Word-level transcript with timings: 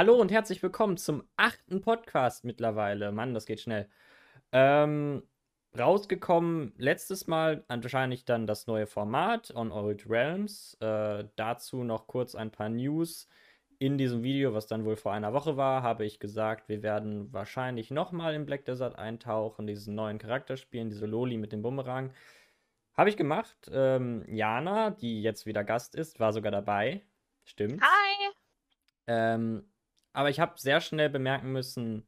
Hallo 0.00 0.14
und 0.14 0.32
herzlich 0.32 0.62
willkommen 0.62 0.96
zum 0.96 1.24
achten 1.36 1.82
Podcast 1.82 2.42
mittlerweile. 2.42 3.12
Mann, 3.12 3.34
das 3.34 3.44
geht 3.44 3.60
schnell. 3.60 3.86
Ähm, 4.50 5.22
rausgekommen 5.78 6.72
letztes 6.78 7.26
Mal 7.26 7.64
wahrscheinlich 7.68 8.24
dann 8.24 8.46
das 8.46 8.66
neue 8.66 8.86
Format 8.86 9.54
On 9.54 9.70
Old 9.70 10.08
Realms. 10.08 10.72
Äh, 10.80 11.24
dazu 11.36 11.84
noch 11.84 12.06
kurz 12.06 12.34
ein 12.34 12.50
paar 12.50 12.70
News. 12.70 13.28
In 13.78 13.98
diesem 13.98 14.22
Video, 14.22 14.54
was 14.54 14.66
dann 14.66 14.86
wohl 14.86 14.96
vor 14.96 15.12
einer 15.12 15.34
Woche 15.34 15.58
war, 15.58 15.82
habe 15.82 16.06
ich 16.06 16.18
gesagt, 16.18 16.70
wir 16.70 16.82
werden 16.82 17.30
wahrscheinlich 17.30 17.90
nochmal 17.90 18.32
in 18.32 18.46
Black 18.46 18.64
Desert 18.64 18.98
eintauchen, 18.98 19.66
diesen 19.66 19.94
neuen 19.96 20.16
Charakter 20.16 20.56
spielen, 20.56 20.88
diese 20.88 21.04
Loli 21.04 21.36
mit 21.36 21.52
dem 21.52 21.60
Bumerang. 21.60 22.10
Habe 22.94 23.10
ich 23.10 23.18
gemacht. 23.18 23.70
Ähm, 23.70 24.24
Jana, 24.26 24.92
die 24.92 25.20
jetzt 25.20 25.44
wieder 25.44 25.62
Gast 25.62 25.94
ist, 25.94 26.20
war 26.20 26.32
sogar 26.32 26.52
dabei. 26.52 27.02
Stimmt. 27.44 27.82
Hi! 27.82 28.30
Ähm, 29.06 29.69
aber 30.12 30.30
ich 30.30 30.40
habe 30.40 30.58
sehr 30.58 30.80
schnell 30.80 31.10
bemerken 31.10 31.52
müssen, 31.52 32.06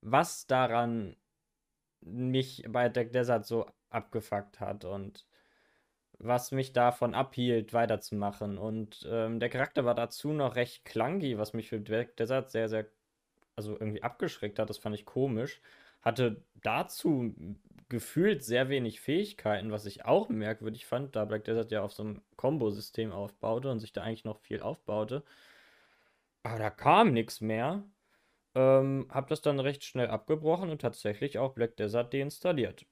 was 0.00 0.46
daran 0.46 1.16
mich 2.00 2.64
bei 2.68 2.88
Black 2.88 3.12
Desert 3.12 3.46
so 3.46 3.66
abgefuckt 3.90 4.60
hat 4.60 4.84
und 4.84 5.26
was 6.18 6.52
mich 6.52 6.72
davon 6.72 7.14
abhielt, 7.14 7.72
weiterzumachen. 7.74 8.58
Und 8.58 9.06
ähm, 9.10 9.38
der 9.40 9.50
Charakter 9.50 9.84
war 9.84 9.94
dazu 9.94 10.32
noch 10.32 10.56
recht 10.56 10.84
clunky, 10.84 11.38
was 11.38 11.52
mich 11.52 11.68
für 11.68 11.78
Black 11.78 12.16
Desert 12.16 12.50
sehr, 12.50 12.68
sehr, 12.68 12.86
also 13.54 13.72
irgendwie 13.72 14.02
abgeschreckt 14.02 14.58
hat. 14.58 14.70
Das 14.70 14.78
fand 14.78 14.94
ich 14.94 15.04
komisch. 15.04 15.60
Hatte 16.02 16.42
dazu 16.62 17.34
gefühlt 17.88 18.42
sehr 18.42 18.68
wenig 18.68 19.00
Fähigkeiten, 19.00 19.70
was 19.70 19.86
ich 19.86 20.04
auch 20.04 20.28
merkwürdig 20.28 20.86
fand, 20.86 21.14
da 21.14 21.24
Black 21.24 21.44
Desert 21.44 21.70
ja 21.70 21.82
auf 21.82 21.92
so 21.92 22.02
einem 22.02 22.22
Combo-System 22.36 23.12
aufbaute 23.12 23.70
und 23.70 23.80
sich 23.80 23.92
da 23.92 24.02
eigentlich 24.02 24.24
noch 24.24 24.38
viel 24.38 24.60
aufbaute. 24.60 25.22
Aber 26.46 26.60
da 26.60 26.70
kam 26.70 27.12
nichts 27.12 27.40
mehr. 27.40 27.82
Ähm, 28.54 29.08
hab 29.10 29.26
das 29.26 29.42
dann 29.42 29.58
recht 29.58 29.82
schnell 29.82 30.06
abgebrochen 30.06 30.70
und 30.70 30.80
tatsächlich 30.80 31.38
auch 31.40 31.54
Black 31.54 31.76
Desert 31.76 32.14
deinstalliert. 32.14 32.86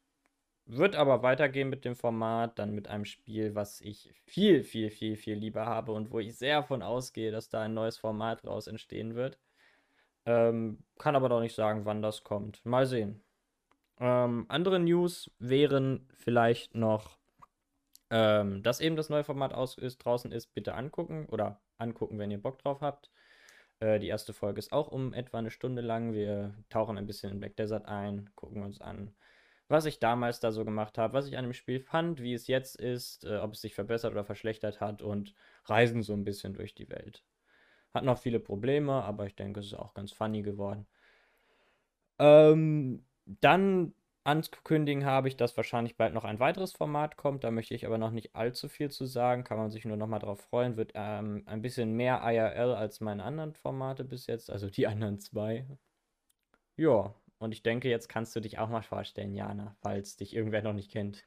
Wird 0.66 0.96
aber 0.96 1.22
weitergehen 1.22 1.70
mit 1.70 1.84
dem 1.84 1.94
Format, 1.94 2.58
dann 2.58 2.74
mit 2.74 2.88
einem 2.88 3.05
Spiel, 3.05 3.55
was 3.55 3.80
ich 3.80 4.12
viel, 4.27 4.64
viel, 4.64 4.91
viel, 4.91 5.14
viel 5.16 5.36
lieber 5.36 5.66
habe 5.66 5.92
und 5.92 6.11
wo 6.11 6.19
ich 6.19 6.36
sehr 6.36 6.62
davon 6.62 6.83
ausgehe, 6.83 7.30
dass 7.30 7.48
da 7.48 7.62
ein 7.62 7.74
neues 7.74 7.96
Format 7.96 8.44
raus 8.44 8.66
entstehen 8.66 9.14
wird. 9.14 9.38
Ähm, 10.27 10.83
kann 10.98 11.14
aber 11.14 11.28
doch 11.28 11.41
nicht 11.41 11.55
sagen, 11.55 11.84
wann 11.84 12.02
das 12.02 12.24
kommt. 12.24 12.64
Mal 12.66 12.86
sehen. 12.86 13.22
Ähm, 14.00 14.46
andere 14.48 14.80
News 14.80 15.30
wären 15.39 16.08
vielleicht 16.14 16.74
noch, 16.74 17.18
ähm, 18.11 18.64
dass 18.64 18.80
eben 18.80 18.96
das 18.96 19.11
neue 19.11 19.22
Format 19.22 19.55
aus 19.55 19.78
ist, 19.78 19.98
draußen 19.98 20.33
ist, 20.33 20.55
bitte 20.55 20.74
angucken 20.74 21.27
oder 21.27 21.61
angucken, 21.78 22.18
wenn 22.18 22.33
ihr 22.33 22.42
Bock 22.42 22.58
drauf 22.58 22.80
habt. 22.80 23.12
Äh, 23.84 23.98
die 23.98 24.08
erste 24.08 24.32
Folge 24.32 24.58
ist 24.58 24.72
auch 24.72 24.88
um 24.88 25.12
etwa 25.12 25.38
eine 25.38 25.50
Stunde 25.50 25.82
lang. 25.82 26.14
Wir 26.14 26.54
tauchen 26.70 26.96
ein 26.96 27.06
bisschen 27.06 27.32
in 27.32 27.40
Black 27.40 27.56
Desert 27.56 27.86
ein, 27.86 28.30
gucken 28.34 28.62
uns 28.62 28.80
an, 28.80 29.14
was 29.68 29.84
ich 29.84 29.98
damals 29.98 30.40
da 30.40 30.52
so 30.52 30.64
gemacht 30.64 30.96
habe, 30.96 31.12
was 31.12 31.27
ich 31.27 31.36
an 31.36 31.44
dem 31.44 31.52
Spiel 31.52 31.80
fand, 31.80 32.22
wie 32.22 32.32
es 32.32 32.46
jetzt 32.46 32.77
ist, 32.77 33.24
äh, 33.24 33.36
ob 33.36 33.52
es 33.52 33.60
sich 33.60 33.74
verbessert 33.74 34.12
oder 34.12 34.24
verschlechtert 34.24 34.80
hat 34.80 35.02
und 35.02 35.34
reisen 35.66 36.02
so 36.02 36.14
ein 36.14 36.24
bisschen 36.24 36.55
durch 36.55 36.74
die 36.74 36.88
Welt. 36.88 37.24
Hat 37.92 38.05
noch 38.05 38.18
viele 38.18 38.40
Probleme, 38.40 38.92
aber 39.05 39.27
ich 39.27 39.36
denke, 39.36 39.60
es 39.60 39.66
ist 39.66 39.74
auch 39.74 39.94
ganz 39.94 40.12
funny 40.12 40.42
geworden. 40.42 40.86
Ähm, 42.18 43.05
dann 43.27 43.94
ankündigen 44.25 45.05
habe 45.05 45.28
ich, 45.28 45.36
dass 45.36 45.56
wahrscheinlich 45.56 45.97
bald 45.97 46.14
noch 46.14 46.25
ein 46.25 46.41
weiteres 46.41 46.72
Format 46.72 47.17
kommt. 47.17 47.44
Da 47.44 47.50
möchte 47.50 47.75
ich 47.75 47.86
aber 47.86 47.98
noch 47.98 48.11
nicht 48.11 48.34
allzu 48.34 48.69
viel 48.69 48.91
zu 48.91 49.06
sagen. 49.06 49.44
Kann 49.44 49.58
man 49.58 49.70
sich 49.70 49.84
nur 49.84 49.97
noch 49.97 50.06
mal 50.06 50.19
drauf 50.19 50.41
freuen. 50.41 50.77
Wird 50.77 50.92
ähm, 50.94 51.42
ein 51.47 51.62
bisschen 51.62 51.92
mehr 51.92 52.22
IRL 52.25 52.75
als 52.75 53.00
meine 53.00 53.22
anderen 53.22 53.55
Formate 53.55 54.05
bis 54.05 54.27
jetzt, 54.27 54.51
also 54.51 54.68
die 54.70 54.86
anderen 54.86 55.20
zwei. 55.20 55.67
Ja, 56.77 57.14
und 57.39 57.52
ich 57.52 57.62
denke, 57.62 57.89
jetzt 57.89 58.08
kannst 58.08 58.35
du 58.35 58.40
dich 58.40 58.58
auch 58.58 58.68
mal 58.68 58.83
vorstellen, 58.83 59.35
Jana, 59.35 59.77
falls 59.83 60.17
dich 60.17 60.35
irgendwer 60.35 60.62
noch 60.62 60.73
nicht 60.73 60.91
kennt. 60.91 61.24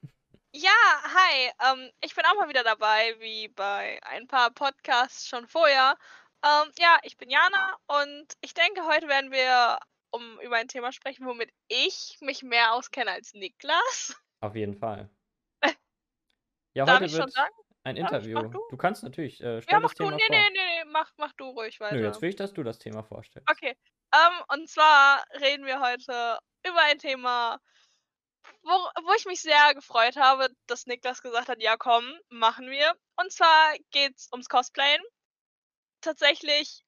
Ja, 0.53 0.71
hi. 1.03 1.51
Ähm, 1.71 1.91
ich 2.01 2.15
bin 2.15 2.25
auch 2.25 2.35
mal 2.35 2.49
wieder 2.49 2.63
dabei, 2.63 3.15
wie 3.19 3.47
bei 3.49 3.99
ein 4.03 4.27
paar 4.27 4.49
Podcasts 4.51 5.27
schon 5.27 5.47
vorher. 5.47 5.95
Ähm, 6.43 6.71
ja, 6.79 6.97
ich 7.03 7.17
bin 7.17 7.29
Jana 7.29 7.77
und 7.87 8.33
ich 8.41 8.53
denke, 8.53 8.85
heute 8.87 9.07
werden 9.07 9.31
wir 9.31 9.77
um 10.11 10.39
über 10.41 10.55
ein 10.57 10.67
Thema 10.67 10.91
sprechen, 10.91 11.25
womit 11.25 11.51
ich 11.67 12.17
mich 12.21 12.43
mehr 12.43 12.73
auskenne 12.73 13.11
als 13.11 13.33
Niklas. 13.33 14.15
Auf 14.41 14.55
jeden 14.55 14.75
Fall. 14.75 15.09
Ja, 16.73 16.85
Darf 16.85 16.95
heute 16.97 17.05
ich 17.05 17.11
schon 17.11 17.19
wird 17.21 17.33
sagen? 17.33 17.53
ein 17.83 17.95
ich? 17.95 18.01
Interview. 18.01 18.35
Mach 18.43 18.51
du? 18.51 18.59
Du 18.69 18.77
kannst 18.77 19.03
natürlich, 19.03 19.41
äh, 19.41 19.61
Ja, 19.69 19.79
mach 19.79 19.81
das 19.81 19.93
du. 19.95 20.03
Thema 20.05 20.17
Nee, 20.17 20.23
vor. 20.27 20.35
nee, 20.35 20.49
nee, 20.51 20.83
nee, 20.83 20.91
mach, 20.91 21.11
mach 21.17 21.33
du 21.33 21.45
ruhig 21.49 21.79
weiter. 21.79 21.95
Nö, 21.95 22.05
jetzt 22.05 22.21
will 22.21 22.29
ich, 22.29 22.35
dass 22.35 22.53
du 22.53 22.63
das 22.63 22.77
Thema 22.79 23.03
vorstellst. 23.03 23.49
Okay. 23.49 23.75
Ähm, 24.13 24.43
und 24.53 24.69
zwar 24.69 25.23
reden 25.39 25.65
wir 25.65 25.81
heute 25.81 26.39
über 26.65 26.81
ein 26.83 26.99
Thema, 26.99 27.59
wo, 28.63 28.71
wo 28.71 29.13
ich 29.17 29.25
mich 29.25 29.41
sehr 29.41 29.73
gefreut 29.73 30.15
habe, 30.17 30.49
dass 30.67 30.85
Niklas 30.85 31.21
gesagt 31.21 31.49
hat, 31.49 31.61
ja 31.61 31.77
komm, 31.77 32.11
machen 32.29 32.69
wir. 32.69 32.93
Und 33.17 33.31
zwar 33.31 33.75
geht's 33.91 34.29
ums 34.31 34.49
Cosplayen. 34.49 35.01
Tatsächlich 36.01 36.83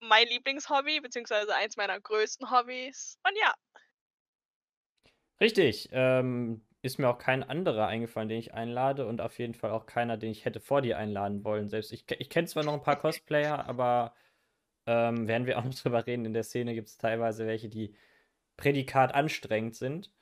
mein 0.00 0.26
Lieblingshobby, 0.28 1.00
beziehungsweise 1.00 1.54
eins 1.54 1.76
meiner 1.76 2.00
größten 2.00 2.50
Hobbys. 2.50 3.18
Und 3.26 3.36
ja, 3.38 3.54
Richtig. 5.40 5.88
Ähm, 5.92 6.62
ist 6.82 6.98
mir 6.98 7.08
auch 7.08 7.18
kein 7.18 7.42
anderer 7.42 7.86
eingefallen, 7.86 8.28
den 8.28 8.38
ich 8.38 8.54
einlade 8.54 9.06
und 9.06 9.20
auf 9.20 9.38
jeden 9.38 9.54
Fall 9.54 9.70
auch 9.72 9.86
keiner, 9.86 10.16
den 10.16 10.30
ich 10.30 10.44
hätte 10.44 10.60
vor 10.60 10.80
dir 10.82 10.96
einladen 10.98 11.44
wollen. 11.44 11.68
Selbst 11.68 11.92
ich, 11.92 12.04
ich 12.18 12.30
kenne 12.30 12.46
zwar 12.46 12.64
noch 12.64 12.72
ein 12.74 12.82
paar 12.82 12.98
Cosplayer, 12.98 13.66
aber 13.68 14.14
ähm, 14.86 15.28
werden 15.28 15.46
wir 15.46 15.58
auch 15.58 15.64
noch 15.64 15.74
drüber 15.76 16.06
reden. 16.06 16.24
In 16.26 16.34
der 16.34 16.44
Szene 16.44 16.74
gibt 16.74 16.88
es 16.88 16.98
teilweise 16.98 17.46
welche, 17.46 17.68
die 17.68 17.96
Prädikat 18.56 19.14
anstrengend 19.14 19.76
sind. 19.76 20.12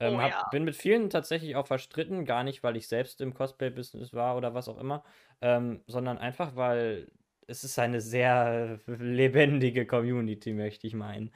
Ähm, 0.00 0.14
Oh 0.14 0.20
hab, 0.20 0.30
ja. 0.30 0.48
bin 0.50 0.64
mit 0.64 0.76
vielen 0.76 1.10
tatsächlich 1.10 1.56
auch 1.56 1.66
verstritten, 1.68 2.24
gar 2.26 2.44
nicht, 2.44 2.62
weil 2.62 2.76
ich 2.76 2.88
selbst 2.88 3.20
im 3.20 3.34
Cosplay-Business 3.34 4.14
war 4.14 4.36
oder 4.36 4.54
was 4.54 4.68
auch 4.68 4.78
immer, 4.78 5.04
ähm, 5.42 5.82
sondern 5.86 6.18
einfach, 6.18 6.56
weil 6.56 7.12
es 7.46 7.64
ist 7.64 7.78
eine 7.78 8.00
sehr 8.00 8.80
lebendige 8.86 9.86
Community, 9.86 10.52
möchte 10.52 10.86
ich 10.86 10.94
meinen. 10.94 11.32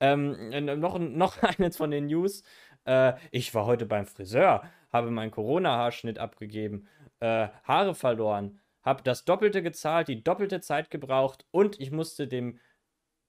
Ähm, 0.00 0.52
äh, 0.52 0.60
noch, 0.60 0.98
noch 0.98 1.42
eines 1.42 1.76
von 1.76 1.90
den 1.90 2.06
News. 2.06 2.42
Äh, 2.84 3.14
ich 3.30 3.54
war 3.54 3.66
heute 3.66 3.86
beim 3.86 4.06
Friseur, 4.06 4.64
habe 4.92 5.10
meinen 5.10 5.30
Corona-Haarschnitt 5.30 6.18
abgegeben, 6.18 6.88
äh, 7.20 7.48
Haare 7.64 7.94
verloren, 7.94 8.60
habe 8.82 9.02
das 9.02 9.24
Doppelte 9.24 9.62
gezahlt, 9.62 10.08
die 10.08 10.22
doppelte 10.22 10.60
Zeit 10.60 10.90
gebraucht 10.90 11.46
und 11.50 11.80
ich 11.80 11.90
musste 11.90 12.28
dem 12.28 12.60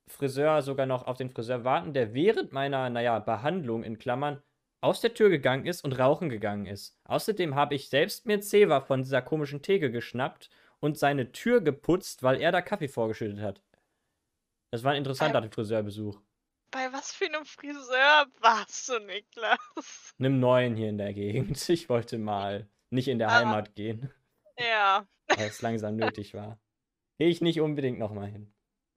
Friseur 0.07 0.61
sogar 0.61 0.85
noch 0.85 1.05
auf 1.05 1.17
den 1.17 1.29
Friseur 1.29 1.63
warten, 1.63 1.93
der 1.93 2.13
während 2.13 2.53
meiner, 2.53 2.89
naja, 2.89 3.19
Behandlung 3.19 3.83
in 3.83 3.97
Klammern 3.99 4.41
aus 4.79 5.01
der 5.01 5.13
Tür 5.13 5.29
gegangen 5.29 5.65
ist 5.65 5.83
und 5.83 5.99
rauchen 5.99 6.29
gegangen 6.29 6.65
ist. 6.65 6.97
Außerdem 7.05 7.55
habe 7.55 7.75
ich 7.75 7.89
selbst 7.89 8.25
mir 8.25 8.39
Zewa 8.39 8.81
von 8.81 9.03
dieser 9.03 9.21
komischen 9.21 9.61
Theke 9.61 9.91
geschnappt 9.91 10.49
und 10.79 10.97
seine 10.97 11.31
Tür 11.31 11.61
geputzt, 11.61 12.23
weil 12.23 12.39
er 12.41 12.51
da 12.51 12.61
Kaffee 12.61 12.87
vorgeschüttet 12.87 13.39
hat. 13.39 13.61
Das 14.71 14.83
war 14.83 14.91
ein 14.91 14.97
interessanter 14.97 15.49
Friseurbesuch. 15.49 16.19
bei 16.71 16.91
was 16.91 17.13
für 17.13 17.25
einem 17.25 17.45
Friseur 17.45 18.25
warst 18.41 18.89
du, 18.89 18.99
Niklas? 18.99 20.13
Einem 20.19 20.39
neuen 20.39 20.75
hier 20.75 20.89
in 20.89 20.97
der 20.97 21.13
Gegend. 21.13 21.69
Ich 21.69 21.89
wollte 21.89 22.17
mal 22.17 22.67
nicht 22.89 23.07
in 23.07 23.19
der 23.19 23.29
Ah. 23.29 23.39
Heimat 23.39 23.75
gehen, 23.75 24.11
Ja. 24.59 25.07
weil 25.27 25.47
es 25.47 25.61
langsam 25.61 25.95
nötig 25.95 26.33
war. 26.33 26.59
Gehe 27.17 27.29
ich 27.29 27.41
nicht 27.41 27.61
unbedingt 27.61 27.97
nochmal 27.99 28.27
hin. 28.27 28.53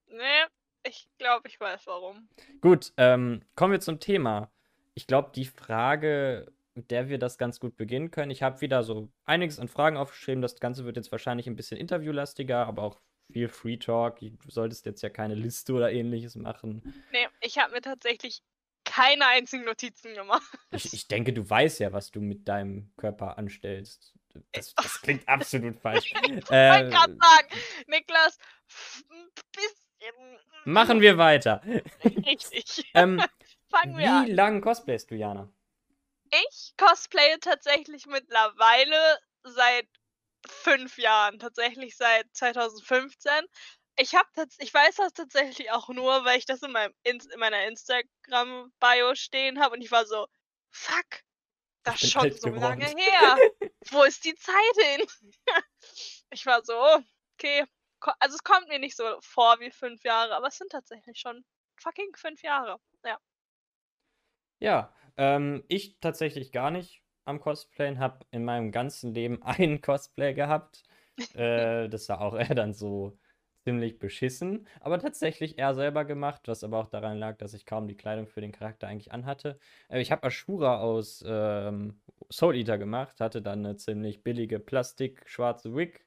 Nee, 0.08 0.44
ich 0.82 1.08
glaube, 1.18 1.48
ich 1.48 1.58
weiß 1.60 1.86
warum. 1.86 2.28
Gut, 2.60 2.92
ähm, 2.96 3.42
kommen 3.54 3.72
wir 3.72 3.80
zum 3.80 4.00
Thema. 4.00 4.50
Ich 4.94 5.06
glaube, 5.06 5.30
die 5.34 5.46
Frage, 5.46 6.52
mit 6.74 6.90
der 6.90 7.08
wir 7.08 7.18
das 7.18 7.38
ganz 7.38 7.60
gut 7.60 7.76
beginnen 7.76 8.10
können, 8.10 8.30
ich 8.30 8.42
habe 8.42 8.60
wieder 8.60 8.82
so 8.82 9.10
einiges 9.24 9.58
an 9.58 9.68
Fragen 9.68 9.96
aufgeschrieben. 9.96 10.42
Das 10.42 10.58
Ganze 10.60 10.84
wird 10.84 10.96
jetzt 10.96 11.10
wahrscheinlich 11.12 11.46
ein 11.46 11.56
bisschen 11.56 11.76
interviewlastiger, 11.78 12.66
aber 12.66 12.82
auch 12.82 13.00
viel 13.32 13.48
Free 13.48 13.76
Talk. 13.76 14.18
Du 14.20 14.30
solltest 14.50 14.86
jetzt 14.86 15.02
ja 15.02 15.08
keine 15.08 15.34
Liste 15.34 15.72
oder 15.72 15.92
ähnliches 15.92 16.34
machen. 16.36 16.82
Nee, 17.12 17.26
ich 17.40 17.58
habe 17.58 17.72
mir 17.72 17.80
tatsächlich 17.80 18.42
keine 18.84 19.26
einzigen 19.26 19.64
Notizen 19.64 20.14
gemacht. 20.14 20.42
Ich, 20.72 20.92
ich 20.92 21.06
denke, 21.06 21.32
du 21.32 21.48
weißt 21.48 21.80
ja, 21.80 21.92
was 21.92 22.10
du 22.10 22.20
mit 22.20 22.48
deinem 22.48 22.92
Körper 22.96 23.38
anstellst. 23.38 24.14
Das, 24.52 24.74
das 24.76 25.00
klingt 25.02 25.28
absolut 25.28 25.78
falsch. 25.80 26.12
Ich 26.12 26.22
wollte 26.22 26.46
Äh, 26.52 26.90
gerade 26.90 27.16
sagen, 27.20 27.48
Niklas, 27.86 28.38
ein 29.10 29.28
bisschen. 29.54 30.38
machen 30.64 31.00
wir 31.00 31.18
weiter. 31.18 31.62
Richtig. 32.04 32.84
Ähm, 32.94 33.20
Fangen 33.70 33.96
wir 33.96 34.04
wie 34.04 34.08
an. 34.08 34.26
lang 34.28 34.60
cosplayst 34.60 35.10
du, 35.10 35.14
Jana? 35.14 35.52
Ich 36.30 36.74
cosplaye 36.76 37.38
tatsächlich 37.40 38.06
mittlerweile 38.06 39.18
seit 39.42 39.88
fünf 40.46 40.98
Jahren, 40.98 41.38
tatsächlich 41.38 41.96
seit 41.96 42.26
2015. 42.34 43.32
Ich 43.96 44.14
habe 44.14 44.28
ich 44.58 44.72
weiß 44.72 44.96
das 44.96 45.12
tatsächlich 45.12 45.70
auch 45.72 45.88
nur, 45.88 46.24
weil 46.24 46.38
ich 46.38 46.46
das 46.46 46.62
in, 46.62 46.72
meinem 46.72 46.94
in 47.02 47.20
meiner 47.36 47.66
Instagram-Bio 47.66 49.14
stehen 49.14 49.60
habe 49.60 49.74
und 49.74 49.82
ich 49.82 49.90
war 49.90 50.06
so, 50.06 50.26
fuck, 50.70 51.22
das 51.82 52.02
ist 52.02 52.12
schon 52.12 52.32
so 52.32 52.48
lange 52.48 52.86
geworden. 52.86 52.98
her. 52.98 53.36
Wo 53.90 54.02
ist 54.04 54.24
die 54.24 54.34
Zeit 54.34 54.76
hin? 54.78 55.06
ich 56.30 56.46
war 56.46 56.64
so, 56.64 56.74
oh, 56.74 56.98
okay, 57.34 57.64
also 58.18 58.36
es 58.36 58.44
kommt 58.44 58.68
mir 58.68 58.78
nicht 58.78 58.96
so 58.96 59.18
vor 59.20 59.60
wie 59.60 59.70
fünf 59.70 60.02
Jahre, 60.04 60.34
aber 60.34 60.48
es 60.48 60.56
sind 60.56 60.70
tatsächlich 60.70 61.18
schon 61.18 61.44
fucking 61.76 62.14
fünf 62.16 62.42
Jahre. 62.42 62.80
Ja. 63.04 63.18
Ja, 64.58 64.94
ähm, 65.16 65.64
ich 65.68 65.98
tatsächlich 66.00 66.52
gar 66.52 66.70
nicht 66.70 67.02
am 67.24 67.40
Cosplayen, 67.40 67.98
habe 67.98 68.26
in 68.30 68.44
meinem 68.44 68.72
ganzen 68.72 69.14
Leben 69.14 69.42
einen 69.42 69.80
Cosplay 69.80 70.34
gehabt. 70.34 70.82
äh, 71.34 71.88
das 71.88 72.08
war 72.08 72.20
auch 72.20 72.34
eher 72.38 72.54
dann 72.54 72.72
so 72.74 73.18
ziemlich 73.64 73.98
beschissen, 73.98 74.66
aber 74.80 74.98
tatsächlich 74.98 75.58
eher 75.58 75.74
selber 75.74 76.04
gemacht, 76.04 76.42
was 76.48 76.64
aber 76.64 76.78
auch 76.78 76.88
daran 76.88 77.18
lag, 77.18 77.36
dass 77.36 77.52
ich 77.54 77.66
kaum 77.66 77.86
die 77.88 77.96
Kleidung 77.96 78.26
für 78.26 78.40
den 78.40 78.52
Charakter 78.52 78.88
eigentlich 78.88 79.12
anhatte. 79.12 79.58
Äh, 79.88 80.00
ich 80.00 80.12
habe 80.12 80.26
Ashura 80.26 80.80
aus 80.80 81.22
ähm, 81.26 82.00
Soul 82.30 82.56
Eater 82.56 82.78
gemacht, 82.78 83.20
hatte 83.20 83.42
dann 83.42 83.64
eine 83.64 83.76
ziemlich 83.76 84.22
billige 84.22 84.58
Plastik-schwarze 84.60 85.74
Wig, 85.76 86.06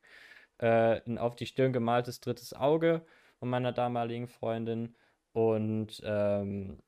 äh, 0.60 1.02
ein 1.06 1.18
auf 1.18 1.36
die 1.36 1.46
Stirn 1.46 1.74
gemaltes 1.74 2.20
drittes 2.20 2.54
Auge 2.54 3.06
von 3.40 3.50
meiner 3.50 3.72
damaligen 3.72 4.28
Freundin 4.28 4.96
und 5.34 6.02
ähm, 6.06 6.80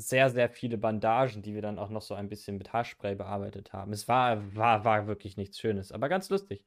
sehr, 0.00 0.30
sehr 0.30 0.48
viele 0.48 0.78
Bandagen, 0.78 1.42
die 1.42 1.54
wir 1.54 1.62
dann 1.62 1.78
auch 1.78 1.90
noch 1.90 2.02
so 2.02 2.14
ein 2.14 2.28
bisschen 2.28 2.56
mit 2.58 2.72
Haarspray 2.72 3.14
bearbeitet 3.14 3.72
haben. 3.72 3.92
Es 3.92 4.08
war, 4.08 4.54
war, 4.54 4.84
war 4.84 5.06
wirklich 5.06 5.36
nichts 5.36 5.58
Schönes, 5.58 5.92
aber 5.92 6.08
ganz 6.08 6.30
lustig. 6.30 6.64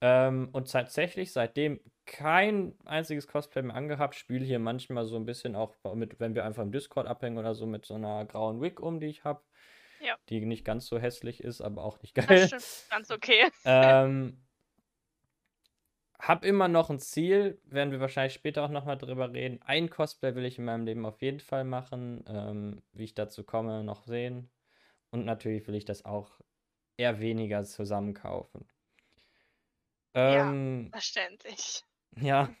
Ähm, 0.00 0.48
und 0.52 0.70
tatsächlich 0.70 1.32
seitdem 1.32 1.80
kein 2.06 2.74
einziges 2.86 3.28
Cosplay 3.28 3.62
mehr 3.62 3.76
angehabt, 3.76 4.14
spiele 4.14 4.44
hier 4.44 4.58
manchmal 4.58 5.04
so 5.04 5.16
ein 5.16 5.26
bisschen 5.26 5.54
auch 5.54 5.76
mit, 5.94 6.18
wenn 6.20 6.34
wir 6.34 6.44
einfach 6.44 6.62
im 6.62 6.72
Discord 6.72 7.06
abhängen 7.06 7.38
oder 7.38 7.54
so, 7.54 7.66
mit 7.66 7.84
so 7.84 7.94
einer 7.94 8.24
grauen 8.24 8.60
Wig 8.62 8.80
um, 8.80 9.00
die 9.00 9.06
ich 9.06 9.24
habe. 9.24 9.42
Ja. 10.00 10.16
Die 10.30 10.40
nicht 10.46 10.64
ganz 10.64 10.86
so 10.86 10.98
hässlich 10.98 11.44
ist, 11.44 11.60
aber 11.60 11.84
auch 11.84 12.00
nicht 12.00 12.14
geil. 12.14 12.26
Das 12.26 12.46
stimmt, 12.46 12.90
ganz 12.90 13.10
okay. 13.10 13.50
ähm, 13.66 14.42
hab 16.20 16.44
immer 16.44 16.68
noch 16.68 16.90
ein 16.90 16.98
Ziel, 16.98 17.60
werden 17.64 17.92
wir 17.92 18.00
wahrscheinlich 18.00 18.34
später 18.34 18.62
auch 18.64 18.70
nochmal 18.70 18.98
drüber 18.98 19.32
reden. 19.32 19.60
Ein 19.62 19.88
Cosplay 19.88 20.34
will 20.34 20.44
ich 20.44 20.58
in 20.58 20.64
meinem 20.64 20.84
Leben 20.84 21.06
auf 21.06 21.22
jeden 21.22 21.40
Fall 21.40 21.64
machen. 21.64 22.24
Ähm, 22.28 22.82
wie 22.92 23.04
ich 23.04 23.14
dazu 23.14 23.42
komme, 23.44 23.82
noch 23.84 24.04
sehen. 24.04 24.50
Und 25.10 25.24
natürlich 25.24 25.66
will 25.66 25.74
ich 25.74 25.84
das 25.84 26.04
auch 26.04 26.40
eher 26.96 27.20
weniger 27.20 27.64
zusammen 27.64 28.14
kaufen. 28.14 28.68
Ähm, 30.14 30.84
ja, 30.84 30.90
verständlich. 30.90 31.84
Ja, 32.20 32.52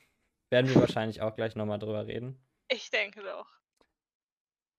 werden 0.48 0.68
wir 0.68 0.76
wahrscheinlich 0.76 1.22
auch 1.22 1.34
gleich 1.34 1.56
nochmal 1.56 1.80
drüber 1.80 2.06
reden. 2.06 2.40
Ich 2.68 2.88
denke 2.90 3.20
doch. 3.20 3.48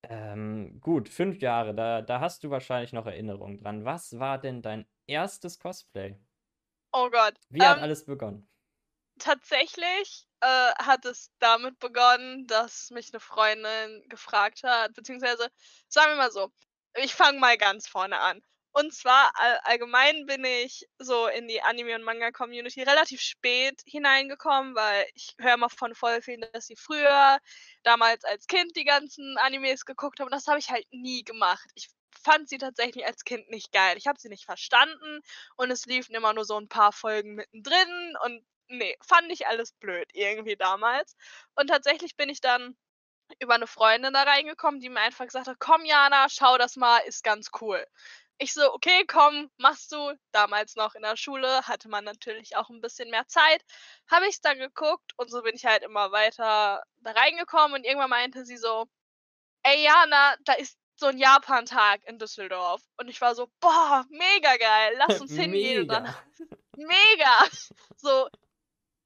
Ähm, 0.04 0.80
gut, 0.80 1.10
fünf 1.10 1.42
Jahre, 1.42 1.76
da, 1.76 2.02
da 2.02 2.22
hast 2.22 2.44
du 2.44 2.50
wahrscheinlich 2.50 2.94
noch 2.94 3.06
Erinnerungen 3.06 3.58
dran. 3.58 3.84
Was 3.84 4.18
war 4.18 4.40
denn 4.40 4.62
dein 4.62 4.88
erstes 5.08 5.60
Cosplay? 5.60 6.16
Oh 6.94 7.10
Gott. 7.10 7.36
Wie 7.50 7.62
hat 7.62 7.78
ähm, 7.78 7.84
alles 7.84 8.06
begonnen? 8.06 8.48
Tatsächlich 9.22 10.26
äh, 10.42 10.72
hat 10.80 11.06
es 11.06 11.30
damit 11.38 11.78
begonnen, 11.78 12.48
dass 12.48 12.90
mich 12.90 13.14
eine 13.14 13.20
Freundin 13.20 14.04
gefragt 14.10 14.64
hat, 14.64 14.96
beziehungsweise 14.96 15.48
sagen 15.90 16.14
wir 16.14 16.18
mal 16.18 16.32
so, 16.32 16.52
ich 16.96 17.14
fange 17.14 17.40
mal 17.40 17.56
ganz 17.58 17.88
vorne 17.88 18.20
an. 18.20 18.42
Und 18.74 18.94
zwar 18.96 19.32
all 19.36 19.60
allgemein 19.64 20.26
bin 20.26 20.44
ich 20.44 20.88
so 20.98 21.28
in 21.28 21.48
die 21.48 21.62
Anime 21.62 21.94
und 21.96 22.04
Manga 22.04 22.32
Community 22.32 22.82
relativ 22.82 23.22
spät 23.22 23.82
hineingekommen, 23.86 24.74
weil 24.76 25.06
ich 25.14 25.36
höre 25.40 25.54
immer 25.54 25.70
von 25.70 25.94
voll 25.94 26.22
vielen, 26.24 26.42
dass 26.54 26.66
sie 26.66 26.76
früher 26.76 27.38
damals 27.84 28.24
als 28.24 28.48
Kind 28.48 28.76
die 28.76 28.86
ganzen 28.86 29.38
Animes 29.38 29.86
geguckt 29.86 30.20
haben 30.20 30.28
und 30.28 30.34
das 30.34 30.48
habe 30.48 30.58
ich 30.58 30.72
halt 30.72 30.88
nie 30.92 31.24
gemacht. 31.24 31.70
Ich 31.76 31.90
fand 32.24 32.50
sie 32.50 32.58
tatsächlich 32.58 33.06
als 33.06 33.24
Kind 33.24 33.50
nicht 33.50 33.72
geil. 33.72 33.98
Ich 33.98 34.08
habe 34.08 34.20
sie 34.20 34.30
nicht 34.30 34.46
verstanden 34.46 35.22
und 35.58 35.70
es 35.70 35.86
liefen 35.86 36.16
immer 36.16 36.34
nur 36.34 36.46
so 36.46 36.58
ein 36.60 36.70
paar 36.70 36.92
Folgen 36.92 37.36
mittendrin 37.36 38.16
und 38.24 38.44
nee, 38.72 38.98
fand 39.02 39.32
ich 39.32 39.48
alles 39.48 39.74
blöd 39.74 40.10
irgendwie 40.14 40.56
damals. 40.56 41.16
Und 41.56 41.68
tatsächlich 41.68 42.16
bin 42.16 42.30
ich 42.30 42.42
dann 42.42 42.76
über 43.40 43.56
eine 43.56 43.68
Freundin 43.68 44.14
da 44.14 44.24
reingekommen, 44.24 44.82
die 44.82 44.90
mir 44.90 45.00
einfach 45.00 45.26
gesagt 45.26 45.48
hat, 45.48 45.60
komm 45.60 45.86
Jana, 45.86 46.28
schau 46.30 46.58
das 46.58 46.76
mal, 46.76 47.00
ist 47.00 47.24
ganz 47.24 47.50
cool. 47.62 47.86
Ich 48.38 48.54
so, 48.54 48.74
okay, 48.74 49.06
komm, 49.06 49.52
machst 49.58 49.92
du. 49.92 50.14
Damals 50.32 50.76
noch 50.76 50.96
in 50.96 51.04
der 51.04 51.16
Schule 51.16 51.62
hatte 51.68 51.90
man 51.90 52.04
natürlich 52.04 52.56
auch 52.58 52.70
ein 52.70 52.82
bisschen 52.82 53.10
mehr 53.12 53.28
Zeit. 53.28 53.64
Habe 54.10 54.26
ich 54.26 54.36
es 54.36 54.42
dann 54.42 54.58
geguckt 54.58 55.14
und 55.18 55.30
so 55.30 55.44
bin 55.44 55.56
ich 55.56 55.66
halt 55.66 55.84
immer 55.84 56.12
weiter 56.12 56.84
da 56.98 57.12
reingekommen 57.12 57.76
und 57.78 57.86
irgendwann 57.86 58.10
meinte 58.10 58.44
sie 58.44 58.58
so, 58.58 58.88
ey 59.64 59.84
Jana, 59.84 60.36
da 60.44 60.54
ist 60.54 60.78
so 61.02 61.08
ein 61.08 61.18
Japan-Tag 61.18 62.04
in 62.06 62.18
Düsseldorf. 62.20 62.82
Und 62.98 63.10
ich 63.10 63.20
war 63.20 63.36
so, 63.36 63.50
boah, 63.60 64.06
mega 64.10 64.56
geil, 64.58 64.96
lass 64.98 65.20
uns 65.22 65.34
hingehen. 65.34 65.82
Und 65.82 65.88
dann, 65.90 66.16
mega! 66.78 67.46
So, 67.98 68.28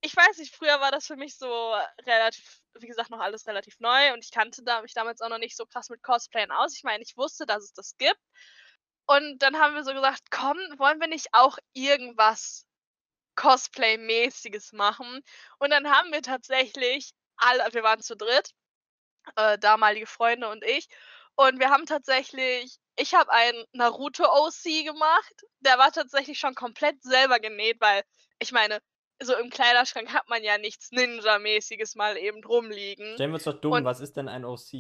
ich 0.02 0.16
weiß 0.16 0.38
nicht, 0.38 0.56
früher 0.56 0.80
war 0.80 0.92
das 0.92 1.08
für 1.08 1.16
mich 1.16 1.38
so 1.38 1.74
relativ, 2.06 2.62
wie 2.80 2.88
gesagt, 2.88 3.10
noch 3.10 3.20
alles 3.20 3.48
relativ 3.48 3.80
neu 3.80 4.14
und 4.14 4.24
ich 4.24 4.32
kannte 4.32 4.64
da, 4.64 4.82
mich 4.82 4.94
damals 4.94 5.22
auch 5.22 5.30
noch 5.30 5.38
nicht 5.38 5.58
so 5.58 5.66
krass 5.66 5.90
mit 5.90 6.04
Cosplayen 6.04 6.52
aus. 6.52 6.76
Ich 6.76 6.84
meine, 6.84 7.04
ich 7.04 7.18
wusste, 7.18 7.46
dass 7.46 7.64
es 7.64 7.74
das 7.74 7.98
gibt. 7.98 8.20
Und 9.08 9.40
dann 9.40 9.60
haben 9.60 9.76
wir 9.76 9.84
so 9.84 9.94
gesagt, 9.94 10.32
komm, 10.32 10.58
wollen 10.78 11.00
wir 11.00 11.08
nicht 11.08 11.28
auch 11.34 11.58
irgendwas 11.74 12.66
Cosplay-mäßiges 13.36 14.74
machen? 14.74 15.22
Und 15.60 15.70
dann 15.72 15.90
haben 15.90 16.12
wir 16.12 16.22
tatsächlich 16.22 17.12
alle, 17.38 17.74
wir 17.74 17.84
waren 17.84 18.02
zu 18.02 18.16
dritt, 18.16 18.52
äh, 19.36 19.58
damalige 19.60 20.08
Freunde 20.08 20.50
und 20.50 20.64
ich, 20.64 20.88
und 21.36 21.60
wir 21.60 21.70
haben 21.70 21.86
tatsächlich, 21.86 22.78
ich 22.96 23.14
habe 23.14 23.32
einen 23.32 23.66
Naruto 23.74 24.24
OC 24.24 24.86
gemacht. 24.86 25.34
Der 25.60 25.78
war 25.78 25.92
tatsächlich 25.92 26.40
schon 26.40 26.56
komplett 26.56 27.04
selber 27.04 27.40
genäht, 27.40 27.82
weil 27.82 28.04
ich 28.40 28.52
meine, 28.54 28.80
so 29.22 29.36
im 29.36 29.50
Kleiderschrank 29.50 30.14
hat 30.14 30.28
man 30.30 30.44
ja 30.44 30.58
nichts 30.58 30.92
Ninja-mäßiges 30.92 31.96
mal 31.96 32.18
eben 32.18 32.44
rumliegen. 32.44 33.14
Stellen 33.16 33.32
wir 33.32 33.36
uns 33.36 33.44
doch 33.44 33.60
dumm, 33.60 33.74
und 33.74 33.86
was 33.86 34.00
ist 34.00 34.18
denn 34.18 34.28
ein 34.28 34.46
OC? 34.46 34.74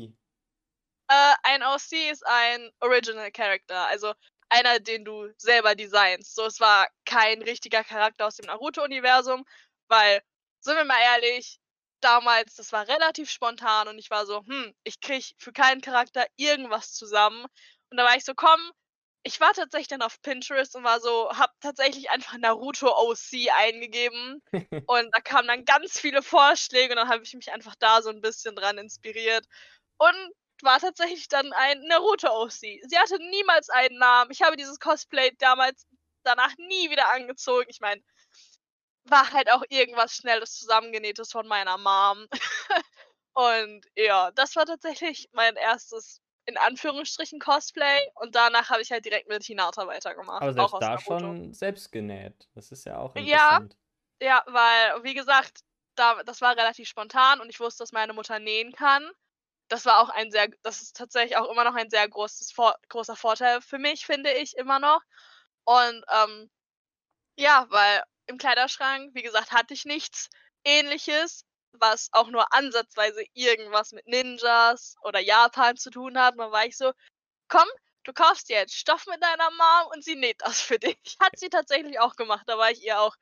Äh, 1.07 1.33
ein 1.43 1.63
OC 1.63 2.11
ist 2.11 2.25
ein 2.25 2.71
Original 2.79 3.31
Character, 3.31 3.87
also 3.87 4.13
einer, 4.49 4.79
den 4.79 5.05
du 5.05 5.29
selber 5.37 5.75
designst. 5.75 6.35
So, 6.35 6.45
es 6.45 6.59
war 6.59 6.87
kein 7.05 7.41
richtiger 7.41 7.83
Charakter 7.83 8.27
aus 8.27 8.35
dem 8.35 8.45
Naruto-Universum, 8.45 9.45
weil, 9.87 10.21
sind 10.59 10.75
wir 10.75 10.85
mal 10.85 11.01
ehrlich, 11.01 11.59
damals, 12.01 12.55
das 12.55 12.71
war 12.71 12.87
relativ 12.87 13.29
spontan 13.29 13.87
und 13.87 13.97
ich 13.97 14.09
war 14.09 14.25
so, 14.25 14.43
hm, 14.45 14.73
ich 14.83 14.99
krieg 14.99 15.33
für 15.37 15.51
keinen 15.51 15.81
Charakter 15.81 16.25
irgendwas 16.35 16.93
zusammen. 16.93 17.45
Und 17.89 17.97
da 17.97 18.03
war 18.03 18.15
ich 18.15 18.25
so, 18.25 18.33
komm, 18.35 18.59
ich 19.25 19.39
war 19.39 19.53
tatsächlich 19.53 19.87
dann 19.87 20.03
auf 20.03 20.21
Pinterest 20.21 20.75
und 20.75 20.83
war 20.83 20.99
so, 20.99 21.31
hab 21.31 21.51
tatsächlich 21.59 22.11
einfach 22.11 22.37
Naruto 22.37 22.87
OC 22.87 23.49
eingegeben 23.51 24.41
und 24.87 25.09
da 25.11 25.19
kamen 25.19 25.47
dann 25.47 25.65
ganz 25.65 25.99
viele 25.99 26.21
Vorschläge 26.21 26.93
und 26.93 26.97
dann 26.97 27.09
habe 27.09 27.23
ich 27.23 27.33
mich 27.33 27.51
einfach 27.51 27.73
da 27.79 28.03
so 28.03 28.09
ein 28.09 28.21
bisschen 28.21 28.55
dran 28.55 28.77
inspiriert. 28.77 29.45
Und 29.97 30.31
war 30.61 30.79
tatsächlich 30.79 31.27
dann 31.27 31.51
ein 31.53 31.81
Naruto 31.87 32.27
OC. 32.43 32.51
Sie 32.51 32.97
hatte 32.97 33.17
niemals 33.31 33.69
einen 33.69 33.97
Namen. 33.97 34.31
Ich 34.31 34.41
habe 34.41 34.57
dieses 34.57 34.79
Cosplay 34.79 35.31
damals 35.39 35.85
danach 36.23 36.55
nie 36.57 36.89
wieder 36.89 37.11
angezogen. 37.11 37.65
Ich 37.69 37.79
meine, 37.81 38.01
war 39.05 39.31
halt 39.31 39.51
auch 39.51 39.63
irgendwas 39.69 40.13
Schnelles 40.15 40.53
zusammengenähtes 40.53 41.31
von 41.31 41.47
meiner 41.47 41.77
Mom. 41.77 42.27
und 43.33 43.85
ja, 43.95 44.31
das 44.31 44.55
war 44.55 44.65
tatsächlich 44.65 45.29
mein 45.33 45.55
erstes, 45.55 46.21
in 46.45 46.57
Anführungsstrichen, 46.57 47.39
Cosplay. 47.39 47.99
Und 48.15 48.35
danach 48.35 48.69
habe 48.69 48.81
ich 48.81 48.91
halt 48.91 49.05
direkt 49.05 49.29
mit 49.29 49.43
Hinata 49.43 49.87
weitergemacht. 49.87 50.41
Aber 50.41 50.53
selbst 50.53 50.73
da 50.81 50.89
Naruto. 50.89 51.19
schon 51.19 51.53
selbst 51.53 51.91
genäht. 51.91 52.47
Das 52.53 52.71
ist 52.71 52.85
ja 52.85 52.97
auch 52.97 53.15
interessant. 53.15 53.75
Ja, 54.21 54.27
ja 54.27 54.43
weil, 54.47 55.03
wie 55.03 55.13
gesagt, 55.13 55.59
da, 55.95 56.23
das 56.23 56.41
war 56.41 56.57
relativ 56.57 56.87
spontan 56.87 57.39
und 57.39 57.49
ich 57.49 57.59
wusste, 57.59 57.83
dass 57.83 57.91
meine 57.91 58.13
Mutter 58.13 58.39
nähen 58.39 58.73
kann 58.73 59.09
das 59.67 59.85
war 59.85 59.99
auch 59.99 60.09
ein 60.09 60.31
sehr, 60.31 60.49
das 60.63 60.81
ist 60.81 60.95
tatsächlich 60.95 61.37
auch 61.37 61.49
immer 61.49 61.63
noch 61.63 61.75
ein 61.75 61.89
sehr 61.89 62.07
großes, 62.07 62.51
vor, 62.51 62.75
großer 62.89 63.15
Vorteil 63.15 63.61
für 63.61 63.79
mich, 63.79 64.05
finde 64.05 64.31
ich 64.31 64.55
immer 64.57 64.79
noch. 64.79 65.01
Und 65.63 66.05
ähm, 66.13 66.51
ja, 67.37 67.65
weil 67.69 68.03
im 68.27 68.37
Kleiderschrank, 68.37 69.13
wie 69.13 69.23
gesagt, 69.23 69.51
hatte 69.51 69.73
ich 69.73 69.85
nichts 69.85 70.29
ähnliches, 70.63 71.45
was 71.79 72.09
auch 72.11 72.29
nur 72.29 72.53
ansatzweise 72.53 73.23
irgendwas 73.33 73.91
mit 73.91 74.07
Ninjas 74.07 74.95
oder 75.01 75.19
Japan 75.19 75.77
zu 75.77 75.89
tun 75.89 76.17
hat. 76.17 76.35
dann 76.37 76.51
war 76.51 76.65
ich 76.65 76.77
so, 76.77 76.91
komm, 77.47 77.67
du 78.03 78.13
kaufst 78.13 78.49
jetzt 78.49 78.75
Stoff 78.75 79.05
mit 79.07 79.21
deiner 79.23 79.51
Mom 79.51 79.91
und 79.93 80.03
sie 80.03 80.15
näht 80.15 80.41
das 80.41 80.61
für 80.61 80.79
dich. 80.79 80.97
Hat 81.21 81.37
sie 81.37 81.49
tatsächlich 81.49 81.99
auch 81.99 82.15
gemacht. 82.15 82.43
Da 82.47 82.57
war 82.57 82.71
ich 82.71 82.83
ihr 82.83 82.99
auch 82.99 83.15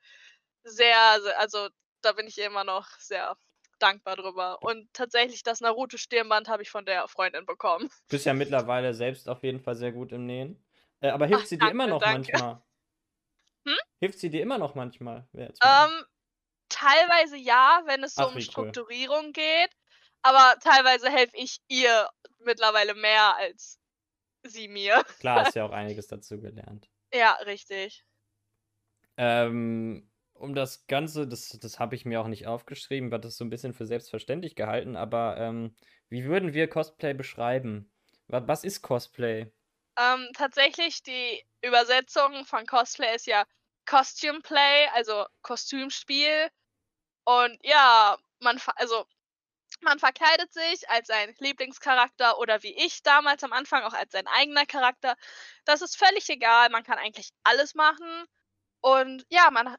sehr, 0.64 0.98
also 1.38 1.68
da 2.02 2.12
bin 2.12 2.26
ich 2.26 2.38
ihr 2.38 2.46
immer 2.46 2.64
noch 2.64 2.88
sehr 2.98 3.36
dankbar 3.78 4.16
drüber. 4.16 4.62
Und 4.62 4.92
tatsächlich 4.92 5.42
das 5.42 5.60
Naruto-Stirnband 5.60 6.48
habe 6.48 6.62
ich 6.62 6.70
von 6.70 6.84
der 6.84 7.08
Freundin 7.08 7.46
bekommen. 7.46 7.88
Du 7.88 8.16
bist 8.16 8.26
ja 8.26 8.34
mittlerweile 8.34 8.94
selbst 8.94 9.28
auf 9.28 9.42
jeden 9.42 9.60
Fall 9.60 9.74
sehr 9.74 9.92
gut 9.92 10.12
im 10.12 10.26
Nähen. 10.26 10.64
Äh, 11.00 11.10
aber 11.10 11.26
hilft 11.26 11.44
Ach, 11.44 11.48
sie 11.48 11.58
dir 11.58 11.70
immer 11.70 11.86
noch 11.86 12.00
danke. 12.00 12.32
manchmal? 12.32 12.62
Hm? 13.66 13.76
Hilft 14.00 14.18
sie 14.18 14.30
dir 14.30 14.42
immer 14.42 14.58
noch 14.58 14.74
manchmal? 14.74 15.26
Ähm, 15.34 16.04
teilweise 16.68 17.36
ja, 17.36 17.82
wenn 17.86 18.04
es 18.04 18.16
so 18.16 18.24
Ach, 18.24 18.28
um 18.28 18.40
Strukturierung 18.40 19.26
cool. 19.26 19.32
geht. 19.32 19.70
Aber 20.22 20.58
teilweise 20.60 21.10
helfe 21.10 21.36
ich 21.36 21.58
ihr 21.68 22.08
mittlerweile 22.40 22.94
mehr 22.94 23.36
als 23.36 23.78
sie 24.44 24.68
mir. 24.68 25.04
Klar, 25.18 25.40
hast 25.40 25.54
ja 25.56 25.64
auch 25.64 25.72
einiges 25.72 26.06
dazu 26.06 26.40
gelernt. 26.40 26.88
Ja, 27.12 27.32
richtig. 27.46 28.04
Ähm, 29.16 30.10
um 30.34 30.54
das 30.54 30.86
Ganze, 30.86 31.28
das, 31.28 31.48
das 31.48 31.78
habe 31.78 31.94
ich 31.94 32.04
mir 32.04 32.20
auch 32.20 32.28
nicht 32.28 32.46
aufgeschrieben, 32.46 33.10
weil 33.10 33.20
das 33.20 33.36
so 33.36 33.44
ein 33.44 33.50
bisschen 33.50 33.72
für 33.72 33.86
selbstverständlich 33.86 34.56
gehalten, 34.56 34.96
aber 34.96 35.36
ähm, 35.38 35.76
wie 36.08 36.24
würden 36.24 36.52
wir 36.54 36.68
Cosplay 36.68 37.14
beschreiben? 37.14 37.92
Was, 38.26 38.46
was 38.48 38.64
ist 38.64 38.82
Cosplay? 38.82 39.52
Ähm, 39.98 40.28
tatsächlich, 40.34 41.02
die 41.02 41.42
Übersetzung 41.62 42.44
von 42.46 42.66
Cosplay 42.66 43.14
ist 43.14 43.26
ja 43.26 43.44
Costume 43.86 44.40
Play, 44.40 44.88
also 44.94 45.26
Kostümspiel. 45.42 46.50
Und 47.24 47.58
ja, 47.62 48.18
man, 48.40 48.60
also 48.76 49.06
man 49.80 49.98
verkleidet 49.98 50.52
sich 50.52 50.88
als 50.90 51.08
sein 51.08 51.34
Lieblingscharakter 51.38 52.38
oder 52.38 52.62
wie 52.62 52.74
ich 52.76 53.02
damals 53.02 53.44
am 53.44 53.52
Anfang 53.52 53.82
auch 53.84 53.94
als 53.94 54.12
sein 54.12 54.26
eigener 54.26 54.66
Charakter. 54.66 55.16
Das 55.64 55.82
ist 55.82 55.96
völlig 55.96 56.28
egal. 56.28 56.70
Man 56.70 56.84
kann 56.84 56.98
eigentlich 56.98 57.30
alles 57.44 57.74
machen. 57.74 58.24
Und 58.80 59.24
ja, 59.30 59.50
man 59.50 59.76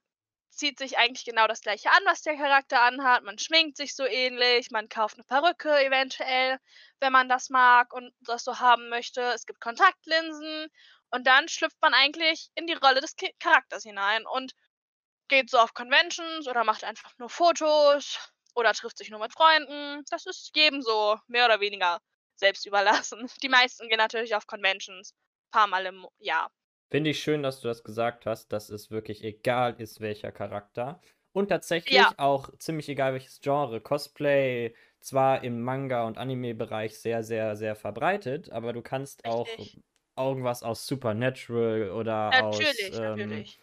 zieht 0.56 0.80
sich 0.80 0.98
eigentlich 0.98 1.26
genau 1.26 1.48
das 1.48 1.62
gleiche 1.62 1.92
an, 1.92 2.02
was 2.06 2.22
der 2.22 2.38
Charakter 2.38 2.82
anhat. 2.82 3.24
Man 3.24 3.38
schminkt 3.38 3.78
sich 3.78 3.96
so 3.96 4.06
ähnlich, 4.06 4.72
man 4.72 4.90
kauft 4.90 5.16
eine 5.16 5.24
Perücke 5.26 5.70
eventuell, 5.84 6.60
wenn 7.00 7.12
man 7.12 7.30
das 7.30 7.50
mag 7.50 7.94
und 7.94 8.14
das 8.22 8.44
so 8.44 8.60
haben 8.60 8.90
möchte. 8.90 9.22
Es 9.22 9.46
gibt 9.46 9.60
Kontaktlinsen 9.60 10.68
und 11.12 11.26
dann 11.28 11.48
schlüpft 11.50 11.78
man 11.82 11.94
eigentlich 11.94 12.50
in 12.56 12.68
die 12.68 12.74
Rolle 12.74 13.02
des 13.02 13.16
Charakters 13.40 13.84
hinein 13.84 14.26
und 14.28 14.54
geht 15.28 15.50
so 15.50 15.60
auf 15.60 15.74
Conventions 15.74 16.48
oder 16.48 16.64
macht 16.64 16.84
einfach 16.84 17.12
nur 17.18 17.30
Fotos 17.30 18.18
oder 18.56 18.74
trifft 18.74 18.98
sich 18.98 19.10
nur 19.10 19.20
mit 19.20 19.34
Freunden. 19.34 20.04
Das 20.10 20.26
ist 20.26 20.52
jedem 20.56 20.82
so 20.82 21.18
mehr 21.28 21.46
oder 21.46 21.60
weniger 21.60 22.00
selbst 22.36 22.66
überlassen. 22.66 23.30
Die 23.44 23.50
meisten 23.50 23.88
gehen 23.90 23.98
natürlich 23.98 24.36
auf 24.36 24.48
Conventions 24.48 25.14
ein 25.48 25.52
paar 25.52 25.68
Mal 25.68 25.86
im 25.88 26.08
Jahr. 26.20 26.52
Finde 26.92 27.10
ich 27.10 27.20
schön, 27.22 27.42
dass 27.44 27.62
du 27.62 27.68
das 27.68 27.84
gesagt 27.84 28.26
hast, 28.26 28.50
dass 28.54 28.70
es 28.70 28.92
wirklich 28.92 29.24
egal 29.24 29.76
ist, 29.82 30.02
welcher 30.02 30.32
Charakter. 30.32 31.02
Und 31.32 31.50
tatsächlich 31.50 32.08
Ja. 32.08 32.18
auch 32.20 32.56
ziemlich 32.60 32.88
egal, 32.90 33.14
welches 33.14 33.42
Genre. 33.42 33.82
Cosplay 33.82 34.76
zwar 35.00 35.44
im 35.44 35.62
Manga- 35.62 36.06
und 36.08 36.18
Anime-Bereich 36.18 36.98
sehr, 37.00 37.24
sehr, 37.24 37.56
sehr 37.58 37.76
verbreitet, 37.76 38.50
aber 38.52 38.72
du 38.72 38.82
kannst 38.82 39.26
auch 39.26 39.60
Richtig. 39.60 39.78
Irgendwas 40.18 40.64
aus 40.64 40.86
Supernatural 40.88 41.92
oder 41.92 42.30
Natürlich, 42.30 42.92
aus 42.92 43.00
ähm, 43.00 43.18
natürlich. 43.18 43.60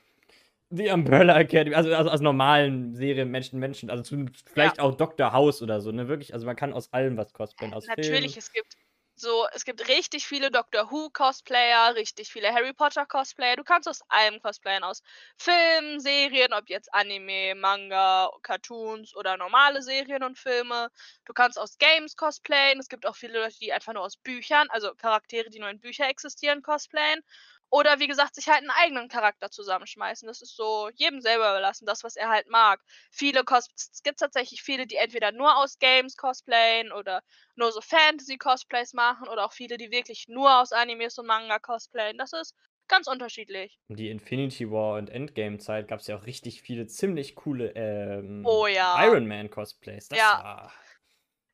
The 0.71 0.91
Umbrella 0.91 1.39
Academy, 1.39 1.75
also, 1.77 1.95
also 1.95 2.11
aus 2.11 2.21
normalen 2.21 2.95
Serien, 2.95 3.31
Menschen, 3.31 3.59
Menschen, 3.59 3.91
also 3.91 4.03
zu, 4.03 4.27
vielleicht 4.47 4.81
auch 4.81 4.97
Dr. 4.97 5.31
House 5.33 5.61
oder 5.61 5.83
so, 5.83 5.93
ne? 5.93 6.09
Wirklich, 6.09 6.33
also 6.33 6.47
man 6.47 6.57
kann 6.57 6.73
aus 6.73 6.91
allem 6.95 7.19
was 7.19 7.33
cosplayen, 7.35 7.75
aus 7.75 7.87
Natürlich, 7.87 8.11
Filmen. 8.11 8.39
es 8.39 8.53
gibt 8.53 8.77
so, 9.15 9.47
es 9.53 9.65
gibt 9.65 9.89
richtig 9.89 10.27
viele 10.27 10.51
Doctor 10.51 10.91
Who 10.91 11.11
Cosplayer, 11.11 11.95
richtig 11.95 12.33
viele 12.33 12.53
Harry 12.53 12.73
Potter 12.73 13.07
Cosplayer. 13.07 13.57
Du 13.57 13.63
kannst 13.65 13.89
aus 13.89 14.01
allem 14.09 14.41
cosplayen, 14.41 14.83
aus 14.83 15.03
Filmen, 15.37 16.01
Serien, 16.01 16.53
ob 16.53 16.69
jetzt 16.69 16.93
Anime, 16.93 17.55
Manga, 17.55 18.31
Cartoons 18.43 19.15
oder 19.15 19.37
normale 19.37 19.83
Serien 19.83 20.25
und 20.25 20.39
Filme. 20.39 20.89
Du 21.25 21.33
kannst 21.35 21.59
aus 21.59 21.79
Games 21.79 22.17
cosplayen. 22.17 22.81
Es 22.81 22.89
gibt 22.89 23.07
auch 23.07 23.17
viele 23.17 23.41
Leute, 23.41 23.59
die 23.61 23.73
einfach 23.73 23.93
nur 23.93 24.03
aus 24.03 24.17
Büchern, 24.17 24.69
also 24.71 24.95
Charaktere, 24.95 25.51
die 25.51 25.61
nur 25.61 25.69
in 25.71 25.81
Büchern 25.81 26.09
existieren, 26.09 26.63
cosplayen. 26.63 27.23
Oder 27.73 27.99
wie 28.01 28.07
gesagt, 28.07 28.35
sich 28.35 28.49
halt 28.49 28.59
einen 28.59 28.71
eigenen 28.71 29.09
Charakter 29.09 29.51
zusammenschmeißen. 29.51 30.27
Das 30.29 30.43
ist 30.43 30.55
so 30.57 30.91
jedem 30.95 31.23
selber 31.23 31.49
überlassen, 31.53 31.87
das, 31.87 32.05
was 32.05 32.17
er 32.17 32.29
halt 32.29 32.47
mag. 32.51 32.81
Viele 33.11 33.45
Cos 33.45 33.69
es 33.75 34.03
gibt 34.03 34.19
tatsächlich 34.21 34.63
viele, 34.63 34.87
die 34.87 34.97
entweder 34.97 35.33
nur 35.33 35.57
aus 35.57 35.79
Games 35.79 36.17
cosplayen 36.19 36.93
oder 36.93 37.23
nur 37.57 37.73
so 37.73 37.81
Fantasy-Cosplays 37.81 38.93
machen 38.93 39.27
oder 39.29 39.47
auch 39.47 39.55
viele, 39.55 39.79
die 39.79 39.91
wirklich 39.91 40.27
nur 40.29 40.61
aus 40.61 40.73
Animes 40.73 41.17
und 41.19 41.27
Manga 41.27 41.59
cosplayen. 41.59 42.19
Das 42.19 42.35
ist 42.35 42.55
ganz 42.89 43.07
unterschiedlich. 43.07 43.77
Die 43.91 44.09
Infinity 44.11 44.71
War 44.71 44.97
und 44.99 45.11
Endgame-Zeit 45.11 45.89
gab 45.89 46.01
es 46.01 46.07
ja 46.07 46.17
auch 46.17 46.27
richtig 46.27 46.63
viele 46.63 46.87
ziemlich 46.87 47.35
coole 47.35 47.73
ähm, 47.75 48.45
Oh 48.45 48.67
ja. 48.67 48.87
Iron 48.95 49.27
Man 49.27 49.51
Cosplays. 49.51 50.09
Das 50.09 50.21
Ja. 50.21 50.43
war. 50.43 50.73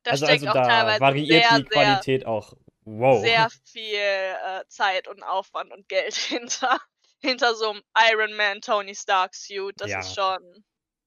Da 0.05 0.13
also, 0.13 0.25
steckt 0.25 0.45
also 0.45 0.47
da 0.47 0.99
variiert 0.99 1.49
sehr, 1.49 1.51
die 1.51 1.65
Qualität 1.65 2.25
auch. 2.25 2.55
Wow. 2.97 3.21
sehr, 3.21 3.49
viel 3.65 3.95
äh, 3.95 4.63
Zeit 4.69 5.07
und 5.07 5.23
Aufwand 5.23 5.71
und 5.73 5.87
Geld 5.89 6.15
hinter, 6.15 6.79
hinter 7.21 7.55
so 7.55 7.71
einem 7.71 7.81
Iron 8.11 8.35
Man 8.35 8.61
Tony 8.61 8.95
Stark 8.95 9.35
Suit. 9.35 9.75
Das 9.77 9.91
Ja. 9.91 9.99
ist 9.99 10.13
schon. 10.15 10.39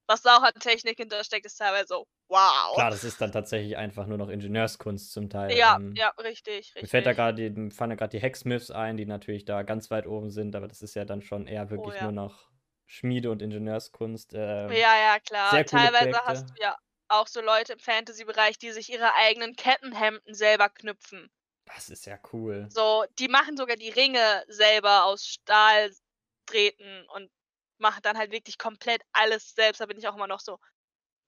Was 0.09 0.23
da 0.23 0.37
auch 0.39 0.43
an 0.43 0.55
Technik 0.61 0.99
hintersteckt, 0.99 1.47
ist 1.47 1.57
teilweise 1.57 1.87
so, 1.89 2.07
wow. 2.29 2.75
Klar, 2.75 2.91
das 2.91 3.05
ist 3.05 3.21
dann 3.21 3.33
tatsächlich 3.33 3.77
einfach 3.77 4.07
nur 4.07 4.19
noch 4.19 4.29
Ingenieurskunst 4.29 5.13
zum 5.13 5.29
Teil. 5.31 5.59
Ja, 5.59 5.77
ähm, 5.77 5.95
ja, 5.95 6.09
richtig, 6.19 6.75
Mir 6.81 6.89
fällt 6.89 7.07
da 7.07 7.13
richtig. 7.13 7.17
gerade 7.17 7.51
die, 7.51 7.71
fallen 7.71 7.91
da 7.91 7.97
gerade 7.97 8.19
die 8.19 8.23
Hacksmiths 8.23 8.71
ein, 8.71 8.97
die 8.97 9.07
natürlich 9.07 9.45
da 9.45 9.63
ganz 9.63 9.91
weit 9.91 10.07
oben 10.07 10.31
sind, 10.31 10.57
aber 10.57 10.69
das 10.69 10.83
ist 10.83 10.95
ja 10.95 11.05
dann 11.05 11.23
schon 11.23 11.47
eher 11.47 11.71
wirklich 11.71 11.87
Oh 11.87 11.93
ja. 11.93 12.03
nur 12.05 12.13
noch 12.13 12.51
Schmiede- 12.87 13.31
und 13.31 13.43
Ingenieurskunst. 13.43 14.33
Ähm, 14.35 14.71
Ja, 14.71 14.97
ja, 14.97 15.21
klar. 15.21 15.51
sehr 15.51 15.65
Teilweise 15.65 16.17
hast 16.25 16.49
Projekte. 16.49 16.55
du 16.57 16.63
ja 16.63 16.77
auch 17.09 17.27
so 17.29 17.41
Leute 17.41 17.75
im 17.75 17.79
Fantasy-Bereich, 17.79 18.59
die 18.59 18.73
sich 18.73 18.91
ihre 18.91 19.15
eigenen 19.15 19.55
Kettenhemden 19.55 20.35
selber 20.35 20.69
knüpfen. 20.69 21.31
Das 21.65 21.89
ist 21.91 22.07
ja 22.07 22.21
cool. 22.33 22.73
So, 22.75 23.05
die 23.19 23.29
machen 23.29 23.57
sogar 23.57 23.77
die 23.77 23.91
Ringe 23.91 24.45
selber 24.49 25.05
aus 25.05 25.27
Stahldrähten 25.27 27.07
und 27.11 27.31
machen 27.79 28.01
dann 28.03 28.17
halt 28.19 28.33
wirklich 28.33 28.59
komplett 28.59 29.03
alles 29.13 29.55
selbst. 29.55 29.81
Da 29.81 29.87
bin 29.87 29.99
ich 29.99 30.09
auch 30.09 30.15
immer 30.17 30.27
noch 30.27 30.41
so, 30.41 30.59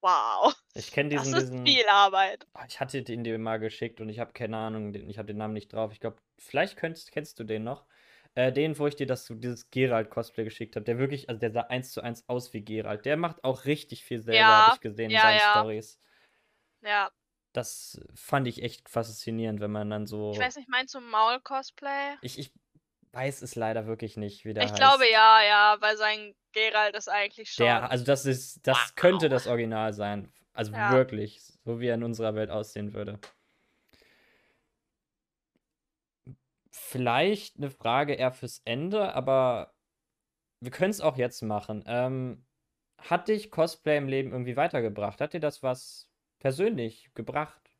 wow, 0.02 0.54
Ich 0.74 0.90
kenne 0.92 1.08
das 1.14 1.32
diesen, 1.32 1.34
ist 1.34 1.54
diesen. 1.56 1.66
viel 1.66 1.86
Arbeit. 1.88 2.46
Ah, 2.54 2.66
Ich 2.68 2.80
hatte 2.80 3.02
den 3.02 3.24
dir 3.24 3.38
mal 3.38 3.58
geschickt 3.58 4.00
und 4.00 4.08
ich 4.10 4.18
habe 4.20 4.32
keine 4.34 4.56
Ahnung, 4.58 4.94
ich 4.94 5.18
habe 5.18 5.26
den 5.28 5.38
Namen 5.38 5.54
nicht 5.54 5.72
drauf. 5.72 5.92
Ich 5.92 6.00
glaube, 6.00 6.18
vielleicht 6.38 6.76
könntest, 6.78 7.12
kennst 7.12 7.38
du 7.40 7.44
den 7.44 7.64
noch. 7.64 7.86
Äh, 8.34 8.52
den, 8.52 8.78
wo 8.78 8.86
ich 8.88 8.96
dir 8.96 9.06
das, 9.06 9.26
dieses 9.28 9.70
Geralt-Cosplay 9.70 10.44
geschickt 10.44 10.76
habe, 10.76 10.84
der 10.84 10.98
wirklich, 10.98 11.28
also 11.28 11.40
der 11.40 11.52
sah 11.52 11.62
eins 11.62 11.92
zu 11.92 12.02
eins 12.02 12.28
aus 12.28 12.52
wie 12.54 12.64
Geralt. 12.64 13.06
Der 13.06 13.16
macht 13.18 13.44
auch 13.44 13.66
richtig 13.66 14.04
viel 14.04 14.22
selber, 14.22 14.56
Ja, 14.56 14.58
habe 14.58 14.70
ich 14.70 14.80
gesehen 14.80 15.14
in 15.14 15.20
ja, 15.20 15.22
seinen 15.22 15.38
ja. 15.38 15.64
Stories. 15.64 16.00
Ja, 16.82 17.10
Das 17.54 18.00
fand 18.14 18.48
ich 18.48 18.62
echt 18.62 18.88
faszinierend, 18.88 19.60
wenn 19.60 19.70
man 19.70 19.88
dann 19.88 20.06
so. 20.06 20.32
ich 20.32 20.40
weiß 20.40 20.56
nicht, 20.56 20.68
meinst 20.68 20.94
du 20.94 21.00
Maul-Cosplay? 21.00 22.16
Ich, 22.20 22.38
ich 22.38 22.52
weiß 23.12 23.42
es 23.42 23.54
leider 23.54 23.86
wirklich 23.86 24.16
nicht, 24.16 24.44
wie 24.44 24.52
der 24.54 24.64
Ich 24.64 24.72
heißt. 24.72 24.80
glaube 24.80 25.08
ja, 25.08 25.40
ja, 25.42 25.76
weil 25.80 25.96
sein 25.96 26.34
Geralt 26.52 26.96
ist 26.96 27.08
eigentlich 27.08 27.52
schon. 27.52 27.66
Der, 27.66 27.90
also 27.90 28.04
das 28.04 28.26
ist, 28.26 28.66
das 28.66 28.76
Wow. 28.76 28.94
könnte 28.96 29.28
das 29.28 29.46
Original 29.46 29.92
sein. 29.92 30.32
Also 30.52 30.72
Ja. 30.72 30.90
wirklich, 30.90 31.40
so 31.64 31.78
wie 31.80 31.86
er 31.86 31.94
in 31.94 32.02
unserer 32.02 32.34
Welt 32.34 32.50
aussehen 32.50 32.92
würde. 32.92 33.20
Vielleicht 36.72 37.56
eine 37.56 37.70
Frage 37.70 38.14
eher 38.14 38.32
fürs 38.32 38.60
Ende, 38.64 39.14
aber 39.14 39.74
wir 40.60 40.72
können 40.72 40.90
es 40.90 41.00
auch 41.00 41.16
jetzt 41.16 41.42
machen. 41.42 41.84
Ähm, 41.86 42.44
hat 42.98 43.28
dich 43.28 43.50
Cosplay 43.50 43.98
im 43.98 44.08
Leben 44.08 44.32
irgendwie 44.32 44.56
weitergebracht? 44.56 45.20
Hat 45.20 45.34
dir 45.34 45.40
das 45.40 45.62
was 45.62 46.10
persönlich 46.38 47.10
gebracht? 47.14 47.70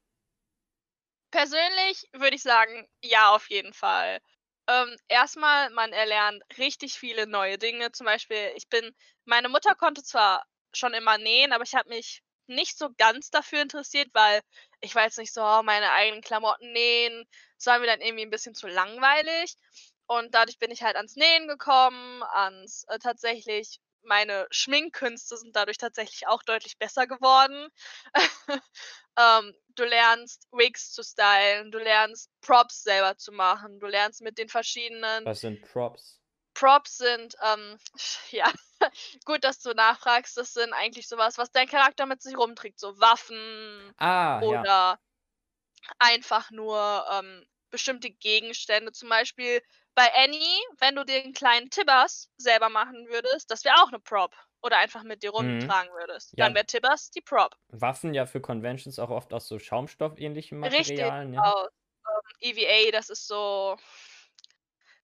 Persönlich 1.30 2.08
würde 2.12 2.36
ich 2.36 2.42
sagen, 2.42 2.88
ja, 3.02 3.34
auf 3.34 3.50
jeden 3.50 3.72
Fall. 3.74 4.20
Ähm, 4.68 4.96
erstmal, 5.08 5.68
man 5.70 5.92
erlernt 5.92 6.42
richtig 6.58 6.94
viele 6.94 7.26
neue 7.26 7.58
Dinge. 7.58 7.92
Zum 7.92 8.06
Beispiel, 8.06 8.52
ich 8.56 8.68
bin, 8.68 8.94
meine 9.24 9.48
Mutter 9.48 9.74
konnte 9.74 10.02
zwar 10.02 10.44
schon 10.72 10.94
immer 10.94 11.18
nähen, 11.18 11.52
aber 11.52 11.64
ich 11.64 11.74
habe 11.74 11.88
mich 11.90 12.22
nicht 12.46 12.78
so 12.78 12.88
ganz 12.96 13.30
dafür 13.30 13.62
interessiert, 13.62 14.08
weil 14.14 14.40
ich 14.80 14.94
jetzt 14.94 15.18
nicht 15.18 15.32
so, 15.34 15.42
oh, 15.42 15.62
meine 15.62 15.90
eigenen 15.92 16.22
Klamotten 16.22 16.72
nähen. 16.72 17.24
Das 17.58 17.66
war 17.66 17.78
mir 17.80 17.86
dann 17.86 18.00
irgendwie 18.00 18.24
ein 18.24 18.30
bisschen 18.30 18.54
zu 18.54 18.66
langweilig. 18.68 19.54
Und 20.06 20.34
dadurch 20.34 20.58
bin 20.58 20.70
ich 20.70 20.82
halt 20.82 20.96
ans 20.96 21.16
Nähen 21.16 21.48
gekommen, 21.48 22.22
ans 22.22 22.84
äh, 22.88 22.98
tatsächlich, 22.98 23.80
meine 24.04 24.46
Schminkkünste 24.50 25.36
sind 25.36 25.56
dadurch 25.56 25.78
tatsächlich 25.78 26.26
auch 26.26 26.42
deutlich 26.42 26.78
besser 26.78 27.06
geworden. 27.06 27.68
ähm, 29.18 29.54
du 29.76 29.84
lernst 29.84 30.48
Wigs 30.52 30.92
zu 30.92 31.02
stylen, 31.02 31.70
du 31.72 31.78
lernst 31.78 32.30
Props 32.40 32.82
selber 32.82 33.16
zu 33.18 33.32
machen, 33.32 33.80
du 33.80 33.86
lernst 33.86 34.22
mit 34.22 34.38
den 34.38 34.48
verschiedenen 34.48 35.26
Was 35.26 35.40
sind 35.40 35.60
Props? 35.60 36.22
Props 36.54 36.96
sind, 36.98 37.34
ähm, 37.42 37.78
ja, 38.30 38.50
gut, 39.24 39.44
dass 39.44 39.60
du 39.60 39.70
nachfragst, 39.72 40.36
das 40.36 40.52
sind 40.52 40.72
eigentlich 40.72 41.08
sowas, 41.08 41.38
was 41.38 41.50
dein 41.50 41.68
Charakter 41.68 42.06
mit 42.06 42.22
sich 42.22 42.36
rumträgt, 42.36 42.78
so 42.80 42.98
Waffen 43.00 43.92
Ah, 43.98 44.42
ja. 44.44 44.64
oder 44.64 44.98
einfach 45.98 46.50
nur 46.50 47.04
ähm, 47.10 47.44
bestimmte 47.70 48.10
Gegenstände. 48.10 48.92
Zum 48.92 49.08
Beispiel 49.08 49.60
bei 49.94 50.12
Annie, 50.14 50.60
wenn 50.78 50.96
du 50.96 51.04
den 51.04 51.32
kleinen 51.32 51.70
Tibbers 51.70 52.30
selber 52.36 52.68
machen 52.68 53.06
würdest, 53.08 53.50
das 53.50 53.64
wäre 53.64 53.76
auch 53.82 53.88
eine 53.88 54.00
Prop. 54.00 54.34
Oder 54.62 54.78
einfach 54.78 55.02
mit 55.02 55.22
dir 55.22 55.30
Mhm. 55.36 55.74
rumtragen 55.74 55.92
würdest. 55.92 56.34
Ja. 56.36 56.46
Dann 56.46 56.54
wäre 56.54 56.66
Tibbers 56.66 57.10
die 57.10 57.20
Prop. 57.20 57.56
Waffen 57.72 58.12
ja 58.14 58.26
für 58.26 58.40
Conventions 58.42 58.98
auch 58.98 59.08
oft 59.10 59.32
aus 59.32 59.48
so 59.48 59.58
Schaumstoff-ähnlichem 59.58 60.58
Richtig, 60.62 61.10
Materialien. 61.10 61.32
Ja. 61.34 61.42
aus 61.44 61.68
ähm, 62.06 62.30
EVA, 62.40 62.90
das 62.92 63.10
ist 63.10 63.26
so, 63.26 63.76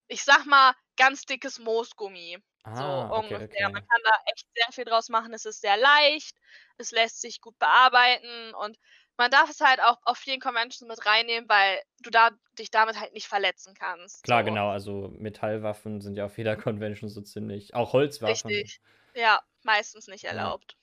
ich 0.08 0.22
sag 0.24 0.44
mal, 0.46 0.74
ganz 0.96 1.22
dickes 1.24 1.58
Moosgummi. 1.58 2.38
So 2.72 2.84
Ah, 2.84 3.10
okay, 3.12 3.36
ungefähr. 3.36 3.44
okay. 3.44 3.70
Man 3.72 3.82
kann 3.88 4.00
da 4.04 4.12
echt 4.32 4.46
sehr 4.54 4.72
viel 4.72 4.84
draus 4.84 5.08
machen. 5.08 5.32
Es 5.34 5.44
ist 5.44 5.60
sehr 5.60 5.76
leicht, 5.76 6.36
es 6.78 6.90
lässt 6.92 7.20
sich 7.20 7.40
gut 7.40 7.58
bearbeiten 7.58 8.54
und 8.54 8.78
man 9.20 9.30
darf 9.30 9.50
es 9.50 9.60
halt 9.60 9.80
auch 9.80 9.98
auf 10.04 10.16
vielen 10.16 10.40
Conventions 10.40 10.88
mit 10.88 11.04
reinnehmen, 11.04 11.46
weil 11.46 11.82
du 12.00 12.08
da 12.08 12.30
dich 12.58 12.70
damit 12.70 12.98
halt 12.98 13.12
nicht 13.12 13.28
verletzen 13.28 13.74
kannst. 13.74 14.22
Klar, 14.24 14.40
so. 14.40 14.46
genau, 14.46 14.70
also 14.70 15.12
Metallwaffen 15.18 16.00
sind 16.00 16.16
ja 16.16 16.24
auf 16.24 16.38
jeder 16.38 16.56
Convention 16.56 17.10
so 17.10 17.20
ziemlich. 17.20 17.74
Auch 17.74 17.92
Holzwaffen. 17.92 18.50
Richtig. 18.50 18.80
Ja, 19.14 19.42
meistens 19.62 20.06
nicht 20.06 20.24
erlaubt. 20.24 20.72
Ja. 20.72 20.78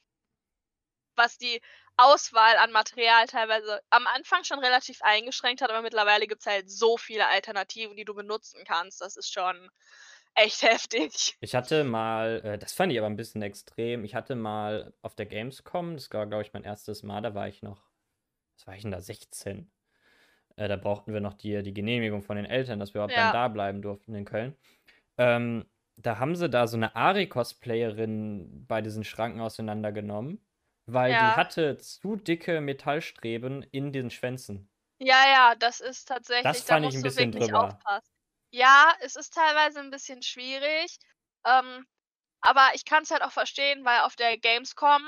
Was 1.16 1.40
die 1.40 1.60
Auswahl 1.98 2.58
an 2.58 2.72
Material 2.72 3.26
teilweise 3.26 3.82
am 3.90 4.06
Anfang 4.06 4.44
schon 4.44 4.60
relativ 4.60 5.02
eingeschränkt 5.02 5.64
hat, 5.64 5.72
aber 5.72 5.82
mittlerweile 5.82 6.28
gibt 6.28 6.42
es 6.42 6.46
halt 6.46 6.70
so 6.70 6.96
viele 6.96 7.28
Alternativen, 7.28 7.98
die 7.98 8.06
du 8.06 8.14
benutzen 8.14 8.64
kannst. 8.68 9.02
Das 9.02 9.18
ist 9.18 9.34
schon 9.34 9.72
echt 10.36 10.62
heftig. 10.62 11.36
Ich 11.42 11.56
hatte 11.56 11.84
mal, 11.84 12.42
äh, 12.44 12.58
das 12.60 12.72
fand 12.74 12.92
ich 12.92 13.00
aber 13.00 13.08
ein 13.08 13.18
bisschen 13.18 13.42
extrem. 13.42 14.06
Ich 14.06 14.14
hatte 14.14 14.36
mal 14.36 14.94
auf 15.02 15.16
der 15.16 15.26
Gamescom, 15.26 15.96
das 15.96 16.14
war, 16.14 16.28
glaube 16.28 16.44
ich, 16.44 16.54
mein 16.54 16.64
erstes 16.64 17.02
Mal, 17.02 17.22
da 17.22 17.34
war 17.34 17.48
ich 17.48 17.64
noch, 17.64 17.87
was 18.58 18.68
war 18.68 18.76
ich 18.76 18.82
denn 18.82 18.92
da, 18.92 19.02
16. 19.02 19.72
Äh, 20.56 20.68
da 20.68 20.76
brauchten 20.76 21.14
wir 21.14 21.22
noch 21.22 21.34
die, 21.34 21.62
die 21.62 21.74
Genehmigung 21.74 22.24
von 22.24 22.36
den 22.36 22.46
Eltern, 22.46 22.80
dass 22.80 22.94
wir 22.94 23.00
überhaupt 23.00 23.14
ja. 23.14 23.26
dann 23.26 23.34
da 23.34 23.48
bleiben 23.48 23.82
durften 23.82 24.16
in 24.16 24.26
Köln. 24.26 24.58
Ähm, 25.18 25.66
da 25.98 26.20
haben 26.20 26.36
sie 26.36 26.50
da 26.50 26.68
so 26.68 26.78
eine 26.78 26.96
Ari-Cosplayerin 26.96 28.66
bei 28.68 28.82
diesen 28.82 29.04
Schranken 29.04 29.42
auseinandergenommen, 29.42 30.46
weil 30.86 31.12
ja. 31.12 31.32
die 31.32 31.36
hatte 31.36 31.78
zu 31.78 32.16
dicke 32.16 32.62
Metallstreben 32.62 33.64
in 33.64 33.94
den 33.94 34.10
Schwänzen. 34.10 34.70
Ja, 35.00 35.28
ja, 35.28 35.56
das 35.56 35.80
ist 35.80 36.08
tatsächlich. 36.08 36.44
Das 36.44 36.62
fand 36.62 36.86
da 36.86 36.90
ich 36.90 36.96
ein 36.96 37.04
bisschen 37.04 37.32
drüber. 37.32 37.66
Aufpassen. 37.66 38.12
Ja, 38.52 38.94
es 39.02 39.16
ist 39.16 39.34
teilweise 39.34 39.80
ein 39.80 39.92
bisschen 39.92 40.24
schwierig. 40.24 40.98
Ähm, 41.46 41.86
aber 42.42 42.70
ich 42.74 42.86
kann 42.86 43.04
es 43.04 43.12
halt 43.12 43.24
auch 43.24 43.32
verstehen, 43.32 43.86
weil 43.86 44.02
auf 44.02 44.16
der 44.16 44.38
Gamescom, 44.38 45.02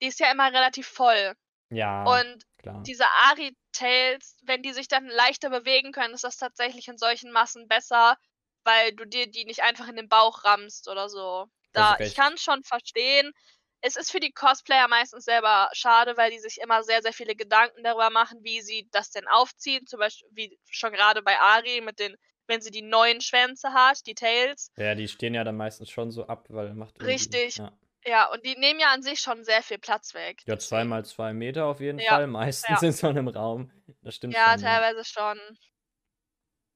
die 0.00 0.06
ist 0.06 0.20
ja 0.20 0.30
immer 0.30 0.52
relativ 0.52 0.86
voll. 0.86 1.34
Ja. 1.70 2.04
Und 2.04 2.46
klar. 2.62 2.88
diese 2.88 3.06
Ari-Tails, 3.06 4.38
wenn 4.44 4.62
die 4.62 4.72
sich 4.72 4.88
dann 4.88 5.06
leichter 5.06 5.50
bewegen 5.50 5.92
können, 5.92 6.14
ist 6.14 6.24
das 6.24 6.36
tatsächlich 6.36 6.88
in 6.88 6.98
solchen 6.98 7.32
Massen 7.32 7.68
besser, 7.68 8.16
weil 8.64 8.92
du 8.92 9.04
dir 9.04 9.26
die 9.30 9.44
nicht 9.44 9.62
einfach 9.62 9.88
in 9.88 9.96
den 9.96 10.08
Bauch 10.08 10.44
rammst 10.44 10.88
oder 10.88 11.08
so. 11.08 11.46
Da, 11.72 11.96
ich 12.00 12.14
kann 12.14 12.38
schon 12.38 12.62
verstehen. 12.64 13.32
Es 13.80 13.96
ist 13.96 14.12
für 14.12 14.20
die 14.20 14.32
Cosplayer 14.32 14.86
meistens 14.88 15.24
selber 15.24 15.68
schade, 15.72 16.16
weil 16.16 16.30
die 16.30 16.38
sich 16.38 16.58
immer 16.58 16.84
sehr, 16.84 17.02
sehr 17.02 17.12
viele 17.12 17.34
Gedanken 17.34 17.82
darüber 17.82 18.10
machen, 18.10 18.38
wie 18.42 18.60
sie 18.60 18.88
das 18.92 19.10
denn 19.10 19.26
aufziehen. 19.26 19.86
Zum 19.86 19.98
Beispiel, 19.98 20.28
wie 20.32 20.58
schon 20.70 20.92
gerade 20.92 21.22
bei 21.22 21.38
Ari 21.38 21.80
mit 21.80 21.98
den 21.98 22.16
wenn 22.48 22.60
sie 22.60 22.70
die 22.70 22.82
neuen 22.82 23.20
Schwänze 23.20 23.72
hat, 23.72 24.04
die 24.04 24.14
Tails. 24.14 24.70
Ja, 24.76 24.94
die 24.94 25.08
stehen 25.08 25.34
ja 25.34 25.44
dann 25.44 25.56
meistens 25.56 25.90
schon 25.90 26.10
so 26.10 26.26
ab, 26.26 26.46
weil 26.50 26.74
macht 26.74 27.02
Richtig. 27.02 27.56
Ja. 27.56 27.72
Ja. 28.04 28.30
und 28.32 28.44
die 28.44 28.56
nehmen 28.56 28.80
ja 28.80 28.92
an 28.92 29.02
sich 29.02 29.20
schon 29.20 29.44
sehr 29.44 29.62
viel 29.62 29.78
Platz 29.78 30.14
weg. 30.14 30.42
Ja, 30.46 30.58
zwei 30.58 30.84
mal 30.84 31.04
zwei 31.04 31.32
Meter 31.32 31.66
auf 31.66 31.80
jeden 31.80 31.98
ja. 31.98 32.10
Fall, 32.10 32.26
meistens 32.26 32.80
ja. 32.80 32.88
in 32.88 32.92
so 32.92 33.08
einem 33.08 33.28
Raum. 33.28 33.70
Das 34.02 34.16
stimmt 34.16 34.34
ja, 34.34 34.52
schon. 34.52 34.62
Teilweise 34.62 34.66
ja, 34.66 34.80
teilweise 34.80 35.04
schon. 35.04 35.58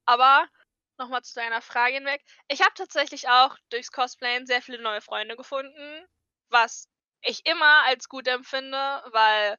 Aber 0.07 0.47
nochmal 0.99 1.23
zu 1.23 1.35
deiner 1.35 1.61
Frage 1.63 1.95
hinweg. 1.95 2.25
Ich 2.49 2.61
habe 2.61 2.73
tatsächlich 2.75 3.29
auch 3.29 3.57
durchs 3.71 3.93
Cosplayen 3.93 4.47
sehr 4.47 4.63
viele 4.63 4.81
neue 4.81 5.01
Freunde 5.01 5.37
gefunden, 5.37 6.07
was 6.49 6.89
ich 7.23 7.45
immer 7.47 7.85
als 7.87 8.09
gut 8.09 8.29
empfinde, 8.29 9.03
weil 9.13 9.57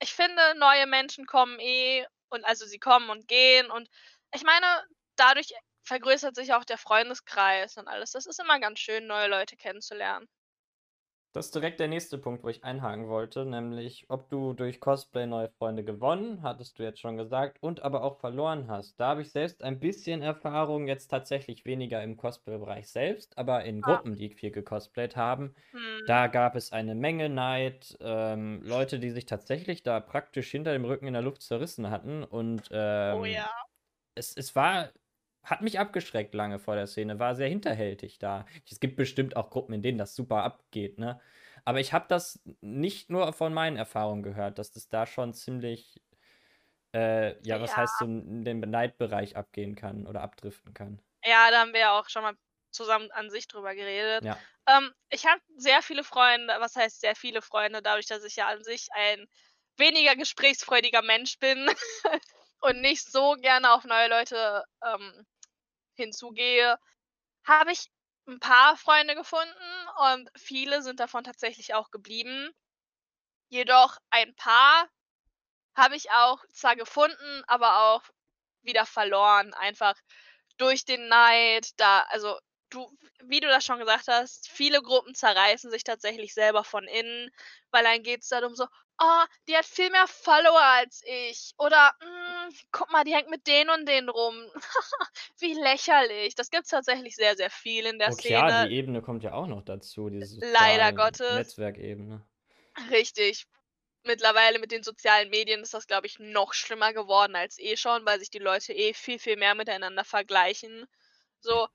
ich 0.00 0.14
finde, 0.14 0.54
neue 0.58 0.86
Menschen 0.86 1.26
kommen 1.26 1.58
eh 1.60 2.06
und 2.30 2.44
also 2.44 2.66
sie 2.66 2.78
kommen 2.78 3.10
und 3.10 3.28
gehen 3.28 3.70
und 3.70 3.88
ich 4.34 4.42
meine, 4.42 4.66
dadurch 5.16 5.54
vergrößert 5.84 6.34
sich 6.34 6.52
auch 6.54 6.64
der 6.64 6.78
Freundeskreis 6.78 7.76
und 7.76 7.86
alles. 7.88 8.12
Das 8.12 8.26
ist 8.26 8.40
immer 8.40 8.58
ganz 8.58 8.80
schön, 8.80 9.06
neue 9.06 9.28
Leute 9.28 9.56
kennenzulernen. 9.56 10.28
Das 11.34 11.46
ist 11.46 11.54
direkt 11.56 11.80
der 11.80 11.88
nächste 11.88 12.16
Punkt, 12.16 12.44
wo 12.44 12.48
ich 12.48 12.62
einhaken 12.62 13.08
wollte, 13.08 13.44
nämlich 13.44 14.06
ob 14.08 14.28
du 14.28 14.52
durch 14.52 14.78
Cosplay 14.78 15.26
neue 15.26 15.48
Freunde 15.48 15.82
gewonnen, 15.82 16.44
hattest 16.44 16.78
du 16.78 16.84
jetzt 16.84 17.00
schon 17.00 17.16
gesagt, 17.16 17.58
und 17.60 17.82
aber 17.82 18.04
auch 18.04 18.20
verloren 18.20 18.68
hast. 18.68 19.00
Da 19.00 19.08
habe 19.08 19.22
ich 19.22 19.32
selbst 19.32 19.64
ein 19.64 19.80
bisschen 19.80 20.22
Erfahrung, 20.22 20.86
jetzt 20.86 21.08
tatsächlich 21.08 21.64
weniger 21.64 22.00
im 22.04 22.16
Cosplay-Bereich 22.16 22.88
selbst, 22.88 23.36
aber 23.36 23.64
in 23.64 23.82
ah. 23.82 23.86
Gruppen, 23.96 24.14
die 24.14 24.30
viel 24.30 24.52
gecosplayt 24.52 25.16
haben. 25.16 25.56
Hm. 25.72 26.04
Da 26.06 26.28
gab 26.28 26.54
es 26.54 26.70
eine 26.70 26.94
Menge 26.94 27.28
Neid, 27.28 27.98
ähm, 28.00 28.62
Leute, 28.62 29.00
die 29.00 29.10
sich 29.10 29.26
tatsächlich 29.26 29.82
da 29.82 29.98
praktisch 29.98 30.48
hinter 30.52 30.72
dem 30.72 30.84
Rücken 30.84 31.08
in 31.08 31.14
der 31.14 31.22
Luft 31.22 31.42
zerrissen 31.42 31.90
hatten. 31.90 32.22
Und 32.22 32.68
oh 32.70 32.74
ähm, 32.76 33.18
oh 33.18 33.24
ja. 33.24 33.50
es, 34.14 34.36
es 34.36 34.54
war 34.54 34.90
hat 35.44 35.62
mich 35.62 35.78
abgeschreckt 35.78 36.34
lange 36.34 36.58
vor 36.58 36.74
der 36.74 36.86
Szene, 36.86 37.18
war 37.18 37.34
sehr 37.34 37.48
hinterhältig 37.48 38.18
da. 38.18 38.46
Es 38.70 38.80
gibt 38.80 38.96
bestimmt 38.96 39.36
auch 39.36 39.50
Gruppen, 39.50 39.74
in 39.74 39.82
denen 39.82 39.98
das 39.98 40.14
super 40.14 40.42
abgeht, 40.42 40.98
ne? 40.98 41.20
Aber 41.64 41.80
ich 41.80 41.92
habe 41.92 42.06
das 42.08 42.40
nicht 42.60 43.10
nur 43.10 43.32
von 43.32 43.54
meinen 43.54 43.76
Erfahrungen 43.76 44.22
gehört, 44.22 44.58
dass 44.58 44.72
das 44.72 44.88
da 44.88 45.06
schon 45.06 45.32
ziemlich, 45.32 46.02
äh, 46.92 47.40
ja, 47.46 47.60
was 47.60 47.70
ja. 47.70 47.76
heißt 47.78 47.98
so 47.98 48.04
in 48.04 48.44
den 48.44 48.60
Neidbereich 48.60 49.36
abgehen 49.36 49.74
kann 49.74 50.06
oder 50.06 50.20
abdriften 50.20 50.74
kann. 50.74 51.00
Ja, 51.24 51.50
da 51.50 51.60
haben 51.60 51.72
wir 51.72 51.80
ja 51.80 51.98
auch 51.98 52.08
schon 52.10 52.22
mal 52.22 52.34
zusammen 52.70 53.10
an 53.12 53.30
sich 53.30 53.48
drüber 53.48 53.74
geredet. 53.74 54.24
Ja. 54.24 54.38
Ähm, 54.66 54.92
ich 55.08 55.24
habe 55.26 55.40
sehr 55.56 55.80
viele 55.80 56.04
Freunde, 56.04 56.54
was 56.58 56.76
heißt 56.76 57.00
sehr 57.00 57.16
viele 57.16 57.40
Freunde, 57.40 57.80
dadurch, 57.80 58.06
dass 58.06 58.24
ich 58.24 58.36
ja 58.36 58.48
an 58.48 58.62
sich 58.62 58.88
ein 58.92 59.26
weniger 59.76 60.16
gesprächsfreudiger 60.16 61.02
Mensch 61.02 61.38
bin 61.38 61.66
und 62.60 62.80
nicht 62.80 63.10
so 63.10 63.36
gerne 63.40 63.72
auf 63.72 63.84
neue 63.84 64.08
Leute 64.08 64.64
ähm, 64.84 65.26
hinzugehe, 65.94 66.78
habe 67.44 67.72
ich 67.72 67.90
ein 68.26 68.40
paar 68.40 68.76
Freunde 68.76 69.14
gefunden 69.14 69.88
und 70.12 70.30
viele 70.36 70.82
sind 70.82 71.00
davon 71.00 71.24
tatsächlich 71.24 71.74
auch 71.74 71.90
geblieben. 71.90 72.50
Jedoch 73.48 73.98
ein 74.10 74.34
paar 74.34 74.88
habe 75.76 75.96
ich 75.96 76.10
auch 76.10 76.42
zwar 76.52 76.76
gefunden, 76.76 77.42
aber 77.46 77.94
auch 77.94 78.02
wieder 78.62 78.86
verloren, 78.86 79.52
einfach 79.54 79.94
durch 80.56 80.84
den 80.84 81.08
Neid, 81.08 81.68
da 81.78 82.00
also 82.08 82.38
du 82.74 82.90
wie 83.24 83.40
du 83.40 83.48
das 83.48 83.64
schon 83.64 83.78
gesagt 83.78 84.08
hast, 84.08 84.48
viele 84.50 84.82
Gruppen 84.82 85.14
zerreißen 85.14 85.70
sich 85.70 85.84
tatsächlich 85.84 86.34
selber 86.34 86.64
von 86.64 86.84
innen, 86.86 87.30
weil 87.70 87.84
dann 87.84 88.02
geht 88.02 88.22
es 88.22 88.28
darum 88.28 88.54
so: 88.54 88.66
„Oh, 89.00 89.24
die 89.48 89.56
hat 89.56 89.64
viel 89.66 89.90
mehr 89.90 90.06
Follower 90.08 90.60
als 90.62 91.02
ich“ 91.06 91.52
oder 91.58 91.92
„Hm, 92.02 92.54
guck 92.72 92.90
mal, 92.92 93.04
die 93.04 93.14
hängt 93.14 93.30
mit 93.30 93.46
den 93.46 93.70
und 93.70 93.86
den 93.88 94.08
rum. 94.10 94.50
Wie 95.38 95.54
lächerlich.“ 95.54 96.34
Das 96.34 96.50
gibt's 96.50 96.70
tatsächlich 96.70 97.16
sehr, 97.16 97.36
sehr 97.36 97.50
viel 97.50 97.86
in 97.86 97.98
der 97.98 98.10
Okay, 98.10 98.30
ja, 98.30 98.50
Szene. 98.50 98.52
die 98.52 98.70
Ebene 98.70 99.02
kommt 99.02 99.22
ja 99.24 99.32
auch 99.34 99.46
noch 99.46 99.62
dazu, 99.62 100.08
diese 100.10 100.42
Leider 100.52 100.92
Gottes. 100.92 101.58
Netzwerkebene. 101.58 102.26
Richtig. 102.90 103.46
Mittlerweile 104.04 104.58
mit 104.58 104.70
den 104.72 104.82
sozialen 104.82 105.30
Medien 105.30 105.62
ist 105.62 105.74
das, 105.74 105.86
glaube 105.86 106.06
ich, 106.06 106.18
noch 106.18 106.52
schlimmer 106.54 106.92
geworden 106.92 107.36
als 107.36 107.58
eh 107.58 107.76
schon, 107.76 108.04
weil 108.06 108.18
sich 108.20 108.30
die 108.30 108.38
Leute 108.38 108.72
eh 108.74 108.94
viel, 108.94 109.18
viel 109.18 109.36
mehr 109.36 109.54
miteinander 109.54 110.04
vergleichen. 110.04 110.86
So, 111.40 111.68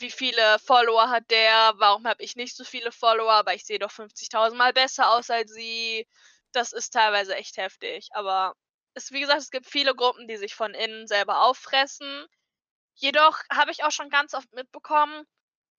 wie 0.00 0.10
viele 0.10 0.58
Follower 0.60 1.08
hat 1.10 1.30
der? 1.30 1.74
Warum 1.76 2.06
habe 2.06 2.22
ich 2.22 2.36
nicht 2.36 2.56
so 2.56 2.64
viele 2.64 2.92
Follower? 2.92 3.32
Aber 3.32 3.54
ich 3.54 3.64
sehe 3.64 3.78
doch 3.78 3.90
50.000 3.90 4.54
Mal 4.54 4.72
besser 4.72 5.10
aus 5.12 5.30
als 5.30 5.52
sie. 5.52 6.06
Das 6.52 6.72
ist 6.72 6.90
teilweise 6.90 7.36
echt 7.36 7.56
heftig. 7.56 8.08
Aber 8.12 8.54
es, 8.94 9.12
wie 9.12 9.20
gesagt, 9.20 9.40
es 9.40 9.50
gibt 9.50 9.66
viele 9.66 9.94
Gruppen, 9.94 10.28
die 10.28 10.36
sich 10.36 10.54
von 10.54 10.74
innen 10.74 11.06
selber 11.06 11.42
auffressen. 11.42 12.26
Jedoch 12.94 13.38
habe 13.52 13.70
ich 13.70 13.84
auch 13.84 13.92
schon 13.92 14.10
ganz 14.10 14.34
oft 14.34 14.52
mitbekommen, 14.52 15.24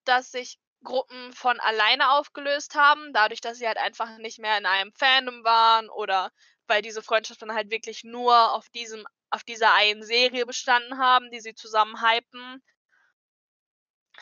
dass 0.06 0.32
sich 0.32 0.58
Gruppen 0.84 1.34
von 1.34 1.60
alleine 1.60 2.12
aufgelöst 2.12 2.76
haben, 2.76 3.12
dadurch, 3.14 3.42
dass 3.42 3.58
sie 3.58 3.68
halt 3.68 3.78
einfach 3.78 4.18
nicht 4.20 4.40
mehr 4.40 4.58
in 4.58 4.66
einem 4.66 4.94
Fandom 4.94 5.44
waren 5.44 5.90
oder 5.90 6.32
weil 6.68 6.82
diese 6.82 7.04
Freundschaften 7.04 7.54
halt 7.54 7.72
wirklich 7.72 8.04
nur 8.04 8.54
auf 8.54 8.70
diesem, 8.70 9.06
auf 9.30 9.44
dieser 9.44 9.74
einen 9.74 10.04
Serie 10.04 10.46
bestanden 10.46 10.98
haben, 10.98 11.30
die 11.32 11.42
sie 11.42 11.54
zusammen 11.54 12.02
hypen 12.02 12.64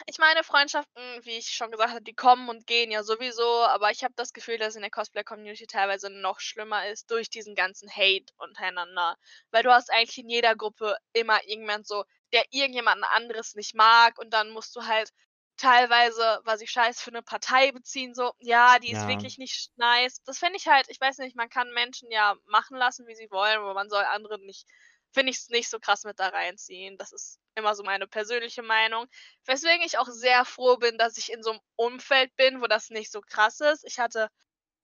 ich 0.05 0.17
meine, 0.17 0.43
Freundschaften, 0.43 1.01
wie 1.23 1.37
ich 1.37 1.49
schon 1.49 1.71
gesagt 1.71 1.91
habe, 1.91 2.01
die 2.01 2.13
kommen 2.13 2.49
und 2.49 2.67
gehen 2.67 2.91
ja 2.91 3.03
sowieso, 3.03 3.63
aber 3.65 3.91
ich 3.91 4.03
habe 4.03 4.13
das 4.15 4.33
Gefühl, 4.33 4.57
dass 4.57 4.75
in 4.75 4.81
der 4.81 4.91
Cosplay-Community 4.91 5.67
teilweise 5.67 6.09
noch 6.09 6.39
schlimmer 6.39 6.87
ist 6.87 7.09
durch 7.11 7.29
diesen 7.29 7.55
ganzen 7.55 7.89
Hate 7.89 8.33
untereinander. 8.37 9.17
Weil 9.51 9.63
du 9.63 9.71
hast 9.71 9.91
eigentlich 9.91 10.17
in 10.17 10.29
jeder 10.29 10.55
Gruppe 10.55 10.97
immer 11.13 11.41
irgendjemand 11.43 11.87
so, 11.87 12.03
der 12.33 12.45
irgendjemanden 12.51 13.05
anderes 13.05 13.55
nicht 13.55 13.75
mag 13.75 14.17
und 14.19 14.31
dann 14.31 14.49
musst 14.51 14.75
du 14.75 14.85
halt 14.85 15.11
teilweise, 15.57 16.39
was 16.43 16.61
ich 16.61 16.69
scheiße 16.69 17.03
für 17.03 17.11
eine 17.11 17.23
Partei 17.23 17.71
beziehen, 17.71 18.13
so, 18.13 18.31
ja, 18.39 18.79
die 18.79 18.91
ist 18.91 19.01
ja. 19.01 19.07
wirklich 19.07 19.37
nicht 19.37 19.71
nice. 19.75 20.21
Das 20.23 20.37
finde 20.37 20.57
ich 20.57 20.67
halt, 20.67 20.87
ich 20.89 21.01
weiß 21.01 21.17
nicht, 21.17 21.35
man 21.35 21.49
kann 21.49 21.73
Menschen 21.73 22.11
ja 22.11 22.35
machen 22.45 22.77
lassen, 22.77 23.07
wie 23.07 23.15
sie 23.15 23.29
wollen, 23.31 23.57
aber 23.57 23.73
man 23.73 23.89
soll 23.89 24.03
andere 24.03 24.39
nicht 24.39 24.67
finde 25.13 25.31
ich 25.31 25.37
es 25.37 25.49
nicht 25.49 25.69
so 25.69 25.79
krass 25.79 26.03
mit 26.03 26.19
da 26.19 26.27
reinziehen. 26.29 26.97
Das 26.97 27.11
ist 27.11 27.39
immer 27.55 27.75
so 27.75 27.83
meine 27.83 28.07
persönliche 28.07 28.61
Meinung. 28.61 29.07
Weswegen 29.45 29.81
ich 29.85 29.97
auch 29.97 30.07
sehr 30.07 30.45
froh 30.45 30.77
bin, 30.77 30.97
dass 30.97 31.17
ich 31.17 31.31
in 31.31 31.43
so 31.43 31.51
einem 31.51 31.61
Umfeld 31.75 32.35
bin, 32.35 32.61
wo 32.61 32.67
das 32.67 32.89
nicht 32.89 33.11
so 33.11 33.21
krass 33.21 33.59
ist. 33.59 33.83
Ich 33.85 33.99
hatte 33.99 34.29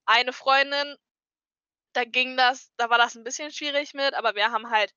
eine 0.05 0.33
Freundin, 0.33 0.97
da 1.93 2.03
ging 2.03 2.35
das, 2.37 2.71
da 2.77 2.89
war 2.89 2.97
das 2.97 3.15
ein 3.15 3.23
bisschen 3.23 3.51
schwierig 3.51 3.93
mit, 3.93 4.13
aber 4.15 4.35
wir 4.35 4.51
haben 4.51 4.69
halt 4.69 4.93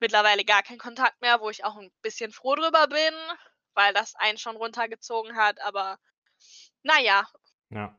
mittlerweile 0.00 0.44
gar 0.44 0.62
keinen 0.62 0.78
Kontakt 0.78 1.20
mehr, 1.20 1.40
wo 1.40 1.50
ich 1.50 1.64
auch 1.64 1.76
ein 1.76 1.92
bisschen 2.02 2.32
froh 2.32 2.54
drüber 2.54 2.88
bin, 2.88 3.14
weil 3.74 3.92
das 3.92 4.14
einen 4.16 4.38
schon 4.38 4.56
runtergezogen 4.56 5.36
hat, 5.36 5.60
aber 5.60 5.98
naja. 6.82 7.28
Ja. 7.68 7.98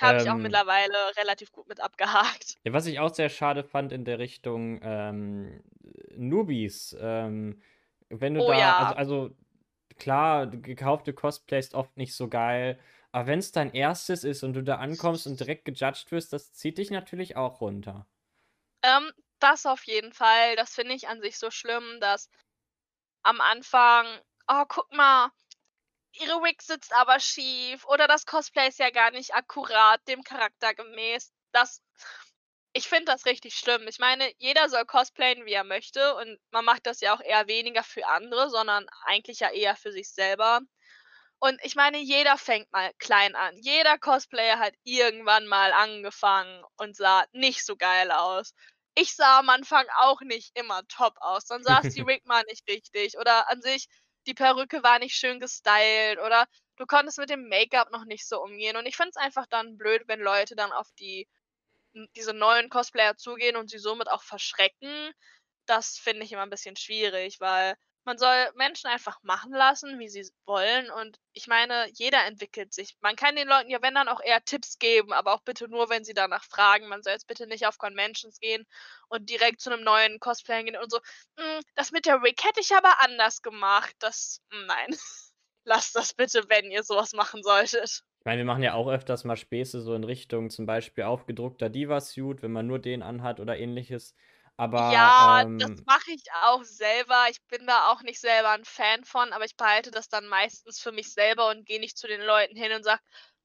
Habe 0.00 0.18
ich 0.18 0.28
auch 0.30 0.38
ähm. 0.38 0.42
mittlerweile 0.42 1.16
relativ 1.16 1.52
gut 1.52 1.68
mit 1.68 1.80
abgehakt. 1.80 2.56
Ja, 2.64 2.72
was 2.74 2.86
ich 2.86 2.98
auch 3.00 3.14
sehr 3.14 3.30
schade 3.30 3.64
fand 3.64 3.90
in 3.92 4.04
der 4.04 4.18
Richtung 4.18 4.80
ähm, 4.82 5.62
Nubis, 6.14 6.94
ähm, 7.00 7.62
wenn 8.10 8.34
du 8.34 8.42
Oh 8.42 8.44
da, 8.44 8.52
ja. 8.52 8.74
also, 8.74 8.94
also 8.94 9.36
klar, 9.98 10.46
gekaufte 10.48 11.14
Cosplays 11.14 11.74
oft 11.74 11.96
nicht 11.96 12.14
so 12.14 12.28
geil, 12.28 12.78
Aber 13.12 13.26
wenn 13.28 13.38
es 13.40 13.52
dein 13.52 13.72
erstes 13.74 14.24
ist 14.24 14.42
und 14.44 14.54
du 14.54 14.62
da 14.64 14.76
ankommst 14.78 15.26
und 15.26 15.40
direkt 15.40 15.64
gejudged 15.66 16.12
wirst, 16.12 16.32
das 16.32 16.52
zieht 16.54 16.78
dich 16.78 16.90
natürlich 16.90 17.36
auch 17.36 17.60
runter. 17.60 18.06
Ähm, 18.82 19.10
das 19.38 19.64
auf 19.66 19.84
jeden 19.84 20.12
Fall. 20.12 20.56
Das 20.56 20.74
finde 20.74 20.94
ich 20.94 21.08
an 21.08 21.20
sich 21.22 21.38
so 21.38 21.50
schlimm, 21.50 21.98
dass 22.00 22.28
am 23.24 23.40
Anfang, 23.40 24.06
oh, 24.48 24.64
guck 24.68 24.92
mal, 24.94 25.30
ihre 26.12 26.42
Wig 26.42 26.62
sitzt 26.62 26.92
aber 26.94 27.20
schief 27.20 27.84
oder 27.86 28.08
das 28.08 28.26
Cosplay 28.26 28.68
ist 28.68 28.78
ja 28.78 28.90
gar 28.90 29.10
nicht 29.10 29.34
akkurat 29.34 30.00
dem 30.08 30.22
Charakter 30.22 30.74
gemäß. 30.74 31.32
Das 31.52 31.82
ich 32.72 32.88
finde 32.88 33.06
das 33.06 33.26
richtig 33.26 33.54
schlimm. 33.54 33.86
Ich 33.88 33.98
meine, 33.98 34.32
jeder 34.38 34.68
soll 34.68 34.84
cosplayen, 34.84 35.44
wie 35.44 35.52
er 35.52 35.64
möchte 35.64 36.14
und 36.16 36.38
man 36.50 36.64
macht 36.64 36.86
das 36.86 37.00
ja 37.00 37.14
auch 37.14 37.20
eher 37.20 37.48
weniger 37.48 37.82
für 37.82 38.06
andere, 38.06 38.48
sondern 38.50 38.86
eigentlich 39.04 39.40
ja 39.40 39.50
eher 39.50 39.76
für 39.76 39.92
sich 39.92 40.12
selber. 40.12 40.60
Und 41.40 41.58
ich 41.64 41.74
meine, 41.74 41.98
jeder 41.98 42.36
fängt 42.38 42.70
mal 42.70 42.92
klein 42.98 43.34
an. 43.34 43.56
Jeder 43.58 43.98
Cosplayer 43.98 44.58
hat 44.58 44.74
irgendwann 44.84 45.46
mal 45.46 45.72
angefangen 45.72 46.62
und 46.76 46.96
sah 46.96 47.24
nicht 47.32 47.64
so 47.64 47.76
geil 47.76 48.10
aus. 48.12 48.52
Ich 48.94 49.16
sah 49.16 49.38
am 49.38 49.48
Anfang 49.48 49.86
auch 50.00 50.20
nicht 50.20 50.56
immer 50.58 50.82
top 50.88 51.14
aus. 51.20 51.46
Dann 51.46 51.64
saß 51.64 51.88
die 51.88 52.06
Wig 52.06 52.26
mal 52.26 52.44
nicht 52.48 52.68
richtig. 52.68 53.16
Oder 53.18 53.48
an 53.50 53.62
sich, 53.62 53.86
die 54.26 54.34
Perücke 54.34 54.82
war 54.82 54.98
nicht 54.98 55.14
schön 55.14 55.40
gestylt. 55.40 56.18
Oder 56.18 56.46
du 56.76 56.86
konntest 56.86 57.18
mit 57.18 57.30
dem 57.30 57.48
Make-up 57.48 57.90
noch 57.90 58.04
nicht 58.04 58.26
so 58.26 58.42
umgehen. 58.42 58.76
Und 58.76 58.86
ich 58.86 58.96
finde 58.96 59.10
es 59.10 59.16
einfach 59.16 59.46
dann 59.48 59.76
blöd, 59.76 60.02
wenn 60.06 60.20
Leute 60.20 60.56
dann 60.56 60.72
auf 60.72 60.88
die 60.98 61.28
diese 62.16 62.32
neuen 62.32 62.68
Cosplayer 62.70 63.16
zugehen 63.16 63.56
und 63.56 63.70
sie 63.70 63.78
somit 63.78 64.08
auch 64.08 64.22
verschrecken. 64.22 65.12
Das 65.66 65.98
finde 65.98 66.24
ich 66.24 66.32
immer 66.32 66.42
ein 66.42 66.50
bisschen 66.50 66.76
schwierig, 66.76 67.40
weil 67.40 67.76
man 68.04 68.18
soll 68.18 68.50
Menschen 68.54 68.88
einfach 68.88 69.22
machen 69.22 69.52
lassen, 69.52 69.98
wie 69.98 70.08
sie 70.08 70.28
wollen. 70.46 70.90
Und 70.90 71.18
ich 71.32 71.46
meine, 71.46 71.88
jeder 71.92 72.24
entwickelt 72.26 72.72
sich. 72.72 72.96
Man 73.00 73.16
kann 73.16 73.36
den 73.36 73.48
Leuten 73.48 73.70
ja, 73.70 73.82
wenn 73.82 73.94
dann 73.94 74.08
auch 74.08 74.20
eher 74.20 74.44
Tipps 74.44 74.78
geben, 74.78 75.12
aber 75.12 75.34
auch 75.34 75.42
bitte 75.42 75.68
nur, 75.68 75.90
wenn 75.90 76.04
sie 76.04 76.14
danach 76.14 76.44
fragen. 76.44 76.88
Man 76.88 77.02
soll 77.02 77.12
jetzt 77.12 77.26
bitte 77.26 77.46
nicht 77.46 77.66
auf 77.66 77.78
Conventions 77.78 78.40
gehen 78.40 78.66
und 79.08 79.28
direkt 79.30 79.60
zu 79.60 79.72
einem 79.72 79.84
neuen 79.84 80.18
Cosplayer 80.20 80.62
gehen 80.64 80.76
und 80.76 80.90
so. 80.90 80.98
Hm, 81.38 81.62
das 81.74 81.92
mit 81.92 82.06
der 82.06 82.22
Rick 82.22 82.44
hätte 82.44 82.60
ich 82.60 82.74
aber 82.74 83.02
anders 83.02 83.42
gemacht. 83.42 83.94
Das, 83.98 84.40
hm, 84.50 84.66
nein. 84.66 84.88
Lasst 85.64 85.94
das 85.94 86.14
bitte, 86.14 86.44
wenn 86.48 86.70
ihr 86.70 86.82
sowas 86.82 87.12
machen 87.12 87.42
solltet. 87.42 88.02
Ich 88.20 88.24
meine, 88.24 88.38
wir 88.38 88.44
machen 88.46 88.62
ja 88.62 88.74
auch 88.74 88.88
öfters 88.88 89.24
mal 89.24 89.36
Späße 89.36 89.80
so 89.80 89.94
in 89.94 90.04
Richtung 90.04 90.50
zum 90.50 90.66
Beispiel 90.66 91.04
aufgedruckter 91.04 91.70
Diva-Suit, 91.70 92.42
wenn 92.42 92.52
man 92.52 92.66
nur 92.66 92.78
den 92.78 93.02
anhat 93.02 93.40
oder 93.40 93.58
ähnliches. 93.58 94.14
Aber 94.60 94.76
Ja, 94.90 95.44
ähm, 95.44 95.58
das 95.58 95.70
mache 95.86 96.10
ich 96.12 96.22
auch 96.42 96.62
selber. 96.64 97.26
Ich 97.30 97.42
bin 97.48 97.66
da 97.66 97.88
auch 97.90 98.02
nicht 98.02 98.20
selber 98.20 98.50
ein 98.50 98.64
Fan 98.64 99.04
von, 99.04 99.32
aber 99.32 99.44
ich 99.44 99.56
behalte 99.56 99.90
das 99.90 100.08
dann 100.08 100.26
meistens 100.26 100.80
für 100.80 100.92
mich 100.92 101.12
selber 101.12 101.48
und 101.50 101.66
gehe 101.66 101.80
nicht 101.80 101.98
zu 101.98 102.06
den 102.06 102.20
Leuten 102.20 102.56
hin 102.56 102.72
und 102.72 102.82
sage, 102.84 103.00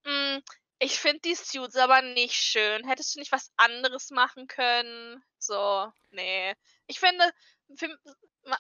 hm, 0.06 0.42
ich 0.80 1.00
finde 1.00 1.20
die 1.26 1.36
Suits 1.36 1.76
aber 1.78 2.02
nicht 2.02 2.36
schön. 2.36 2.88
Hättest 2.88 3.16
du 3.16 3.20
nicht 3.20 3.32
was 3.32 3.52
anderes 3.58 4.12
machen 4.12 4.48
können? 4.48 5.24
So, 5.40 5.92
nee. 6.12 6.54
Ich 6.88 7.00
finde, 7.00 7.24
für, 7.76 7.88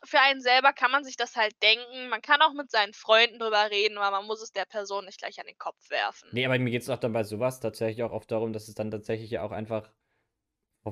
für 0.05 0.19
einen 0.19 0.41
selber 0.41 0.73
kann 0.73 0.91
man 0.91 1.03
sich 1.03 1.17
das 1.17 1.35
halt 1.35 1.53
denken. 1.61 2.09
Man 2.09 2.21
kann 2.21 2.41
auch 2.41 2.53
mit 2.53 2.71
seinen 2.71 2.93
Freunden 2.93 3.39
drüber 3.39 3.69
reden, 3.71 3.97
aber 3.97 4.17
man 4.17 4.27
muss 4.27 4.41
es 4.41 4.51
der 4.51 4.65
Person 4.65 5.05
nicht 5.05 5.19
gleich 5.19 5.39
an 5.39 5.47
den 5.47 5.57
Kopf 5.57 5.89
werfen. 5.89 6.29
nee, 6.31 6.45
aber 6.45 6.57
mir 6.59 6.71
geht 6.71 6.81
es 6.83 6.89
auch 6.89 6.99
dann 6.99 7.13
bei 7.13 7.23
sowas 7.23 7.59
tatsächlich 7.59 8.03
auch 8.03 8.11
oft 8.11 8.31
darum, 8.31 8.53
dass 8.53 8.67
es 8.67 8.75
dann 8.75 8.91
tatsächlich 8.91 9.31
ja 9.31 9.43
auch 9.43 9.51
einfach 9.51 9.91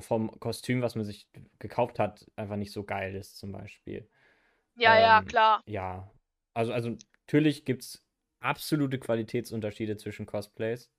vom 0.02 0.38
Kostüm, 0.40 0.82
was 0.82 0.94
man 0.96 1.04
sich 1.04 1.28
gekauft 1.58 1.98
hat, 1.98 2.26
einfach 2.36 2.56
nicht 2.56 2.72
so 2.72 2.84
geil 2.84 3.14
ist, 3.14 3.38
zum 3.38 3.52
Beispiel. 3.52 4.08
Ja, 4.76 4.96
ja, 4.98 5.20
Ähm, 5.20 5.22
klar. 5.22 5.62
ja, 5.66 6.12
also, 6.54 6.72
also 6.72 6.96
natürlich 7.26 7.64
gibt 7.64 7.82
es 7.84 8.04
absolute 8.40 8.98
Qualitätsunterschiede 9.00 9.96
zwischen 9.96 10.26
Cosplays. 10.26 10.92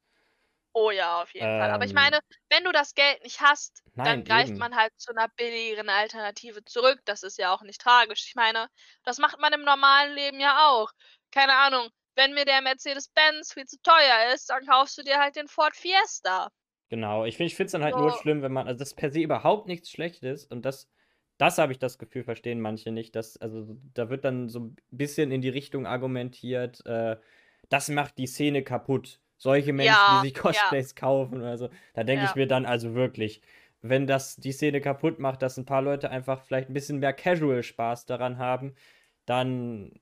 Oh 0.74 0.92
ja, 0.92 1.22
auf 1.22 1.34
jeden 1.34 1.54
Fall. 1.54 1.72
Aber 1.72 1.86
ich 1.86 1.94
Ähm, 1.94 1.94
meine, 1.94 2.20
wenn 2.50 2.64
du 2.66 2.72
das 2.72 2.94
Geld 2.96 3.24
nicht 3.24 3.40
hast, 3.42 3.82
dann 4.04 4.24
nein, 4.24 4.26
greift 4.26 4.58
eben. 4.58 4.60
man 4.60 4.76
halt 4.76 4.92
zu 4.98 5.12
einer 5.12 5.28
billigeren 5.30 5.90
Alternative 5.90 6.64
zurück. 6.66 7.00
Das 7.06 7.24
ist 7.24 7.38
ja 7.40 7.54
auch 7.54 7.62
nicht 7.62 7.82
tragisch. 7.82 8.26
Ich 8.28 8.36
meine, 8.36 8.68
das 9.04 9.18
macht 9.18 9.40
man 9.40 9.54
im 9.54 9.64
normalen 9.64 10.14
Leben 10.14 10.40
ja 10.40 10.68
auch. 10.70 10.92
Keine 11.32 11.54
Ahnung, 11.56 11.90
wenn 12.16 12.34
mir 12.34 12.46
der 12.46 12.62
Mercedes-Benz 12.62 13.54
viel 13.54 13.66
zu 13.66 13.78
teuer 13.82 14.34
ist, 14.34 14.50
dann 14.50 14.66
kaufst 14.68 14.98
du 14.98 15.04
dir 15.04 15.18
halt 15.20 15.36
den 15.36 15.48
Ford 15.48 15.76
Fiesta. 15.76 16.50
Genau, 16.90 17.26
ich 17.26 17.38
finde 17.38 17.52
es 17.64 17.72
dann 17.72 17.84
halt 17.84 17.96
nur 17.96 18.12
So, 18.12 18.18
schlimm, 18.18 18.42
wenn 18.42 18.52
man, 18.52 18.68
also 18.68 18.78
das 18.78 18.90
ist 18.90 18.96
per 18.96 19.12
se 19.12 19.20
überhaupt 19.20 19.68
nichts 19.68 19.90
Schlechtes 19.90 20.46
und 20.46 20.66
das, 20.66 20.90
das 21.38 21.58
habe 21.58 21.72
ich 21.72 21.80
das 21.80 21.98
Gefühl, 21.98 22.24
verstehen 22.24 22.62
manche 22.62 22.92
nicht, 22.92 23.16
dass, 23.16 23.38
also 23.38 23.78
da 23.94 24.10
wird 24.10 24.24
dann 24.24 24.50
so 24.50 24.60
ein 24.60 24.76
bisschen 24.92 25.32
in 25.32 25.42
die 25.42 25.50
Richtung 25.50 25.88
argumentiert, 25.88 26.86
äh, 26.86 27.18
das 27.70 27.90
macht 27.90 28.18
die 28.18 28.28
Szene 28.28 28.64
kaputt. 28.64 29.20
Solche 29.38 29.74
Menschen, 29.74 29.92
ja, 29.92 30.22
die 30.22 30.30
sich 30.30 30.38
ja, 30.38 30.42
Cosplays 30.42 30.96
kaufen 30.96 31.40
oder 31.40 31.58
so, 31.58 31.70
da 31.94 32.04
denke 32.04 32.24
ich 32.26 32.32
ja. 32.32 32.36
mir 32.38 32.48
dann 32.48 32.66
also 32.66 32.94
wirklich, 32.94 33.42
wenn 33.82 34.08
das 34.08 34.38
die 34.38 34.52
Szene 34.52 34.80
kaputt 34.80 35.20
macht, 35.20 35.42
dass 35.42 35.58
ein 35.58 35.66
paar 35.66 35.82
Leute 35.82 36.10
einfach 36.10 36.42
vielleicht 36.44 36.70
ein 36.70 36.74
bisschen 36.74 37.00
mehr 37.00 37.14
Casual-Spaß 37.14 38.06
daran 38.06 38.38
haben, 38.38 38.76
dann 39.26 40.00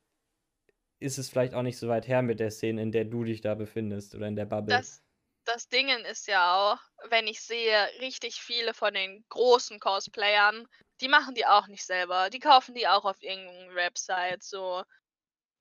ist 1.00 1.18
es 1.18 1.30
vielleicht 1.30 1.54
auch 1.54 1.64
nicht 1.64 1.78
so 1.78 1.88
weit 1.88 2.08
her 2.08 2.22
mit 2.22 2.40
der 2.40 2.52
Szene, 2.52 2.82
in 2.82 2.92
der 2.92 3.06
du 3.06 3.24
dich 3.24 3.42
da 3.42 3.56
befindest 3.56 4.16
oder 4.16 4.28
in 4.28 4.36
der 4.36 4.46
Bubble. 4.46 4.76
Das, 4.76 5.03
das 5.46 5.68
Dingen 5.70 6.06
ist 6.06 6.28
ja 6.28 6.56
auch, 6.56 6.80
wenn 7.10 7.28
ich 7.28 7.42
sehe, 7.42 7.88
richtig 8.00 8.42
viele 8.42 8.74
von 8.74 8.94
den 8.94 9.26
großen 9.30 9.80
Cosplayern, 9.80 10.68
die 11.02 11.08
machen 11.08 11.36
die 11.36 11.46
auch 11.46 11.68
nicht 11.68 11.86
selber. 11.86 12.30
Die 12.30 12.40
kaufen 12.40 12.76
die 12.76 12.88
auch 12.88 13.06
auf 13.06 13.22
irgendeiner 13.22 13.76
Website. 13.76 14.44
So, 14.44 14.84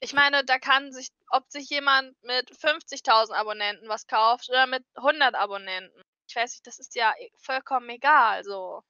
ich 0.01 0.13
meine, 0.15 0.45
da 0.45 0.59
kann 0.59 0.93
sich, 0.93 1.09
ob 1.31 1.51
sich 1.51 1.71
jemand 1.71 2.23
mit 2.23 2.51
50.000 2.57 3.39
Abonnenten 3.39 3.89
was 3.89 4.07
kauft 4.07 4.49
oder 4.51 4.67
mit 4.67 4.85
100 4.97 5.35
Abonnenten. 5.37 6.03
Ich 6.29 6.37
weiß 6.37 6.53
nicht, 6.53 6.67
das 6.67 6.79
ist 6.79 6.95
ja 6.97 7.15
e- 7.19 7.31
vollkommen 7.39 7.89
egal. 7.91 8.45
So, 8.45 8.83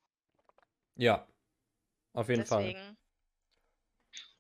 Ja, 0.97 1.27
auf 2.15 2.29
jeden 2.31 2.45
Fall. 2.47 2.77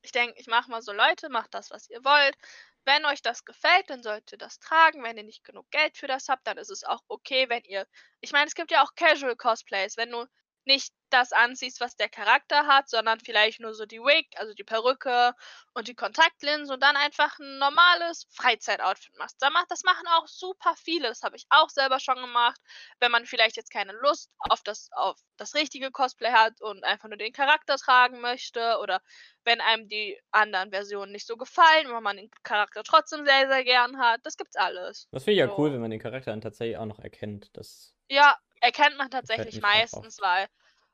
Ich 0.03 0.13
denke, 0.13 0.39
ich 0.39 0.47
mache 0.47 0.71
mal 0.71 0.83
so, 0.83 0.93
Leute, 0.93 1.29
macht 1.29 1.55
das, 1.55 1.71
was 1.71 1.89
ihr 1.89 2.05
wollt. 2.05 2.37
Wenn 2.85 3.05
euch 3.07 3.23
das 3.23 3.45
gefällt, 3.45 3.89
dann 3.91 4.03
sollt 4.03 4.33
ihr 4.33 4.39
das 4.39 4.59
tragen. 4.59 5.03
Wenn 5.05 5.17
ihr 5.17 5.23
nicht 5.23 5.45
genug 5.45 5.71
Geld 5.71 5.97
für 5.97 6.09
das 6.09 6.29
habt, 6.29 6.47
dann 6.47 6.59
ist 6.59 6.71
es 6.71 6.85
auch 6.85 7.03
okay, 7.09 7.49
wenn 7.49 7.63
ihr. 7.65 7.87
Ich 8.21 8.33
meine, 8.33 8.47
es 8.47 8.55
gibt 8.55 8.73
ja 8.73 8.83
auch 8.83 8.95
Casual 8.97 9.37
Cosplays, 9.37 9.97
wenn 9.97 10.11
du 10.11 10.27
nicht 10.65 10.93
das 11.11 11.33
anziehst, 11.33 11.81
was 11.81 11.97
der 11.97 12.09
Charakter 12.09 12.67
hat, 12.67 12.89
sondern 12.89 13.21
vielleicht 13.21 13.61
nur 13.61 13.75
so 13.75 13.85
die 13.85 14.01
Wig, 14.01 14.29
also 14.37 14.55
die 14.55 14.65
Perücke 14.65 15.35
und 15.75 15.89
die 15.89 15.95
Kontaktlinsen 15.95 16.73
und 16.75 16.83
dann 16.83 16.97
einfach 16.97 17.39
ein 17.39 17.59
normales 17.59 18.27
Freizeitoutfit 18.31 19.17
machst. 19.19 19.37
Das 19.41 19.83
machen 19.85 20.07
auch 20.09 20.27
super 20.27 20.75
viele. 20.77 21.09
Das 21.09 21.23
habe 21.23 21.37
ich 21.37 21.45
auch 21.51 21.69
selber 21.69 22.01
schon 22.01 22.17
gemacht. 22.17 22.61
Wenn 23.01 23.13
man 23.13 23.27
vielleicht 23.27 23.57
jetzt 23.57 23.71
keine 23.71 23.93
Lust 23.93 24.31
auf 24.39 24.63
das, 24.63 24.89
auf 24.93 25.19
das 25.37 25.55
richtige 25.55 25.91
Cosplay 25.91 26.31
hat 26.33 26.61
und 26.61 26.85
einfach 26.85 27.09
nur 27.09 27.19
den 27.19 27.33
Charakter 27.33 27.77
tragen 27.77 28.21
möchte 28.21 28.79
oder 28.81 29.01
wenn 29.45 29.61
einem 29.61 29.89
die 29.89 30.19
anderen 30.31 30.71
Versionen 30.71 31.13
nicht 31.13 31.27
so 31.27 31.37
gefallen, 31.37 31.91
weil 31.91 32.01
man 32.01 32.17
den 32.17 32.31
Charakter 32.43 32.83
trotzdem 32.85 33.25
sehr, 33.27 33.49
sehr 33.49 33.65
gern 33.65 33.99
hat. 33.99 34.21
Das 34.25 34.37
gibt's 34.37 34.57
alles. 34.57 35.09
Das 35.13 35.25
finde 35.25 35.35
ich 35.35 35.39
ja 35.39 35.59
cool, 35.59 35.71
So. 35.71 35.73
wenn 35.73 35.81
man 35.81 35.91
den 35.93 36.01
Charakter 36.01 36.31
dann 36.33 36.41
tatsächlich 36.41 36.77
auch 36.77 36.87
noch 36.87 36.99
erkennt. 36.99 37.57
Das 37.57 37.95
Ja, 38.09 38.39
erkennt 38.63 38.99
man 38.99 39.11
tatsächlich 39.11 39.61
meistens, 39.61 40.21
weil 40.21 40.49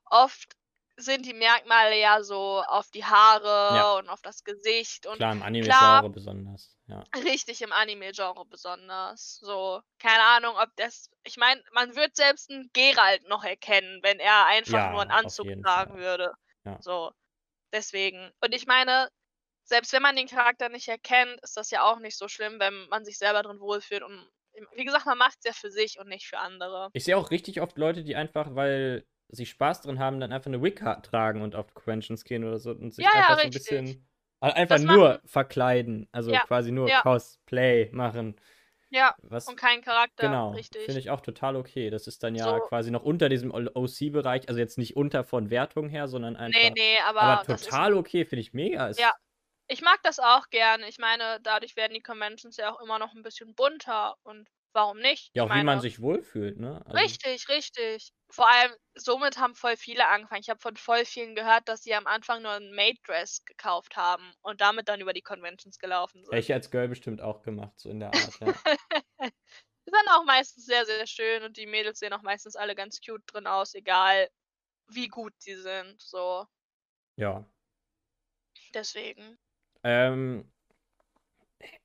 oft 0.07 0.55
sind 0.97 1.27
die 1.27 1.35
Merkmale 1.35 1.99
ja 2.01 2.23
so 2.25 2.63
auf 2.67 2.91
die 2.93 3.05
Ja, 3.69 3.85
Haare 3.85 3.99
und 3.99 4.09
auf 4.11 4.23
das 4.23 4.45
Gesicht 4.45 5.07
und 5.07 5.21
klar, 5.21 5.33
im 5.33 5.43
Anime-Genre 5.43 6.09
besonders. 6.11 6.79
Ja. 6.87 7.13
richtig 7.25 7.63
im 7.63 7.73
Anime-Genre 7.73 8.45
besonders. 8.47 9.39
So, 9.41 9.81
keine 9.99 10.23
Ahnung, 10.25 10.57
ob 10.57 10.71
das. 10.77 11.11
Ich 11.25 11.37
meine, 11.37 11.63
man 11.73 11.97
wird 11.97 12.17
selbst 12.17 12.51
einen 12.51 12.71
Geralt 12.73 13.27
noch 13.29 13.45
erkennen, 13.45 14.01
wenn 14.03 14.21
er 14.21 14.47
einfach 14.47 14.87
nur 14.87 15.01
einen 15.03 15.11
Ja, 15.11 15.11
Anzug 15.11 15.49
tragen 15.63 15.97
Fall. 15.97 15.99
würde. 15.99 16.33
Ja. 16.65 16.79
So, 16.79 17.13
deswegen. 17.73 18.33
Und 18.43 18.55
ich 18.55 18.67
meine, 18.67 19.11
selbst 19.65 19.93
wenn 19.93 20.03
man 20.03 20.17
den 20.17 20.29
Charakter 20.29 20.69
nicht 20.71 20.89
erkennt, 20.89 21.41
ist 21.43 21.57
das 21.57 21.71
ja 21.71 21.85
auch 21.85 22.01
nicht 22.01 22.19
so 22.19 22.29
schlimm, 22.29 22.61
wenn 22.61 22.89
man 22.89 23.05
sich 23.05 23.19
selber 23.19 23.43
drin 23.45 23.61
wohlfühlt. 23.61 24.03
Und 24.03 24.31
wie 24.75 24.85
gesagt, 24.85 25.07
man 25.07 25.19
macht 25.19 25.37
es 25.39 25.45
ja 25.45 25.53
für 25.53 25.71
sich 25.71 25.99
und 25.99 26.09
nicht 26.09 26.27
für 26.27 26.39
andere. 26.39 26.91
Ich 26.93 27.05
sehe 27.05 27.17
auch 27.17 27.31
richtig 27.31 27.61
oft 27.61 27.79
Leute, 27.79 28.03
die 28.03 28.17
einfach, 28.17 28.55
weil 28.55 29.07
sie 29.29 29.47
Spaß 29.47 29.83
drin 29.83 29.99
haben, 29.99 30.21
dann 30.21 30.33
einfach 30.33 30.47
eine 30.49 30.63
Wig 30.63 30.77
tragen 31.03 31.43
und 31.43 31.55
auf 31.55 31.75
Conventions 31.75 32.25
gehen 32.25 32.45
oder 32.45 32.59
so 32.59 32.71
und 32.71 32.93
sich 32.95 33.07
Ja, 33.07 33.11
ja, 33.15 33.29
einfach 33.29 33.39
so 33.39 33.49
ein 33.49 33.53
bisschen 33.53 34.07
einfach 34.41 34.77
Das 34.77 34.83
nur 34.83 35.19
machen. 35.19 35.23
verkleiden, 35.27 36.09
also 36.13 36.33
Ja, 36.33 36.41
quasi 36.41 36.73
nur 36.73 36.89
ja, 36.89 37.03
Cosplay 37.03 37.91
machen. 37.93 38.37
ja. 38.91 39.17
Was 39.23 39.47
Und 39.47 39.57
kein 39.57 39.83
Charakter, 39.83 40.29
genau, 40.31 40.53
finde 40.53 40.59
richtig. 40.59 41.01
ich 41.01 41.11
auch 41.11 41.21
total 41.21 41.57
okay. 41.57 41.91
Das 41.91 42.07
ist 42.07 42.23
dann 42.23 42.35
ja 42.35 42.61
So, 42.61 42.61
quasi 42.61 42.91
noch 42.91 43.03
unter 43.05 43.29
diesem 43.29 43.53
OC-Bereich, 43.53 44.49
also 44.49 44.61
jetzt 44.61 44.79
nicht 44.79 44.97
unter 44.97 45.25
von 45.25 45.51
Wertung 45.51 45.89
her, 45.89 46.09
sondern 46.09 46.37
nee, 46.47 46.71
einfach, 46.71 46.75
nee, 46.75 46.99
aber 47.19 47.43
aber 47.43 47.43
ist. 47.63 47.83
total 47.83 47.95
okay, 47.95 48.25
finde 48.25 48.41
ich 48.43 48.53
mega. 48.55 48.89
Ja, 48.97 49.13
Ist, 49.13 49.13
ich 49.69 49.83
mag 49.83 50.01
das 50.03 50.19
auch 50.19 50.49
gerne. 50.51 50.89
Ich 50.89 50.99
meine, 50.99 51.41
dadurch 51.43 51.77
werden 51.77 51.95
die 51.95 52.03
Conventions 52.03 52.57
ja 52.57 52.73
auch 52.75 52.81
immer 52.81 52.99
noch 52.99 53.15
ein 53.15 53.23
bisschen 53.23 53.55
bunter. 53.55 54.17
Und 54.23 54.49
warum 54.73 54.99
nicht? 54.99 55.33
ja, 55.35 55.45
auch 55.45 55.49
wie 55.55 55.63
man 55.63 55.65
meine, 55.67 55.81
sich 55.81 56.01
wohlfühlt, 56.01 56.59
ne? 56.59 56.85
Also, 56.87 56.99
richtig, 56.99 57.49
richtig. 57.49 58.13
Vor 58.31 58.49
allem, 58.49 58.73
somit 58.95 59.39
haben 59.39 59.55
voll 59.55 59.77
viele 59.77 60.09
angefangen. 60.09 60.41
Ich 60.43 60.51
habe 60.51 60.61
von 60.61 60.77
voll 60.77 61.05
vielen 61.05 61.35
gehört, 61.35 61.69
dass 61.69 61.83
sie 61.83 61.95
am 61.95 62.07
Anfang 62.07 62.43
nur 62.43 62.53
ein 62.53 62.73
Maid-Dress 62.75 63.45
gekauft 63.45 63.97
haben 63.97 64.33
und 64.43 64.61
damit 64.61 64.89
dann 64.89 65.01
über 65.01 65.13
die 65.13 65.23
Conventions 65.23 65.79
gelaufen 65.79 66.25
hätte 66.31 66.41
ich 66.41 66.47
sind. 66.47 66.55
als 66.55 66.71
Girl 66.71 66.89
bestimmt 66.89 67.21
auch 67.21 67.43
gemacht, 67.43 67.79
so 67.79 67.91
in 67.91 68.01
der 68.01 68.15
Art, 68.15 68.41
ja. 68.41 68.63
auch 70.11 70.25
meistens 70.25 70.67
sehr, 70.67 70.87
sehr 70.87 71.07
schön 71.07 71.43
und 71.43 71.57
die 71.57 71.67
Mädels 71.67 71.99
sehen 71.99 72.13
auch 72.13 72.23
meistens 72.23 72.57
alle 72.57 72.75
ganz 72.75 73.01
cute 73.01 73.23
drin 73.27 73.47
aus, 73.47 73.75
egal 73.75 74.31
wie 74.89 75.09
gut 75.09 75.35
die 75.47 75.57
sind. 75.57 76.01
So. 76.03 76.47
Ja. 77.17 77.49
Deswegen. 78.73 79.39
Ähm, 79.83 80.51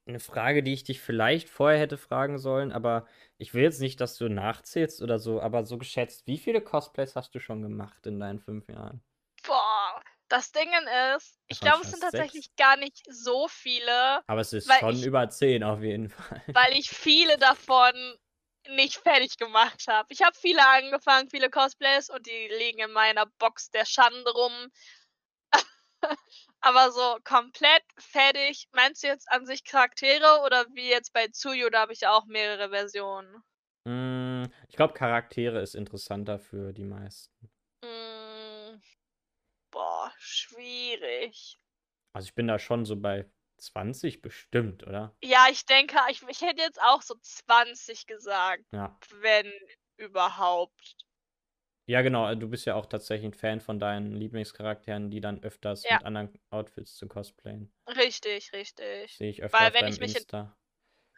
eine 0.06 0.20
Frage, 0.20 0.64
die 0.64 0.74
ich 0.74 0.84
dich 0.84 1.02
vielleicht 1.02 1.50
vorher 1.50 1.80
hätte 1.80 1.98
fragen 1.98 2.38
sollen, 2.38 2.72
aber 2.72 3.08
ich 3.38 3.54
will 3.54 3.64
jetzt 3.64 3.80
nicht, 3.80 4.00
dass 4.02 4.18
du 4.18 4.30
nachzählst 4.30 5.02
oder 5.02 5.20
so, 5.20 5.42
aber 5.42 5.66
so 5.66 5.78
geschätzt, 5.78 6.28
wie 6.28 6.38
viele 6.38 6.62
Cosplays 6.62 7.16
hast 7.16 7.34
du 7.36 7.40
schon 7.40 7.62
gemacht 7.62 8.06
in 8.06 8.20
deinen 8.20 8.40
fünf 8.40 8.68
Jahren? 8.70 9.02
Boah, 9.46 10.02
das 10.30 10.52
Ding 10.52 10.70
ist, 11.16 11.40
ich 11.48 11.60
glaube, 11.60 11.84
es 11.84 11.92
sind 11.92 12.02
tatsächlich 12.02 12.46
sechs. 12.46 12.56
gar 12.58 12.78
nicht 12.78 13.02
so 13.10 13.48
viele, 13.48 14.22
Aber 14.28 14.42
es 14.42 14.54
ist 14.54 14.72
schon 14.74 14.96
ich- 14.96 15.06
über 15.06 15.30
zehn 15.30 15.64
auf 15.64 15.82
jeden 15.82 16.10
Fall. 16.10 16.42
weil 16.54 16.74
ich 16.78 16.90
viele 16.90 17.38
davon 17.38 17.94
nicht 18.70 18.96
fertig 18.98 19.38
gemacht 19.38 19.88
habe. 19.88 20.08
Ich 20.14 20.22
habe 20.22 20.38
viele 20.40 20.66
angefangen, 20.66 21.30
viele 21.30 21.50
Cosplays 21.50 22.10
und 22.10 22.26
die 22.26 22.48
liegen 22.58 22.80
in 22.80 22.92
meiner 22.92 23.26
Box 23.40 23.72
der 23.72 23.86
Schande 23.86 24.32
rum. 24.32 24.72
Aber 26.66 26.94
so 26.94 27.18
komplett 27.26 27.84
fertig, 27.98 28.70
meinst 28.72 29.04
du 29.04 29.08
jetzt 29.08 29.30
an 29.30 29.46
sich 29.46 29.66
Charaktere 29.66 30.42
oder 30.46 30.66
wie 30.74 30.90
jetzt 30.90 31.12
bei 31.12 31.28
Tsuyu, 31.28 31.70
da 31.70 31.82
habe 31.82 31.92
ich 31.92 32.08
auch 32.08 32.26
mehrere 32.26 32.70
Versionen. 32.70 33.44
Mm, 33.86 34.46
ich 34.70 34.78
glaube, 34.78 34.94
Charaktere 34.94 35.62
ist 35.62 35.76
interessanter 35.76 36.40
für 36.40 36.72
die 36.72 36.86
meisten. 36.86 37.52
Mm, 37.84 38.80
boah, 39.72 40.14
schwierig. 40.18 41.60
Also 42.14 42.28
ich 42.28 42.34
bin 42.34 42.48
da 42.48 42.58
schon 42.60 42.86
so 42.86 42.96
bei 42.96 43.30
20 43.58 44.22
bestimmt, 44.22 44.88
oder? 44.88 45.14
Ja, 45.22 45.48
ich 45.52 45.66
denke, 45.66 45.98
ich, 46.10 46.22
ich 46.30 46.42
hätte 46.42 46.62
jetzt 46.62 46.82
auch 46.82 47.02
so 47.02 47.16
20 47.22 48.08
gesagt, 48.08 48.64
Ja. 48.72 48.98
wenn 49.20 49.52
überhaupt. 49.98 50.96
Ja, 51.86 52.02
genau. 52.02 52.34
Du 52.36 52.50
bist 52.50 52.66
ja 52.66 52.76
auch 52.76 52.86
tatsächlich 52.86 53.26
ein 53.32 53.34
Fan 53.34 53.60
von 53.62 53.80
deinen 53.80 54.14
Lieblingscharakteren, 54.14 55.10
die 55.12 55.20
dann 55.22 55.44
öfters 55.44 55.90
Ja. 55.90 55.90
mit 55.90 56.04
anderen 56.04 56.30
Outfits 56.50 56.96
zu 56.96 57.08
cosplayen. 57.08 57.74
Richtig, 57.88 58.52
richtig. 58.54 59.20
Sehe 59.20 59.30
ich 59.30 59.42
öfter 59.44 59.60
Weil 59.60 59.68
auf 59.68 59.74
wenn 59.74 59.82
deinem 59.82 59.94
ich 59.94 60.00
mich 60.00 60.16
in- 60.16 60.24
Insta. 60.24 60.58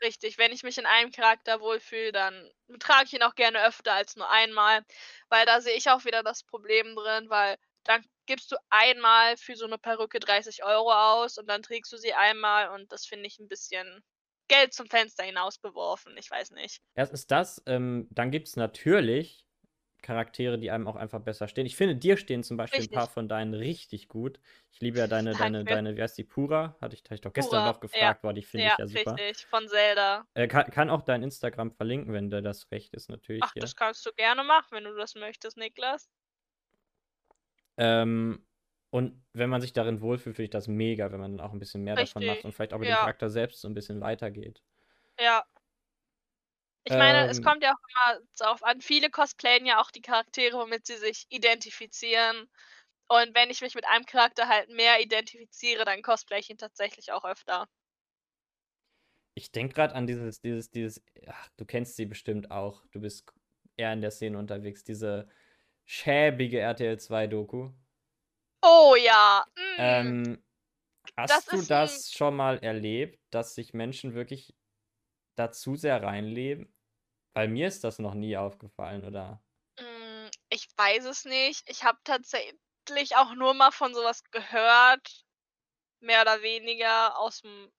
Richtig, 0.04 0.38
wenn 0.38 0.52
ich 0.52 0.64
mich 0.64 0.78
in 0.78 0.86
einem 0.86 1.12
Charakter 1.12 1.62
wohlfühle, 1.62 2.12
dann 2.12 2.52
trage 2.80 3.06
ich 3.06 3.14
ihn 3.14 3.24
auch 3.24 3.36
gerne 3.36 3.66
öfter 3.66 3.94
als 3.94 4.16
nur 4.18 4.30
einmal, 4.30 4.84
weil 5.30 5.46
da 5.46 5.62
sehe 5.62 5.76
ich 5.78 5.90
auch 5.90 6.06
wieder 6.06 6.24
das 6.24 6.44
Problem 6.44 6.96
drin, 6.96 7.30
weil 7.30 7.58
dann 7.86 8.06
gibst 8.26 8.52
du 8.52 8.58
einmal 8.70 9.38
für 9.38 9.56
so 9.56 9.66
eine 9.66 9.78
Perücke 9.80 10.20
30 10.20 10.64
Euro 10.66 10.92
aus 10.94 11.38
und 11.38 11.48
dann 11.50 11.64
trägst 11.64 11.92
du 11.94 11.98
sie 11.98 12.14
einmal 12.14 12.70
und 12.72 12.92
das 12.92 13.06
finde 13.08 13.28
ich 13.28 13.40
ein 13.40 13.48
bisschen 13.48 14.04
Geld 14.50 14.74
zum 14.74 14.88
Fenster 14.88 15.24
hinausgeworfen. 15.24 16.18
Ich 16.18 16.30
weiß 16.32 16.52
nicht. 16.52 16.82
Erstens 16.94 17.28
das, 17.28 17.62
ähm, 17.68 18.08
dann 18.12 18.32
gibt 18.32 18.48
es 18.48 18.56
natürlich 18.56 19.45
Charaktere, 20.06 20.60
die 20.60 20.72
einem 20.72 20.88
auch 20.88 20.96
einfach 20.96 21.22
besser 21.22 21.48
stehen. 21.48 21.66
Ich 21.66 21.76
finde, 21.76 21.96
dir 21.98 22.18
stehen 22.18 22.44
zum 22.44 22.58
Beispiel 22.58 22.86
ein 22.86 22.92
paar 22.92 23.08
Richtig. 23.08 23.10
von 23.10 23.28
deinen 23.30 23.54
richtig 23.54 24.08
gut. 24.10 24.40
Ich 24.72 24.80
liebe 24.82 25.00
ja 25.00 25.08
deine, 25.08 25.36
deine, 25.36 25.66
Danke. 25.66 25.66
deine, 25.66 25.98
wie 25.98 26.02
heißt 26.04 26.18
die, 26.18 26.24
Pura? 26.24 26.78
Hatte 26.82 26.96
ich, 26.96 27.04
hatte 27.04 27.16
ich 27.16 27.22
doch 27.22 27.34
gestern 27.34 27.64
Pura, 27.64 27.64
noch 27.64 27.80
gefragt, 27.82 28.22
boah, 28.22 28.34
die 28.34 28.44
finde 28.44 28.68
Ja, 28.68 28.70
ich 28.70 28.78
ja 28.78 28.88
super. 28.88 29.20
richtig, 29.20 29.46
von 29.46 29.68
Zelda. 29.70 30.26
Äh, 30.34 30.48
kann, 30.48 30.70
kann 30.72 30.90
auch 30.90 31.02
dein 31.02 31.24
Instagram 31.24 31.72
verlinken, 31.72 32.14
wenn 32.14 32.30
dir 32.30 32.42
das 32.42 32.72
recht 32.72 32.94
ist, 32.94 33.10
natürlich 33.10 33.50
Ach, 33.50 33.54
hier. 33.54 33.72
das 33.72 33.78
kannst 33.78 34.06
du 34.06 34.12
gerne 34.12 34.44
machen, 34.44 34.72
wenn 34.72 34.84
du 34.84 34.94
das 34.94 35.16
möchtest, 35.16 35.56
Niklas. 35.56 36.10
Ähm, 37.78 38.46
und 38.90 39.24
wenn 39.34 39.50
man 39.50 39.62
sich 39.62 39.72
darin 39.74 40.02
wohlfühlt, 40.02 40.36
finde 40.36 40.46
ich 40.46 40.50
das 40.52 40.68
mega, 40.68 41.12
wenn 41.12 41.20
man 41.20 41.38
dann 41.38 41.46
auch 41.46 41.52
ein 41.54 41.60
bisschen 41.60 41.84
mehr 41.84 41.98
davon 41.98 42.26
macht 42.26 42.44
Richtig, 42.44 42.46
und 42.46 42.54
vielleicht 42.54 42.74
auch 42.74 42.80
mit 42.80 42.88
ja. 42.88 42.98
dem 42.98 42.98
Charakter 42.98 43.30
selbst 43.30 43.62
so 43.62 43.68
ein 43.68 43.74
bisschen 43.74 44.02
weitergeht. 44.02 44.62
Ja. 45.20 45.46
Ich 46.86 46.98
meine, 46.98 47.28
es 47.28 47.42
Ähm. 47.42 47.42
kommt 47.42 47.64
ja 47.64 47.74
auch 47.74 47.88
immer 48.14 48.22
darauf 48.38 48.64
an. 48.64 48.80
Viele 48.82 49.10
cosplayen 49.10 49.66
ja 49.66 49.82
auch 49.82 49.92
die 49.92 50.02
Charaktere, 50.02 50.58
womit 50.58 50.86
sie 50.88 50.98
sich 50.98 51.26
identifizieren. 51.30 52.50
Und 53.10 53.36
wenn 53.36 53.50
ich 53.52 53.62
mich 53.62 53.76
mit 53.76 53.86
einem 53.88 54.06
Charakter 54.06 54.48
halt 54.50 54.70
mehr 54.70 55.02
identifiziere, 55.02 55.86
dann 55.86 56.02
cosplay 56.04 56.40
ich 56.40 56.50
ihn 56.50 56.58
tatsächlich 56.58 57.12
auch 57.12 57.26
öfter. 57.26 57.68
Ich 59.34 59.52
denke 59.52 59.74
gerade 59.76 59.96
an 59.96 60.08
dieses, 60.08 60.40
dieses, 60.42 60.72
dieses, 60.72 61.04
ach, 61.28 61.50
du 61.58 61.66
kennst 61.66 61.96
sie 61.98 62.06
bestimmt 62.06 62.52
auch. 62.52 62.86
Du 62.92 63.02
bist 63.02 63.34
eher 63.78 63.92
in 63.94 64.02
der 64.02 64.12
Szene 64.12 64.38
unterwegs. 64.38 64.84
Diese 64.84 65.28
schäbige 65.86 66.60
RTL 66.60 67.00
2 67.00 67.28
Doku. 67.28 67.72
Oh 68.64 68.96
ja. 68.96 69.44
Mm. 69.58 70.16
Ähm, 70.18 70.44
das 71.26 71.48
hast 71.48 71.52
du 71.54 71.62
ist 71.62 71.72
ein- 71.72 71.72
das 71.72 72.12
schon 72.14 72.36
mal 72.38 72.60
erlebt, 72.60 73.22
dass 73.32 73.56
sich 73.56 73.74
Menschen 73.74 74.16
wirklich 74.16 74.56
dazu 75.36 75.78
sehr 75.78 76.04
reinleben? 76.04 76.75
Weil 77.36 77.50
mir 77.50 77.68
ist 77.68 77.84
das 77.84 78.00
noch 78.00 78.16
nie 78.16 78.36
aufgefallen, 78.36 79.06
oder? 79.06 79.44
Mm, 79.80 80.30
Ich 80.50 80.68
weiß 80.78 81.06
es 81.06 81.26
nicht. 81.26 81.70
Ich 81.70 81.84
habe 81.84 82.00
tatsächlich 82.04 83.16
auch 83.16 83.34
nur 83.36 83.54
mal 83.54 83.72
von 83.72 83.94
sowas 83.94 84.24
gehört. 84.32 85.26
Mehr 86.02 86.22
oder 86.24 86.42
weniger 86.42 87.18
aus 87.20 87.42
dem 87.42 87.72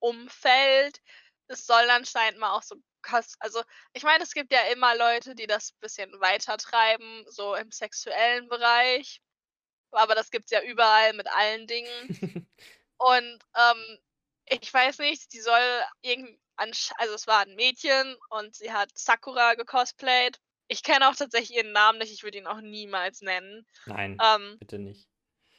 Umfeld. 0.00 1.00
Es 1.48 1.66
soll 1.66 1.90
anscheinend 1.90 2.38
mal 2.40 2.52
auch 2.56 2.62
so 2.64 2.76
also, 3.40 3.62
ich 3.94 4.04
meine, 4.04 4.24
es 4.24 4.32
gibt 4.34 4.52
ja 4.52 4.62
immer 4.72 4.96
Leute, 4.96 5.34
die 5.34 5.46
das 5.48 5.72
bisschen 5.72 6.12
weiter 6.20 6.56
treiben, 6.58 7.24
so 7.28 7.54
im 7.56 7.72
sexuellen 7.72 8.48
Bereich. 8.48 9.22
Aber 9.92 10.14
das 10.14 10.30
gibt's 10.30 10.50
ja 10.52 10.62
überall 10.62 11.12
mit 11.14 11.28
allen 11.28 11.66
Dingen. 11.66 12.10
Und, 12.98 13.40
ähm, 13.56 13.98
ich 14.46 14.72
weiß 14.74 14.98
nicht, 14.98 15.32
die 15.32 15.40
soll 15.40 15.82
irgend 16.02 16.38
ansch 16.40 16.41
also, 16.98 17.14
es 17.14 17.26
war 17.26 17.40
ein 17.40 17.54
Mädchen 17.54 18.16
und 18.30 18.54
sie 18.56 18.72
hat 18.72 18.90
Sakura 18.96 19.54
gecosplayt. 19.54 20.38
Ich 20.68 20.82
kenne 20.82 21.08
auch 21.08 21.16
tatsächlich 21.16 21.56
ihren 21.58 21.72
Namen 21.72 21.98
nicht, 21.98 22.12
ich 22.12 22.22
würde 22.22 22.38
ihn 22.38 22.46
auch 22.46 22.60
niemals 22.60 23.20
nennen. 23.22 23.66
Nein, 23.86 24.22
Ähm, 24.22 24.60
bitte 24.60 24.78
nicht. 24.78 25.08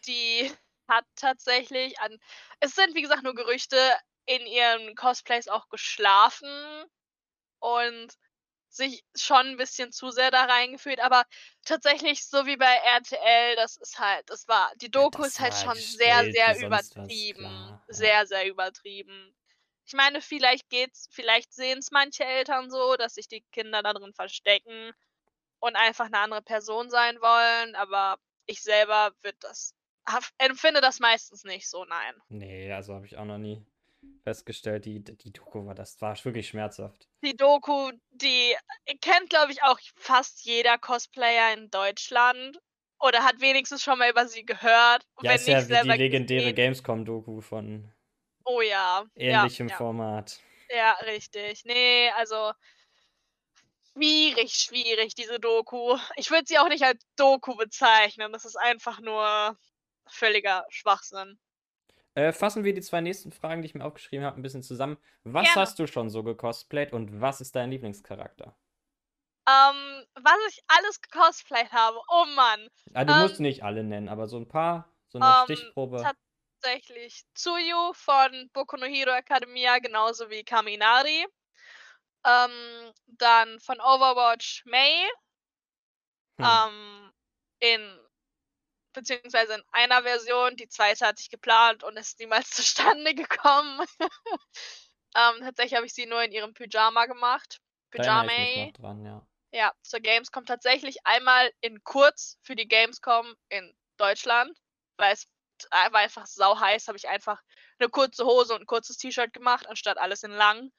die 0.07 0.51
hat 0.87 1.05
tatsächlich 1.15 1.99
an 1.99 2.17
es 2.59 2.75
sind 2.75 2.93
wie 2.95 3.01
gesagt 3.01 3.23
nur 3.23 3.35
Gerüchte, 3.35 3.77
in 4.25 4.45
ihren 4.45 4.95
Cosplays 4.95 5.47
auch 5.47 5.69
geschlafen 5.69 6.85
und 7.59 8.13
sich 8.69 9.03
schon 9.15 9.47
'n 9.55 9.57
bisschen 9.57 9.91
zu 9.93 10.11
sehr 10.11 10.31
da 10.31 10.45
reingefühlt, 10.45 10.99
aber 11.01 11.25
tatsächlich 11.65 12.27
so 12.27 12.45
wie 12.47 12.57
bei 12.57 12.73
RTL, 12.75 13.55
das 13.57 13.77
ist 13.77 13.99
halt 13.99 14.29
das 14.29 14.47
war 14.49 14.71
die 14.77 14.91
Doku 14.91 15.23
das 15.23 15.29
ist 15.29 15.39
halt 15.39 15.55
war 15.55 15.57
schon 15.57 15.83
sehr, 15.85 16.25
sehr 16.27 16.59
was, 16.59 16.93
übertrieben. 17.07 17.37
ja. 17.37 17.83
Sehr, 17.87 18.27
sehr 18.27 18.47
übertrieben. 18.47 19.35
Ich 19.87 19.93
meine, 19.93 20.21
vielleicht 20.21 20.69
geht's 20.69 21.07
vielleicht 21.11 21.53
sehen's 21.53 21.91
manche 21.91 22.23
Eltern 22.25 22.69
so, 22.71 22.95
dass 22.95 23.15
sich 23.15 23.27
die 23.27 23.41
Kinder 23.51 23.83
da 23.83 23.93
drin 23.93 24.13
verstecken 24.13 24.93
und 25.59 25.75
einfach 25.77 26.09
'ne 26.09 26.19
andere 26.19 26.41
Person 26.43 26.89
sein 26.91 27.21
wollen, 27.21 27.75
aber 27.75 28.17
ich 28.47 28.61
selber 28.63 29.13
würde 29.23 29.37
das 29.41 29.75
empfinde 30.39 30.81
das 30.81 30.99
meistens 30.99 31.43
nicht 31.45 31.69
so, 31.69 31.85
nein. 31.85 32.15
Nee, 32.31 32.71
also 32.71 32.93
habe 32.95 33.05
ich 33.05 33.17
auch 33.17 33.25
noch 33.25 33.37
nie 33.37 33.65
festgestellt. 34.23 34.85
Die, 34.85 35.03
die 35.03 35.31
Doku 35.33 35.65
war, 35.65 35.75
das 35.75 36.01
war 36.01 36.15
wirklich 36.25 36.47
schmerzhaft. 36.49 37.09
Die 37.23 37.35
Doku, 37.37 37.91
die 38.11 38.55
kennt, 39.01 39.29
glaube 39.29 39.51
ich, 39.53 39.63
auch 39.63 39.79
fast 39.95 40.41
jeder 40.43 40.77
Cosplayer 40.77 41.53
in 41.53 41.69
Deutschland 41.71 42.59
oder 42.99 43.23
hat 43.23 43.39
wenigstens 43.39 43.81
schon 43.81 43.97
mal 43.97 44.09
über 44.11 44.27
sie 44.27 44.45
gehört, 44.45 45.05
Ja, 45.21 45.33
ist 45.33 45.47
ja 45.47 45.67
wie 45.69 45.79
die 45.79 45.87
legendäre. 45.87 46.53
Gamescom-Doku 46.53 47.41
von 47.41 47.92
Oh 48.45 48.61
ja, 48.61 49.05
ja, 49.15 49.43
ähnlichem 49.43 49.67
ja. 49.69 49.75
Format. 49.77 50.39
Ja, 50.69 50.93
richtig. 51.05 51.65
Ne, 51.65 52.11
also 52.17 52.51
schwierig, 53.93 54.53
schwierig, 54.53 55.15
diese 55.15 55.39
Doku. 55.39 55.97
Ich 56.15 56.31
würde 56.31 56.45
sie 56.47 56.57
auch 56.57 56.69
nicht 56.69 56.83
als 56.83 57.05
Doku 57.15 57.55
bezeichnen. 57.55 58.31
Das 58.33 58.45
ist 58.45 58.57
einfach 58.57 58.99
nur 58.99 59.57
völliger 60.07 60.65
Schwachsinn. 60.69 61.39
Äh, 62.15 62.31
fassen 62.31 62.63
wir 62.63 62.73
die 62.73 62.81
zwei 62.81 63.01
nächsten 63.01 63.31
Fragen, 63.31 63.61
die 63.61 63.67
ich 63.67 63.75
mir 63.75 63.85
aufgeschrieben 63.85 64.25
habe, 64.25 64.39
ein 64.39 64.43
bisschen 64.43 64.61
zusammen. 64.61 64.97
Was 65.23 65.45
Gerne. 65.45 65.61
hast 65.61 65.79
du 65.79 65.87
schon 65.87 66.09
so 66.09 66.23
gecosplayt 66.23 66.93
und 66.93 67.21
was 67.21 67.41
ist 67.41 67.55
dein 67.55 67.71
Lieblingscharakter? 67.71 68.55
Ähm, 69.47 70.05
was 70.15 70.37
ich 70.49 70.63
alles 70.67 71.01
gecosplayt 71.01 71.71
habe, 71.71 71.97
oh 72.09 72.25
Mann. 72.35 72.67
Ah, 72.93 73.03
du 73.03 73.13
Ähm, 73.13 73.19
musst 73.19 73.39
nicht 73.39 73.63
alle 73.63 73.83
nennen, 73.83 74.09
aber 74.09 74.27
so 74.27 74.37
ein 74.37 74.47
paar, 74.47 74.89
so 75.07 75.19
eine 75.19 75.27
Ähm, 75.27 75.55
Stichprobe. 75.55 76.03
Tatsächlich 76.63 77.25
Tsuyu 77.35 77.93
von 77.93 78.49
Boku 78.53 78.77
no 78.77 78.85
Hero 78.85 79.11
Academia, 79.11 79.79
genauso 79.79 80.29
wie 80.29 80.43
Kaminari. 80.43 81.25
Ähm, 82.25 82.93
dann 83.05 83.59
von 83.59 83.79
Overwatch 83.81 84.63
Mei. 84.65 85.07
Hm. 86.39 86.47
Ähm, 86.47 87.13
in 87.59 87.99
beziehungsweise 88.93 89.55
in 89.55 89.63
einer 89.71 90.03
Version, 90.03 90.55
die 90.55 90.67
zweite 90.67 91.07
hatte 91.07 91.21
ich 91.21 91.29
geplant 91.29 91.83
und 91.83 91.97
ist 91.97 92.19
niemals 92.19 92.49
zustande 92.51 93.13
gekommen. 93.13 93.85
ähm, 95.15 95.41
tatsächlich 95.41 95.75
habe 95.75 95.85
ich 95.85 95.93
sie 95.93 96.05
nur 96.05 96.23
in 96.23 96.31
ihrem 96.31 96.53
Pyjama 96.53 97.05
gemacht. 97.05 97.59
Pyjama. 97.91 98.71
dran, 98.73 99.05
ja. 99.05 99.27
Ja, 99.51 99.71
zur 99.83 99.99
Gamescom 99.99 100.45
tatsächlich 100.45 101.05
einmal 101.05 101.51
in 101.61 101.83
kurz 101.83 102.39
für 102.41 102.55
die 102.55 102.67
Gamescom 102.67 103.35
in 103.49 103.75
Deutschland, 103.97 104.57
weil 104.97 105.13
es 105.13 105.27
war 105.71 105.99
einfach 106.01 106.25
sau 106.27 106.59
heiß, 106.59 106.87
habe 106.87 106.97
ich 106.97 107.07
einfach 107.09 107.41
eine 107.79 107.89
kurze 107.89 108.25
Hose 108.25 108.53
und 108.55 108.61
ein 108.61 108.67
kurzes 108.67 108.97
T-Shirt 108.97 109.33
gemacht, 109.33 109.67
anstatt 109.67 109.97
alles 109.97 110.23
in 110.23 110.31
lang. 110.31 110.71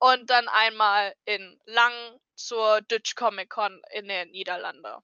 und 0.00 0.30
dann 0.30 0.48
einmal 0.48 1.14
in 1.24 1.60
Lang 1.66 1.92
zur 2.36 2.80
Dutch 2.82 3.14
Comic 3.14 3.50
Con 3.50 3.82
in 3.92 4.08
den 4.08 4.30
Niederlanden. 4.30 5.02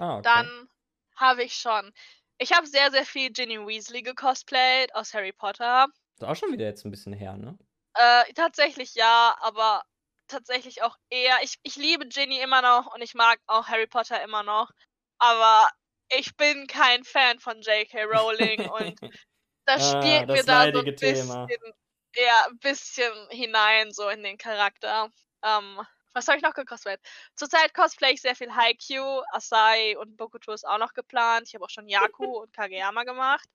Ah, 0.00 0.18
okay. 0.18 0.22
Dann 0.22 0.68
habe 1.16 1.44
ich 1.44 1.54
schon. 1.54 1.92
Ich 2.38 2.52
habe 2.52 2.66
sehr, 2.66 2.90
sehr 2.90 3.04
viel 3.04 3.30
Ginny 3.32 3.58
Weasley 3.58 4.02
gecosplayt 4.02 4.94
aus 4.94 5.14
Harry 5.14 5.32
Potter. 5.32 5.88
Ist 6.16 6.24
auch 6.24 6.36
schon 6.36 6.52
wieder 6.52 6.66
jetzt 6.66 6.84
ein 6.84 6.90
bisschen 6.90 7.12
her, 7.12 7.36
ne? 7.36 7.58
Äh, 7.94 8.32
tatsächlich 8.34 8.94
ja, 8.94 9.36
aber 9.40 9.82
tatsächlich 10.28 10.82
auch 10.82 10.96
eher. 11.10 11.38
Ich, 11.42 11.56
ich 11.62 11.76
liebe 11.76 12.06
Ginny 12.08 12.40
immer 12.40 12.62
noch 12.62 12.94
und 12.94 13.02
ich 13.02 13.14
mag 13.14 13.40
auch 13.46 13.68
Harry 13.68 13.86
Potter 13.86 14.22
immer 14.22 14.42
noch. 14.42 14.70
Aber 15.18 15.70
ich 16.10 16.36
bin 16.36 16.66
kein 16.66 17.04
Fan 17.04 17.38
von 17.40 17.60
J.K. 17.62 18.04
Rowling 18.04 18.66
und 18.66 19.00
das 19.66 19.90
Ah, 19.90 19.90
spielt 19.90 20.30
mir 20.32 20.44
das 20.44 20.46
da 20.46 20.66
so 20.72 20.80
ein 20.80 20.94
bisschen, 21.00 21.74
ja, 22.16 22.46
ein 22.48 22.58
bisschen 22.58 23.12
hinein, 23.30 23.92
so 23.92 24.08
in 24.08 24.22
den 24.22 24.38
Charakter. 24.38 25.10
Ähm, 25.44 25.80
was 26.14 26.26
habe 26.28 26.38
ich 26.38 26.42
noch 26.44 26.54
gecosplayt? 26.54 27.00
Zurzeit 27.36 27.74
cosplay 27.74 28.12
ich 28.14 28.22
sehr 28.22 28.34
viel 28.36 28.54
Haikyuu, 28.54 29.22
Asai 29.32 29.96
und 29.98 30.16
Bokuto 30.16 30.52
ist 30.52 30.66
auch 30.66 30.78
noch 30.78 30.94
geplant. 30.94 31.48
Ich 31.48 31.54
habe 31.54 31.64
auch 31.64 31.70
schon 31.70 31.88
Yaku 31.88 32.40
und 32.42 32.52
Kageyama 32.52 33.04
gemacht. 33.04 33.48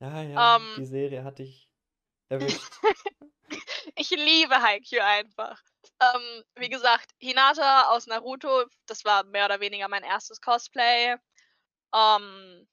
Ja, 0.00 0.22
ja, 0.22 0.56
Ähm, 0.56 0.76
die 0.76 0.84
Serie 0.86 1.22
hatte 1.24 1.42
ich 1.44 1.70
erwischt. 2.30 2.80
Ich 3.96 4.10
liebe 4.10 4.60
Haikyuu 4.62 5.00
einfach. 5.02 5.60
Ähm, 6.00 6.44
wie 6.56 6.68
gesagt, 6.68 7.10
Hinata 7.18 7.88
aus 7.90 8.06
Naruto, 8.06 8.66
das 8.86 9.04
war 9.04 9.24
mehr 9.24 9.46
oder 9.46 9.60
weniger 9.60 9.88
mein 9.88 10.02
erstes 10.04 10.40
Cosplay. 10.40 11.16
Ähm, 11.94 12.68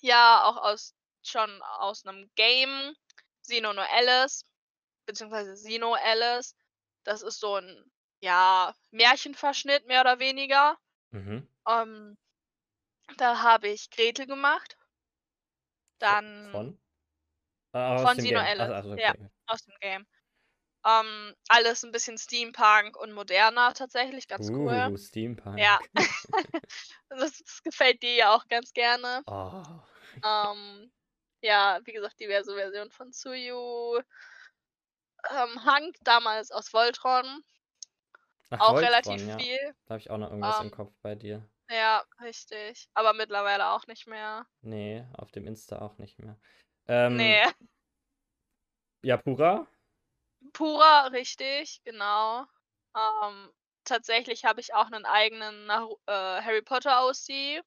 ja, 0.00 0.44
auch 0.44 0.56
aus 0.56 0.94
schon 1.22 1.62
aus 1.62 2.04
einem 2.04 2.30
Game, 2.34 2.94
Xeno 3.42 3.72
no 3.72 3.82
Alice, 3.82 4.44
beziehungsweise 5.06 5.54
Xeno 5.54 5.94
Alice. 5.94 6.56
Das 7.04 7.22
ist 7.22 7.40
so 7.40 7.56
ein, 7.56 7.90
ja, 8.20 8.74
Märchenverschnitt, 8.90 9.86
mehr 9.86 10.00
oder 10.00 10.18
weniger. 10.18 10.76
Mhm. 11.10 11.48
Ähm, 11.68 12.16
da 13.16 13.42
habe 13.42 13.68
ich 13.68 13.90
Gretel 13.90 14.26
gemacht. 14.26 14.76
Dann 15.98 16.50
Von? 16.50 16.78
Ah, 17.72 17.98
Von 17.98 18.20
Sino. 18.20 18.40
Alice, 18.40 18.70
Ach, 18.70 18.84
ach, 18.84 18.98
ja. 18.98 19.10
okay. 19.10 19.30
aus 19.46 19.64
dem 19.64 19.74
Game. 19.80 20.06
Ähm, 20.84 21.34
alles 21.48 21.84
ein 21.84 21.92
bisschen 21.92 22.18
Steampunk 22.18 22.96
und 22.96 23.12
moderner 23.12 23.72
tatsächlich, 23.72 24.26
ganz 24.26 24.50
cool. 24.50 24.90
Uh, 24.90 24.96
Steampunk. 24.96 25.58
Ja. 25.58 25.78
das, 27.08 27.38
das 27.38 27.62
gefällt 27.62 28.02
dir 28.02 28.14
ja 28.14 28.34
auch 28.34 28.48
ganz 28.48 28.72
gerne. 28.72 29.22
Oh. 29.26 29.62
Ähm, 30.24 30.90
ja, 31.40 31.80
wie 31.84 31.92
gesagt, 31.92 32.18
diverse 32.20 32.54
Versionen 32.54 32.90
von 32.90 33.12
Tsuyu. 33.12 34.00
Ähm, 35.30 35.64
Hank 35.64 35.96
damals 36.02 36.50
aus 36.50 36.72
Voltron, 36.72 37.44
Ach, 38.50 38.60
auch 38.60 38.72
Voltron, 38.72 38.84
relativ 38.84 39.26
ja. 39.28 39.38
viel. 39.38 39.74
Da 39.86 39.94
habe 39.94 40.00
ich 40.00 40.10
auch 40.10 40.18
noch 40.18 40.30
irgendwas 40.30 40.58
im 40.60 40.66
Ähm, 40.66 40.70
Kopf 40.72 40.92
bei 41.00 41.14
dir. 41.14 41.48
Ja, 41.70 42.02
richtig. 42.20 42.88
Aber 42.94 43.12
mittlerweile 43.12 43.68
auch 43.68 43.86
nicht 43.86 44.06
mehr. 44.06 44.46
Nee, 44.60 45.06
auf 45.14 45.30
dem 45.30 45.46
Insta 45.46 45.80
auch 45.80 45.96
nicht 45.98 46.18
mehr. 46.18 46.36
Ähm, 46.88 47.16
Nee. 47.16 47.42
Ja, 49.02 49.16
Pura? 49.16 49.66
Pura, 50.52 51.06
richtig, 51.08 51.80
genau. 51.84 52.46
Ähm, 52.96 53.50
tatsächlich 53.84 54.44
habe 54.44 54.60
ich 54.60 54.74
auch 54.74 54.86
einen 54.86 55.04
eigenen 55.06 55.68
äh, 55.70 56.42
Harry 56.42 56.62
Potter 56.62 57.06
OC. 57.06 57.62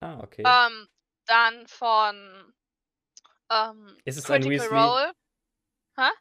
Ah, 0.00 0.20
okay. 0.20 0.42
Ähm, 0.46 0.88
dann 1.26 1.66
von 1.66 2.54
ähm, 3.50 3.98
Ist 4.04 4.18
es 4.18 4.30
ein 4.30 4.42
Critical 4.42 4.66
Weasley? 4.70 4.78
Role. 4.78 5.12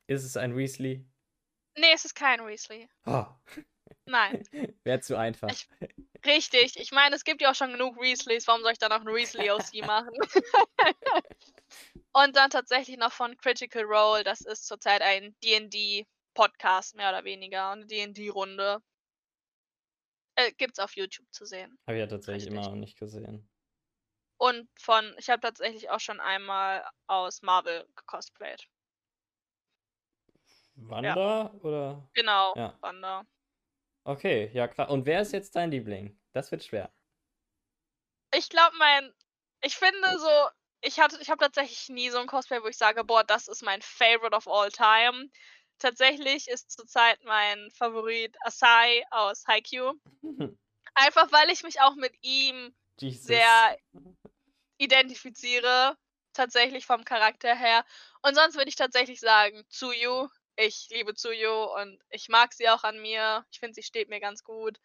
Ist 0.08 0.24
es 0.24 0.38
ein 0.38 0.56
Weasley? 0.56 1.06
Nee, 1.78 1.94
es 1.94 2.06
ist 2.06 2.16
kein 2.16 2.46
Weasley. 2.46 2.90
Oh. 3.06 3.26
Nein. 4.06 4.44
Wäre 4.84 5.02
zu 5.02 5.16
einfach. 5.18 5.50
Ich- 5.50 5.70
Richtig. 6.26 6.78
Ich 6.78 6.92
meine, 6.92 7.16
es 7.16 7.24
gibt 7.24 7.42
ja 7.42 7.52
auch 7.52 7.56
schon 7.56 7.72
genug 7.72 8.00
Weasleys. 8.00 8.48
Warum 8.48 8.62
soll 8.62 8.72
ich 8.72 8.78
da 8.78 8.90
noch 8.90 9.02
einen 9.02 9.14
Weasley 9.14 9.52
OC 9.52 9.86
machen? 9.86 10.16
Und 12.14 12.36
dann 12.36 12.50
tatsächlich 12.50 12.98
noch 12.98 13.12
von 13.12 13.38
Critical 13.38 13.84
Role. 13.84 14.24
Das 14.24 14.42
ist 14.42 14.66
zurzeit 14.68 15.02
ein 15.02 15.36
D&D-Podcast, 15.44 16.96
mehr 16.96 17.10
oder 17.10 17.24
weniger. 17.24 17.70
Eine 17.72 17.86
D&D-Runde. 17.86 18.82
Äh, 20.36 20.52
gibt's 20.54 20.80
auf 20.80 20.96
YouTube 20.96 21.28
zu 21.32 21.46
sehen. 21.46 21.78
Habe 21.88 21.98
ich 21.98 22.02
ja 22.02 22.08
tatsächlich 22.08 22.46
Richtig. 22.46 22.58
immer 22.60 22.70
noch 22.70 22.76
nicht 22.76 22.98
gesehen. 22.98 23.50
Und 24.40 24.70
von, 24.80 25.16
ich 25.18 25.30
habe 25.30 25.42
tatsächlich 25.42 25.90
auch 25.90 26.00
schon 26.00 26.20
einmal 26.20 26.88
aus 27.08 27.42
Marvel 27.42 27.88
gecosplayt. 27.96 28.68
Wanda 30.76 31.52
oder? 31.62 32.08
Genau, 32.14 32.54
Ja. 32.56 32.78
Wanda. 32.82 33.26
Okay, 34.08 34.50
ja 34.54 34.70
krass. 34.70 34.90
Und 34.90 35.06
wer 35.06 35.22
ist 35.22 35.34
jetzt 35.34 35.54
dein 35.58 35.70
Liebling? 35.70 36.18
Das 36.32 36.50
wird 36.50 36.64
schwer. 36.64 36.94
Ich 38.34 38.48
glaube, 38.48 38.74
mein, 38.78 39.14
ich 39.62 39.76
finde 39.76 40.18
so, 40.18 40.48
ich 40.82 40.98
hatte, 41.02 41.18
ich 41.20 41.30
habe 41.30 41.44
tatsächlich 41.44 41.90
nie 41.90 42.10
so 42.10 42.18
ein 42.18 42.28
Cosplay, 42.28 42.64
wo 42.64 42.68
ich 42.68 42.78
sage, 42.78 43.04
boah, 43.04 43.26
das 43.26 43.50
ist 43.50 43.64
mein 43.64 43.82
Favorite 43.82 44.34
of 44.34 44.48
all 44.48 44.72
time. 44.72 45.30
Tatsächlich 45.80 46.48
ist 46.48 46.72
zurzeit 46.72 47.22
mein 47.26 47.70
Favorit 47.72 48.34
Asai 48.46 49.04
aus 49.12 49.46
Haikyuu. 49.46 49.94
Einfach 50.94 51.30
weil 51.34 51.50
ich 51.50 51.64
mich 51.64 51.82
auch 51.82 51.96
mit 51.96 52.14
ihm 52.22 52.74
Jesus. 53.02 53.26
sehr 53.26 53.78
identifiziere, 54.78 55.98
tatsächlich 56.32 56.86
vom 56.86 57.04
Charakter 57.04 57.54
her. 57.54 57.84
Und 58.22 58.36
sonst 58.36 58.56
würde 58.56 58.70
ich 58.70 58.78
tatsächlich 58.78 59.20
sagen, 59.20 59.66
Tsuyu. 59.70 60.30
Ich 60.58 60.88
liebe 60.90 61.14
Tsuyu 61.14 61.66
und 61.80 62.00
ich 62.10 62.30
mag 62.30 62.54
sie 62.54 62.68
auch 62.68 62.84
an 62.84 63.00
mir. 63.00 63.46
Ich 63.52 63.60
finde, 63.60 63.76
sie 63.76 63.84
steht 63.84 64.10
mir 64.10 64.20
ganz 64.20 64.44
gut. 64.44 64.80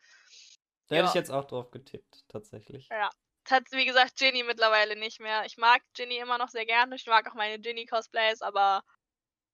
Da 0.89 0.97
hätte 0.97 1.05
ja. 1.05 1.09
ich 1.09 1.15
jetzt 1.15 1.31
auch 1.31 1.47
drauf 1.47 1.71
getippt, 1.71 2.29
tatsächlich. 2.29 2.89
Ja. 2.91 3.11
Hat, 3.51 3.65
wie 3.73 3.87
gesagt, 3.87 4.17
Ginny 4.17 4.45
mittlerweile 4.45 4.97
nicht 4.97 5.19
mehr. 5.19 5.45
Ich 5.47 5.57
mag 5.57 5.83
Ginny 5.95 6.19
immer 6.19 6.39
noch 6.39 6.51
sehr 6.51 6.67
gerne. 6.67 6.95
Ich 6.95 7.07
mag 7.07 7.29
auch 7.29 7.35
meine 7.35 7.59
Ginny-Cosplays, 7.59 8.43
aber. 8.43 8.85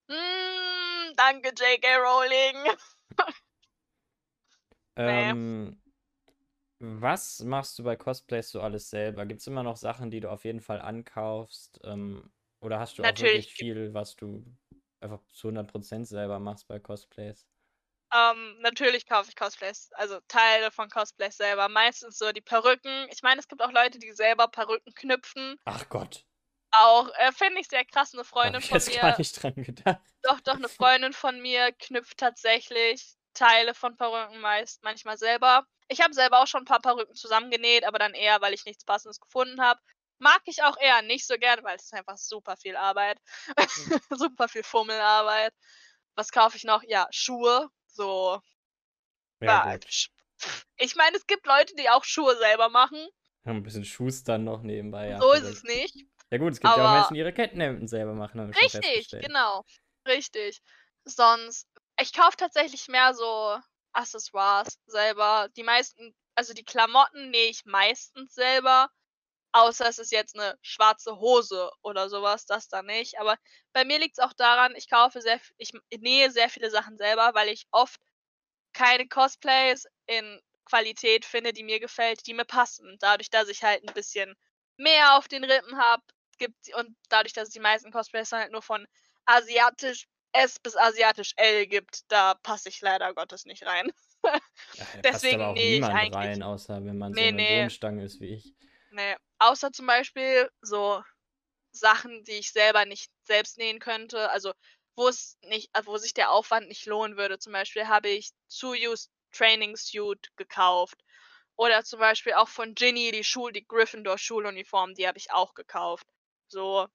Mm, 0.07 1.15
danke, 1.15 1.49
J.K. 1.49 1.95
Rowling. 1.97 2.77
Ähm, 5.01 5.81
was 6.79 7.41
machst 7.41 7.79
du 7.79 7.83
bei 7.83 7.95
Cosplays 7.95 8.49
so 8.49 8.61
alles 8.61 8.89
selber? 8.89 9.25
Gibt 9.25 9.39
es 9.39 9.47
immer 9.47 9.63
noch 9.63 9.77
Sachen, 9.77 10.11
die 10.11 10.19
du 10.19 10.29
auf 10.29 10.43
jeden 10.43 10.59
Fall 10.59 10.81
ankaufst? 10.81 11.79
Ähm, 11.83 12.29
oder 12.59 12.79
hast 12.79 12.97
du 12.97 13.03
auch 13.03 13.07
Natürlich 13.07 13.47
wirklich 13.47 13.53
viel, 13.53 13.93
was 13.93 14.17
du 14.17 14.43
einfach 15.01 15.21
zu 15.33 15.51
100% 15.51 16.05
selber 16.05 16.39
machst 16.39 16.67
bei 16.67 16.79
Cosplays? 16.79 17.47
Ähm, 18.13 18.59
natürlich 18.61 19.05
kaufe 19.07 19.29
ich 19.29 19.35
Cosplays, 19.35 19.89
also 19.93 20.19
Teile 20.27 20.71
von 20.71 20.89
Cosplays 20.89 21.37
selber. 21.37 21.69
Meistens 21.69 22.17
so 22.17 22.31
die 22.31 22.41
Perücken. 22.41 23.07
Ich 23.11 23.21
meine, 23.23 23.39
es 23.39 23.47
gibt 23.47 23.61
auch 23.61 23.71
Leute, 23.71 23.99
die 23.99 24.11
selber 24.13 24.47
Perücken 24.47 24.93
knüpfen. 24.95 25.59
Ach 25.65 25.87
Gott, 25.89 26.25
Auch 26.71 27.09
äh, 27.15 27.31
finde 27.31 27.61
ich 27.61 27.67
sehr 27.67 27.85
krass. 27.85 28.13
Eine 28.13 28.23
Freundin 28.23 28.61
ich 28.61 28.67
von 28.67 28.83
mir, 28.85 28.99
gar 29.01 29.17
nicht 29.17 29.41
dran 29.41 29.53
gedacht. 29.55 30.01
doch, 30.23 30.39
doch, 30.41 30.55
eine 30.55 30.69
Freundin 30.69 31.13
von 31.13 31.41
mir 31.41 31.71
knüpft 31.73 32.17
tatsächlich 32.17 33.15
Teile 33.33 33.73
von 33.73 33.95
Perücken 33.95 34.39
meist 34.41 34.83
manchmal 34.83 35.17
selber. 35.17 35.65
Ich 35.87 36.01
habe 36.01 36.13
selber 36.13 36.41
auch 36.41 36.47
schon 36.47 36.61
ein 36.63 36.65
paar 36.65 36.81
Perücken 36.81 37.15
zusammengenäht, 37.15 37.85
aber 37.85 37.99
dann 37.99 38.13
eher, 38.13 38.41
weil 38.41 38.53
ich 38.53 38.65
nichts 38.65 38.85
Passendes 38.85 39.19
gefunden 39.19 39.61
habe. 39.61 39.79
Mag 40.19 40.41
ich 40.45 40.61
auch 40.63 40.77
eher 40.79 41.01
nicht 41.01 41.25
so 41.25 41.35
gerne, 41.35 41.63
weil 41.63 41.77
es 41.77 41.85
ist 41.85 41.93
einfach 41.93 42.17
super 42.17 42.55
viel 42.57 42.75
Arbeit. 42.75 43.19
super 44.11 44.47
viel 44.47 44.63
Fummelarbeit. 44.63 45.53
Was 46.15 46.31
kaufe 46.31 46.57
ich 46.57 46.63
noch? 46.63 46.83
Ja, 46.83 47.07
Schuhe. 47.11 47.69
So. 47.87 48.41
Ja, 49.41 49.77
ich 50.77 50.95
meine, 50.95 51.17
es 51.17 51.25
gibt 51.27 51.45
Leute, 51.45 51.73
die 51.75 51.89
auch 51.89 52.03
Schuhe 52.03 52.35
selber 52.37 52.69
machen. 52.69 53.07
Ein 53.43 53.63
bisschen 53.63 53.85
Schustern 53.85 54.43
noch 54.43 54.61
nebenbei. 54.61 55.09
Ja, 55.09 55.19
so 55.19 55.31
ist 55.31 55.41
korrekt. 55.41 55.57
es 55.57 55.63
nicht. 55.63 55.95
Ja 56.29 56.37
gut, 56.37 56.53
es 56.53 56.59
gibt 56.59 56.69
ja 56.69 56.73
auch 56.75 56.79
Aber- 56.87 56.93
Menschen, 56.99 57.13
die 57.15 57.19
ihre 57.21 57.33
Kettenhemden 57.33 57.87
selber 57.87 58.13
machen, 58.13 58.39
Richtig, 58.51 59.09
genau. 59.09 59.65
Richtig. 60.07 60.61
Sonst, 61.05 61.67
ich 61.99 62.13
kaufe 62.13 62.37
tatsächlich 62.37 62.87
mehr 62.87 63.13
so 63.13 63.57
Accessoires 63.93 64.79
selber. 64.85 65.49
Die 65.55 65.63
meisten, 65.63 66.15
also 66.35 66.53
die 66.53 66.63
Klamotten 66.63 67.31
nähe 67.31 67.49
ich 67.49 67.65
meistens 67.65 68.33
selber. 68.33 68.89
Außer 69.51 69.87
es 69.87 69.97
ist 69.97 70.11
jetzt 70.11 70.37
eine 70.37 70.57
schwarze 70.61 71.17
Hose 71.17 71.71
oder 71.81 72.09
sowas, 72.09 72.45
das 72.45 72.67
da 72.67 72.83
nicht. 72.83 73.19
Aber 73.19 73.37
bei 73.73 73.83
mir 73.83 73.99
liegt 73.99 74.17
es 74.17 74.23
auch 74.23 74.33
daran, 74.33 74.75
ich 74.75 74.89
kaufe 74.89 75.21
sehr, 75.21 75.39
ich 75.57 75.73
nähe 75.97 76.31
sehr 76.31 76.49
viele 76.49 76.69
Sachen 76.69 76.97
selber, 76.97 77.31
weil 77.33 77.49
ich 77.49 77.67
oft 77.71 77.99
keine 78.73 79.07
Cosplays 79.07 79.87
in 80.05 80.39
Qualität 80.65 81.25
finde, 81.25 81.53
die 81.53 81.63
mir 81.63 81.79
gefällt, 81.79 82.27
die 82.27 82.33
mir 82.33 82.45
passen. 82.45 82.97
Dadurch, 82.99 83.29
dass 83.29 83.49
ich 83.49 83.63
halt 83.63 83.87
ein 83.87 83.93
bisschen 83.93 84.35
mehr 84.77 85.17
auf 85.17 85.27
den 85.27 85.43
Rippen 85.43 85.77
habe, 85.77 86.03
gibt 86.37 86.73
und 86.75 86.95
dadurch, 87.09 87.33
dass 87.33 87.49
es 87.49 87.53
die 87.53 87.59
meisten 87.59 87.91
Cosplays 87.91 88.29
dann 88.29 88.41
halt 88.41 88.51
nur 88.51 88.61
von 88.61 88.87
asiatisch 89.25 90.07
S 90.31 90.59
bis 90.59 90.75
asiatisch 90.75 91.33
L 91.37 91.67
gibt, 91.67 92.01
da 92.11 92.35
passe 92.35 92.69
ich 92.69 92.81
leider 92.81 93.13
Gottes 93.13 93.45
nicht 93.45 93.65
rein. 93.65 93.91
Ja, 94.23 94.31
da 95.01 95.01
passt 95.01 95.05
Deswegen 95.05 95.41
aber 95.41 95.51
auch 95.51 95.55
ich 95.55 95.63
niemand 95.71 96.15
rein, 96.15 96.43
außer 96.43 96.85
wenn 96.85 96.97
man 96.97 97.13
so 97.13 97.19
Nee, 97.19 97.27
eine 97.29 97.37
nee. 97.37 97.55
Bohnenstange 97.55 98.03
ist 98.05 98.21
wie 98.21 98.35
ich. 98.35 98.53
Nee. 98.91 99.15
Außer 99.39 99.71
zum 99.71 99.85
Beispiel 99.87 100.49
so 100.61 101.03
Sachen, 101.71 102.23
die 102.25 102.33
ich 102.33 102.51
selber 102.51 102.85
nicht 102.85 103.11
selbst 103.23 103.57
nähen 103.57 103.79
könnte. 103.79 104.29
Also, 104.31 104.53
wo 104.95 105.07
es 105.09 105.37
nicht, 105.43 105.75
äh, 105.77 105.83
wo 105.85 105.97
sich 105.97 106.13
der 106.13 106.31
Aufwand 106.31 106.67
nicht 106.69 106.85
lohnen 106.85 107.17
würde. 107.17 107.39
Zum 107.39 107.53
Beispiel 107.53 107.87
habe 107.87 108.09
ich 108.09 108.31
Tsuyus 108.49 109.11
Training 109.31 109.75
Suit 109.77 110.31
gekauft. 110.37 111.03
Oder 111.57 111.83
zum 111.85 111.99
Beispiel 111.99 112.33
auch 112.35 112.49
von 112.49 112.75
Ginny 112.75 113.11
die 113.11 113.23
Schul, 113.25 113.51
die 113.53 113.67
Gryffindor 113.67 114.17
Schuluniform, 114.17 114.95
die 114.95 115.07
habe 115.07 115.17
ich 115.19 115.31
auch 115.31 115.53
gekauft. 115.55 116.07
So 116.47 116.87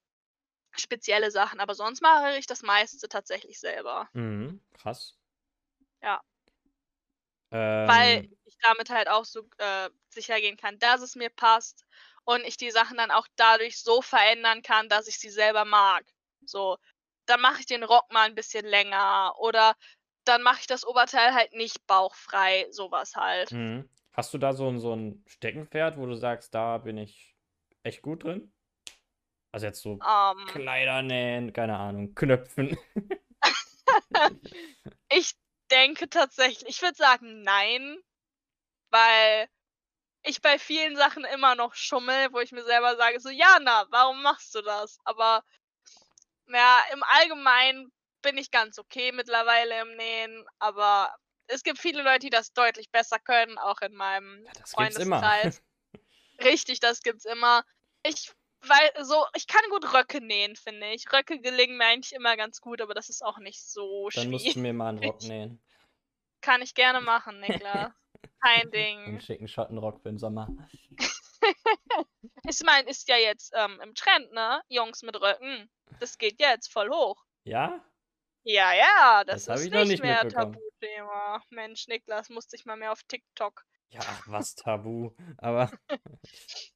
spezielle 0.73 1.31
Sachen, 1.33 1.61
aber 1.61 1.75
sonst 1.75 2.03
mache 2.03 2.39
ich 2.39 2.47
das 2.47 2.63
meiste 2.63 3.09
tatsächlich 3.09 3.61
selber. 3.61 4.11
Mhm, 4.15 4.61
krass. 4.73 5.19
Ja. 6.03 6.23
Weil 7.87 8.23
Ähm, 8.23 8.35
ich 8.45 8.57
damit 8.63 8.91
halt 8.91 9.09
auch 9.09 9.25
so 9.25 9.49
äh, 9.59 9.91
sicher 10.09 10.41
gehen 10.41 10.57
kann, 10.57 10.79
dass 10.79 11.01
es 11.03 11.17
mir 11.17 11.31
passt 11.31 11.85
und 12.25 12.45
ich 12.45 12.57
die 12.57 12.71
Sachen 12.71 12.97
dann 12.97 13.11
auch 13.11 13.27
dadurch 13.37 13.81
so 13.81 14.03
verändern 14.03 14.63
kann, 14.63 14.89
dass 14.89 15.09
ich 15.09 15.19
sie 15.19 15.31
selber 15.31 15.65
mag. 15.65 16.05
So, 16.45 16.79
dann 17.27 17.41
mache 17.41 17.61
ich 17.61 17.67
den 17.67 17.85
Rock 17.85 18.13
mal 18.13 18.27
ein 18.27 18.35
bisschen 18.35 18.67
länger 18.67 19.35
oder 19.39 19.75
dann 20.25 20.43
mache 20.43 20.61
ich 20.61 20.67
das 20.67 20.87
Oberteil 20.87 21.35
halt 21.35 21.53
nicht 21.53 21.87
bauchfrei, 21.87 22.67
sowas 22.71 23.15
halt. 23.15 23.53
mhm. 23.53 23.89
Hast 24.13 24.33
du 24.33 24.39
da 24.39 24.53
so 24.53 24.69
ein, 24.69 24.79
so 24.79 24.95
ein 24.95 25.25
Steckenpferd, 25.27 25.99
wo 25.99 26.07
du 26.07 26.15
sagst, 26.15 26.55
da 26.55 26.79
bin 26.79 26.99
ich 26.99 27.35
echt 27.83 28.01
gut 28.01 28.25
drin? 28.25 28.53
Also 29.51 29.67
jetzt 29.67 29.83
so 29.83 29.99
Ähm, 30.07 30.47
Kleider 30.47 31.03
nähen, 31.03 31.53
keine 31.53 31.77
Ahnung, 31.77 32.15
Knöpfen. 32.15 32.77
ich 35.11 35.35
denke 35.71 36.09
tatsächlich, 36.09 36.69
ich 36.69 36.83
würde 36.83 36.97
sagen 36.97 37.43
nein, 37.43 37.99
weil 38.91 39.49
ich 40.25 40.41
bei 40.43 40.59
vielen 40.59 40.97
Sachen 40.97 41.25
immer 41.25 41.55
noch 41.55 41.75
schummel, 41.75 42.33
wo 42.33 42.41
ich 42.41 42.53
mir 42.53 42.65
selber 42.65 42.97
sage, 42.97 43.21
so, 43.21 43.29
Jana, 43.31 43.87
warum 43.91 44.23
machst 44.23 44.55
du 44.55 44.63
das? 44.63 44.99
Aber 45.05 45.45
ja, 46.49 46.83
im 46.93 47.03
Allgemeinen 47.03 47.93
bin 48.23 48.37
ich 48.39 48.51
ganz 48.51 48.79
okay 48.79 49.13
mittlerweile 49.13 49.81
im 49.83 49.97
Nähen, 49.97 50.47
aber 50.59 51.15
es 51.47 51.63
gibt 51.63 51.79
viele 51.79 52.03
Leute, 52.03 52.21
die 52.21 52.31
das 52.31 52.53
deutlich 52.53 52.91
besser 52.91 53.19
können, 53.19 53.59
auch 53.59 53.81
in 53.83 53.95
meinem 53.95 54.45
Ja, 54.45 54.53
das. 54.59 54.71
Freundeskreis. 54.71 55.63
Richtig, 56.43 56.81
das 56.81 57.03
gibt's 57.03 57.27
immer. 57.27 57.65
Ich 58.03 58.33
weil 58.67 59.05
so, 59.05 59.27
ich 59.35 59.47
kann 59.47 59.63
gut 59.71 59.93
Röcke 59.93 60.21
nähen, 60.21 60.57
finde 60.57 60.91
ich. 60.93 61.13
Röcke 61.13 61.39
gelingen 61.41 61.77
mir 61.77 61.87
eigentlich 61.87 62.15
immer 62.15 62.37
ganz 62.37 62.61
gut, 62.61 62.81
aber 62.81 62.95
das 62.95 63.09
ist 63.09 63.23
auch 63.23 63.39
nicht 63.39 63.63
so 63.63 64.09
Dann 64.15 64.31
musst 64.31 64.45
schwierig. 64.45 64.55
du 64.55 64.61
mir 64.61 64.73
mal 64.73 64.89
einen 64.89 65.05
Rock 65.05 65.21
nähen. 65.23 65.61
Kann 66.41 66.63
ich 66.63 66.75
gerne 66.75 67.01
machen, 67.01 67.41
Niklas. 67.41 67.93
Kein 68.43 68.63
Einen 68.63 68.71
Ding. 68.71 69.21
schicken 69.21 69.49
Schottenrock 69.49 70.01
für 70.01 70.09
den 70.09 70.19
Sommer. 70.19 70.49
Ich 72.47 72.63
meine, 72.63 72.89
ist 72.89 73.09
ja 73.09 73.17
jetzt 73.17 73.53
ähm, 73.55 73.81
im 73.83 73.95
Trend, 73.95 74.33
ne? 74.33 74.63
Jungs 74.69 75.03
mit 75.03 75.19
Röcken. 75.21 75.71
Das 76.01 76.19
geht 76.19 76.41
jetzt 76.41 76.71
voll 76.73 76.91
hoch. 76.91 77.23
Ja? 77.45 77.85
Ja, 78.45 78.73
ja, 78.75 79.25
das, 79.25 79.45
Das 79.47 79.61
ist 79.61 79.71
nicht 79.71 79.89
nicht 79.89 80.03
mehr. 80.03 80.29
Tabuthema. 80.29 81.43
Mensch, 81.51 81.87
Niklas, 81.89 82.29
musste 82.29 82.57
ich 82.57 82.65
mal 82.67 82.77
mehr 82.77 82.93
auf 82.93 83.03
TikTok. 83.05 83.65
Ja, 83.89 84.01
ach, 84.03 84.25
was 84.27 84.55
Tabu. 84.55 85.13
Aber 85.39 85.71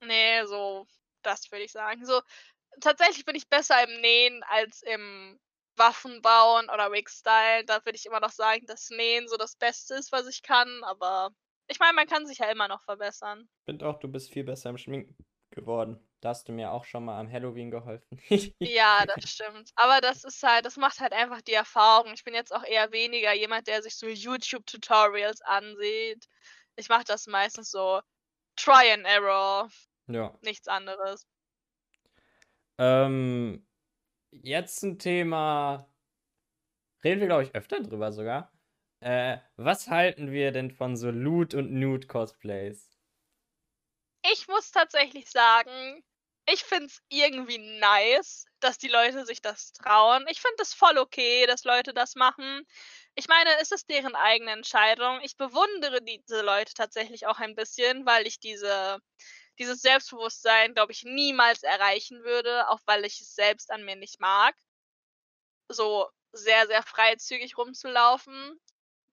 Nee, 0.00 0.44
so, 0.46 0.86
das 1.22 1.50
würde 1.50 1.64
ich 1.64 1.72
sagen. 1.72 2.04
So, 2.04 2.20
tatsächlich 2.80 3.24
bin 3.24 3.36
ich 3.36 3.48
besser 3.48 3.82
im 3.82 4.00
Nähen 4.00 4.42
als 4.44 4.82
im 4.82 5.40
Waffenbauen 5.76 6.68
oder 6.70 6.92
Wigstyle. 6.92 7.64
Da 7.66 7.84
würde 7.84 7.96
ich 7.96 8.06
immer 8.06 8.20
noch 8.20 8.30
sagen, 8.32 8.66
dass 8.66 8.90
Nähen 8.90 9.28
so 9.28 9.36
das 9.36 9.56
Beste 9.56 9.94
ist, 9.94 10.12
was 10.12 10.26
ich 10.26 10.42
kann. 10.42 10.82
Aber 10.84 11.30
ich 11.68 11.78
meine, 11.78 11.94
man 11.94 12.06
kann 12.06 12.26
sich 12.26 12.38
ja 12.38 12.50
immer 12.50 12.68
noch 12.68 12.82
verbessern. 12.82 13.48
ich 13.60 13.64
finde 13.64 13.86
auch, 13.88 13.98
du 13.98 14.08
bist 14.08 14.32
viel 14.32 14.44
besser 14.44 14.70
im 14.70 14.78
Schminken 14.78 15.16
geworden. 15.50 15.98
Da 16.20 16.30
hast 16.30 16.48
du 16.48 16.52
mir 16.52 16.72
auch 16.72 16.84
schon 16.84 17.04
mal 17.04 17.18
am 17.20 17.30
Halloween 17.30 17.70
geholfen. 17.70 18.20
Ja, 18.60 19.04
das 19.06 19.30
stimmt. 19.30 19.70
Aber 19.76 20.00
das 20.00 20.24
ist 20.24 20.42
halt, 20.42 20.64
das 20.64 20.76
macht 20.76 21.00
halt 21.00 21.12
einfach 21.12 21.42
die 21.42 21.52
Erfahrung. 21.52 22.12
Ich 22.14 22.24
bin 22.24 22.34
jetzt 22.34 22.54
auch 22.54 22.64
eher 22.64 22.92
weniger 22.92 23.32
jemand, 23.34 23.66
der 23.66 23.82
sich 23.82 23.96
so 23.96 24.06
YouTube-Tutorials 24.06 25.42
ansieht. 25.42 26.26
Ich 26.76 26.88
mache 26.88 27.04
das 27.04 27.26
meistens 27.26 27.70
so 27.70 28.00
Try 28.56 28.92
and 28.92 29.04
Error, 29.06 29.68
Ja. 30.06 30.36
nichts 30.42 30.66
anderes. 30.66 31.26
Ähm, 32.78 33.66
jetzt 34.42 34.82
ein 34.82 34.98
Thema. 34.98 35.88
Reden 37.02 37.20
wir, 37.20 37.28
glaube 37.28 37.44
ich, 37.44 37.54
öfter 37.54 37.80
drüber 37.80 38.12
sogar. 38.12 38.52
Äh, 39.00 39.38
was 39.56 39.88
halten 39.88 40.32
wir 40.32 40.52
denn 40.52 40.70
von 40.70 40.96
so 40.96 41.10
Loot- 41.10 41.54
und 41.54 41.72
Nude-Cosplays? 41.72 42.90
Ich 44.32 44.48
muss 44.48 44.70
tatsächlich 44.70 45.30
sagen, 45.30 46.02
ich 46.46 46.64
find's 46.64 47.00
irgendwie 47.08 47.58
nice, 47.58 48.46
dass 48.60 48.78
die 48.78 48.88
Leute 48.88 49.24
sich 49.26 49.42
das 49.42 49.72
trauen. 49.72 50.24
Ich 50.28 50.40
finde 50.40 50.62
es 50.62 50.74
voll 50.74 50.98
okay, 50.98 51.46
dass 51.46 51.64
Leute 51.64 51.94
das 51.94 52.14
machen. 52.14 52.66
Ich 53.14 53.28
meine, 53.28 53.50
es 53.60 53.70
ist 53.70 53.88
deren 53.90 54.14
eigene 54.14 54.52
Entscheidung. 54.52 55.20
Ich 55.22 55.36
bewundere 55.36 56.02
diese 56.02 56.42
Leute 56.42 56.74
tatsächlich 56.74 57.26
auch 57.26 57.38
ein 57.38 57.54
bisschen, 57.54 58.06
weil 58.06 58.26
ich 58.26 58.40
diese, 58.40 58.98
dieses 59.58 59.82
Selbstbewusstsein, 59.82 60.74
glaube 60.74 60.92
ich, 60.92 61.04
niemals 61.04 61.62
erreichen 61.62 62.22
würde, 62.24 62.68
auch 62.68 62.80
weil 62.86 63.04
ich 63.04 63.20
es 63.20 63.34
selbst 63.34 63.70
an 63.70 63.84
mir 63.84 63.96
nicht 63.96 64.20
mag. 64.20 64.54
So 65.68 66.08
sehr, 66.32 66.66
sehr 66.66 66.82
freizügig 66.82 67.56
rumzulaufen. 67.56 68.60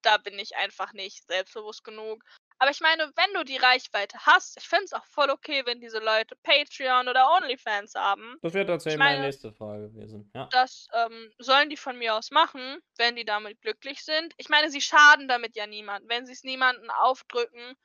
Da 0.02 0.16
bin 0.18 0.38
ich 0.38 0.56
einfach 0.56 0.92
nicht 0.92 1.24
selbstbewusst 1.26 1.84
genug. 1.84 2.24
Aber 2.58 2.70
ich 2.70 2.80
meine, 2.80 3.10
wenn 3.16 3.34
du 3.34 3.44
die 3.44 3.56
Reichweite 3.56 4.18
hast, 4.20 4.56
ich 4.56 4.68
finde 4.68 4.84
es 4.84 4.92
auch 4.92 5.04
voll 5.06 5.30
okay, 5.30 5.64
wenn 5.66 5.80
diese 5.80 5.98
Leute 5.98 6.36
Patreon 6.44 7.08
oder 7.08 7.28
OnlyFans 7.32 7.94
haben. 7.94 8.36
Das 8.42 8.54
wäre 8.54 8.66
tatsächlich 8.66 8.98
meine- 8.98 9.16
meine 9.16 9.26
nächste 9.26 9.52
Frage 9.52 9.90
gewesen. 9.90 10.30
Ja. 10.34 10.48
Das 10.52 10.86
ähm, 10.92 11.32
sollen 11.38 11.70
die 11.70 11.76
von 11.76 11.98
mir 11.98 12.14
aus 12.14 12.30
machen, 12.30 12.80
wenn 12.98 13.16
die 13.16 13.24
damit 13.24 13.60
glücklich 13.62 14.04
sind. 14.04 14.32
Ich 14.36 14.48
meine, 14.48 14.70
sie 14.70 14.80
schaden 14.80 15.26
damit 15.26 15.56
ja 15.56 15.66
niemand. 15.66 16.08
Wenn 16.08 16.24
sie 16.26 16.32
es 16.32 16.44
niemanden 16.44 16.88
aufdrücken, 16.90 17.76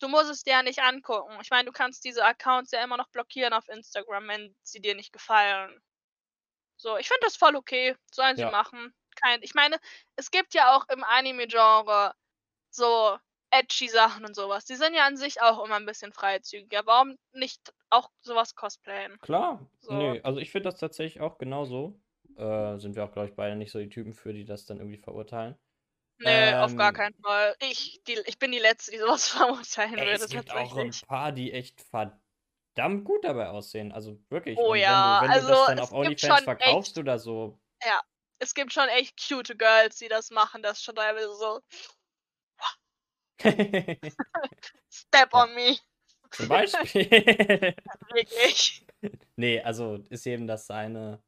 du 0.00 0.08
musst 0.08 0.30
es 0.30 0.42
dir 0.42 0.52
ja 0.52 0.62
nicht 0.62 0.80
angucken. 0.80 1.36
Ich 1.42 1.50
meine, 1.50 1.66
du 1.66 1.72
kannst 1.72 2.04
diese 2.04 2.24
Accounts 2.24 2.70
ja 2.72 2.82
immer 2.82 2.96
noch 2.96 3.08
blockieren 3.08 3.52
auf 3.52 3.68
Instagram, 3.68 4.28
wenn 4.28 4.56
sie 4.62 4.80
dir 4.80 4.94
nicht 4.94 5.12
gefallen. 5.12 5.82
So, 6.76 6.96
ich 6.96 7.08
finde 7.08 7.22
das 7.24 7.36
voll 7.36 7.56
okay. 7.56 7.96
Sollen 8.12 8.36
sie 8.36 8.42
Ja. 8.42 8.50
machen. 8.50 8.94
Kein, 9.16 9.42
ich 9.42 9.54
meine, 9.54 9.78
es 10.16 10.30
gibt 10.30 10.54
ja 10.54 10.76
auch 10.76 10.88
im 10.88 11.02
Anime-Genre 11.02 12.14
so 12.70 13.18
edgy 13.50 13.88
Sachen 13.88 14.24
und 14.24 14.34
sowas. 14.36 14.64
Die 14.66 14.76
sind 14.76 14.94
ja 14.94 15.06
an 15.06 15.16
sich 15.16 15.40
auch 15.40 15.64
immer 15.64 15.76
ein 15.76 15.86
bisschen 15.86 16.12
freizügiger. 16.12 16.82
Warum 16.86 17.18
nicht 17.32 17.74
auch 17.90 18.10
sowas 18.20 18.54
cosplayen? 18.54 19.18
Klar. 19.20 19.66
So. 19.80 19.92
Nee, 19.92 20.20
also 20.22 20.38
ich 20.38 20.50
finde 20.52 20.68
das 20.70 20.78
tatsächlich 20.78 21.20
auch 21.20 21.38
genauso. 21.38 22.00
Äh, 22.36 22.78
sind 22.78 22.94
wir 22.94 23.04
auch, 23.04 23.12
glaube 23.12 23.28
ich, 23.28 23.34
beide 23.34 23.56
nicht 23.56 23.72
so 23.72 23.78
die 23.80 23.88
Typen 23.88 24.14
für, 24.14 24.32
die 24.32 24.44
das 24.44 24.66
dann 24.66 24.78
irgendwie 24.78 24.98
verurteilen. 24.98 25.56
Nee, 26.18 26.54
auf 26.54 26.74
gar 26.76 26.88
Ähm, 26.88 26.94
keinen 26.94 27.14
Fall. 27.22 27.56
Ich, 27.60 28.02
die, 28.06 28.18
ich 28.26 28.38
bin 28.38 28.50
die 28.52 28.58
Letzte, 28.58 28.90
die 28.90 28.98
sowas 28.98 29.28
verurteilen 29.28 29.94
Ey, 29.98 30.06
würde, 30.06 30.24
es 30.24 30.28
gibt 30.28 30.50
auch 30.50 30.76
ein 30.76 30.90
paar, 31.06 31.32
die 31.32 31.52
echt 31.52 31.80
verdammt 31.82 33.04
gut 33.04 33.24
dabei 33.24 33.48
aussehen. 33.48 33.92
Also 33.92 34.18
wirklich. 34.28 34.58
Oh 34.58 34.72
Und 34.72 34.78
ja, 34.78 35.20
wenn 35.22 35.30
du, 35.30 35.34
wenn 35.34 35.40
du 35.42 35.46
also 35.46 35.48
das 35.48 35.66
dann 35.66 35.78
es 35.78 35.82
auf 35.84 35.92
OnlyFans 35.92 36.42
verkaufst 36.44 36.90
echt- 36.92 36.98
oder 36.98 37.18
so, 37.18 37.60
Es 38.40 38.54
gibt 38.54 38.72
schon 38.72 38.88
echt 38.88 39.18
cute 39.28 39.58
Girls, 39.58 39.96
die 39.98 40.08
das 40.08 40.30
machen. 40.30 40.62
Das 40.62 40.78
ist 40.78 40.84
schon 40.84 40.94
teilweise 40.94 41.34
so, 41.34 41.60
step 44.90 45.32
Ja. 45.32 45.42
on 45.42 45.54
me. 45.54 45.76
zum 46.32 46.48
Beispiel. 46.48 47.04
Wirklich. 48.12 48.84
Nee, 49.36 49.60
also 49.60 49.96
ist 50.10 50.26
eben 50.26 50.46
das 50.46 50.66
seine, 50.66 51.22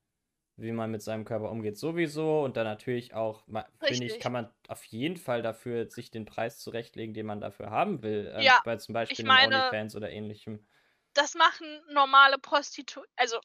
wie 0.61 0.73
man 0.73 0.91
mit 0.91 1.03
seinem 1.03 1.25
Körper 1.25 1.51
umgeht, 1.51 1.79
sowieso. 1.79 2.43
Und 2.43 2.57
dann 2.57 2.65
natürlich 2.65 3.15
auch, 3.15 3.45
finde 3.83 4.05
ich, 4.07 4.21
kann 4.21 4.33
man 4.33 4.53
auf 4.69 4.85
jeden 4.85 5.17
Fall 5.17 5.43
dafür 5.43 5.91
sich 5.91 6.11
den 6.11 6.25
Preis 6.25 6.59
zurechtlegen, 6.59 7.15
den 7.15 7.27
man 7.27 7.41
dafür 7.41 7.71
haben 7.71 8.03
will. 8.03 8.33
Ähm, 8.35 8.43
Ja, 8.43 8.61
bei 8.65 8.77
zum 8.77 8.93
Beispiel 8.93 9.25
meine- 9.25 9.57
OnlyFans 9.57 9.97
oder 9.97 10.11
ähnlichem. 10.11 10.67
Das 11.15 11.35
machen 11.35 11.67
normale 11.91 12.39
Prostituierte. 12.39 13.11
Also, 13.17 13.39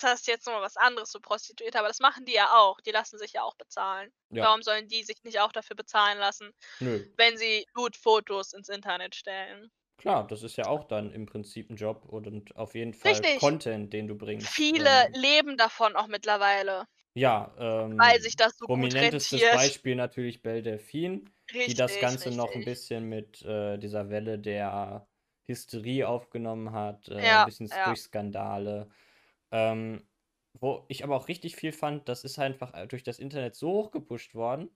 das 0.00 0.20
ist 0.20 0.28
jetzt 0.28 0.46
nochmal 0.46 0.62
was 0.62 0.76
anderes, 0.76 1.10
so 1.12 1.20
Prostituierte, 1.20 1.78
aber 1.78 1.88
das 1.88 1.98
machen 2.00 2.24
die 2.24 2.32
ja 2.32 2.52
auch. 2.56 2.80
Die 2.80 2.90
lassen 2.90 3.18
sich 3.18 3.32
ja 3.32 3.42
auch 3.42 3.56
bezahlen. 3.56 4.12
Ja, 4.30 4.44
Warum 4.44 4.62
sollen 4.62 4.88
die 4.88 5.02
sich 5.02 5.22
nicht 5.24 5.40
auch 5.40 5.52
dafür 5.52 5.76
bezahlen 5.76 6.18
lassen, 6.18 6.52
nö. 6.78 7.04
wenn 7.16 7.36
sie 7.36 7.66
Fotos 8.00 8.52
ins 8.52 8.68
Internet 8.68 9.14
stellen? 9.14 9.70
Klar, 10.00 10.26
das 10.26 10.42
ist 10.42 10.56
ja 10.56 10.66
auch 10.66 10.84
dann 10.84 11.12
im 11.12 11.26
Prinzip 11.26 11.70
ein 11.70 11.76
Job 11.76 12.04
und 12.06 12.56
auf 12.56 12.74
jeden 12.74 12.92
Fall 12.94 13.24
Richtig. 13.24 13.34
Content, 13.34 13.92
den 13.92 14.08
du 14.08 14.16
bringst. 14.16 14.72
Viele 14.72 14.90
Ähm, 14.90 15.14
leben 15.14 15.56
davon 15.56 15.96
auch 15.96 16.08
mittlerweile, 16.08 16.86
ja, 17.14 17.54
ähm, 17.58 17.98
weil 17.98 18.20
sich 18.20 18.34
das 18.36 18.52
so 18.58 18.66
prominentestes. 18.66 19.48
Beispiel 19.48 19.96
natürlich 19.96 20.42
Belle 20.42 20.62
Delphine, 20.62 21.24
die 21.66 21.74
das 21.74 21.98
Richtig, 21.98 21.98
Ganze 21.98 22.30
noch 22.30 22.54
ein 22.54 22.64
richtig. 22.64 22.64
bisschen 22.64 23.08
mit 23.08 23.42
äh, 23.42 23.78
dieser 23.78 24.10
Welle 24.10 24.38
der 24.38 25.08
Hysterie 25.46 26.08
aufgenommen 26.08 26.72
hat, 26.72 27.08
äh, 27.08 27.14
Ja, 27.18 27.36
ein 27.36 27.44
bisschen 27.44 27.70
ja. 27.70 27.80
durch 27.82 28.02
Skandale. 28.02 28.90
Ähm, 29.52 30.08
wo 30.60 30.84
ich 30.88 31.04
aber 31.04 31.16
auch 31.16 31.28
richtig 31.28 31.56
viel 31.56 31.72
fand, 31.72 32.08
das 32.08 32.24
ist 32.24 32.38
einfach 32.38 32.74
äh, 32.74 32.86
durch 32.88 33.02
das 33.04 33.18
Internet 33.20 33.54
so 33.56 33.70
hochgepusht 33.72 34.34
worden 34.34 34.70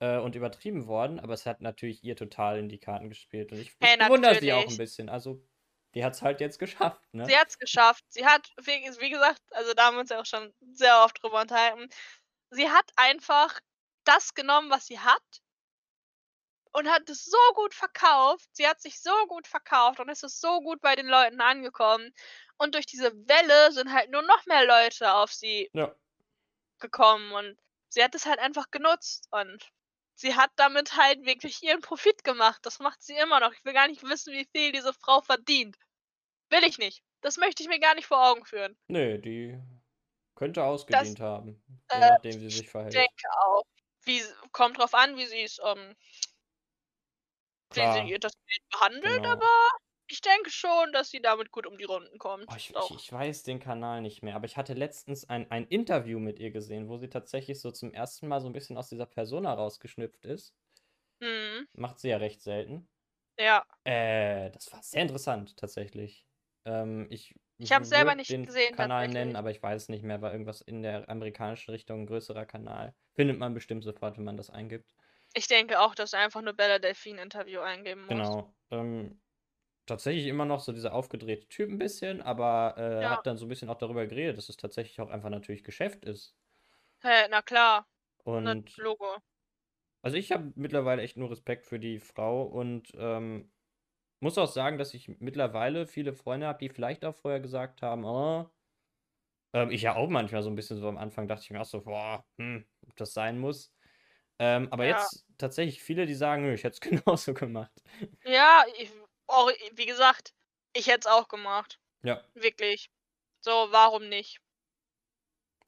äh, 0.00 0.18
und 0.18 0.34
übertrieben 0.36 0.86
worden, 0.86 1.20
aber 1.20 1.34
es 1.34 1.46
hat 1.46 1.60
natürlich 1.60 2.04
ihr 2.04 2.16
total 2.16 2.58
in 2.58 2.68
die 2.68 2.78
Karten 2.78 3.08
gespielt. 3.08 3.52
Und 3.52 3.60
ich, 3.60 3.76
ich 3.80 3.96
Hey, 3.96 3.98
bewundere 3.98 4.36
sie 4.36 4.52
auch 4.52 4.68
ein 4.68 4.76
bisschen. 4.76 5.08
Also 5.08 5.44
die 5.94 6.04
hat 6.04 6.14
es 6.14 6.22
halt 6.22 6.40
jetzt 6.40 6.58
geschafft, 6.58 7.02
ne? 7.14 7.28
Sie 7.28 7.36
hat 7.36 7.48
es 7.48 7.58
geschafft. 7.58 8.04
Sie 8.08 8.26
hat, 8.26 8.50
wie, 8.60 8.72
wie 9.00 9.10
gesagt, 9.10 9.40
also 9.52 9.72
da 9.74 9.84
haben 9.86 9.94
wir 9.96 10.00
uns 10.00 10.10
ja 10.10 10.20
auch 10.20 10.26
schon 10.26 10.52
sehr 10.72 11.02
oft 11.04 11.22
drüber 11.22 11.40
unterhalten. 11.42 11.88
Sie 12.50 12.70
hat 12.70 12.90
einfach 12.96 13.60
das 14.04 14.34
genommen, 14.34 14.70
was 14.70 14.86
sie 14.86 15.00
hat 15.00 15.22
und 16.72 16.88
hat 16.88 17.08
es 17.10 17.24
so 17.26 17.36
gut 17.54 17.74
verkauft. 17.74 18.48
Sie 18.52 18.66
hat 18.66 18.80
sich 18.80 19.00
so 19.02 19.26
gut 19.26 19.46
verkauft 19.46 20.00
und 20.00 20.08
es 20.08 20.22
ist 20.22 20.40
so 20.40 20.60
gut 20.60 20.80
bei 20.80 20.94
den 20.96 21.06
Leuten 21.06 21.40
angekommen. 21.40 22.12
Und 22.56 22.74
durch 22.74 22.86
diese 22.86 23.12
Welle 23.28 23.72
sind 23.72 23.92
halt 23.92 24.10
nur 24.10 24.22
noch 24.22 24.46
mehr 24.46 24.64
Leute 24.64 25.12
auf 25.14 25.32
sie 25.32 25.70
Ja. 25.72 25.96
gekommen 26.80 27.32
und 27.32 27.56
sie 27.88 28.02
hat 28.02 28.14
es 28.16 28.26
halt 28.26 28.38
einfach 28.40 28.70
genutzt 28.72 29.28
und 29.30 29.70
sie 30.18 30.34
hat 30.34 30.50
damit 30.56 30.96
halt 30.96 31.24
wirklich 31.24 31.62
ihren 31.62 31.80
Profit 31.80 32.24
gemacht. 32.24 32.58
Das 32.62 32.80
macht 32.80 33.02
sie 33.02 33.16
immer 33.16 33.38
noch. 33.40 33.52
Ich 33.52 33.64
will 33.64 33.72
gar 33.72 33.86
nicht 33.86 34.02
wissen, 34.02 34.32
wie 34.34 34.48
viel 34.52 34.72
diese 34.72 34.92
Frau 34.92 35.20
verdient. 35.20 35.76
Will 36.50 36.64
ich 36.64 36.78
nicht. 36.78 37.02
Das 37.20 37.36
möchte 37.36 37.62
ich 37.62 37.68
mir 37.68 37.78
gar 37.78 37.94
nicht 37.94 38.06
vor 38.06 38.30
Augen 38.30 38.44
führen. 38.44 38.76
Nee, 38.88 39.18
die 39.18 39.58
könnte 40.34 40.62
ausgedient 40.64 41.20
haben, 41.20 41.62
je 41.90 41.96
äh, 41.96 42.00
nachdem, 42.00 42.34
wie 42.34 42.40
sie 42.40 42.46
Ich 42.46 42.56
sich 42.58 42.68
verhält. 42.68 42.94
denke 42.94 43.28
auch. 43.46 43.62
Wie, 44.04 44.22
kommt 44.52 44.78
drauf 44.78 44.94
an, 44.94 45.16
wie 45.16 45.26
sie 45.26 45.42
es, 45.42 45.58
ähm, 45.64 45.94
wie 47.74 48.08
sie 48.08 48.18
das 48.18 48.32
Geld 48.32 48.68
behandelt, 48.70 49.22
genau. 49.22 49.32
aber 49.32 49.70
ich 50.08 50.20
denke 50.20 50.50
schon, 50.50 50.92
dass 50.92 51.10
sie 51.10 51.20
damit 51.20 51.50
gut 51.50 51.66
um 51.66 51.76
die 51.78 51.84
Runden 51.84 52.18
kommt. 52.18 52.46
Oh, 52.50 52.54
ich, 52.56 52.70
ich, 52.70 52.90
ich 52.90 53.12
weiß 53.12 53.42
den 53.44 53.60
Kanal 53.60 54.00
nicht 54.02 54.22
mehr, 54.22 54.34
aber 54.34 54.46
ich 54.46 54.56
hatte 54.56 54.72
letztens 54.74 55.28
ein, 55.28 55.50
ein 55.50 55.66
Interview 55.66 56.18
mit 56.18 56.38
ihr 56.38 56.50
gesehen, 56.50 56.88
wo 56.88 56.96
sie 56.96 57.08
tatsächlich 57.10 57.60
so 57.60 57.70
zum 57.70 57.92
ersten 57.92 58.26
Mal 58.28 58.40
so 58.40 58.46
ein 58.48 58.52
bisschen 58.54 58.76
aus 58.78 58.88
dieser 58.88 59.06
Persona 59.06 59.52
rausgeschnüpft 59.54 60.24
ist. 60.24 60.54
Mhm. 61.20 61.68
Macht 61.72 61.98
sie 62.00 62.08
ja 62.08 62.16
recht 62.16 62.42
selten. 62.42 62.88
Ja. 63.38 63.64
Äh, 63.84 64.50
das 64.50 64.72
war 64.72 64.82
sehr 64.82 65.02
interessant, 65.02 65.56
tatsächlich. 65.56 66.26
Ähm, 66.64 67.06
ich 67.10 67.34
Ich 67.58 67.72
habe 67.72 67.84
selber 67.84 68.14
nicht 68.14 68.30
den 68.30 68.46
gesehen, 68.46 68.74
Kanal 68.76 69.08
nennen, 69.08 69.36
aber 69.36 69.50
ich 69.50 69.62
weiß 69.62 69.82
es 69.84 69.88
nicht 69.88 70.04
mehr, 70.04 70.20
war 70.22 70.32
irgendwas 70.32 70.60
in 70.60 70.82
der 70.82 71.08
amerikanischen 71.08 71.70
Richtung, 71.70 72.02
ein 72.02 72.06
größerer 72.06 72.46
Kanal. 72.46 72.94
Findet 73.14 73.38
man 73.38 73.54
bestimmt 73.54 73.84
sofort, 73.84 74.16
wenn 74.18 74.24
man 74.24 74.36
das 74.36 74.50
eingibt. 74.50 74.94
Ich 75.32 75.46
denke 75.48 75.80
auch, 75.80 75.94
dass 75.94 76.10
du 76.10 76.18
einfach 76.18 76.42
nur 76.42 76.52
Bella 76.52 76.78
Delphine 76.78 77.22
Interview 77.22 77.60
eingeben 77.60 78.04
musst. 78.04 78.36
Genau. 78.36 78.54
Ähm, 78.70 79.20
tatsächlich 79.88 80.26
immer 80.26 80.44
noch 80.46 80.60
so 80.60 80.72
dieser 80.72 80.94
aufgedrehte 80.94 81.48
Typ 81.48 81.70
ein 81.70 81.78
bisschen, 81.78 82.22
aber 82.22 82.76
äh, 82.78 83.08
Ja. 83.08 83.10
hat 83.10 83.26
dann 83.26 83.36
so 83.38 83.46
ein 83.46 83.48
bisschen 83.48 83.68
auch 83.70 83.78
darüber 83.78 84.06
geredet, 84.06 84.36
dass 84.38 84.48
es 84.48 84.56
tatsächlich 84.56 85.00
auch 85.00 85.10
einfach 85.10 85.30
natürlich 85.30 85.64
Geschäft 85.64 86.04
ist. 86.04 86.36
Hä, 87.02 87.26
na 87.30 87.42
klar. 87.42 87.84
Und 88.24 88.84
Logo. 88.84 89.22
also 90.02 90.16
ich 90.16 90.32
habe 90.32 90.52
mittlerweile 90.56 91.02
echt 91.02 91.16
nur 91.16 91.30
Respekt 91.30 91.66
für 91.66 91.78
die 91.78 91.98
Frau 92.00 92.42
und 92.44 92.92
ähm, 92.96 93.52
muss 94.20 94.38
auch 94.38 94.48
sagen, 94.48 94.78
dass 94.78 94.94
ich 94.94 95.08
mittlerweile 95.20 95.86
viele 95.86 96.14
Freunde 96.14 96.46
habe, 96.48 96.60
die 96.60 96.70
vielleicht 96.70 97.04
auch 97.04 97.16
vorher 97.16 97.40
gesagt 97.40 97.82
haben, 97.82 98.04
oh, 98.04 98.50
ähm, 99.52 99.70
ich 99.70 99.82
ja 99.82 99.96
auch 99.96 100.08
manchmal 100.08 100.42
so 100.42 100.50
ein 100.50 100.54
bisschen 100.56 100.78
so 100.78 100.88
am 100.88 100.98
Anfang 100.98 101.28
dachte 101.28 101.42
ich 101.44 101.50
mir 101.50 101.60
auch 101.60 101.64
so, 101.64 101.82
boah, 101.82 102.26
hm, 102.38 102.66
ob 102.86 102.96
das 102.96 103.12
sein 103.14 103.38
muss. 103.38 103.74
Ähm, 104.38 104.68
aber 104.72 104.84
Ja. 104.84 105.08
jetzt 105.08 105.26
tatsächlich 105.38 105.82
viele, 105.82 106.06
die 106.06 106.14
sagen, 106.14 106.52
ich 106.52 106.64
hätte 106.64 106.74
es 106.74 106.80
genauso 107.04 107.34
gemacht. 107.34 107.72
Ja, 108.24 108.64
ich, 108.78 108.92
auch, 109.28 109.50
wie 109.72 109.86
gesagt, 109.86 110.32
ich 110.74 110.86
hätte 110.88 111.00
es 111.00 111.06
auch 111.06 111.28
gemacht. 111.28 111.78
Ja, 112.02 112.28
Wirklich. 112.34 112.90
So, 113.42 113.50
warum 113.72 114.08
nicht? 114.08 114.40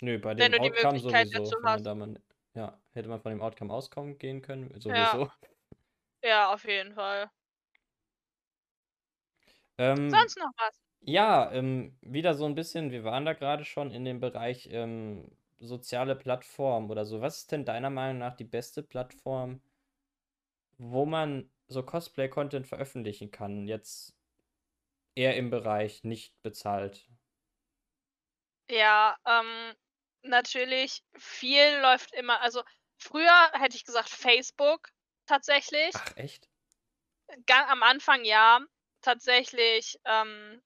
nö, 0.02 0.18
bei 0.18 0.34
dem 0.34 0.54
Outcome 0.54 0.98
sowieso, 0.98 1.56
man 1.60 2.18
ja, 2.54 2.80
hätte 2.92 3.08
man 3.08 3.20
von 3.20 3.30
dem 3.30 3.40
Outcome 3.42 3.72
auskommen 3.72 4.18
gehen 4.18 4.42
können, 4.42 4.78
Ja. 4.88 5.20
sowieso. 5.20 5.30
Ja, 6.22 6.52
auf 6.54 6.64
jeden 6.64 6.94
Fall. 6.94 7.30
Ähm, 9.78 10.12
Sonst 10.12 10.36
noch 10.36 10.50
was? 10.58 10.78
Ja, 11.02 11.52
ähm, 11.52 11.98
wieder 12.02 12.34
so 12.34 12.46
ein 12.46 12.54
bisschen, 12.56 12.90
wir 12.92 13.04
waren 13.04 13.24
da 13.26 13.34
gerade 13.34 13.64
schon 13.66 13.92
in 13.92 14.04
dem 14.06 14.20
Bereich 14.20 14.68
ähm, 14.72 15.32
soziale 15.58 16.16
Plattform 16.16 16.90
oder 16.90 17.04
so. 17.06 17.20
Was 17.22 17.38
ist 17.38 17.52
denn 17.52 17.64
deiner 17.66 17.90
Meinung 17.90 18.18
nach 18.20 18.36
die 18.36 18.44
beste 18.44 18.82
Plattform, 18.84 19.62
wo 20.78 21.06
man 21.06 21.50
so 21.70 21.82
Cosplay-Content 21.82 22.66
veröffentlichen 22.66 23.30
kann? 23.30 23.66
Jetzt 23.66 24.14
eher 25.14 25.36
im 25.36 25.50
Bereich 25.50 26.04
nicht 26.04 26.40
bezahlt. 26.42 27.08
Ja, 28.68 29.16
ähm, 29.26 29.74
natürlich, 30.22 31.02
viel 31.16 31.78
läuft 31.80 32.12
immer, 32.14 32.40
also 32.40 32.62
früher 32.98 33.50
hätte 33.52 33.76
ich 33.76 33.84
gesagt 33.84 34.08
Facebook 34.08 34.88
tatsächlich. 35.26 35.92
Ach, 35.94 36.16
echt? 36.16 36.48
Ga 37.46 37.66
am 37.68 37.82
Anfang 37.82 38.24
ja, 38.24 38.60
tatsächlich, 39.02 39.98
ähm, 40.04 40.62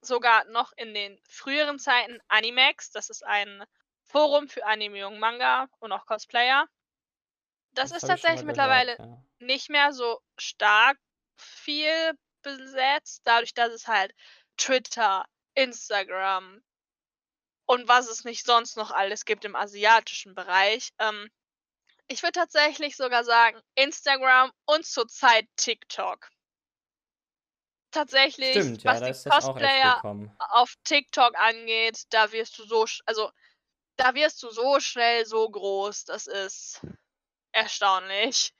sogar 0.00 0.44
noch 0.46 0.72
in 0.76 0.94
den 0.94 1.18
früheren 1.28 1.78
Zeiten 1.78 2.20
Animex. 2.28 2.90
Das 2.90 3.10
ist 3.10 3.24
ein 3.24 3.64
Forum 4.04 4.48
für 4.48 4.64
Anime 4.64 5.06
und 5.08 5.18
Manga 5.18 5.68
und 5.80 5.92
auch 5.92 6.06
Cosplayer. 6.06 6.68
Das 7.74 7.90
Das 7.90 8.02
ist 8.02 8.08
tatsächlich 8.08 8.44
mittlerweile 8.44 8.96
ja. 8.98 9.24
Nicht 9.46 9.70
mehr 9.70 9.92
so 9.92 10.20
stark 10.38 10.98
viel 11.36 12.12
besetzt, 12.42 13.22
dadurch, 13.24 13.54
dass 13.54 13.72
es 13.72 13.86
halt 13.86 14.14
Twitter, 14.56 15.24
Instagram 15.54 16.62
und 17.66 17.88
was 17.88 18.08
es 18.08 18.24
nicht 18.24 18.44
sonst 18.44 18.76
noch 18.76 18.90
alles 18.90 19.24
gibt 19.24 19.44
im 19.44 19.56
asiatischen 19.56 20.34
Bereich. 20.34 20.90
Ähm, 20.98 21.30
ich 22.06 22.22
würde 22.22 22.38
tatsächlich 22.38 22.96
sogar 22.96 23.24
sagen 23.24 23.60
Instagram 23.74 24.52
und 24.66 24.84
zurzeit 24.84 25.48
TikTok. 25.56 26.28
Tatsächlich, 27.90 28.50
Stimmt, 28.50 28.84
was 28.84 29.00
die 29.00 29.28
Cosplayer 29.30 30.02
auf 30.50 30.74
TikTok 30.82 31.36
angeht, 31.38 32.02
da 32.10 32.32
wirst 32.32 32.58
du 32.58 32.64
so, 32.64 32.86
also 33.06 33.30
da 33.96 34.14
wirst 34.14 34.42
du 34.42 34.50
so 34.50 34.80
schnell 34.80 35.24
so 35.24 35.48
groß. 35.48 36.04
Das 36.04 36.26
ist 36.26 36.84
erstaunlich. 37.52 38.52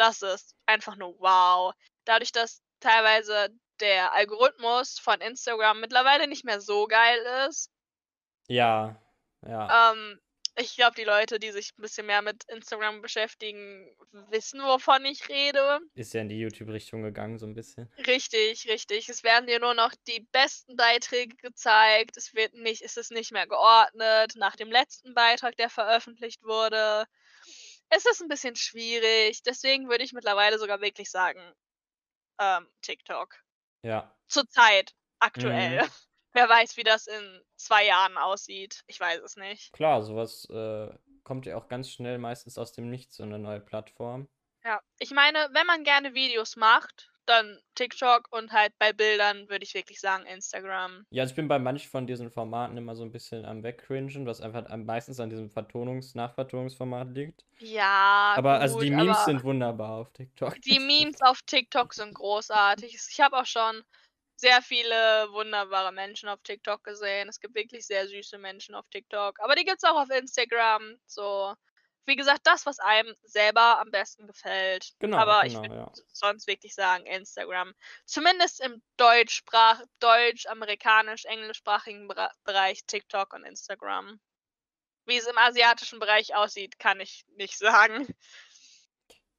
Das 0.00 0.22
ist 0.22 0.54
einfach 0.64 0.96
nur 0.96 1.14
wow. 1.20 1.74
Dadurch, 2.06 2.32
dass 2.32 2.62
teilweise 2.80 3.50
der 3.80 4.14
Algorithmus 4.14 4.98
von 4.98 5.20
Instagram 5.20 5.78
mittlerweile 5.80 6.26
nicht 6.26 6.42
mehr 6.42 6.62
so 6.62 6.86
geil 6.86 7.18
ist, 7.46 7.70
Ja, 8.48 8.96
ja. 9.46 9.92
ähm, 9.92 10.18
ich 10.56 10.74
glaube, 10.74 10.94
die 10.96 11.04
Leute, 11.04 11.38
die 11.38 11.52
sich 11.52 11.72
ein 11.76 11.82
bisschen 11.82 12.06
mehr 12.06 12.22
mit 12.22 12.44
Instagram 12.44 13.02
beschäftigen, 13.02 13.94
wissen, 14.30 14.62
wovon 14.62 15.04
ich 15.04 15.28
rede. 15.28 15.80
Ist 15.94 16.14
ja 16.14 16.22
in 16.22 16.30
die 16.30 16.40
YouTube-Richtung 16.40 17.02
gegangen, 17.02 17.38
so 17.38 17.46
ein 17.46 17.54
bisschen. 17.54 17.92
Richtig, 18.06 18.68
richtig. 18.68 19.08
Es 19.10 19.22
werden 19.22 19.46
dir 19.46 19.60
nur 19.60 19.74
noch 19.74 19.92
die 20.08 20.26
besten 20.32 20.76
Beiträge 20.76 21.36
gezeigt. 21.36 22.16
Es 22.16 22.34
wird 22.34 22.54
nicht, 22.54 22.82
es 22.82 22.96
ist 22.96 23.12
nicht 23.12 23.32
mehr 23.32 23.46
geordnet 23.46 24.32
nach 24.36 24.56
dem 24.56 24.70
letzten 24.72 25.14
Beitrag, 25.14 25.56
der 25.56 25.68
veröffentlicht 25.68 26.42
wurde. 26.42 27.06
Es 27.90 28.06
ist 28.06 28.22
ein 28.22 28.28
bisschen 28.28 28.56
schwierig. 28.56 29.42
Deswegen 29.42 29.88
würde 29.88 30.04
ich 30.04 30.12
mittlerweile 30.12 30.58
sogar 30.58 30.80
wirklich 30.80 31.10
sagen, 31.10 31.40
ähm, 32.40 32.68
TikTok. 32.82 33.36
Ja. 33.82 34.16
Zurzeit, 34.28 34.94
aktuell. 35.18 35.82
Mhm. 35.82 35.90
Wer 36.32 36.48
weiß, 36.48 36.76
wie 36.76 36.84
das 36.84 37.08
in 37.08 37.42
zwei 37.56 37.84
Jahren 37.86 38.16
aussieht. 38.16 38.82
Ich 38.86 39.00
weiß 39.00 39.20
es 39.22 39.36
nicht. 39.36 39.72
Klar, 39.72 40.02
sowas 40.02 40.48
äh, 40.48 40.88
kommt 41.24 41.44
ja 41.46 41.56
auch 41.56 41.68
ganz 41.68 41.90
schnell 41.90 42.18
meistens 42.18 42.56
aus 42.56 42.72
dem 42.72 42.88
Nichts, 42.88 43.16
so 43.16 43.24
eine 43.24 43.40
neue 43.40 43.60
Plattform. 43.60 44.28
Ja, 44.64 44.80
ich 44.98 45.10
meine, 45.10 45.48
wenn 45.52 45.66
man 45.66 45.82
gerne 45.82 46.14
Videos 46.14 46.54
macht, 46.54 47.09
dann 47.30 47.60
TikTok 47.74 48.28
und 48.32 48.52
halt 48.52 48.72
bei 48.78 48.92
Bildern 48.92 49.48
würde 49.48 49.64
ich 49.64 49.74
wirklich 49.74 50.00
sagen 50.00 50.26
Instagram. 50.26 51.06
Ja, 51.10 51.22
also 51.22 51.32
ich 51.32 51.36
bin 51.36 51.48
bei 51.48 51.58
manchen 51.58 51.88
von 51.90 52.06
diesen 52.06 52.30
Formaten 52.30 52.76
immer 52.76 52.94
so 52.94 53.02
ein 53.04 53.12
bisschen 53.12 53.44
am 53.44 53.62
Wegcringen, 53.62 54.26
was 54.26 54.40
einfach 54.40 54.66
am 54.68 54.84
meistens 54.84 55.20
an 55.20 55.30
diesem 55.30 55.48
Vertonungs-, 55.50 56.16
Nachvertonungsformat 56.16 57.14
liegt. 57.14 57.44
Ja, 57.58 58.34
Aber 58.36 58.58
also 58.58 58.74
gut, 58.76 58.84
die 58.84 58.90
Memes 58.90 59.24
sind 59.24 59.44
wunderbar 59.44 59.98
auf 59.98 60.12
TikTok. 60.12 60.60
die 60.62 60.78
Memes 60.80 61.20
auf 61.22 61.40
TikTok 61.42 61.94
sind 61.94 62.14
großartig. 62.14 62.94
Ich 63.10 63.20
habe 63.20 63.38
auch 63.38 63.46
schon 63.46 63.82
sehr 64.36 64.62
viele 64.62 65.28
wunderbare 65.32 65.92
Menschen 65.92 66.28
auf 66.28 66.40
TikTok 66.42 66.82
gesehen. 66.82 67.28
Es 67.28 67.40
gibt 67.40 67.54
wirklich 67.54 67.86
sehr 67.86 68.08
süße 68.08 68.38
Menschen 68.38 68.74
auf 68.74 68.86
TikTok. 68.90 69.38
Aber 69.40 69.54
die 69.54 69.64
gibt 69.64 69.78
es 69.82 69.88
auch 69.88 70.00
auf 70.00 70.10
Instagram. 70.10 70.96
So, 71.06 71.54
wie 72.10 72.16
gesagt, 72.16 72.40
das, 72.42 72.66
was 72.66 72.80
einem 72.80 73.14
selber 73.22 73.80
am 73.80 73.92
besten 73.92 74.26
gefällt. 74.26 74.92
Genau, 74.98 75.16
Aber 75.16 75.46
ich 75.46 75.54
genau, 75.54 75.62
würde 75.62 75.76
ja. 75.76 75.92
sonst 76.12 76.48
wirklich 76.48 76.74
sagen 76.74 77.06
Instagram. 77.06 77.72
Zumindest 78.04 78.60
im 78.60 78.82
Deutschsprach, 78.96 79.80
Deutsch, 80.00 80.46
amerikanisch, 80.46 81.24
englischsprachigen 81.24 82.08
Bereich 82.44 82.84
TikTok 82.86 83.32
und 83.32 83.44
Instagram. 83.44 84.20
Wie 85.06 85.16
es 85.16 85.26
im 85.28 85.38
asiatischen 85.38 86.00
Bereich 86.00 86.34
aussieht, 86.34 86.80
kann 86.80 87.00
ich 87.00 87.24
nicht 87.36 87.56
sagen. 87.56 88.08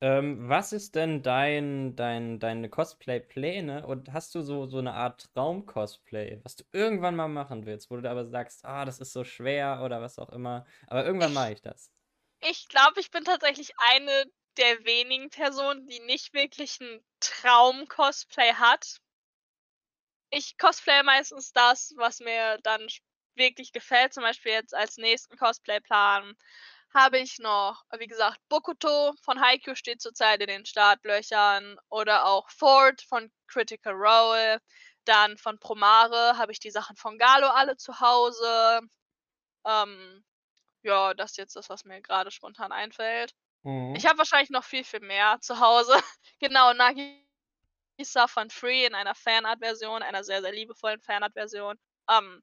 Ähm, 0.03 0.49
was 0.49 0.73
ist 0.73 0.95
denn 0.95 1.21
dein, 1.21 1.95
dein, 1.95 2.39
deine 2.39 2.69
Cosplay-Pläne 2.69 3.85
und 3.85 4.11
hast 4.13 4.33
du 4.33 4.41
so, 4.41 4.65
so 4.65 4.79
eine 4.79 4.93
Art 4.93 5.31
Traum-Cosplay, 5.35 6.39
was 6.43 6.55
du 6.55 6.63
irgendwann 6.71 7.15
mal 7.15 7.27
machen 7.27 7.67
willst, 7.67 7.91
wo 7.91 7.97
du 7.97 8.09
aber 8.09 8.25
sagst, 8.25 8.65
ah, 8.65 8.83
das 8.85 8.99
ist 8.99 9.13
so 9.13 9.23
schwer 9.23 9.81
oder 9.83 10.01
was 10.01 10.17
auch 10.17 10.29
immer, 10.29 10.65
aber 10.87 11.05
irgendwann 11.05 11.33
mache 11.33 11.53
ich 11.53 11.61
das. 11.61 11.91
Ich 12.43 12.67
glaube, 12.67 12.99
ich 12.99 13.09
bin 13.09 13.23
tatsächlich 13.23 13.71
eine 13.79 14.25
der 14.57 14.83
wenigen 14.85 15.29
Personen, 15.31 15.87
die 15.87 15.99
nicht 16.01 16.33
wirklich 16.33 16.79
'n 16.79 17.03
Traum-Cosplay 17.19 18.53
hat. 18.53 18.99
ich 20.29 20.57
cosplay 20.57 21.03
meistens 21.03 21.51
das, 21.53 21.93
was 21.97 22.19
mir 22.19 22.57
dann 22.63 22.87
wirklich 23.35 23.71
gefällt. 23.71 24.13
Zum 24.13 24.23
Beispiel 24.23 24.51
jetzt 24.53 24.73
als 24.75 24.97
nächsten 24.97 25.37
Cosplay-Plan 25.37 26.33
habe 26.93 27.19
ich 27.19 27.39
noch, 27.39 27.83
wie 27.97 28.07
gesagt, 28.07 28.39
Bokuto 28.49 29.13
von 29.23 29.39
Haikyuu 29.41 29.75
steht 29.75 30.01
zurzeit 30.01 30.41
in 30.41 30.47
den 30.47 30.65
Startlöchern 30.65 31.77
oder 31.89 32.25
auch 32.25 32.49
Ford 32.49 33.01
von 33.07 33.31
Critical 33.47 33.93
Role. 33.93 34.59
Dann 35.05 35.37
von 35.37 35.57
Promare 35.59 36.37
habe 36.37 36.51
ich 36.51 36.59
die 36.59 36.71
Sachen 36.71 36.95
von 36.97 37.17
Galo 37.17 37.47
alle 37.47 37.77
zu 37.77 37.99
Hause. 37.99 38.81
Ähm, 39.65 40.23
ja, 40.83 41.13
das 41.13 41.31
ist 41.31 41.37
jetzt 41.37 41.55
das, 41.55 41.69
was 41.69 41.85
mir 41.85 42.01
gerade 42.01 42.31
spontan 42.31 42.71
einfällt. 42.71 43.33
Mhm. 43.63 43.95
Ich 43.95 44.05
habe 44.05 44.19
wahrscheinlich 44.19 44.49
noch 44.49 44.63
viel, 44.63 44.83
viel 44.83 45.01
mehr 45.01 45.37
zu 45.41 45.59
Hause. 45.59 45.93
genau, 46.39 46.73
Nagisa 46.73 48.27
von 48.27 48.49
Free 48.49 48.85
in 48.85 48.95
einer 48.95 49.15
Fanart-Version, 49.15 50.01
einer 50.01 50.23
sehr, 50.23 50.41
sehr 50.41 50.51
liebevollen 50.51 51.01
Fanart-Version. 51.01 51.77
Ähm, 52.09 52.41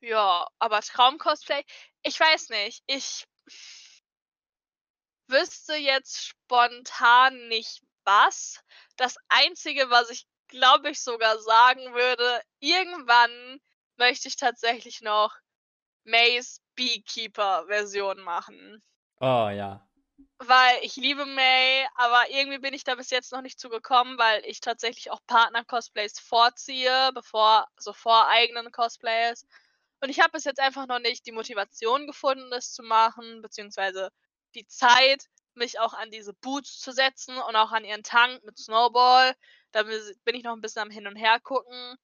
ja, 0.00 0.46
aber 0.58 0.80
Traum-Cosplay, 0.80 1.64
ich 2.02 2.18
weiß 2.20 2.50
nicht. 2.50 2.82
Ich 2.86 3.24
wüsste 5.28 5.74
jetzt 5.74 6.26
spontan 6.26 7.48
nicht 7.48 7.82
was. 8.04 8.62
Das 8.96 9.16
Einzige, 9.28 9.90
was 9.90 10.10
ich 10.10 10.26
glaube 10.48 10.90
ich 10.90 11.00
sogar 11.00 11.38
sagen 11.38 11.94
würde, 11.94 12.42
irgendwann 12.60 13.60
möchte 13.96 14.28
ich 14.28 14.36
tatsächlich 14.36 15.00
noch 15.00 15.34
Mays 16.04 16.60
Beekeeper-Version 16.76 18.20
machen. 18.20 18.82
Oh 19.20 19.48
ja. 19.48 19.86
Weil 20.38 20.78
ich 20.82 20.96
liebe 20.96 21.24
May, 21.24 21.86
aber 21.96 22.30
irgendwie 22.30 22.58
bin 22.58 22.74
ich 22.74 22.84
da 22.84 22.94
bis 22.94 23.10
jetzt 23.10 23.32
noch 23.32 23.40
nicht 23.40 23.58
zugekommen, 23.58 24.18
weil 24.18 24.42
ich 24.44 24.60
tatsächlich 24.60 25.10
auch 25.10 25.20
Partner-Cosplays 25.26 26.20
vorziehe, 26.20 27.10
bevor, 27.14 27.66
so 27.76 27.92
vor 27.92 28.28
eigenen 28.28 28.70
Cosplays. 28.70 29.46
Und 30.00 30.10
ich 30.10 30.20
habe 30.20 30.32
bis 30.32 30.44
jetzt 30.44 30.60
einfach 30.60 30.86
noch 30.86 30.98
nicht 30.98 31.26
die 31.26 31.32
Motivation 31.32 32.06
gefunden, 32.06 32.50
das 32.50 32.72
zu 32.72 32.82
machen, 32.82 33.40
beziehungsweise 33.42 34.10
die 34.54 34.66
Zeit, 34.66 35.24
mich 35.54 35.78
auch 35.78 35.94
an 35.94 36.10
diese 36.10 36.34
Boots 36.34 36.80
zu 36.80 36.92
setzen 36.92 37.38
und 37.38 37.56
auch 37.56 37.72
an 37.72 37.84
ihren 37.84 38.02
Tank 38.02 38.42
mit 38.44 38.58
Snowball. 38.58 39.34
Da 39.72 39.84
bin 39.84 40.34
ich 40.34 40.42
noch 40.42 40.52
ein 40.52 40.60
bisschen 40.60 40.82
am 40.82 40.90
Hin 40.90 41.06
und 41.06 41.16
Her 41.16 41.38
gucken. 41.40 41.96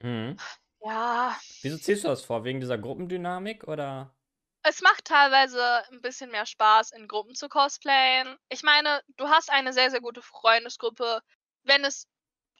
Mhm. 0.00 0.36
Ja. 0.84 1.38
Wieso 1.62 1.78
ziehst 1.78 2.04
du 2.04 2.08
das 2.08 2.22
vor? 2.22 2.44
Wegen 2.44 2.60
dieser 2.60 2.76
Gruppendynamik 2.76 3.64
oder? 3.66 4.14
Es 4.62 4.82
macht 4.82 5.06
teilweise 5.06 5.82
ein 5.90 6.00
bisschen 6.00 6.30
mehr 6.30 6.46
Spaß, 6.46 6.92
in 6.92 7.08
Gruppen 7.08 7.34
zu 7.34 7.48
cosplayen. 7.48 8.36
Ich 8.50 8.62
meine, 8.62 9.02
du 9.16 9.28
hast 9.28 9.50
eine 9.50 9.72
sehr, 9.72 9.90
sehr 9.90 10.00
gute 10.00 10.22
Freundesgruppe, 10.22 11.20
wenn 11.64 11.84
es 11.84 12.06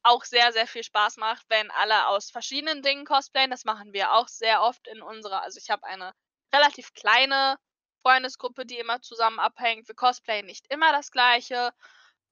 auch 0.03 0.25
sehr, 0.25 0.53
sehr 0.53 0.67
viel 0.67 0.85
Spaß 0.85 1.17
macht, 1.19 1.45
wenn 1.49 1.71
alle 1.71 2.09
aus 2.09 2.31
verschiedenen 2.31 2.83
Dingen 2.83 3.05
cosplayen. 3.05 3.51
Das 3.51 3.65
machen 3.65 3.93
wir 3.93 4.13
auch 4.13 4.29
sehr 4.29 4.63
oft 4.63 4.87
in 4.89 5.03
unserer, 5.03 5.43
also 5.43 5.59
ich 5.59 5.71
habe 5.71 5.85
eine 5.85 6.13
relativ 6.55 6.93
kleine 6.95 7.59
Freundesgruppe, 8.03 8.67
die 8.67 8.79
immer 8.79 9.01
zusammen 9.01 9.39
abhängt. 9.39 9.89
Wir 9.89 9.95
cosplayen 9.95 10.47
nicht 10.47 10.67
immer 10.71 10.93
das 10.93 11.11
Gleiche, 11.11 11.73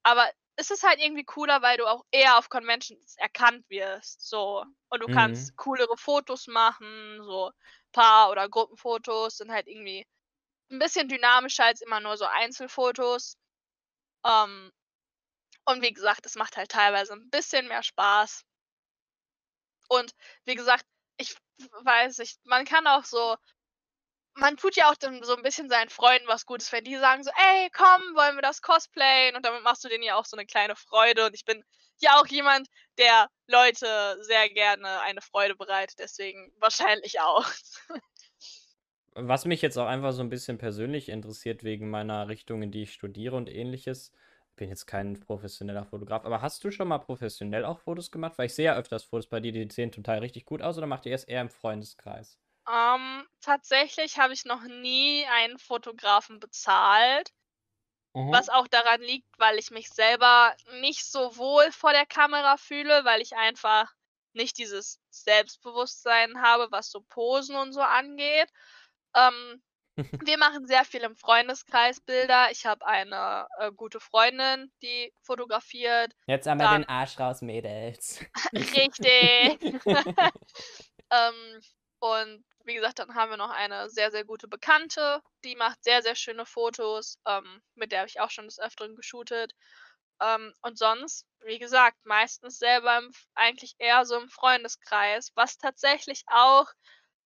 aber 0.03 0.30
es 0.57 0.70
ist 0.70 0.82
halt 0.84 1.00
irgendwie 1.00 1.24
cooler, 1.24 1.62
weil 1.62 1.76
du 1.78 1.86
auch 1.86 2.05
eher 2.11 2.38
auf 2.38 2.48
Conventions 2.48 3.16
erkannt 3.18 3.68
wirst, 3.70 4.28
so. 4.28 4.64
Und 4.88 5.00
du 5.03 5.09
Mhm. 5.09 5.11
kannst 5.11 5.57
coolere 5.57 5.96
Fotos 5.96 6.46
machen, 6.46 7.22
so 7.24 7.53
Paar- 7.92 8.30
oder 8.30 8.48
Gruppenfotos 8.48 9.38
sind 9.38 9.53
halt 9.53 9.66
irgendwie 9.68 10.07
ein 10.70 10.78
bisschen 10.80 11.09
dynamischer 11.09 11.64
als 11.66 11.82
immer 11.82 12.00
nur 12.00 12.16
so 12.18 12.26
Einzelfotos. 12.26 13.36
Ähm, 14.26 14.72
und 15.66 15.82
wie 15.82 15.92
gesagt, 15.92 16.26
es 16.26 16.36
macht 16.36 16.57
halt 16.57 16.70
teilweise 16.70 17.14
ein 17.14 17.30
bisschen 17.30 17.68
mehr 17.68 17.82
Spaß. 17.82 18.44
Und 19.88 20.14
wie 20.44 20.55
gesagt, 20.57 20.86
ich 21.18 21.36
weiß 21.84 22.18
nicht, 22.18 22.44
man 22.46 22.64
kann 22.64 22.86
auch 22.88 23.05
so 23.05 23.36
man 24.35 24.57
tut 24.57 24.76
ja 24.76 24.91
auch 24.91 24.97
dann 24.97 25.22
so 25.24 25.37
ein 25.37 25.43
bisschen 25.43 25.68
seinen 25.68 25.91
Freunden 25.91 26.26
was 26.28 26.47
Gutes, 26.47 26.72
wenn 26.72 26.85
die 26.85 26.97
sagen 26.97 27.22
so: 27.24 27.30
„Ey, 27.37 27.70
komm, 27.70 28.03
wollen 28.14 28.37
wir 28.37 28.43
das 28.43 28.62
cosplayen?“ 28.62 29.37
Und 29.37 29.45
damit 29.47 29.62
machst 29.62 29.85
du 29.85 29.89
denen 29.89 30.03
ja 30.05 30.16
auch 30.16 30.24
so 30.26 30.37
eine 30.37 30.47
kleine 30.47 30.76
Freude. 30.76 31.26
Und 31.26 31.35
ich 31.35 31.45
bin 31.45 31.62
ja 32.01 32.16
auch 32.20 32.26
jemand, 32.26 32.68
der 32.99 33.28
Leute 33.47 34.16
sehr 34.22 34.49
gerne 34.51 35.01
eine 35.03 35.20
Freude 35.22 35.55
bereitet, 35.57 35.99
deswegen 35.99 36.53
wahrscheinlich 36.59 37.20
auch. 37.20 37.45
Was 39.14 39.45
mich 39.47 39.61
jetzt 39.62 39.76
auch 39.78 39.87
einfach 39.87 40.12
so 40.12 40.22
ein 40.22 40.28
bisschen 40.30 40.59
persönlich 40.59 41.09
interessiert 41.09 41.64
wegen 41.64 41.89
meiner 41.91 42.28
Richtung, 42.28 42.62
in 42.62 42.70
die 42.70 42.83
ich 42.83 42.93
studiere 42.93 43.37
und 43.37 43.49
Ähnliches. 43.51 44.12
Bin 44.57 44.68
jetzt 44.68 44.87
kein 44.87 45.18
professioneller 45.20 45.85
Fotograf, 45.87 46.24
aber 46.26 46.43
hast 46.43 46.62
du 46.64 46.70
schon 46.70 46.89
mal 46.89 46.99
professionell 46.99 47.64
auch 47.64 47.78
Fotos 47.78 48.11
gemacht? 48.11 48.37
Weil 48.39 48.47
ich 48.47 48.55
sehe 48.55 48.66
ja 48.66 48.76
öfters 48.76 49.05
Fotos 49.05 49.26
bei 49.28 49.41
dir, 49.41 49.53
die 49.53 49.68
sehen 49.72 49.93
total 49.93 50.18
richtig 50.18 50.45
gut 50.47 50.61
aus, 50.62 50.76
oder 50.78 50.87
macht 50.87 51.07
ihr 51.07 51.14
es 51.14 51.24
eher 51.24 51.41
im 51.41 51.49
Freundeskreis? 51.51 52.37
Ähm, 52.68 53.26
tatsächlich 53.40 54.18
habe 54.18 54.32
ich 54.32 54.44
noch 54.44 54.62
nie 54.62 55.26
einen 55.26 55.58
Fotografen 55.58 56.40
bezahlt, 56.40 57.32
Mhm. 58.14 58.32
was 58.32 58.48
auch 58.48 58.68
daran 58.68 59.00
liegt, 59.02 59.28
weil 59.38 59.58
ich 59.58 59.70
mich 59.70 59.88
selber 59.90 60.54
nicht 60.80 61.04
so 61.04 61.36
wohl 61.36 61.70
vor 61.72 61.92
der 61.92 62.06
Kamera 62.06 62.56
fühle, 62.56 63.04
weil 63.04 63.20
ich 63.20 63.36
einfach 63.36 63.92
nicht 64.32 64.58
dieses 64.58 65.00
Selbstbewusstsein 65.10 66.40
habe, 66.40 66.68
was 66.70 66.90
so 66.90 67.02
Posen 67.02 67.56
und 67.56 67.72
so 67.72 67.80
angeht. 67.82 68.50
Ähm, 69.14 69.62
wir 70.24 70.38
machen 70.38 70.66
sehr 70.66 70.84
viel 70.84 71.02
im 71.02 71.16
Freundeskreis 71.16 72.00
Bilder. 72.00 72.50
Ich 72.52 72.66
habe 72.66 72.86
eine, 72.86 73.48
äh, 73.58 73.72
gute 73.72 74.00
Freundin, 74.00 74.72
die 74.82 75.12
fotografiert. 75.22 76.14
Jetzt 76.26 76.46
einmal 76.46 76.68
Dann 76.68 76.82
den 76.82 76.88
Arsch 76.88 77.18
raus, 77.18 77.42
Mädels. 77.42 78.20
Richtig. 78.54 79.60
Ähm, 81.10 81.60
und 82.00 82.44
wie 82.64 82.74
gesagt, 82.74 82.98
dann 83.00 83.14
haben 83.14 83.30
wir 83.30 83.36
noch 83.38 83.50
eine 83.50 83.90
sehr, 83.90 84.10
sehr 84.10 84.24
gute 84.24 84.48
Bekannte, 84.48 85.22
die 85.44 85.56
macht 85.56 85.82
sehr, 85.84 86.02
sehr 86.02 86.14
schöne 86.16 86.46
Fotos, 86.46 87.18
ähm, 87.26 87.62
mit 87.74 87.92
der 87.92 88.00
habe 88.00 88.08
ich 88.08 88.20
auch 88.20 88.30
schon 88.30 88.46
des 88.46 88.58
Öfteren 88.60 88.96
geshootet. 88.96 89.52
Ähm, 90.20 90.54
und 90.62 90.78
sonst, 90.78 91.26
wie 91.44 91.58
gesagt, 91.58 91.98
meistens 92.04 92.58
selber 92.58 92.98
im 92.98 93.12
eigentlich 93.34 93.74
eher 93.78 94.04
so 94.06 94.16
im 94.20 94.28
Freundeskreis, 94.30 95.32
was 95.36 95.58
tatsächlich 95.58 96.22
auch 96.28 96.68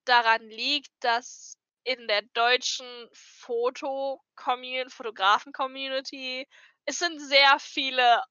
daran 0.07 0.43
liegt, 0.49 0.91
dass 1.01 1.57
in 1.85 2.09
der 2.09 2.23
deutschen 2.35 2.87
Foto-Commu 3.15 4.89
Fotografen-Community 4.91 6.49
es 6.87 6.99
sind 6.99 7.21
sehr 7.21 7.59
viele 7.61 8.23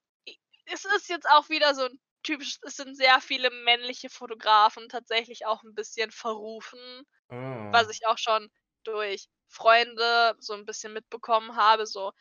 es 0.68 0.86
ist 0.86 1.10
jetzt 1.10 1.30
auch 1.30 1.50
wieder 1.50 1.76
so 1.76 1.84
'n 1.86 2.00
typisch 2.26 2.60
es 2.64 2.78
sind 2.78 2.96
sehr 2.98 3.22
viele 3.22 3.52
männliche 3.52 4.10
Fotografen 4.12 4.90
tatsächlich 4.90 5.46
auch 5.48 5.64
'n 5.64 5.76
bisschen 5.76 6.12
verrufen, 6.12 7.04
was 7.72 7.90
Oh. 7.90 7.92
ich 7.92 8.08
auch 8.08 8.18
schon 8.20 8.50
durch 8.86 9.28
Freunde 9.50 10.36
so 10.40 10.54
'n 10.56 10.66
bisschen 10.66 10.94
mitbekommen 10.94 11.56
habe, 11.58 11.88
so 11.88 12.14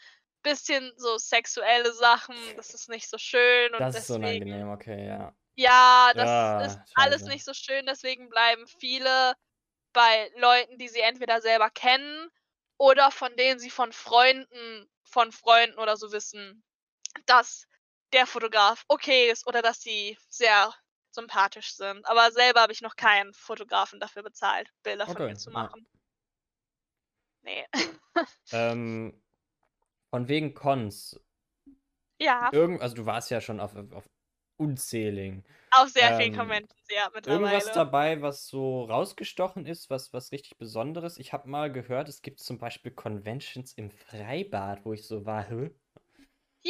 bisschen 0.45 0.93
so 0.99 1.19
sexuelle 1.19 1.93
Sachen, 1.95 2.57
das 2.57 2.75
ist 2.75 2.89
nicht 2.91 3.09
so 3.11 3.19
schön 3.19 3.75
und 3.77 3.89
Das 3.89 3.99
ist 3.99 4.11
deswegen 4.11 4.11
unangenehm, 4.11 4.69
okay, 4.71 5.07
ja. 5.07 5.37
ja, 5.57 6.13
das 6.17 6.33
Ja, 6.33 6.79
ist 6.79 6.81
alles 6.95 7.25
scheiße. 7.25 7.27
nicht 7.27 7.45
so 7.45 7.55
schön, 7.55 7.87
deswegen 7.87 8.29
bleiben 8.31 8.67
viele 8.69 9.35
bei 9.95 10.31
Leuten, 10.37 10.79
die 10.79 10.89
sie 10.89 11.01
entweder 11.03 11.41
selber 11.43 11.71
kennen 11.71 12.31
oder 12.79 13.11
von 13.13 13.37
denen 13.37 13.61
sie 13.61 13.71
von 13.71 13.93
Freunden 13.93 14.89
von 15.05 15.33
Freunden 15.33 15.79
oder 15.81 15.97
so 15.99 16.13
wissen, 16.13 16.65
dass 17.27 17.67
der 18.15 18.27
Fotograf 18.27 18.85
okay 18.89 19.31
ist 19.31 19.47
oder 19.47 19.62
dass 19.62 19.83
sie 19.83 20.19
sehr 20.31 20.75
sympathisch 21.11 21.75
sind. 21.77 22.07
Aber 22.07 22.33
selber 22.33 22.62
habe 22.62 22.73
ich 22.73 22.81
noch 22.83 22.97
keinen 22.97 23.35
Fotografen 23.35 24.01
dafür 24.01 24.23
bezahlt, 24.23 24.71
Bilder 24.85 25.07
von 25.09 25.23
Okay, 25.23 25.27
mir 25.27 25.37
zu 25.37 25.51
ja. 25.51 25.71
machen. 25.71 25.87
Ne. 27.45 27.67
Ähm, 28.53 29.23
von 30.11 30.29
wegen 30.29 30.55
Cons. 30.55 31.21
Ja. 32.19 32.53
Irgend 32.53 32.81
also, 32.83 32.95
du 32.97 33.07
warst 33.07 33.31
ja 33.31 33.41
schon 33.41 33.61
auf 33.61 33.75
auf 33.77 33.93
auf 33.93 34.07
unzähligen. 34.57 35.45
Auf 35.73 35.91
sehr 35.91 36.15
vielen 36.15 36.33
Ähm, 36.33 36.33
Conventions, 36.33 36.87
ja, 36.89 37.11
irgendwas 37.25 37.73
mittlerweile. 37.73 37.73
dabei, 37.73 38.23
was 38.23 38.47
so 38.49 38.85
rausgestochen 38.85 39.67
ist, 39.67 39.91
was 39.91 40.12
was 40.12 40.33
richtig 40.33 40.59
Besonderes? 40.59 41.19
Ich 41.19 41.33
habe 41.33 41.49
mal 41.51 41.73
gehört, 41.73 42.09
es 42.09 42.23
gibt 42.23 42.41
zum 42.41 42.59
Beispiel 42.59 42.93
Conventions 42.93 43.73
im 43.75 43.91
Freibad, 43.91 44.85
wo 44.87 44.93
ich 44.95 45.07
so 45.07 45.27
war: 45.27 45.49
„Hä? 45.49 45.73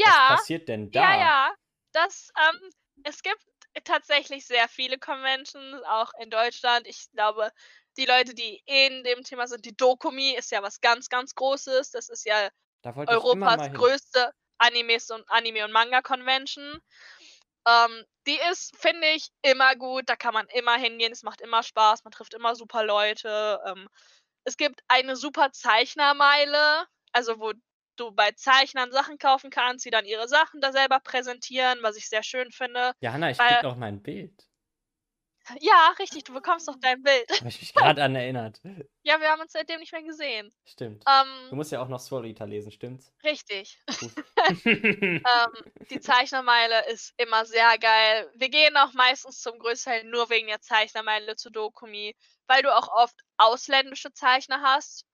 Was 0.03 0.21
Ja, 0.21 0.39
passiert 0.39 0.69
denn 0.69 0.91
ja, 0.93 1.15
da?“ 1.15 1.19
ja. 1.19 1.55
Das, 1.93 2.31
ähm 2.39 2.71
es 3.05 3.23
gibt 3.23 3.45
tatsächlich 3.85 4.47
sehr 4.47 4.69
viele 4.69 4.99
Conventions, 4.99 5.83
auch 5.87 6.11
in 6.21 6.31
Deutschland. 6.31 6.87
Ich 6.87 7.11
glaube, 7.13 7.51
die 7.99 8.07
Leute, 8.07 8.35
die 8.35 8.63
in 8.67 9.05
dem 9.05 9.23
Thema 9.25 9.47
sind 9.47 9.65
die 9.67 9.77
Dokumi 9.77 10.33
ist 10.37 10.51
ja 10.53 10.63
was 10.63 10.81
ganz, 10.81 11.09
ganz 11.09 11.35
Großes. 11.35 11.91
Das 11.91 12.09
ist 12.09 12.25
ja 12.25 12.49
Europas 13.07 13.63
größte 13.73 14.33
Animes 14.59 15.11
und 15.11 15.25
Anime 15.31 15.65
und 15.65 15.73
Manga 15.73 16.03
Convention. 16.03 16.81
Ähm, 17.67 18.05
die 18.27 18.39
ist, 18.51 18.77
finde 18.77 19.09
ich, 19.09 19.29
immer 19.43 19.77
gut. 19.77 20.05
Da 20.09 20.17
kann 20.17 20.35
man 20.35 20.47
immer 20.49 20.77
hingehen. 20.77 21.13
Es 21.13 21.23
macht 21.23 21.41
immer 21.41 21.63
Spaß. 21.63 22.05
Man 22.05 22.13
trifft 22.13 22.35
immer 22.35 22.55
super 22.57 22.85
Leute. 22.85 23.61
Ähm, 23.67 23.89
es 24.45 24.57
gibt 24.57 24.83
eine 24.89 25.17
super 25.17 25.53
Zeichnermeile, 25.53 26.87
also 27.13 27.41
wo 27.41 27.53
du 27.97 28.13
bei 28.13 28.33
Zeichnern 28.33 28.93
Sachen 28.93 29.19
kaufen 29.19 29.51
kannst, 29.51 29.85
die 29.85 29.91
dann 29.91 30.05
ihre 30.05 30.29
Sachen 30.29 30.61
da 30.61 30.73
selber 30.73 31.01
präsentieren, 31.01 31.79
was 31.83 31.97
ich 31.97 32.09
sehr 32.09 32.23
schön 32.23 32.51
finde, 32.53 32.93
Ja, 33.01 33.13
Hanna, 33.13 33.31
ich 33.31 33.39
weil 33.39 33.49
kriege 33.49 33.63
noch 33.69 33.77
mein 33.77 34.03
Bild. 34.03 34.49
Ja, 35.61 35.95
richtig, 35.99 36.25
du 36.25 36.33
bekommst 36.33 36.69
doch 36.69 36.77
dein 36.81 37.03
Bild. 37.03 37.29
Habe 37.31 37.49
ich 37.49 37.61
mich 37.61 37.75
gerade 37.75 38.03
an 38.03 38.15
erinnert. 38.17 38.61
Ja, 39.07 39.21
wir 39.21 39.29
haben 39.29 39.43
uns 39.43 39.53
seitdem 39.53 39.81
nicht 39.81 39.93
mehr 39.93 40.03
gesehen. 40.03 40.51
Stimmt. 40.65 41.05
Du 41.05 41.11
Ähm, 41.11 41.57
musst 41.57 41.71
ja 41.73 41.83
auch 41.83 41.89
noch 41.89 42.01
Solita 42.01 42.45
lesen, 42.45 42.73
stimmt's? 42.73 43.13
richtig. 43.23 43.79
Ähm, 45.27 45.73
die 45.91 46.01
Zeichnermeile 46.01 46.87
ist 46.91 47.13
immer 47.17 47.45
sehr 47.45 47.79
geil. 47.79 48.31
Wir 48.35 48.49
gehen 48.49 48.77
auch 48.77 48.93
meistens 48.95 49.41
zum 49.41 49.59
Größteil 49.59 50.05
nur 50.05 50.31
wegen 50.31 50.49
der 50.49 50.61
Zeichnermeile 50.61 51.37
zu 51.37 51.51
Dokumi, 51.51 52.15
weil 52.47 52.63
du 52.63 52.75
auch 52.75 52.89
oft 52.89 53.15
ausländische 53.37 54.13
Zeichner 54.13 54.63
hast, 54.63 55.05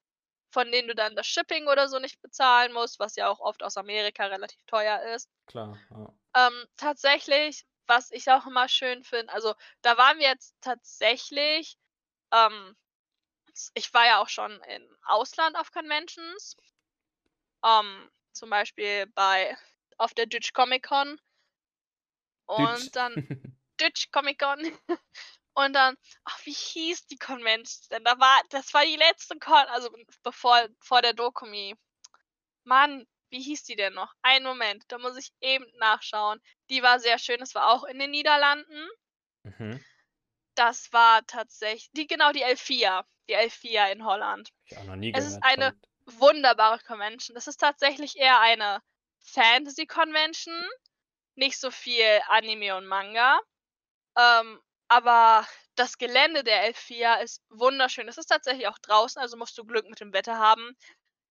von 0.50 0.70
denen 0.72 0.88
du 0.88 0.94
dann 0.94 1.16
das 1.16 1.26
Shipping 1.26 1.68
oder 1.68 1.88
so 1.88 1.98
nicht 1.98 2.20
bezahlen 2.22 2.72
musst, 2.72 2.98
was 2.98 3.16
ja 3.16 3.28
auch 3.28 3.40
oft 3.40 3.62
aus 3.62 3.76
Amerika 3.76 4.26
relativ 4.26 4.62
teuer 4.66 5.00
ist. 5.14 5.28
Klar, 5.46 5.78
ja. 5.90 6.14
Ähm, 6.36 6.66
tatsächlich, 6.76 7.64
was 7.86 8.10
ich 8.10 8.30
auch 8.30 8.46
immer 8.46 8.68
schön 8.68 9.02
finde, 9.04 9.32
also 9.32 9.54
da 9.82 9.96
waren 9.96 10.18
wir 10.18 10.28
jetzt 10.28 10.54
tatsächlich, 10.60 11.76
ähm, 12.32 12.76
ich 13.74 13.92
war 13.94 14.06
ja 14.06 14.22
auch 14.22 14.28
schon 14.28 14.60
im 14.62 14.96
Ausland 15.04 15.56
auf 15.56 15.72
Conventions, 15.72 16.56
ähm, 17.64 18.10
zum 18.32 18.50
Beispiel 18.50 19.06
bei 19.14 19.56
auf 19.98 20.14
der 20.14 20.26
Dutch 20.26 20.52
Comic 20.52 20.86
Con 20.86 21.20
und 22.46 22.58
Dütsch. 22.58 22.96
dann 22.96 23.22
Dutch 23.78 24.10
Comic 24.12 24.38
Con 24.38 24.58
und 25.54 25.72
dann, 25.74 25.96
ach, 26.24 26.38
wie 26.44 26.52
hieß 26.52 27.06
die 27.06 27.18
Convention 27.18 27.86
denn? 27.90 28.04
Da 28.04 28.18
war, 28.18 28.40
das 28.50 28.72
war 28.74 28.84
die 28.84 28.96
letzte 28.96 29.38
Con, 29.38 29.54
also 29.68 29.90
bevor 30.22 30.68
vor 30.80 31.02
der 31.02 31.12
Dokumi. 31.14 31.74
Mann, 32.64 33.06
wie 33.30 33.40
hieß 33.42 33.64
die 33.64 33.76
denn 33.76 33.94
noch? 33.94 34.12
Einen 34.22 34.44
Moment, 34.46 34.84
da 34.88 34.98
muss 34.98 35.16
ich 35.16 35.32
eben 35.40 35.66
nachschauen. 35.78 36.40
Die 36.70 36.82
war 36.82 37.00
sehr 37.00 37.18
schön, 37.18 37.38
das 37.40 37.54
war 37.54 37.68
auch 37.70 37.84
in 37.84 37.98
den 37.98 38.10
Niederlanden. 38.10 38.88
Mhm. 39.44 39.84
Das 40.54 40.92
war 40.92 41.26
tatsächlich, 41.26 41.90
die 41.92 42.06
genau 42.06 42.32
die 42.32 42.44
L4, 42.44 43.04
die 43.28 43.36
L4 43.36 43.92
in 43.92 44.04
Holland. 44.04 44.50
Ich 44.64 44.76
auch 44.76 44.84
noch 44.84 44.96
nie 44.96 45.12
Es 45.12 45.24
gehört. 45.24 45.36
ist 45.36 45.42
eine 45.42 45.72
verrückt. 45.72 45.88
wunderbare 46.06 46.78
Convention. 46.80 47.34
Das 47.34 47.46
ist 47.46 47.58
tatsächlich 47.58 48.16
eher 48.16 48.40
eine 48.40 48.80
Fantasy 49.20 49.86
Convention, 49.86 50.54
nicht 51.34 51.58
so 51.58 51.70
viel 51.70 52.20
Anime 52.28 52.76
und 52.76 52.86
Manga. 52.86 53.40
Ähm, 54.16 54.60
aber 54.90 55.46
das 55.76 55.98
Gelände 55.98 56.42
der 56.42 56.74
L4 56.74 57.22
ist 57.22 57.42
wunderschön. 57.48 58.08
Es 58.08 58.18
ist 58.18 58.26
tatsächlich 58.26 58.66
auch 58.66 58.78
draußen, 58.78 59.22
also 59.22 59.36
musst 59.36 59.56
du 59.56 59.64
Glück 59.64 59.88
mit 59.88 60.00
dem 60.00 60.12
Wetter 60.12 60.36
haben. 60.36 60.76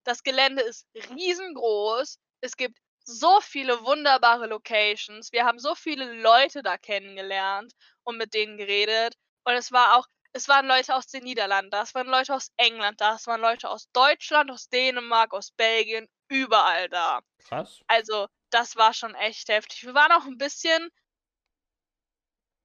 Das 0.05 0.24
Gelände 0.24 0.62
ist 0.62 0.88
riesengroß. 0.95 2.18
Es 2.41 2.55
gibt 2.55 2.80
so 3.03 3.41
viele 3.41 3.84
wunderbare 3.84 4.47
Locations. 4.47 5.34
Wir 5.34 5.45
haben 5.45 5.60
so 5.60 5.76
viele 5.76 6.14
Leute 6.22 6.64
da 6.64 6.78
kennengelernt 6.78 7.74
und 8.03 8.18
mit 8.18 8.34
denen 8.34 8.57
geredet. 8.57 9.16
Und 9.43 9.53
es 9.55 9.74
war 9.74 9.97
auch, 9.97 10.05
es 10.32 10.47
waren 10.47 10.66
Leute 10.68 10.95
aus 10.95 11.07
den 11.07 11.26
Niederlanden 11.26 11.72
da, 11.72 11.82
es 11.82 11.93
waren 11.93 12.07
Leute 12.07 12.34
aus 12.34 12.51
England 12.55 13.01
da, 13.01 13.16
es 13.16 13.28
waren 13.28 13.41
Leute 13.41 13.70
aus 13.70 13.89
Deutschland, 13.91 14.51
aus 14.51 14.70
Dänemark, 14.70 15.34
aus 15.34 15.51
Belgien, 15.51 16.07
überall 16.30 16.88
da. 16.88 17.20
Krass. 17.39 17.82
Also, 17.88 18.28
das 18.51 18.78
war 18.78 18.93
schon 18.93 19.16
echt 19.16 19.49
heftig. 19.49 19.84
Wir 19.84 19.93
waren 19.93 20.14
auch 20.14 20.26
ein 20.26 20.38
bisschen 20.38 20.89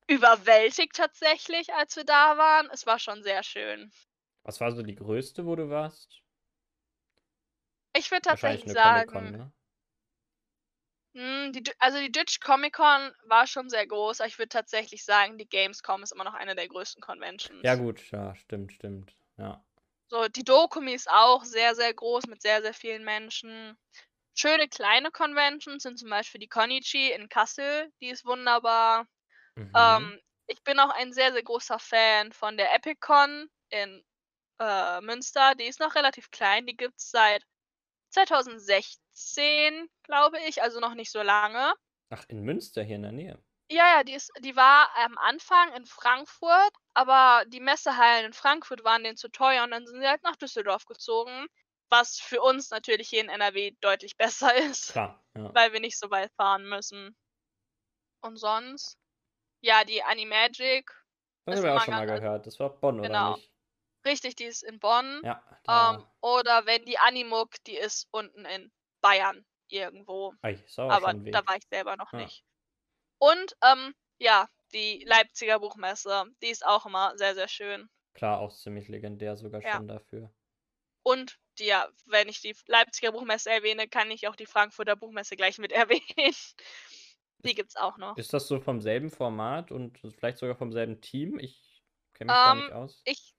überwältigt 0.07 0.95
tatsächlich, 0.97 1.75
als 1.75 1.97
wir 1.97 2.05
da 2.05 2.37
waren. 2.39 2.69
Es 2.73 2.87
war 2.87 2.99
schon 2.99 3.23
sehr 3.23 3.43
schön. 3.43 3.93
Was 4.43 4.59
war 4.59 4.73
so 4.73 4.83
die 4.83 4.95
größte, 4.95 5.45
wo 5.45 5.55
du 5.55 5.69
warst? 5.69 6.23
Ich 7.93 8.11
würde 8.13 8.23
tatsächlich 8.23 8.71
sagen, 8.71 9.31
ne? 9.33 9.53
hm, 11.15 11.53
die, 11.53 11.63
also 11.79 11.99
die 11.99 12.11
Dutch 12.13 12.41
Comic 12.41 12.75
Con 12.75 13.13
war 13.25 13.47
schon 13.47 13.69
sehr 13.71 13.87
groß, 13.87 14.21
aber 14.21 14.29
ich 14.29 14.39
würde 14.39 14.49
tatsächlich 14.51 15.05
sagen, 15.05 15.39
die 15.39 15.49
Gamescom 15.49 16.03
ist 16.03 16.13
immer 16.13 16.25
noch 16.25 16.35
eine 16.35 16.55
der 16.55 16.69
größten 16.69 17.03
Conventions. 17.03 17.65
Ja, 17.65 17.75
gut, 17.75 18.11
ja, 18.13 18.35
stimmt, 18.37 18.73
stimmt. 18.73 19.17
Ja. 19.39 19.65
So, 20.09 20.29
die 20.29 20.45
Dokumi 20.45 20.95
ist 20.95 21.11
auch 21.11 21.45
sehr, 21.45 21.75
sehr 21.75 21.93
groß 21.93 22.27
mit 22.27 22.41
sehr, 22.41 22.63
sehr 22.63 22.73
vielen 22.73 23.05
Menschen. 23.05 23.77
Schöne 24.35 24.69
kleine 24.69 25.11
Conventions 25.11 25.83
sind 25.83 25.99
zum 25.99 26.11
Beispiel 26.11 26.41
die 26.41 26.49
Konichi 26.49 27.13
in 27.13 27.29
Kassel, 27.29 27.93
die 28.01 28.09
ist 28.09 28.25
wunderbar. 28.25 29.07
Mhm. 29.57 29.73
Ähm, 29.77 30.21
ich 30.47 30.63
bin 30.63 30.79
auch 30.79 30.91
ein 30.91 31.13
sehr, 31.13 31.33
sehr 31.33 31.43
großer 31.43 31.79
Fan 31.79 32.33
von 32.33 32.57
der 32.57 32.75
EpicCon 32.75 33.49
in 33.71 34.05
äh, 34.61 35.01
Münster. 35.01 35.55
Die 35.55 35.65
ist 35.65 35.81
noch 35.81 35.95
relativ 35.95 36.31
klein, 36.31 36.67
die 36.67 36.77
gibt 36.77 36.99
es 36.99 37.11
seit 37.11 37.45
2016, 38.11 39.89
glaube 40.03 40.39
ich, 40.47 40.63
also 40.63 40.81
noch 40.81 40.95
nicht 40.95 41.11
so 41.11 41.23
lange. 41.23 41.75
Ach, 42.11 42.25
in 42.29 42.43
Münster 42.43 42.83
hier 42.83 42.97
in 42.97 43.03
der 43.03 43.13
Nähe. 43.13 43.43
Ja, 43.71 43.97
ja, 43.97 44.05
die 44.05 44.13
ist, 44.13 44.31
die 44.41 44.57
war 44.57 44.89
am 44.97 45.17
Anfang 45.19 45.73
in 45.75 45.87
Frankfurt, 45.87 46.73
aber 46.93 47.45
die 47.47 47.61
Messehallen 47.61 48.27
in 48.27 48.33
Frankfurt 48.33 48.85
waren 48.85 49.03
denen 49.03 49.17
zu 49.17 49.29
teuer 49.31 49.65
und 49.65 49.71
dann 49.71 49.87
sind 49.87 50.01
sie 50.01 50.07
halt 50.07 50.23
nach 50.23 50.37
Düsseldorf 50.37 50.85
gezogen, 50.85 51.47
was 51.89 52.19
für 52.21 52.43
uns 52.43 52.71
natürlich 52.71 53.09
hier 53.09 53.23
in 53.23 53.31
NRW 53.31 53.73
deutlich 53.81 54.17
besser 54.19 54.55
ist, 54.55 54.93
Klar, 54.93 55.25
ja. 55.35 55.55
weil 55.55 55.73
wir 55.73 55.81
nicht 55.81 55.99
so 55.99 56.11
weit 56.11 56.31
fahren 56.37 56.69
müssen. 56.69 57.17
Und 58.21 58.37
sonst, 58.37 58.99
ja, 59.65 59.85
die 59.85 60.03
Animagic, 60.03 60.91
Das 61.47 61.55
ist 61.61 61.65
habe 61.65 61.69
ich 61.69 61.73
auch 61.73 61.81
schon 61.81 61.95
mal 61.95 62.05
gehört. 62.07 62.47
Das 62.47 62.61
war 62.61 62.79
Bonn, 62.81 63.01
Genau. 63.01 63.05
oder 63.05 63.17
nicht? 63.21 63.51
richtig, 64.07 64.37
die 64.37 64.45
ist 64.45 64.63
in 64.65 64.81
Bonn. 64.81 65.23
Ja. 65.23 65.43
Ähm, 65.69 66.05
oder 66.23 66.67
wenn 66.67 66.85
die 66.87 66.99
Animuk, 66.99 67.63
die 67.67 67.77
ist 67.77 68.09
unten 68.13 68.45
in 68.47 68.73
Bayern 69.03 69.47
irgendwo. 69.69 70.35
Ei, 70.43 70.55
aber 70.89 71.15
da 71.33 71.47
war 71.47 71.57
ich 71.57 71.65
selber 71.71 71.97
noch 71.97 72.13
Ja. 72.13 72.19
nicht. 72.19 72.45
Und 73.19 73.55
ähm, 73.63 73.95
ja, 74.19 74.49
die 74.75 75.05
Leipziger 75.07 75.61
Buchmesse, 75.61 76.25
die 76.43 76.49
ist 76.51 76.67
auch 76.67 76.87
immer 76.87 77.17
sehr, 77.19 77.35
sehr 77.35 77.49
schön. 77.49 77.91
Klar, 78.13 78.41
auch 78.41 78.53
ziemlich 78.53 78.89
legendär 78.89 79.37
sogar 79.37 79.63
Ja. 79.63 79.81
schon 79.81 79.87
dafür. 79.87 80.33
Und 81.03 81.39
die, 81.59 81.67
ja, 81.67 81.89
wenn 82.07 82.29
ich 82.29 82.41
die 82.41 82.57
Leipziger 82.67 83.13
Buchmesse 83.13 83.51
erwähne, 83.51 83.89
kann 83.89 84.11
ich 84.11 84.27
auch 84.29 84.37
die 84.37 84.47
Frankfurter 84.47 84.97
Buchmesse 84.97 85.37
gleich 85.37 85.59
mit 85.59 85.73
erwähnen. 86.19 86.35
Die 87.45 87.55
gibt's 87.55 87.77
auch 87.77 87.97
noch. 87.97 88.17
Ist 88.17 88.33
das 88.33 88.49
so 88.49 88.61
vom 88.61 88.81
selben 88.81 89.09
Format 89.11 89.71
und 89.73 89.99
vielleicht 89.99 90.39
sogar 90.39 90.57
vom 90.57 90.73
selben 90.73 91.01
Team? 91.01 91.39
Ich 91.39 91.85
kenne 92.13 92.31
mich 92.31 92.43
da 92.43 92.51
nicht 92.53 92.71
Ähm, 92.71 92.73
aus. 92.73 93.05
Ich 93.05 93.35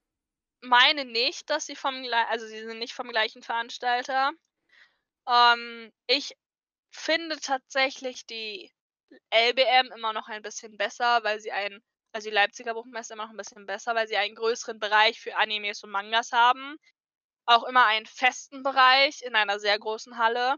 meine 0.61 1.05
nicht, 1.05 1.49
dass 1.49 1.65
sie 1.67 1.75
vom 1.75 2.03
gleichen, 2.03 2.29
also 2.31 2.47
sie 2.47 2.61
sind 2.63 2.79
nicht 2.79 2.93
vom 2.93 3.09
gleichen 3.09 3.43
Veranstalter. 3.43 4.31
Ähm, 5.27 5.91
ich 6.07 6.35
finde 6.91 7.39
tatsächlich 7.39 8.25
die 8.27 8.73
LBM 9.31 9.91
immer 9.93 10.13
noch 10.13 10.27
ein 10.29 10.41
bisschen 10.43 10.77
besser, 10.77 11.23
weil 11.23 11.39
sie 11.41 11.51
einen, 11.51 11.83
also 12.13 12.29
die 12.29 12.35
Leipziger 12.35 12.73
Buchmesse 12.75 13.13
immer 13.13 13.25
noch 13.25 13.31
ein 13.31 13.37
bisschen 13.37 13.65
besser, 13.67 13.95
weil 13.95 14.07
sie 14.07 14.17
einen 14.17 14.35
größeren 14.35 14.79
Bereich 14.79 15.19
für 15.21 15.37
Animes 15.37 15.83
und 15.83 15.91
Mangas 15.91 16.31
haben. 16.33 16.77
Auch 17.45 17.63
immer 17.65 17.85
einen 17.87 18.05
festen 18.07 18.63
Bereich 18.63 19.21
in 19.23 19.35
einer 19.35 19.59
sehr 19.59 19.79
großen 19.79 20.17
Halle. 20.19 20.57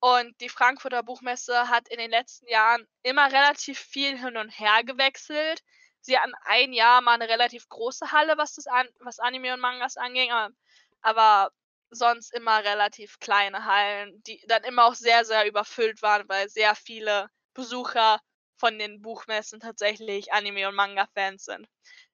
Und 0.00 0.40
die 0.40 0.48
Frankfurter 0.48 1.02
Buchmesse 1.02 1.68
hat 1.68 1.88
in 1.88 1.98
den 1.98 2.10
letzten 2.10 2.46
Jahren 2.48 2.86
immer 3.02 3.26
relativ 3.32 3.78
viel 3.78 4.18
hin 4.18 4.36
und 4.36 4.50
her 4.50 4.84
gewechselt. 4.84 5.62
Sie 6.00 6.18
hatten 6.18 6.34
ein 6.44 6.72
Jahr 6.72 7.00
mal 7.00 7.14
eine 7.14 7.28
relativ 7.28 7.68
große 7.68 8.12
Halle, 8.12 8.36
was 8.38 8.54
das 8.54 8.66
an, 8.66 8.88
was 9.00 9.18
Anime 9.18 9.54
und 9.54 9.60
Mangas 9.60 9.96
anging, 9.96 10.30
aber, 10.30 10.54
aber 11.02 11.50
sonst 11.90 12.32
immer 12.34 12.62
relativ 12.62 13.18
kleine 13.18 13.64
Hallen, 13.64 14.22
die 14.24 14.40
dann 14.46 14.64
immer 14.64 14.84
auch 14.84 14.94
sehr, 14.94 15.24
sehr 15.24 15.46
überfüllt 15.46 16.02
waren, 16.02 16.28
weil 16.28 16.48
sehr 16.48 16.74
viele 16.74 17.28
Besucher 17.54 18.20
von 18.56 18.78
den 18.78 19.02
Buchmessen 19.02 19.60
tatsächlich 19.60 20.32
Anime- 20.32 20.68
und 20.68 20.74
Manga-Fans 20.74 21.44
sind. 21.44 21.66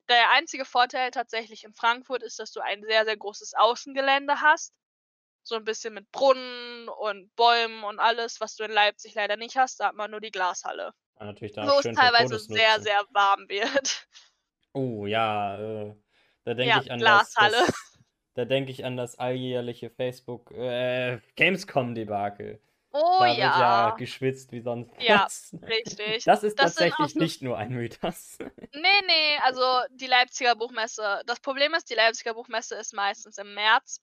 Der 0.08 0.30
einzige 0.30 0.64
Vorteil 0.64 1.10
tatsächlich 1.10 1.64
in 1.64 1.74
Frankfurt 1.74 2.22
ist, 2.22 2.38
dass 2.38 2.52
du 2.52 2.60
ein 2.60 2.82
sehr, 2.82 3.04
sehr 3.04 3.16
großes 3.16 3.54
Außengelände 3.54 4.40
hast. 4.40 4.72
So 5.45 5.57
ein 5.57 5.64
bisschen 5.64 5.95
mit 5.95 6.11
Brunnen 6.12 6.88
und 6.88 7.34
Bäumen 7.36 7.84
und 7.84 7.99
alles, 7.99 8.40
was 8.40 8.57
du 8.57 8.64
in 8.64 8.70
Leipzig 8.70 9.14
leider 9.14 9.36
nicht 9.36 9.57
hast. 9.57 9.80
Da 9.80 9.88
hat 9.88 9.95
man 9.97 10.11
nur 10.11 10.20
die 10.20 10.30
Glashalle. 10.30 10.93
Ja, 11.18 11.24
natürlich 11.26 11.53
da 11.53 11.66
Wo 11.66 11.78
es 11.78 11.90
teilweise 11.90 12.38
sehr, 12.38 12.78
nutzen. 12.78 12.82
sehr 12.84 13.03
warm 13.12 13.49
wird. 13.49 14.07
Oh 14.74 15.07
ja, 15.07 15.59
äh, 15.59 15.95
da 16.45 16.55
denke 16.55 16.68
Ja, 16.68 16.78
ich 16.78 16.90
an 16.90 17.05
das, 17.05 17.34
Glashalle. 17.34 17.66
das 17.66 17.74
da 18.34 18.45
denke 18.45 18.70
ich 18.72 18.84
an 18.84 18.97
das 18.97 19.18
alljährliche 19.18 19.90
Facebook 19.90 20.51
äh, 20.53 21.20
Gamescom-Debakel. 21.36 22.62
Oh 22.95 23.24
da 23.24 23.36
wird 23.38 23.57
ja 23.57 23.90
ja. 23.90 23.90
geschwitzt 23.90 24.53
wie 24.53 24.61
sonst 24.61 24.93
Ja, 24.99 25.24
was. 25.24 25.55
richtig. 25.62 26.24
Das 26.24 26.43
ist 26.45 26.59
Das 26.59 26.74
tatsächlich 26.74 27.14
nicht 27.16 27.43
nur 27.43 27.59
ein 27.59 27.70
Mythos. 27.72 28.38
Nee, 28.74 29.03
nee, 29.07 29.38
also 29.43 29.62
die 29.90 30.07
Leipziger 30.07 30.57
Buchmesse. 30.57 31.22
Das 31.26 31.40
Problem 31.40 31.74
ist, 31.74 31.90
die 31.90 31.95
Leipziger 31.95 32.34
Buchmesse 32.34 32.74
ist 32.76 32.95
meistens 32.95 33.36
im 33.38 33.53
März. 33.55 34.01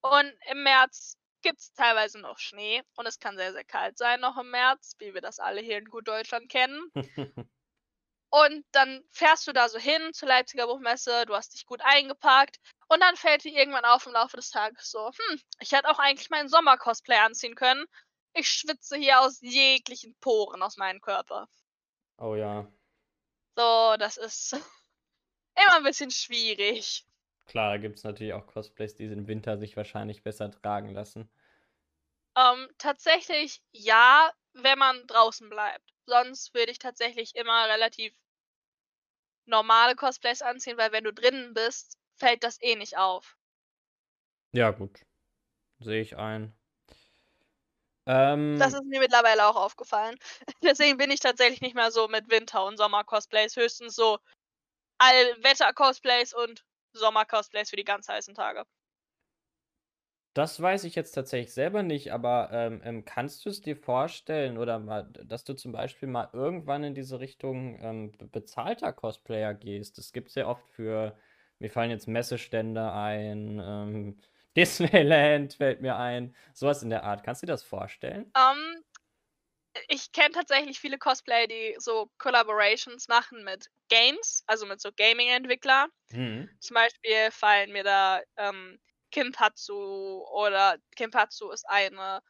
Und 0.00 0.32
im 0.50 0.62
März 0.62 1.16
gibt 1.42 1.60
es 1.60 1.72
teilweise 1.72 2.18
noch 2.18 2.38
Schnee. 2.38 2.82
Und 2.96 3.06
es 3.06 3.18
kann 3.18 3.36
sehr, 3.36 3.52
sehr 3.52 3.64
kalt 3.64 3.98
sein 3.98 4.20
noch 4.20 4.36
im 4.36 4.50
März, 4.50 4.94
wie 4.98 5.14
wir 5.14 5.20
das 5.20 5.38
alle 5.38 5.60
hier 5.60 5.78
in 5.78 5.86
gut 5.86 6.08
Deutschland 6.08 6.48
kennen. 6.48 6.90
Und 8.30 8.64
dann 8.72 9.02
fährst 9.10 9.46
du 9.46 9.52
da 9.52 9.68
so 9.68 9.78
hin 9.78 10.12
zur 10.12 10.28
Leipziger 10.28 10.66
Buchmesse, 10.66 11.24
du 11.26 11.34
hast 11.34 11.54
dich 11.54 11.64
gut 11.64 11.80
eingepackt 11.82 12.58
und 12.88 13.00
dann 13.00 13.16
fällt 13.16 13.44
dir 13.44 13.52
irgendwann 13.52 13.86
auf 13.86 14.06
im 14.06 14.12
Laufe 14.12 14.36
des 14.36 14.50
Tages 14.50 14.90
so, 14.90 15.08
hm, 15.08 15.40
ich 15.60 15.72
hätte 15.72 15.88
auch 15.88 15.98
eigentlich 15.98 16.28
meinen 16.28 16.50
Sommer-Cosplay 16.50 17.16
anziehen 17.16 17.54
können. 17.54 17.86
Ich 18.34 18.50
schwitze 18.50 18.98
hier 18.98 19.20
aus 19.20 19.40
jeglichen 19.40 20.14
Poren 20.20 20.62
aus 20.62 20.76
meinem 20.76 21.00
Körper. 21.00 21.48
oh 22.18 22.34
ja. 22.34 22.70
So, 23.56 23.96
das 23.98 24.18
ist 24.18 24.52
immer 25.56 25.76
ein 25.76 25.84
bisschen 25.84 26.10
schwierig. 26.10 27.06
Klar, 27.48 27.70
da 27.72 27.76
gibt 27.78 27.96
es 27.98 28.04
natürlich 28.04 28.32
auch 28.32 28.46
Cosplays, 28.46 28.94
die 28.94 29.06
im 29.06 29.26
Winter 29.26 29.58
sich 29.58 29.76
wahrscheinlich 29.76 30.22
besser 30.22 30.52
tragen 30.52 30.90
lassen. 30.94 31.28
Ähm, 32.38 32.70
tatsächlich 32.78 33.62
ja, 33.70 34.32
wenn 34.54 34.78
man 34.78 35.06
draußen 35.06 35.50
bleibt. 35.50 35.92
Sonst 36.06 36.54
würde 36.54 36.72
ich 36.72 36.78
tatsächlich 36.78 37.34
immer 37.36 37.68
relativ 37.68 38.14
normale 39.46 39.96
Cosplays 39.96 40.42
anziehen, 40.42 40.76
weil 40.78 40.92
wenn 40.92 41.02
du 41.02 41.12
drinnen 41.12 41.52
bist, 41.52 41.96
fällt 42.20 42.44
das 42.44 42.62
eh 42.62 42.76
nicht 42.76 42.96
auf. 42.98 43.36
Ja, 44.52 44.70
gut. 44.72 45.06
Sehe 45.80 46.02
ich 46.02 46.16
ein. 46.18 46.54
Das 48.56 48.72
Ähm, 48.72 48.74
ist 48.74 48.84
mir 48.84 49.00
mittlerweile 49.00 49.46
auch 49.46 49.56
aufgefallen. 49.56 50.18
Deswegen 50.62 50.96
bin 50.98 51.10
ich 51.10 51.20
tatsächlich 51.20 51.60
nicht 51.60 51.74
mehr 51.74 51.90
so 51.90 52.08
mit 52.08 52.28
Winter- 52.30 52.64
und 52.64 52.76
Sommer-Cosplays, 52.76 53.56
höchstens 53.56 53.94
so 53.94 54.18
Allwetter-Cosplays 54.98 56.34
und 56.34 56.64
Sommer-Cosplays 56.92 57.70
für 57.70 57.76
die 57.76 57.84
ganz 57.84 58.08
heißen 58.08 58.34
Tage. 58.34 58.64
das 60.34 60.60
weiß 60.62 60.84
ich 60.84 60.94
jetzt 60.94 61.12
tatsächlich 61.12 61.52
selber 61.52 61.82
nicht, 61.82 62.12
aber 62.12 62.50
ähm, 62.52 62.80
ähm, 62.84 63.04
kannst 63.04 63.44
du 63.44 63.50
es 63.50 63.60
dir 63.60 63.76
vorstellen 63.76 64.56
oder 64.58 64.78
mal, 64.78 65.10
dass 65.12 65.42
du 65.44 65.54
zum 65.54 65.72
Beispiel 65.72 66.08
mal 66.08 66.28
irgendwann 66.32 66.84
in 66.84 66.94
diese 66.94 67.18
Richtung 67.20 67.78
ähm, 67.82 68.12
be- 68.12 68.26
bezahlter 68.28 68.92
Cosplayer 68.92 69.54
gehst? 69.54 69.98
Das 69.98 70.12
gibt 70.12 70.28
es 70.28 70.34
ja 70.36 70.46
oft 70.46 70.68
für, 70.70 71.18
mir 71.58 71.70
fallen 71.70 71.90
jetzt 71.90 72.06
Messestände 72.08 72.92
ein, 72.92 73.60
ähm, 73.62 74.18
Disneyland 74.56 75.54
fällt 75.54 75.80
mir 75.82 75.96
ein, 75.96 76.34
sowas 76.54 76.82
in 76.82 76.90
der 76.90 77.04
Art. 77.04 77.22
Kannst 77.24 77.42
du 77.42 77.46
dir 77.46 77.52
das 77.52 77.62
vorstellen? 77.64 78.32
Ähm, 78.34 78.84
ich 79.88 80.12
kenne 80.12 80.32
tatsächlich 80.32 80.78
viele 80.78 80.98
Cosplayer, 80.98 81.46
die 81.46 81.74
so 81.78 82.10
Collaborations 82.18 83.08
machen 83.08 83.42
mit 83.42 83.66
Games, 83.88 84.44
also 84.46 84.66
mit 84.66 84.80
so 84.80 84.90
Gaming-Entwicklern. 84.94 85.90
Mhm. 86.10 86.50
Zum 86.60 86.74
Beispiel 86.74 87.30
fallen 87.30 87.72
mir 87.72 87.84
da 87.84 88.20
ähm, 88.36 88.78
Kimpatsu 89.10 90.26
oder 90.30 90.76
Kimpatsu 90.94 91.50
ist 91.50 91.68
eine. 91.68 92.22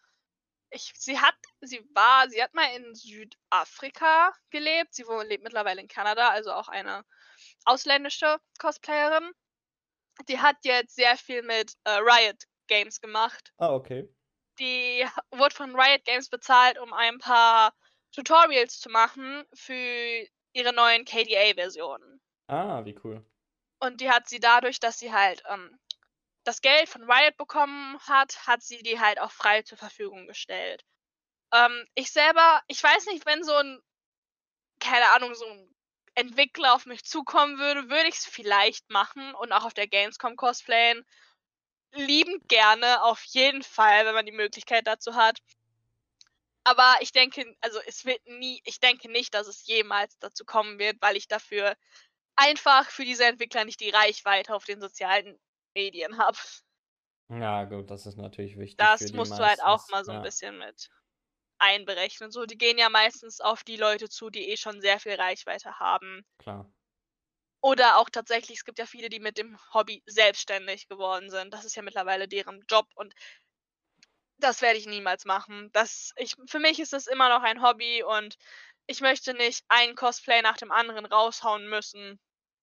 Ich, 0.71 0.93
sie 0.97 1.19
hat, 1.19 1.35
sie 1.61 1.83
war, 1.95 2.29
sie 2.29 2.43
hat 2.43 2.55
mal 2.55 2.69
in 2.77 2.95
Südafrika 2.95 4.33
gelebt. 4.51 4.95
Sie 4.95 5.05
lebt 5.27 5.43
mittlerweile 5.43 5.81
in 5.81 5.89
Kanada, 5.89 6.29
also 6.29 6.53
auch 6.53 6.69
eine 6.69 7.05
ausländische 7.65 8.39
Cosplayerin. 8.61 9.33
Die 10.29 10.39
hat 10.39 10.57
jetzt 10.63 10.95
sehr 10.95 11.17
viel 11.17 11.43
mit 11.43 11.73
äh, 11.85 11.91
Riot 11.91 12.45
Games 12.69 13.01
gemacht. 13.01 13.53
Ah, 13.59 13.75
okay. 13.75 14.09
Die 14.59 15.07
wurde 15.31 15.55
von 15.55 15.75
Riot 15.79 16.05
Games 16.05 16.29
bezahlt, 16.29 16.79
um 16.79 16.93
ein 16.93 17.19
paar 17.19 17.75
Tutorials 18.13 18.81
zu 18.81 18.89
machen 18.91 19.45
für 19.55 20.27
ihre 20.53 20.73
neuen 20.73 21.05
KDA-Versionen. 21.05 22.21
Ah, 22.49 22.85
wie 22.85 22.99
cool. 23.05 23.25
Und 23.81 24.01
die 24.01 24.11
hat 24.11 24.29
sie 24.29 24.41
dadurch, 24.41 24.81
dass 24.81 24.99
sie 24.99 25.13
halt 25.13 25.43
ähm, 25.49 25.79
das 26.45 26.61
Geld 26.63 26.89
von 26.89 27.09
Riot 27.09 27.37
bekommen 27.37 27.99
hat, 28.01 28.47
hat 28.47 28.63
sie 28.63 28.83
die 28.83 28.99
halt 28.99 29.21
auch 29.21 29.31
frei 29.31 29.63
zur 29.63 29.79
Verfügung 29.79 30.27
gestellt. 30.27 30.85
Ähm, 31.53 31.87
ich 31.95 32.11
selber, 32.11 32.63
ich 32.67 32.83
weiß 32.83 33.07
nicht, 33.07 33.27
wenn 33.27 33.45
so 33.45 33.55
ein, 33.55 33.81
keine 34.81 35.11
Ahnung, 35.13 35.35
so 35.35 35.47
ein 35.47 35.75
Entwickler 36.15 36.75
auf 36.75 36.87
mich 36.87 37.05
zukommen 37.05 37.59
würde, 37.59 37.89
würde 37.91 38.09
ich 38.09 38.17
es 38.17 38.25
vielleicht 38.27 38.91
machen 38.91 39.35
und 39.35 39.53
auch 39.53 39.65
auf 39.65 39.75
der 39.75 39.87
Gamescom 39.87 40.37
cosplayen. 40.37 41.07
Liebend 41.93 42.49
gerne, 42.49 43.03
auf 43.05 43.23
jeden 43.25 43.63
Fall, 43.63 44.07
wenn 44.07 44.15
man 44.15 44.25
die 44.27 44.33
Möglichkeit 44.33 44.87
dazu 44.87 45.15
hat. 45.17 45.39
Aber 46.65 46.97
ich 47.01 47.11
denke, 47.13 47.57
also 47.61 47.81
es 47.87 48.05
wird 48.05 48.25
nie, 48.27 48.61
ich 48.65 48.79
denke 48.81 49.11
nicht, 49.11 49.35
dass 49.35 49.47
es 49.49 49.67
jemals 49.67 50.19
dazu 50.19 50.45
kommen 50.45 50.79
wird, 50.79 50.97
weil 51.01 51.17
ich 51.17 51.27
dafür 51.29 51.77
einfach 52.37 52.91
für 52.91 53.05
diese 53.05 53.25
Entwickler 53.27 53.65
nicht 53.65 53.81
die 53.81 53.91
Reichweite 53.91 54.55
auf 54.55 54.65
den 54.65 54.81
sozialen 54.81 55.39
Medien 55.75 56.19
habe. 56.19 56.39
Ja, 57.31 57.65
gut, 57.65 57.91
das 57.91 58.05
ist 58.07 58.17
natürlich 58.19 58.59
wichtig 58.59 59.01
Das 59.01 59.13
musst 59.13 59.39
du 59.39 59.43
halt 59.45 59.63
auch 59.63 59.87
meistens. 59.87 59.89
mal 59.89 60.07
so 60.07 60.13
ein 60.13 60.23
Ja, 60.23 60.23
bisschen 60.23 60.57
mit 60.57 60.89
einberechnen. 61.59 62.31
So, 62.31 62.47
die 62.47 62.59
gehen 62.59 62.79
ja 62.79 62.89
meistens 62.91 63.41
auf 63.41 63.65
die 63.65 63.77
Leute 63.77 64.09
zu, 64.09 64.31
die 64.31 64.49
eh 64.51 64.57
schon 64.57 64.81
sehr 64.81 65.01
viel 65.01 65.15
Reichweite 65.15 65.79
haben. 65.81 66.25
klar. 66.39 66.71
Oder 67.61 67.99
auch 67.99 68.09
tatsächlich, 68.11 68.59
es 68.59 68.65
gibt 68.65 68.79
ja 68.79 68.87
viele, 68.87 69.09
die 69.09 69.21
mit 69.21 69.39
dem 69.39 69.59
Hobby 69.75 70.03
selbstständig 70.07 70.89
geworden 70.89 71.31
sind. 71.31 71.53
Das 71.55 71.65
ist 71.65 71.77
ja 71.77 71.83
mittlerweile 71.83 72.29
deren 72.29 72.65
Job 72.69 72.87
und 72.95 73.15
das 74.39 74.63
werde 74.63 74.79
ich 74.79 74.87
niemals 74.87 75.25
machen. 75.25 75.71
Das, 75.73 76.13
ich, 76.17 76.35
für 76.47 76.59
mich 76.61 76.79
ist 76.81 76.93
das 76.93 77.07
immer 77.07 77.29
noch 77.29 77.43
ein 77.43 77.63
Hobby 77.63 78.03
und 78.03 78.37
ich 78.87 79.01
möchte 79.01 79.35
nicht 79.35 79.65
ein 79.69 79.95
Cosplay 79.97 80.43
nach 80.43 80.57
dem 80.57 80.71
anderen 80.73 81.07
raushauen 81.07 81.69
müssen. 81.69 82.21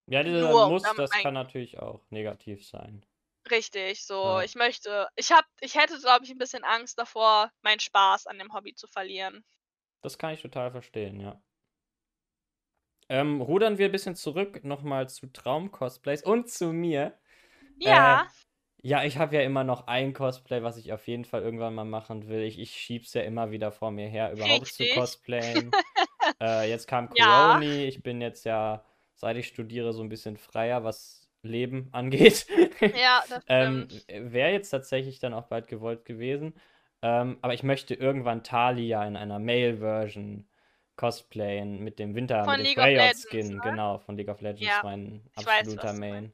Ja, 0.07 0.23
dieser 0.23 0.55
Nur 0.55 0.55
Muss, 0.55 0.95
das 0.95 1.15
kann 1.19 1.35
natürlich 1.35 1.77
auch 1.77 2.09
negativ 2.09 2.65
sein. 2.65 3.05
Richtig, 3.49 4.05
so, 4.05 4.39
Ja. 4.39 4.41
ich 4.41 4.53
möchte, 4.55 5.07
ich 5.15 5.31
hab, 5.31 5.45
ich 5.59 5.73
hätte, 5.75 5.97
glaube 5.99 6.25
ich, 6.25 6.29
ein 6.31 6.37
bisschen 6.37 6.63
Angst 6.63 6.97
davor, 6.99 7.51
meinen 7.61 7.79
Spaß 7.79 8.27
an 8.27 8.37
dem 8.39 8.53
Hobby 8.53 8.73
zu 8.75 8.87
verlieren. 8.87 9.43
Das 9.99 10.17
kann 10.17 10.33
ich 10.33 10.41
total 10.41 10.71
verstehen, 10.71 11.19
ja. 11.19 11.43
Ähm, 13.09 13.41
rudern 13.41 13.77
wir 13.77 13.85
ein 13.87 13.91
bisschen 13.91 14.15
zurück 14.15 14.63
nochmal 14.63 15.09
zu 15.09 15.27
Traum-Cosplays 15.27 16.23
und 16.23 16.49
zu 16.49 16.73
mir. 16.73 17.13
Äh, 17.83 18.19
Ja, 18.19 18.27
ja, 18.83 19.03
ich 19.05 19.17
habe 19.17 19.35
ja 19.35 19.41
immer 19.43 19.63
noch 19.63 19.87
ein 19.87 20.13
Cosplay, 20.13 20.63
was 20.63 20.77
ich 20.77 20.93
auf 20.93 21.07
jeden 21.07 21.25
Fall 21.25 21.41
irgendwann 21.43 21.75
mal 21.75 21.85
machen 21.85 22.27
will. 22.29 22.41
Ich, 22.43 22.59
ich 22.59 22.71
schieb's 22.75 23.13
ja 23.13 23.21
immer 23.23 23.51
wieder 23.51 23.71
vor 23.71 23.91
mir 23.91 24.07
her, 24.07 24.31
überhaupt 24.33 24.73
zu 24.73 24.87
richtig. 24.87 24.89
cosplayen. 24.89 25.75
äh, 26.41 26.69
jetzt 26.69 26.87
kam 26.87 27.09
Ja, 27.15 27.59
Coroni. 27.59 27.85
Ich 27.85 28.03
bin 28.03 28.21
jetzt 28.21 28.45
ja, 28.45 28.85
seit 29.15 29.37
ich 29.37 29.47
studiere, 29.47 29.93
so 29.93 30.03
ein 30.03 30.09
bisschen 30.09 30.37
freier, 30.37 30.83
was 30.83 31.29
Leben 31.43 31.89
angeht. 31.93 32.47
ja, 32.93 33.23
das 33.29 33.43
Ähm, 33.47 33.87
wäre 34.07 34.51
jetzt 34.51 34.69
tatsächlich 34.71 35.19
dann 35.19 35.33
auch 35.33 35.47
bald 35.47 35.67
gewollt 35.67 36.05
gewesen. 36.05 36.55
Ähm, 37.01 37.37
aber 37.41 37.53
ich 37.53 37.63
möchte 37.63 37.93
irgendwann 37.95 38.43
Talia 38.43 39.05
in 39.07 39.15
einer 39.15 39.39
Male-Version 39.39 40.47
cosplayen 40.95 41.83
mit 41.83 41.99
dem 41.99 42.15
Winter, 42.15 42.45
Von 42.45 42.55
mit 42.57 42.75
dem 42.75 42.83
League 42.83 43.15
Skin, 43.15 43.47
ne? 43.55 43.61
genau, 43.61 43.99
von 43.99 44.17
League 44.17 44.29
of 44.29 44.41
Legends, 44.41 44.61
Ja, 44.63 44.83
mein 44.83 45.29
weiß, 45.35 45.35
absoluter 45.35 45.93
meinst. 45.93 45.99
Main. 45.99 46.33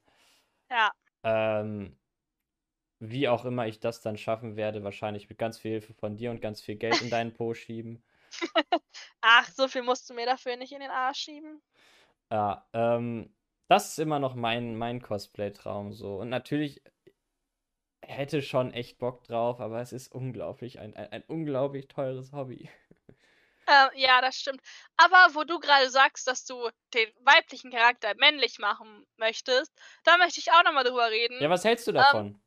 Ja, 0.69 0.91
Ähm, 1.23 1.97
wie 2.99 3.27
auch 3.27 3.43
immer 3.43 3.67
ich 3.67 3.81
das 3.81 3.99
dann 3.99 4.15
schaffen 4.17 4.55
werde, 4.55 4.81
wahrscheinlich 4.85 5.27
mit 5.27 5.37
ganz 5.37 5.57
viel 5.57 5.71
Hilfe 5.71 5.93
von 5.93 6.15
dir 6.15 6.31
und 6.31 6.39
ganz 6.41 6.61
viel 6.61 6.75
Geld 6.77 7.01
in 7.01 7.09
deinen 7.09 7.33
Po 7.33 7.53
schieben. 7.53 8.01
ach, 9.21 9.49
so 9.49 9.67
viel 9.67 9.81
musst 9.83 10.09
du 10.09 10.13
mir 10.13 10.25
dafür 10.25 10.57
nicht 10.57 10.71
in 10.73 10.79
den 10.81 10.91
Arsch 10.91 11.19
schieben. 11.19 11.61
Ja, 12.31 12.67
ähm, 12.73 13.35
das 13.67 13.89
ist 13.91 13.99
immer 13.99 14.19
noch 14.19 14.35
mein, 14.35 14.75
mein 14.75 15.01
Cosplay-Traum 15.01 15.93
so. 15.93 16.17
Und 16.19 16.29
natürlich 16.29 16.81
hätte 18.05 18.41
schon 18.43 18.71
echt 18.73 18.99
Bock 18.99 19.23
drauf, 19.23 19.59
aber 19.59 19.81
es 19.81 19.91
ist 19.91 20.11
unglaublich, 20.13 20.77
ein, 20.79 20.95
ein, 20.95 21.11
ein 21.11 21.23
unglaublich 21.27 21.87
teures 21.87 22.31
Hobby. 22.31 22.69
Äh, 23.67 23.89
ja, 23.99 24.21
das 24.21 24.37
stimmt. 24.37 24.61
Aber 24.97 25.33
wo 25.35 25.43
du 25.43 25.59
gerade 25.59 25.89
sagst, 25.89 26.27
dass 26.27 26.45
du 26.45 26.69
den 26.93 27.11
weiblichen 27.21 27.71
Charakter 27.71 28.13
männlich 28.15 28.59
machen 28.59 29.05
möchtest, 29.17 29.71
da 30.03 30.17
möchte 30.17 30.39
ich 30.39 30.51
auch 30.51 30.63
nochmal 30.63 30.83
drüber 30.83 31.09
Ja, 31.39 31.49
reden. 31.49 31.49
was 31.49 31.65
hältst 31.65 31.87
du 31.87 31.91
Ähm, 32.13 32.31
davon? 32.31 32.41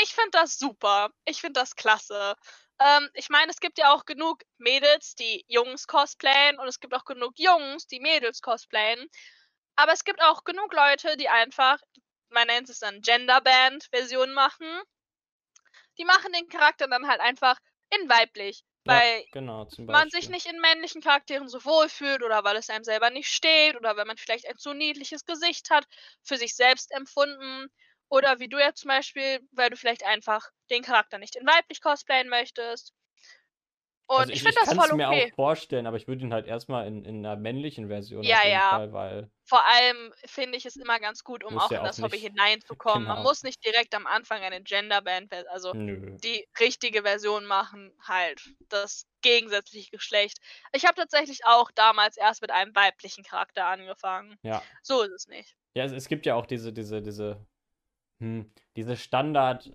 ich 0.00 0.14
finde 0.14 0.30
das 0.32 0.58
super. 0.58 1.10
Ich 1.26 1.40
finde 1.40 1.60
das 1.60 1.76
klasse. 1.76 2.36
Ähm, 2.80 3.10
ich 3.14 3.30
meine, 3.30 3.50
es 3.52 3.60
gibt 3.60 3.78
ja 3.78 3.92
auch 3.94 4.04
genug 4.06 4.42
Mädels, 4.58 5.14
die 5.16 5.44
Jungs 5.48 5.86
cosplayen 5.86 6.58
und 6.58 6.68
es 6.68 6.80
gibt 6.80 6.94
auch 6.94 7.04
genug 7.04 7.34
Jungs, 7.38 7.86
die 7.86 8.00
Mädels 8.00 8.42
cosplayen. 8.42 9.08
Aber 9.76 9.92
es 9.92 10.04
gibt 10.04 10.22
auch 10.22 10.44
genug 10.44 10.72
Leute, 10.74 11.16
die 11.16 11.28
einfach, 11.28 11.80
man 12.30 12.46
nennt 12.48 12.68
es 12.70 12.80
dann 12.80 13.00
Genderband-Version 13.02 14.34
machen. 14.34 14.66
Die 15.98 16.04
machen 16.06 16.32
den 16.32 16.48
Charakter 16.48 16.88
dann 16.88 17.06
halt 17.08 17.20
einfach 17.20 17.58
in 17.90 18.08
weiblich, 18.08 18.64
Ja, 18.88 19.02
weil 19.02 19.24
genau, 19.30 19.66
zum 19.66 19.86
man 19.86 20.10
sich 20.10 20.28
nicht 20.28 20.46
in 20.46 20.60
männlichen 20.60 21.02
Charakteren 21.02 21.48
so 21.48 21.64
wohlfühlt 21.64 22.22
oder 22.22 22.44
weil 22.44 22.56
es 22.56 22.70
einem 22.70 22.84
selber 22.84 23.10
nicht 23.10 23.28
steht 23.28 23.76
oder 23.76 23.96
weil 23.96 24.04
man 24.06 24.18
vielleicht 24.18 24.46
ein 24.48 24.58
zu 24.58 24.74
niedliches 24.74 25.24
Gesicht 25.24 25.70
hat, 25.70 25.86
für 26.22 26.36
sich 26.36 26.54
selbst 26.56 26.92
empfunden. 26.92 27.68
Oder 28.10 28.38
wie 28.40 28.48
du 28.48 28.58
ja 28.58 28.74
zum 28.74 28.88
Beispiel, 28.88 29.40
weil 29.52 29.70
du 29.70 29.76
vielleicht 29.76 30.04
einfach 30.04 30.50
den 30.70 30.82
Charakter 30.82 31.18
nicht 31.18 31.36
in 31.36 31.46
weiblich 31.46 31.80
cosplayen 31.82 32.28
möchtest. 32.28 32.92
Also 34.16 34.30
Und 34.30 34.30
ich 34.32 34.36
ich, 34.36 34.42
finde 34.42 34.54
ich 34.60 34.60
das 34.60 34.68
kann 34.68 34.78
es 34.78 34.86
voll 34.86 34.96
mir 34.96 35.08
auch 35.10 35.12
okay. 35.12 35.32
vorstellen, 35.34 35.86
aber 35.86 35.96
ich 35.96 36.08
würde 36.08 36.22
ihn 36.24 36.32
halt 36.32 36.46
erstmal 36.46 36.86
in, 36.86 37.04
in 37.04 37.24
einer 37.24 37.36
männlichen 37.36 37.88
Version 37.88 38.20
auf 38.20 38.26
Ja, 38.26 38.44
jeden 38.44 38.52
ja. 38.52 38.70
Fall, 38.70 38.92
weil 38.92 39.30
Vor 39.44 39.64
allem 39.66 40.12
finde 40.26 40.56
ich 40.58 40.66
es 40.66 40.76
immer 40.76 40.98
ganz 41.00 41.24
gut, 41.24 41.44
um 41.44 41.58
auch 41.58 41.70
ja 41.70 41.78
in 41.78 41.84
das 41.84 42.02
Hobby 42.02 42.18
hineinzukommen. 42.18 43.06
Man 43.06 43.16
genau, 43.16 43.28
muss 43.28 43.42
nicht 43.42 43.64
direkt 43.64 43.94
am 43.94 44.06
Anfang 44.06 44.42
eine 44.42 44.62
Genderband, 44.62 45.32
also 45.48 45.72
nö. 45.72 46.16
die 46.22 46.46
richtige 46.60 47.02
Version 47.02 47.46
machen, 47.46 47.92
halt 48.06 48.42
das 48.68 49.06
gegensätzliche 49.22 49.90
Geschlecht. 49.90 50.38
Ich 50.72 50.84
habe 50.84 50.94
tatsächlich 50.96 51.44
auch 51.46 51.70
damals 51.72 52.16
erst 52.16 52.42
mit 52.42 52.50
einem 52.50 52.74
weiblichen 52.74 53.24
Charakter 53.24 53.66
angefangen. 53.66 54.36
Ja. 54.42 54.62
So 54.82 55.02
ist 55.02 55.12
es 55.12 55.26
nicht. 55.28 55.56
Ja, 55.74 55.84
es, 55.84 55.92
es 55.92 56.08
gibt 56.08 56.26
ja 56.26 56.34
auch 56.34 56.46
diese, 56.46 56.72
diese, 56.72 57.02
diese, 57.02 57.46
hm, 58.20 58.52
diese 58.76 58.96
Standard 58.96 59.72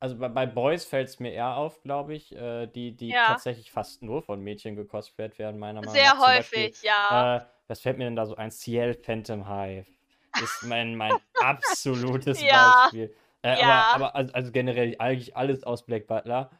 Also 0.00 0.16
bei, 0.16 0.28
bei 0.28 0.46
Boys 0.46 0.84
fällt 0.84 1.08
es 1.08 1.18
mir 1.18 1.32
eher 1.32 1.56
auf, 1.56 1.82
glaube 1.82 2.14
ich, 2.14 2.34
äh, 2.34 2.66
die, 2.66 2.92
die 2.96 3.10
Ja. 3.10 3.26
tatsächlich 3.26 3.72
fast 3.72 4.02
nur 4.02 4.22
von 4.22 4.40
Mädchen 4.40 4.76
gecosplayt 4.76 5.38
werden, 5.38 5.58
meiner 5.58 5.80
Meinung 5.80 5.94
Sehr 5.94 6.14
nach. 6.14 6.24
Beispiel, 6.24 6.64
häufig, 6.66 6.82
ja. 6.82 7.36
Äh, 7.36 7.46
was 7.66 7.80
fällt 7.80 7.98
mir 7.98 8.04
denn 8.04 8.16
da 8.16 8.24
so 8.26 8.36
ein? 8.36 8.50
Ciel 8.50 8.94
Phantom 8.94 9.48
Hive 9.48 9.86
ist 10.40 10.62
mein, 10.62 10.94
mein 10.94 11.18
absolutes 11.40 12.40
Ja. 12.42 12.74
Beispiel. 12.84 13.14
Äh, 13.42 13.58
Ja. 13.58 13.88
Aber, 13.92 13.94
aber 13.94 14.16
also, 14.16 14.32
also 14.34 14.52
generell 14.52 14.94
eigentlich 14.98 15.36
alles 15.36 15.64
aus 15.64 15.84
Black 15.84 16.06
Butler. 16.06 16.50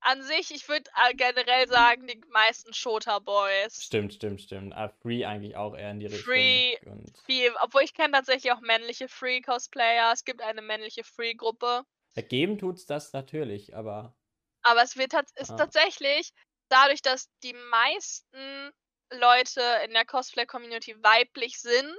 An 0.00 0.22
sich, 0.22 0.52
ich 0.52 0.68
würde 0.68 0.88
generell 1.16 1.68
sagen, 1.68 2.06
die 2.06 2.20
meisten 2.30 2.72
Shota-Boys. 2.72 3.82
Stimmt, 3.84 4.14
stimmt, 4.14 4.40
stimmt. 4.40 4.74
Ah, 4.74 4.88
Free 4.88 5.24
eigentlich 5.24 5.56
auch 5.56 5.76
eher 5.76 5.90
in 5.90 6.00
die 6.00 6.06
Richtung. 6.06 6.22
Free, 6.24 6.76
Und 6.86 7.12
Viel, 7.26 7.52
obwohl 7.62 7.82
ich 7.82 7.94
kenne 7.94 8.12
tatsächlich 8.12 8.52
auch 8.52 8.60
männliche 8.60 9.08
Free-Cosplayer. 9.08 10.12
Es 10.12 10.24
gibt 10.24 10.40
eine 10.40 10.62
männliche 10.62 11.02
Free-Gruppe. 11.04 11.84
Ergeben 12.18 12.58
tut's 12.58 12.86
das 12.86 13.12
natürlich, 13.12 13.74
aber 13.76 14.16
Aber 14.62 14.82
es 14.82 14.96
wird 14.96 15.12
ist 15.34 15.56
Ah. 15.56 15.56
tatsächlich 15.56 16.30
dadurch, 16.68 17.02
dass 17.02 17.28
die 17.42 17.54
meisten 17.54 18.70
Leute 19.12 19.60
in 19.84 19.92
der 19.94 20.04
Cosplay-Community 20.04 21.02
weiblich 21.02 21.60
sind, 21.60 21.96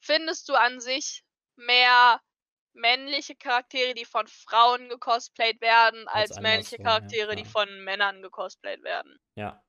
findest 0.00 0.48
du 0.48 0.54
an 0.54 0.80
sich 0.80 1.24
mehr 1.56 2.20
männliche 2.74 3.36
Charaktere, 3.36 3.94
die 3.94 4.06
von 4.06 4.28
Frauen 4.28 4.88
gecosplayt 4.88 5.60
werden, 5.60 6.08
Als 6.12 6.30
als 6.30 6.38
männliche 6.38 6.78
andersrum, 6.78 7.02
ja, 7.02 7.16
Charaktere, 7.18 7.36
die 7.36 7.44
von 7.46 7.84
Männern 7.84 8.22
gecosplayt 8.22 8.82
werden. 8.84 9.18
ja. 9.36 9.64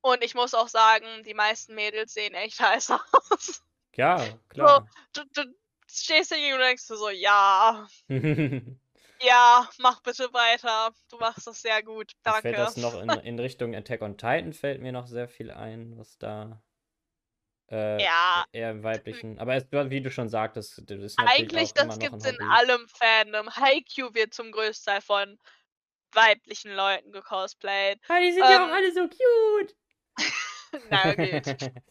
Und 0.00 0.22
ich 0.24 0.34
muss 0.34 0.54
auch 0.54 0.68
sagen, 0.68 1.22
die 1.24 1.34
meisten 1.34 1.74
Mädels 1.74 2.12
sehen 2.12 2.34
echt 2.34 2.58
heiß 2.60 2.90
aus. 2.90 3.62
Ja, 3.96 4.38
klar. 4.48 4.88
Du, 5.12 5.24
du 5.34 5.44
stehst 5.88 6.32
dagegen 6.32 6.54
und 6.54 6.60
denkst 6.60 6.86
du 6.86 6.96
so, 6.96 7.08
ja, 7.10 7.86
ja, 9.22 9.68
mach 9.78 10.00
bitte 10.02 10.32
weiter. 10.32 10.92
Du 11.10 11.18
machst 11.18 11.46
das 11.46 11.62
sehr 11.62 11.82
gut. 11.82 12.12
Danke. 12.22 12.42
fällt 12.42 12.58
das 12.58 12.76
noch 12.76 13.00
in, 13.00 13.08
in 13.24 13.38
Richtung 13.38 13.74
Attack 13.74 14.02
on 14.02 14.16
Titan 14.16 14.52
fällt 14.52 14.80
mir 14.80 14.92
noch 14.92 15.06
sehr 15.06 15.28
viel 15.28 15.50
ein, 15.50 15.98
was 15.98 16.18
da 16.18 16.62
äh, 17.70 18.02
Ja, 18.02 18.44
eher 18.52 18.70
im 18.70 18.82
weiblichen. 18.82 19.38
Aber 19.38 19.54
es, 19.54 19.66
wie 19.70 20.00
du 20.00 20.10
schon 20.10 20.28
sagtest, 20.28 20.82
das 20.86 21.00
ist 21.00 21.18
eigentlich, 21.18 21.72
das 21.74 21.98
gibt's 21.98 22.24
ein 22.24 22.34
in 22.34 22.42
allem 22.42 22.86
Fandom. 22.88 23.54
Haikyuu 23.54 24.14
wird 24.14 24.34
zum 24.34 24.52
Großteil 24.52 25.00
von 25.00 25.38
weiblichen 26.12 26.72
Leuten 26.72 27.12
gecosplayt. 27.12 28.00
Ah, 28.08 28.20
die 28.20 28.32
sind 28.32 28.42
ja 28.42 28.66
auch 28.66 28.72
alle 28.72 28.92
so 28.92 29.08
cute. 29.08 29.74
Na 30.90 31.14
gut. 31.14 31.46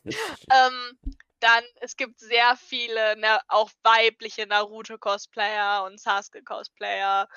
ähm, 0.06 1.18
dann, 1.48 1.64
es 1.76 1.96
gibt 1.96 2.20
sehr 2.20 2.58
viele, 2.58 3.16
na, 3.18 3.40
auch 3.48 3.72
weibliche 3.84 4.46
Naruto-Cosplayer 4.48 5.86
und 5.86 6.00
Sasuke-Cosplayer. 6.00 7.30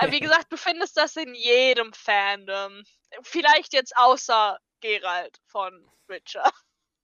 Äh, 0.00 0.10
wie 0.10 0.20
gesagt, 0.20 0.46
du 0.50 0.56
findest 0.56 0.96
das 0.96 1.14
in 1.14 1.32
jedem 1.34 1.92
Fandom. 1.92 2.82
Vielleicht 3.22 3.72
jetzt 3.72 3.96
außer 3.96 4.58
Geralt 4.80 5.38
von 5.46 5.88
Witcher. 6.08 6.50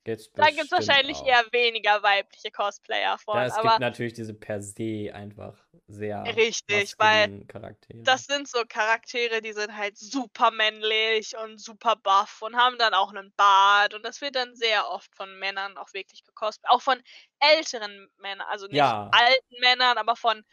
Gibt's 0.06 0.30
Da 0.36 0.50
gibt 0.50 0.64
es 0.66 0.72
wahrscheinlich 0.72 1.22
auch. 1.22 1.26
eher 1.26 1.44
weniger 1.52 2.02
weibliche 2.02 2.50
Cosplayer 2.50 3.18
von. 3.18 3.34
Ja, 3.34 3.46
es 3.46 3.60
aber 3.60 3.78
gibt 3.78 3.78
natürlich 3.78 4.12
diese 4.12 4.34
per 4.34 4.60
se 4.60 5.10
einfach 5.14 5.66
sehr 5.86 6.36
Richtig, 6.36 6.94
weil 6.98 7.28
Charaktere. 7.48 8.04
das 8.04 8.24
sind 8.26 8.48
so 8.48 8.64
Charaktere, 8.68 9.42
die 9.42 9.52
sind 9.52 9.76
halt 9.76 9.98
super 9.98 10.50
männlich 10.52 11.36
und 11.36 11.60
super 11.60 11.96
buff 11.96 12.42
und 12.42 12.56
haben 12.56 12.78
dann 12.78 12.94
auch 12.94 13.10
einen 13.12 13.32
Bart. 13.36 13.94
Und 13.94 14.04
das 14.04 14.20
wird 14.20 14.36
dann 14.36 14.56
sehr 14.56 14.88
oft 14.90 15.14
von 15.16 15.38
Männern 15.38 15.78
auch 15.78 15.92
wirklich 15.94 16.24
gecosplayt. 16.24 16.70
Auch 16.72 16.82
von 16.82 17.02
älteren 17.40 18.08
Männern, 18.18 18.46
also 18.48 18.66
nicht 18.68 18.96
Ja. 18.96 19.12
alten 19.12 19.60
Männern, 19.60 19.98
aber 19.98 20.16
von 20.16 20.44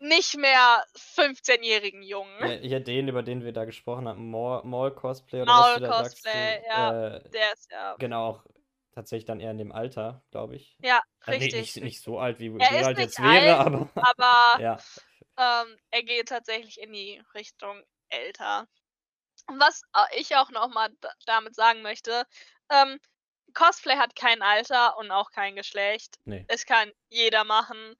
nicht 0.00 0.36
mehr 0.36 0.84
15-jährigen 1.16 2.02
Jungen. 2.02 2.40
ja, 2.40 2.48
hier 2.56 2.80
den, 2.80 3.08
über 3.08 3.22
den 3.22 3.44
wir 3.44 3.52
da 3.52 3.64
gesprochen 3.64 4.08
haben, 4.08 4.30
Mall, 4.30 4.62
Mall 4.64 4.94
Cosplay 4.94 5.42
oder 5.42 5.52
was 5.52 5.74
du 5.74 5.80
da 5.80 6.04
sagst. 6.04 6.26
Ja. 6.66 7.16
Äh, 7.16 7.30
Der 7.30 7.52
ist 7.52 7.70
ja. 7.70 7.96
genau, 7.98 8.26
auch 8.28 8.44
tatsächlich 8.92 9.26
dann 9.26 9.40
eher 9.40 9.50
in 9.52 9.58
dem 9.58 9.72
Alter, 9.72 10.22
glaube 10.30 10.56
ich. 10.56 10.76
Ja, 10.82 11.02
nee, 11.26 11.34
richtig. 11.34 11.54
nicht, 11.54 11.76
nicht 11.76 12.00
so 12.02 12.18
alt, 12.18 12.38
wie 12.40 12.46
Er 12.58 12.88
nicht 12.88 12.98
jetzt 12.98 13.22
wäre, 13.22 13.58
alt, 13.58 13.66
aber 13.66 13.90
aber 13.94 14.60
ja. 14.60 14.78
ähm, 15.36 15.76
er 15.90 16.02
geht 16.02 16.28
tatsächlich 16.28 16.80
in 16.80 16.92
die 16.92 17.22
Richtung 17.34 17.82
älter. 18.08 18.66
Und 19.46 19.60
Was 19.60 19.82
äh, 19.94 20.20
ich 20.20 20.34
auch 20.36 20.50
nochmal 20.50 20.90
damit 21.26 21.54
sagen 21.54 21.82
möchte, 21.82 22.24
ähm, 22.70 22.98
Cosplay 23.54 23.96
hat 23.96 24.14
kein 24.14 24.42
Alter 24.42 24.98
und 24.98 25.10
auch 25.10 25.30
kein 25.30 25.56
Geschlecht. 25.56 26.16
Nee. 26.24 26.44
Es 26.48 26.66
kann 26.66 26.90
jeder 27.08 27.44
machen. 27.44 27.94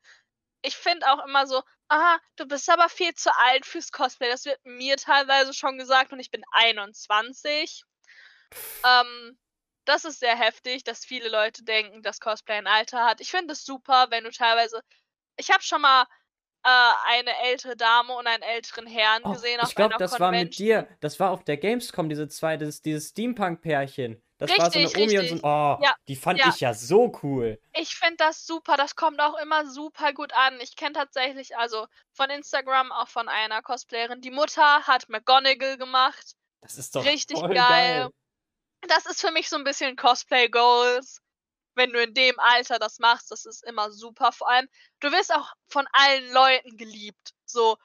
Ich 0.62 0.76
finde 0.76 1.06
auch 1.12 1.24
immer 1.24 1.46
so, 1.46 1.62
aha, 1.88 2.18
du 2.36 2.46
bist 2.46 2.68
aber 2.70 2.88
viel 2.88 3.14
zu 3.14 3.30
alt 3.36 3.66
fürs 3.66 3.92
Cosplay. 3.92 4.28
Das 4.28 4.44
wird 4.44 4.58
mir 4.64 4.96
teilweise 4.96 5.52
schon 5.54 5.78
gesagt 5.78 6.12
und 6.12 6.20
ich 6.20 6.30
bin 6.30 6.42
21. 6.52 7.82
Ähm, 8.84 9.38
das 9.84 10.04
ist 10.04 10.20
sehr 10.20 10.36
heftig, 10.36 10.84
dass 10.84 11.04
viele 11.04 11.28
Leute 11.28 11.64
denken, 11.64 12.02
dass 12.02 12.20
Cosplay 12.20 12.56
ein 12.56 12.66
Alter 12.66 13.04
hat. 13.04 13.20
Ich 13.20 13.30
finde 13.30 13.52
es 13.52 13.64
super, 13.64 14.06
wenn 14.10 14.24
du 14.24 14.30
teilweise. 14.30 14.80
Ich 15.36 15.50
habe 15.50 15.62
schon 15.62 15.80
mal 15.80 16.02
äh, 16.64 16.92
eine 17.08 17.36
ältere 17.44 17.76
Dame 17.76 18.14
und 18.14 18.26
einen 18.26 18.42
älteren 18.42 18.86
Herrn 18.86 19.22
Oh, 19.24 19.32
gesehen 19.32 19.60
auf 19.60 19.68
ich 19.70 19.74
glaube, 19.74 19.94
das 19.98 20.18
war 20.20 20.30
mit 20.30 20.56
Convention. 20.56 20.66
dir. 20.66 20.98
Das 21.00 21.18
war 21.20 21.30
auf 21.30 21.44
der 21.44 21.56
Gamescom, 21.56 22.08
diese 22.08 22.28
zwei, 22.28 22.56
dieses, 22.56 22.82
dieses 22.82 23.10
Steampunk-Pärchen. 23.10 24.22
Das 24.38 24.56
war 24.56 24.70
so 24.70 24.78
eine 24.78 24.86
Richtig, 24.86 25.02
Omi 25.02 25.18
und 25.18 25.28
so 25.28 25.34
richtig. 25.34 25.44
ein. 25.44 25.78
Oh, 25.80 25.82
Ja, 25.82 25.94
die 26.06 26.16
fand 26.16 26.38
ja. 26.38 26.48
ich 26.48 26.60
ja 26.60 26.72
so 26.72 27.12
cool. 27.22 27.60
Ich 27.74 27.96
finde 27.96 28.16
das 28.18 28.46
super. 28.46 28.76
Das 28.76 28.94
kommt 28.94 29.20
auch 29.20 29.36
immer 29.38 29.66
super 29.66 30.12
gut 30.12 30.32
an. 30.32 30.60
Ich 30.60 30.76
kenne 30.76 30.92
tatsächlich, 30.92 31.56
also 31.56 31.86
von 32.12 32.30
Instagram, 32.30 32.92
auch 32.92 33.08
von 33.08 33.28
einer 33.28 33.62
Cosplayerin, 33.62 34.20
die 34.20 34.30
Mutter 34.30 34.86
hat 34.86 35.08
McGonagall 35.08 35.76
gemacht. 35.76 36.34
Das 36.60 36.78
ist 36.78 36.94
doch 36.94 37.04
Richtig 37.04 37.40
geil. 37.40 37.54
geil. 37.54 38.08
Das 38.82 39.06
ist 39.06 39.20
für 39.20 39.32
mich 39.32 39.48
so 39.48 39.56
ein 39.56 39.64
bisschen 39.64 39.96
Cosplay 39.96 40.48
Goals. 40.48 41.20
Wenn 41.74 41.92
du 41.92 42.02
in 42.02 42.14
dem 42.14 42.38
Alter 42.38 42.78
das 42.78 42.98
machst, 42.98 43.30
das 43.30 43.44
ist 43.44 43.64
immer 43.64 43.90
super. 43.90 44.32
Vor 44.32 44.48
allem, 44.48 44.68
du 45.00 45.10
wirst 45.12 45.32
auch 45.32 45.52
von 45.68 45.86
allen 45.92 46.32
Leuten 46.32 46.76
geliebt. 46.76 47.34
So 47.44 47.76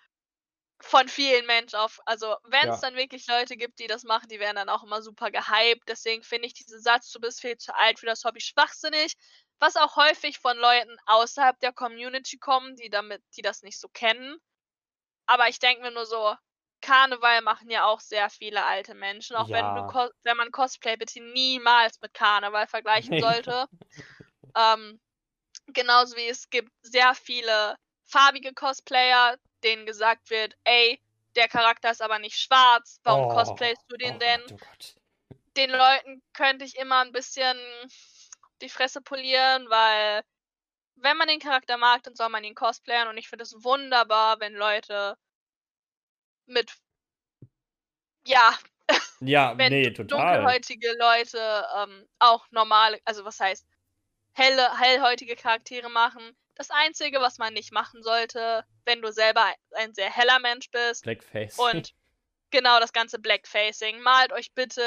von 0.84 1.07
vielen 1.07 1.45
Menschen 1.45 1.77
auf. 1.77 1.99
Also, 2.05 2.36
wenn 2.43 2.69
es 2.69 2.79
Ja. 2.79 2.81
dann 2.81 2.95
wirklich 2.95 3.25
Leute 3.27 3.55
gibt, 3.57 3.79
die 3.79 3.88
das 3.88 4.03
machen, 4.03 4.27
die 4.29 4.39
werden 4.39 4.57
dann 4.57 4.69
auch 4.69 4.84
immer 4.84 5.01
super 5.01 5.31
gehypt. 5.31 5.84
Deswegen 5.88 6.23
finde 6.23 6.47
ich 6.47 6.53
diesen 6.53 6.81
Satz, 6.81 7.09
du 7.11 7.19
bist 7.19 7.41
viel 7.41 7.57
zu 7.57 7.73
alt 7.75 7.99
für 7.99 8.05
das 8.05 8.23
Hobby, 8.25 8.41
schwachsinnig. 8.41 9.13
Was 9.59 9.77
auch 9.77 9.95
häufig 9.95 10.39
von 10.39 10.57
Leuten 10.57 10.95
außerhalb 11.05 11.57
der 11.61 11.71
Community 11.73 12.38
kommen, 12.38 12.75
die 12.75 12.89
damit, 12.89 13.23
die 13.38 13.41
das 13.41 13.61
nicht 13.63 13.79
so 13.79 13.88
kennen. 13.89 14.38
Aber 15.27 15.49
ich 15.49 15.59
denke 15.59 15.84
mir 15.84 15.91
nur 15.91 16.05
so, 16.05 16.36
Karneval 16.81 17.41
machen 17.41 17.69
ja 17.69 17.86
auch 17.86 17.99
sehr 18.01 18.29
viele 18.29 18.63
alte 18.65 18.93
Menschen. 18.95 19.36
Auch 19.38 19.51
wenn, 19.51 19.75
du 19.75 19.84
Ja. 19.84 19.95
Wenn 20.23 20.38
man 20.38 20.51
Cosplay 20.51 20.97
bitte 20.97 21.21
niemals 21.21 21.99
mit 22.01 22.13
Karneval 22.13 22.67
vergleichen 22.67 23.17
sollte. 23.17 23.67
ähm, 24.57 24.99
genauso 25.67 26.17
wie 26.17 26.27
es 26.27 26.49
gibt 26.49 26.71
sehr 26.84 27.15
viele 27.15 27.77
farbige 28.07 28.53
Cosplayer, 28.53 29.38
denen 29.64 29.86
gesagt 29.86 30.30
wird, 30.30 30.55
ey, 30.64 31.01
der 31.36 31.47
Charakter 31.47 31.91
ist 31.91 32.01
aber 32.01 32.20
nicht 32.20 32.38
schwarz, 32.38 32.99
warum 33.03 33.26
Oh, 33.26 33.30
cosplayst 33.30 33.84
du 33.88 33.97
den 33.97 34.16
oh 34.16 34.20
denn? 34.20 34.41
Gott, 34.41 34.51
oh 34.53 34.57
Gott. 34.57 34.95
Den 35.57 35.70
Leuten 35.70 36.22
könnte 36.34 36.66
ich 36.66 36.78
immer 36.78 37.01
ein 37.01 37.11
bisschen 37.11 37.57
die 38.61 38.70
Fresse 38.70 39.01
polieren, 39.01 39.70
weil 39.70 40.24
wenn 40.95 41.18
man 41.18 41.28
den 41.28 41.39
Charakter 41.39 41.78
mag, 41.78 42.03
dann 42.03 42.16
soll 42.16 42.30
man 42.30 42.43
ihn 42.43 42.55
cosplayen 42.55 43.07
und 43.07 43.18
ich 43.18 43.28
finde 43.28 43.43
es 43.43 43.64
wunderbar, 43.64 44.39
wenn 44.39 44.53
Leute 44.53 45.18
mit 46.45 46.72
ja, 48.26 48.57
Ja, 49.20 49.57
wenn 49.57 49.72
nee, 49.72 49.91
total. 49.91 50.38
dunkelhäutige 50.38 50.93
Leute 50.97 51.66
ähm, 51.78 52.07
auch 52.20 52.45
normale, 52.51 52.99
also 53.05 53.26
was 53.26 53.39
heißt, 53.39 53.66
helle, 54.34 54.80
hellhäutige 54.80 55.36
Charaktere 55.36 55.89
machen. 55.89 56.36
Das 56.56 56.70
Einzige, 56.70 57.20
was 57.22 57.38
man 57.38 57.54
nicht 57.54 57.72
machen 57.72 58.04
sollte, 58.04 58.64
wenn 58.86 59.01
du 59.01 59.12
selber 59.12 59.45
ein, 59.72 59.93
sehr 59.93 60.10
heller 60.10 60.39
Mensch 60.39 60.70
bist 60.72 61.04
Blackface. 61.04 61.58
und 61.58 61.93
genau 62.51 62.80
das 62.80 62.93
ganze 62.93 63.20
Blackfacing, 63.20 63.99
malt 64.01 64.32
euch 64.34 64.54
bitte 64.54 64.82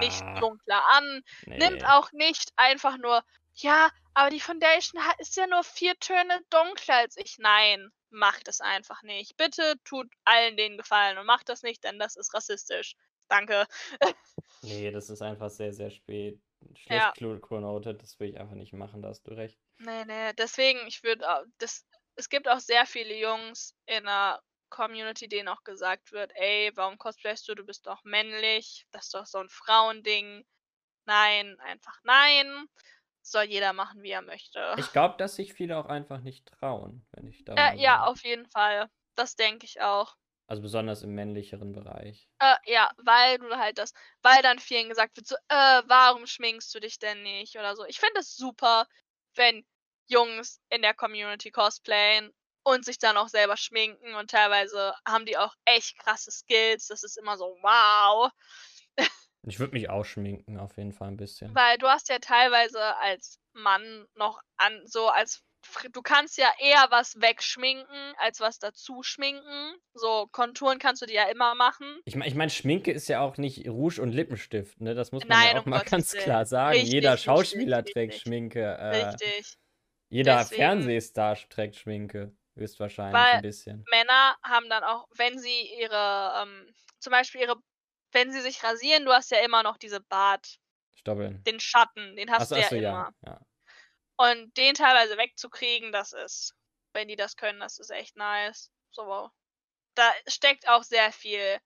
nicht 0.00 0.20
Ja. 0.20 0.40
dunkler 0.40 0.82
an. 0.90 1.22
Nimmt 1.46 1.82
Nee. 1.82 1.86
auch 1.86 2.10
nicht 2.12 2.50
einfach 2.56 2.98
nur, 2.98 3.22
ja, 3.54 3.88
aber 4.14 4.30
die 4.30 4.40
Foundation 4.40 5.00
ist 5.18 5.36
ja 5.36 5.46
nur 5.46 5.62
vier 5.62 5.96
Töne 6.00 6.40
dunkler 6.50 6.96
als 6.96 7.16
ich. 7.16 7.36
Nein, 7.38 7.90
macht 8.10 8.48
es 8.48 8.60
einfach 8.60 9.02
nicht. 9.02 9.36
Bitte 9.36 9.74
tut 9.84 10.08
allen 10.24 10.56
den 10.56 10.76
Gefallen 10.76 11.18
und 11.18 11.26
macht 11.26 11.48
das 11.48 11.62
nicht, 11.62 11.84
denn 11.84 11.98
das 12.00 12.16
ist 12.16 12.34
rassistisch. 12.34 12.94
Danke. 13.28 13.66
Nee, 14.62 14.90
das 14.90 15.10
ist 15.10 15.20
einfach 15.20 15.50
sehr, 15.50 15.74
sehr 15.74 15.90
spät. 15.90 16.40
Schlecht 16.74 17.20
ja. 17.20 17.38
chronoted, 17.38 18.02
das 18.02 18.18
will 18.18 18.30
ich 18.30 18.40
einfach 18.40 18.54
nicht 18.54 18.72
machen, 18.72 19.02
da 19.02 19.08
hast 19.10 19.24
du 19.24 19.32
recht. 19.32 19.58
Nee, 19.78 20.04
nee, 20.04 20.32
deswegen, 20.34 20.86
ich 20.86 21.02
würde 21.02 21.24
das 21.58 21.84
es 22.16 22.28
gibt 22.28 22.46
auch 22.48 22.60
sehr 22.60 22.86
viele 22.86 23.16
Jungs 23.16 23.74
in 23.86 24.04
der 24.04 24.40
Community, 24.70 25.26
denen 25.28 25.48
auch 25.48 25.64
gesagt 25.64 26.12
wird, 26.12 26.30
ey, 26.36 26.70
warum 26.76 26.96
cosplayst 26.96 27.48
du? 27.48 27.54
Du 27.56 27.64
bist 27.64 27.86
doch 27.86 28.04
männlich, 28.04 28.86
das 28.92 29.06
ist 29.06 29.14
doch 29.14 29.26
so 29.26 29.38
ein 29.38 29.48
Frauending. 29.48 30.44
Nein, 31.06 31.58
einfach 31.60 31.98
nein. 32.04 32.66
soll 33.22 33.44
jeder 33.44 33.72
machen, 33.74 34.02
wie 34.02 34.10
er 34.12 34.22
möchte. 34.22 34.76
Ich 34.76 34.92
glaube, 34.92 35.16
dass 35.18 35.34
sich 35.36 35.52
viele 35.54 35.76
auch 35.78 35.86
einfach 35.86 36.20
nicht 36.20 36.46
trauen, 36.46 37.06
wenn 37.12 37.26
ich 37.26 37.44
da 37.44 37.56
Äh, 37.56 37.80
ja, 37.80 38.04
auf 38.04 38.22
jeden 38.24 38.46
Fall. 38.46 38.88
Das 39.16 39.34
denke 39.36 39.66
ich 39.66 39.80
auch. 39.80 40.16
Also 40.46 40.62
besonders 40.62 41.02
im 41.02 41.14
männlicheren 41.14 41.72
Bereich. 41.74 42.30
Äh, 42.40 42.56
ja, 42.66 42.90
weil 42.98 43.38
du 43.38 43.56
halt 43.56 43.78
das 43.78 43.92
weil 44.22 44.42
dann 44.42 44.58
vielen 44.58 44.88
gesagt 44.88 45.16
wird 45.16 45.26
so: 45.26 45.36
„Äh, 45.48 45.82
warum 45.86 46.26
schminkst 46.26 46.74
du 46.74 46.80
dich 46.80 46.98
denn 46.98 47.22
nicht?“ 47.22 47.56
oder 47.56 47.76
so. 47.76 47.84
Ich 47.86 47.98
finde 48.00 48.20
es 48.20 48.36
super, 48.36 48.86
wenn 49.36 49.64
Jungs 50.06 50.60
in 50.70 50.82
der 50.82 50.94
Community 50.94 51.50
cosplayen 51.50 52.32
und 52.62 52.84
sich 52.84 52.98
dann 52.98 53.16
auch 53.16 53.28
selber 53.28 53.56
schminken 53.56 54.14
und 54.14 54.30
teilweise 54.30 54.94
haben 55.06 55.26
die 55.26 55.36
auch 55.36 55.54
echt 55.64 55.98
krasse 55.98 56.30
Skills. 56.30 56.86
Das 56.86 57.02
ist 57.02 57.16
immer 57.16 57.36
so: 57.36 57.56
„Wow.“ 57.62 58.30
Ich 59.46 59.58
würde 59.58 59.74
mich 59.74 59.90
auch 59.90 60.04
schminken, 60.04 60.58
auf 60.58 60.76
jeden 60.78 60.92
Fall 60.92 61.08
ein 61.08 61.16
bisschen. 61.16 61.54
Weil 61.54 61.76
du 61.78 61.86
hast 61.86 62.08
ja 62.08 62.18
teilweise 62.18 62.96
als 62.96 63.38
Mann 63.52 64.06
noch 64.14 64.40
an 64.56 64.86
so 64.86 65.08
als 65.08 65.42
du 65.92 66.02
kannst 66.02 66.38
ja 66.38 66.52
eher 66.58 66.86
was 66.90 67.20
wegschminken 67.20 68.14
als 68.18 68.40
was 68.40 68.58
dazu 68.58 69.02
schminken. 69.02 69.74
So 69.94 70.26
Konturen 70.32 70.78
kannst 70.78 71.02
du 71.02 71.06
dir 71.06 71.14
ja 71.14 71.28
immer 71.28 71.54
machen. 71.54 72.00
Ich 72.04 72.16
meine 72.16 72.28
ich 72.28 72.34
meine, 72.34 72.50
Schminke 72.50 72.92
ist 72.92 73.08
ja 73.08 73.20
auch 73.20 73.36
nicht 73.36 73.68
Rouge 73.68 74.00
und 74.00 74.12
Lippenstift, 74.12 74.80
ne? 74.80 74.94
Das 74.94 75.12
muss 75.12 75.24
man 75.26 75.38
ja 75.38 75.44
Nein, 75.46 75.58
auch 75.58 75.64
um 75.64 75.70
mal 75.70 75.78
Gottes 75.84 75.90
ganz 75.90 76.12
Willen. 76.12 76.24
klar 76.24 76.46
sagen. 76.46 76.74
Richtig, 76.76 76.92
Jeder 76.92 77.16
Schauspieler 77.16 77.78
richtig, 77.78 77.94
trägt 77.94 78.12
richtig. 78.14 78.22
Schminke, 78.22 78.62
äh, 78.62 79.06
Richtig. 79.06 79.56
jeder 80.08 80.38
Deswegen 80.38 80.60
Fernsehstar 80.60 81.36
trägt 81.48 81.76
Schminke, 81.76 82.36
höchstwahrscheinlich 82.54 83.14
Weil 83.14 83.36
ein 83.36 83.42
bisschen. 83.42 83.84
Männer 83.90 84.36
haben 84.42 84.68
dann 84.68 84.84
auch, 84.84 85.06
wenn 85.16 85.38
sie 85.38 85.68
ihre, 85.80 86.42
ähm 86.42 86.74
zum 87.00 87.10
Beispiel 87.10 87.42
ihre 87.42 87.56
wenn 88.14 88.32
sie 88.32 88.40
sich 88.40 88.62
rasieren, 88.62 89.04
du 89.04 89.12
hast 89.12 89.30
ja 89.30 89.38
immer 89.44 89.62
noch 89.62 89.76
diese 89.76 90.00
Bart 90.00 90.58
Stoppeln. 90.94 91.42
den 91.44 91.60
Schatten, 91.60 92.16
den 92.16 92.30
hast 92.30 92.48
so, 92.48 92.54
du 92.54 92.60
ja 92.60 92.68
so, 92.68 92.76
ja, 92.76 92.90
immer. 92.90 93.10
ja. 93.26 93.40
Und 94.18 94.56
den 94.56 94.74
teilweise 94.74 95.16
wegzukriegen, 95.18 95.92
das 95.92 96.12
ist 96.12 96.54
wenn 96.92 97.08
die 97.08 97.16
das 97.16 97.36
können, 97.36 97.58
das 97.58 97.78
ist 97.80 97.90
echt 97.90 98.16
nice. 98.16 98.70
So. 98.92 99.28
Da 99.96 100.12
steckt 100.28 100.68
auch 100.68 100.84
sehr 100.84 101.12
viel, 101.12 101.60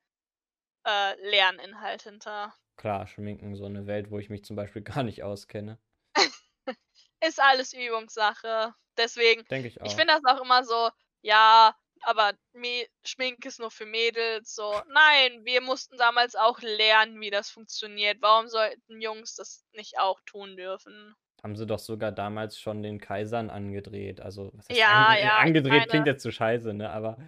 äh, 0.87 1.15
Lerninhalt 1.31 2.03
hinter. 2.03 2.55
Klar, 2.79 3.07
Schminken, 3.09 3.57
so 3.57 3.69
'ne 3.69 3.87
Welt, 3.89 4.11
wo 4.11 4.19
ich 4.21 4.31
mich 4.31 4.45
zum 4.45 4.55
Beispiel 4.57 4.81
gar 4.83 5.03
nicht 5.03 5.23
auskenne. 5.25 5.79
Ist 7.23 7.41
alles 7.41 7.73
Übungssache. 7.73 8.75
Deswegen 8.97 9.47
Denke 9.51 9.69
ich 9.69 9.79
ich 9.83 9.95
finde 9.95 10.15
das 10.15 10.25
auch 10.37 10.43
immer 10.43 10.65
so: 10.65 10.91
„Ja, 11.23 11.77
aber 12.03 12.35
Me 12.53 12.87
Schminke 13.05 13.49
ist 13.49 13.61
nur 13.61 13.71
für 13.71 13.87
Mädels“, 13.87 14.55
so. 14.55 14.83
Nein, 14.89 15.45
wir 15.45 15.61
mussten 15.63 15.97
damals 15.99 16.35
auch 16.37 16.61
lernen, 16.61 17.21
wie 17.21 17.31
das 17.31 17.51
funktioniert. 17.51 18.19
Warum 18.23 18.49
sollten 18.49 19.01
Jungs 19.01 19.35
das 19.37 19.65
nicht 19.73 19.99
auch 19.99 20.21
tun 20.27 20.57
dürfen? 20.57 21.15
Haben 21.45 21.55
sie 21.55 21.67
doch 21.67 21.79
sogar 21.79 22.11
damals 22.11 22.59
schon 22.59 22.83
den 22.83 22.99
Kaisern 23.01 23.49
angedreht. 23.49 24.21
Also, 24.21 24.51
was 24.55 24.71
heißt 24.71 24.81
Ja, 24.81 24.89
ange 24.89 25.17
ja, 25.17 25.33
angedreht 25.37 25.89
klingt 25.89 26.07
meine 26.07 26.09
jetzt 26.09 26.23
so 26.25 26.33
scheiße, 26.33 26.75
ne, 26.75 26.91
aber 26.91 27.19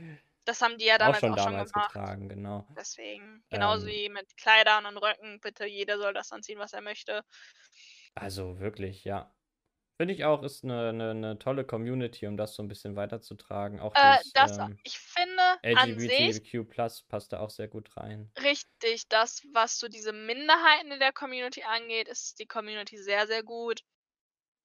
das 0.46 0.60
haben 0.62 0.78
die 0.78 0.86
ja 0.86 0.98
auch 0.98 1.14
damals 1.14 1.16
schon 1.16 1.34
auch 1.34 1.38
schon 1.38 1.56
damals 1.56 1.72
gemacht. 1.72 1.74
getragen, 1.74 2.28
genau. 2.28 2.66
Deswegen. 2.76 3.44
Genauso 3.50 3.86
Ähm 3.86 3.88
wie 3.88 4.08
mit 4.10 4.36
Kleidern 4.36 4.86
und 4.86 4.98
Röcken, 4.98 5.40
bitte 5.40 5.66
jeder 5.66 5.98
soll 5.98 6.14
das 6.14 6.32
anziehen, 6.32 6.58
was 6.58 6.72
er 6.74 6.82
möchte. 6.82 7.24
Also 8.16 8.58
wirklich, 8.58 9.04
ja. 9.04 9.34
Finde 10.00 10.14
ich 10.14 10.24
auch, 10.24 10.42
ist 10.44 10.64
'ne 10.64 10.92
'ne 10.92 11.14
'ne 11.14 11.38
tolle 11.38 11.64
Community, 11.64 12.26
um 12.26 12.36
das 12.36 12.54
so 12.54 12.62
'n 12.62 12.68
bisschen 12.68 12.96
weiterzutragen. 12.96 13.80
Auch 13.80 13.96
Äh, 13.96 14.22
das, 14.26 14.34
das 14.34 14.56
ähm 14.56 14.80
ich 14.84 14.98
finde 14.98 15.60
LGBTQ+ 15.62 17.08
passt 17.08 17.32
da 17.32 17.40
auch 17.40 17.50
sehr 17.50 17.68
gut 17.68 17.96
rein. 17.96 18.32
richtig, 18.38 19.08
das, 19.08 19.42
was 19.52 19.78
so 19.78 19.88
diese 19.88 20.12
Minderheiten 20.12 20.92
in 20.92 21.00
der 21.00 21.12
Community 21.12 21.62
angeht, 21.64 22.08
ist 22.08 22.38
die 22.38 22.46
Community 22.46 22.96
sehr, 22.96 23.26
sehr 23.26 23.42
gut. 23.42 23.80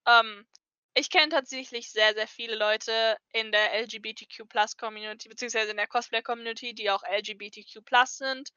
Ähm, 0.07 0.47
ich 0.95 1.09
kenne 1.09 1.29
tatsächlich 1.29 1.91
sehr, 1.91 2.13
sehr 2.13 2.27
viele 2.27 2.55
Leute 2.55 3.17
in 3.33 3.51
der 3.51 3.73
LGBTQ+ 3.73 4.77
Community, 4.77 5.27
beziehungsweise 5.29 5.71
in 5.71 5.77
der 5.77 5.87
Cosplay-Community, 5.87 6.73
die 6.73 6.89
auch 6.89 7.03
LGBTQ+ 7.03 8.17
sind. 8.17 8.51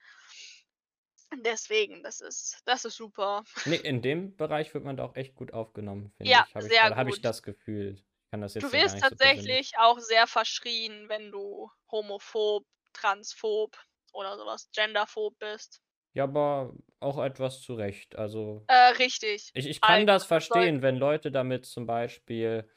Deswegen, 1.45 2.03
das 2.03 2.21
ist 2.21 2.61
das 2.67 2.85
ist 2.85 2.97
super. 2.97 3.45
Ne, 3.65 3.77
in 3.77 4.03
dem 4.03 4.35
Bereich 4.37 4.73
wird 4.75 4.85
man 4.85 4.97
da 4.97 5.05
auch 5.05 5.15
echt 5.17 5.35
gut 5.37 5.53
aufgenommen, 5.53 6.13
finde 6.17 6.35
Ja, 6.35 6.41
ich. 6.41 6.57
Ich 6.57 6.57
sehr 6.59 6.83
oder 6.83 6.97
habe 6.97 7.11
ich 7.11 7.21
das 7.21 7.43
Gefühl. 7.43 7.95
Ich 7.95 8.07
kann 8.31 8.41
das 8.41 8.55
Du 8.61 8.71
jetzt 8.71 8.81
gar 8.81 8.91
wirst 8.91 8.97
nicht 8.97 9.09
so 9.09 9.17
tatsächlich 9.19 9.79
auch 9.79 9.99
sehr 9.99 10.29
verschrien, 10.29 11.09
wenn 11.09 11.33
du 11.33 11.73
homophob, 11.91 12.65
transphob 12.93 13.77
oder 14.13 14.37
so 14.37 14.47
was, 14.47 14.71
genderphob 14.71 15.37
bist. 15.41 15.83
Ja, 16.15 16.25
aber 16.25 16.75
auch 17.01 17.19
etwas 17.23 17.63
zu 17.63 17.75
Recht. 17.75 18.17
Also 18.17 18.69
Äh, 18.69 18.93
richtig. 18.99 19.55
ich 19.55 19.67
ich 19.69 19.83
kann 19.83 20.07
das 20.07 20.25
Also, 20.25 20.35
das 20.35 20.47
soll 20.47 20.69
verstehen, 20.69 20.83
wenn 20.83 20.97
Leute 20.97 21.33
damit 21.33 21.67
zum 21.67 21.87
Beispiel, 21.87 22.71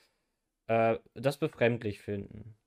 äh, 0.67 0.99
das 1.15 1.37
befremdlich 1.39 2.01
finden. 2.01 2.57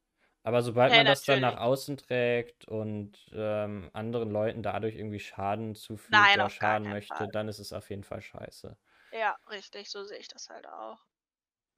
Aber 0.44 0.62
sobald 0.62 0.92
Hey, 0.92 1.04
man 1.04 1.06
das 1.06 1.24
dann 1.26 1.40
nach 1.40 1.58
außen 1.58 1.98
trägt 1.98 2.66
und, 2.68 3.30
ähm, 3.34 3.90
anderen 3.94 4.30
Leuten 4.32 4.62
dadurch 4.62 4.96
irgendwie 4.96 5.20
Schaden 5.20 5.74
zufügt 5.76 6.34
Nein, 6.34 6.36
oder 6.36 6.50
schaden 6.50 6.88
möchte, 6.90 7.28
Fall. 7.28 7.30
dann 7.30 7.48
ist 7.48 7.60
es 7.60 7.72
auf 7.74 7.90
jeden 7.90 8.04
Fall 8.04 8.22
scheiße. 8.22 8.76
Ja, 9.10 9.38
richtig, 9.48 9.88
so 9.90 10.04
sehe 10.04 10.18
ich 10.18 10.28
das 10.28 10.50
halt 10.50 10.66
auch. 10.66 11.06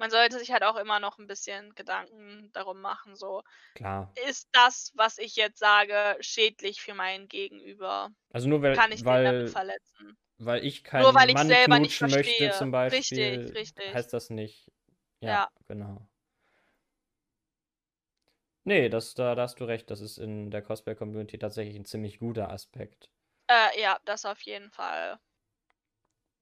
Man 0.00 0.10
sollte 0.10 0.38
sich 0.38 0.52
halt 0.52 0.62
auch 0.62 0.76
immer 0.76 1.00
noch 1.00 1.18
'n 1.18 1.26
bisschen 1.26 1.74
Gedanken 1.74 2.50
darum 2.52 2.80
machen, 2.82 3.16
so: 3.16 3.42
Klar. 3.76 4.16
„Ist 4.28 4.48
das, 4.52 4.92
was 4.96 5.18
ich 5.18 5.36
jetzt 5.36 5.58
sage, 5.60 6.16
schädlich 6.20 6.82
für 6.82 6.94
mein 6.94 7.28
Gegenüber? 7.28 8.10
Also 8.32 8.48
nur 8.48 8.62
weil 8.62 8.74
Kann 8.74 8.92
ich 8.92 9.04
den 9.04 9.22
damit 9.22 9.48
weil 9.48 9.50
verletzen?“ 9.50 10.16
weil 10.38 10.64
ich 10.64 10.84
Nur 10.94 11.12
keinen 11.12 11.14
weil 11.14 11.30
ich 11.30 11.42
Mann 11.42 11.56
selber 11.56 11.78
nicht 11.80 11.96
knutschen 11.96 12.10
möchte 12.10 12.50
verstehe. 12.50 12.50
zum 12.50 12.70
Richtig, 12.90 13.40
Beispiel, 13.50 13.56
richtig. 13.56 13.92
heißt 13.92 14.12
das 14.12 14.30
nicht 14.30 14.72
ja, 15.22 15.38
Ja. 15.38 15.48
genau. 15.68 16.08
Ne, 18.68 18.90
das 18.90 19.14
da 19.14 19.36
da 19.36 19.42
hast 19.42 19.60
du 19.60 19.64
recht. 19.64 19.88
Das 19.92 20.00
ist 20.00 20.18
in 20.18 20.50
der 20.50 20.60
Cosplay-Community 20.60 21.38
tatsächlich 21.38 21.76
'n 21.76 21.84
ziemlich 21.84 22.18
guter 22.18 22.50
Aspekt. 22.50 23.08
Äh, 23.48 23.80
ja, 23.80 23.98
das 24.04 24.24
auf 24.24 24.40
jeden 24.42 24.70
Fall. 24.72 25.18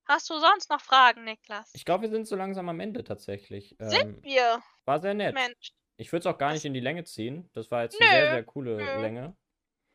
Hast 0.06 0.28
du 0.28 0.38
sonst 0.38 0.68
noch 0.68 0.82
Fragen, 0.82 1.24
Niklas? 1.24 1.76
Ich 1.76 1.84
glaube, 1.84 2.02
wir 2.02 2.10
sind 2.10 2.26
so 2.28 2.36
langsam 2.36 2.68
am 2.68 2.78
Ende 2.78 3.02
tatsächlich. 3.02 3.76
Sind 3.82 4.04
Ähm, 4.04 4.22
wir? 4.22 4.62
war 4.86 5.00
sehr 5.00 5.14
nett. 5.14 5.40
Mensch. 5.40 5.70
Ich 5.96 6.12
würde 6.12 6.20
es 6.28 6.34
auch 6.34 6.38
gar 6.38 6.52
nicht 6.54 6.64
in 6.64 6.74
die 6.74 6.80
Länge 6.80 7.04
ziehen. 7.04 7.50
Das 7.54 7.70
war 7.70 7.82
jetzt 7.84 8.00
'ne 8.00 8.08
sehr, 8.08 8.28
Nö, 8.28 8.28
sehr 8.28 8.44
coole 8.44 8.86
nö. 8.86 8.94
Länge. 8.94 9.36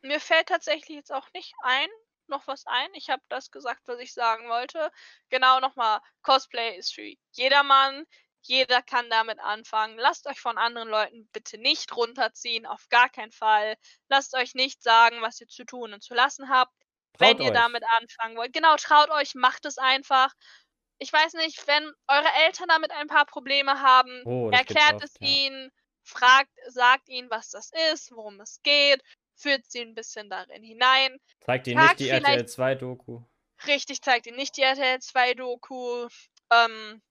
Mir 0.02 0.20
fällt 0.20 0.48
tatsächlich 0.48 0.96
jetzt 0.96 1.12
auch 1.12 1.28
nicht 1.34 1.54
ein 1.62 1.88
noch 2.28 2.46
was 2.48 2.66
ein. 2.66 2.88
Ich 2.94 3.10
habe 3.10 3.22
das 3.28 3.50
gesagt, 3.52 3.82
was 3.86 4.00
ich 4.00 4.14
sagen 4.14 4.48
wollte. 4.48 4.92
Genau, 5.30 5.60
noch 5.60 5.76
mal, 5.76 6.00
Cosplay 6.22 6.76
ist 6.78 6.94
für 6.94 7.12
jedermann. 7.32 8.06
Jeder 8.42 8.82
kann 8.82 9.10
damit 9.10 9.40
anfangen. 9.40 9.98
Lasst 9.98 10.26
euch 10.28 10.40
von 10.40 10.58
anderen 10.58 10.88
Leuten 10.88 11.28
bitte 11.32 11.58
nicht 11.58 11.96
runterziehen, 11.96 12.66
auf 12.66 12.88
gar 12.90 13.10
keinen 13.10 13.32
Fall. 13.32 13.76
Lasst 14.08 14.34
euch 14.34 14.54
nicht 14.54 14.82
sagen, 14.82 15.22
was 15.22 15.40
ihr 15.40 15.48
zu 15.48 15.64
tun 15.64 15.92
und 15.94 16.02
zu 16.04 16.14
lassen 16.14 16.48
habt, 16.50 16.72
wenn 17.18 17.38
Traut 17.38 17.40
ihr 17.40 17.52
euch. 17.52 17.52
damit 17.52 17.84
anfangen 17.88 18.36
wollt. 18.36 18.52
Genau, 18.52 18.76
traut 18.76 19.10
euch, 19.10 19.34
macht 19.34 19.64
es 19.66 19.78
einfach. 19.78 20.32
Ich 20.98 21.12
weiß 21.12 21.34
nicht, 21.34 21.66
wenn 21.66 21.92
eure 22.08 22.28
Eltern 22.46 22.68
damit 22.68 22.90
ein 22.92 23.08
paar 23.08 23.26
Probleme 23.26 23.80
haben, 23.80 24.24
Oh, 24.24 24.50
erklärt 24.50 25.00
es 25.02 25.12
oft, 25.12 25.20
ja. 25.20 25.40
ihnen, 25.46 25.70
fragt 26.04 26.50
sagt 26.68 27.08
ihnen, 27.08 27.30
was 27.30 27.50
das 27.50 27.70
ist, 27.92 28.12
worum 28.12 28.40
es 28.40 28.60
geht, 28.62 29.02
führt 29.36 29.70
sie 29.70 29.80
'n 29.82 29.94
bisschen 29.94 30.30
darin 30.30 30.62
hinein. 30.62 31.18
Zeigt 31.42 31.66
ihnen 31.68 31.80
nicht 31.80 31.98
die 31.98 32.08
RTL 32.08 32.46
2 32.46 32.74
Doku. 32.74 33.22
Richtig, 33.66 34.00
zeigt 34.02 34.26
ihnen 34.26 34.36
nicht 34.36 34.56
die 34.56 34.62
RTL 34.62 35.00
2 35.00 35.34
Doku. 35.34 36.08
Ähm, 36.50 37.02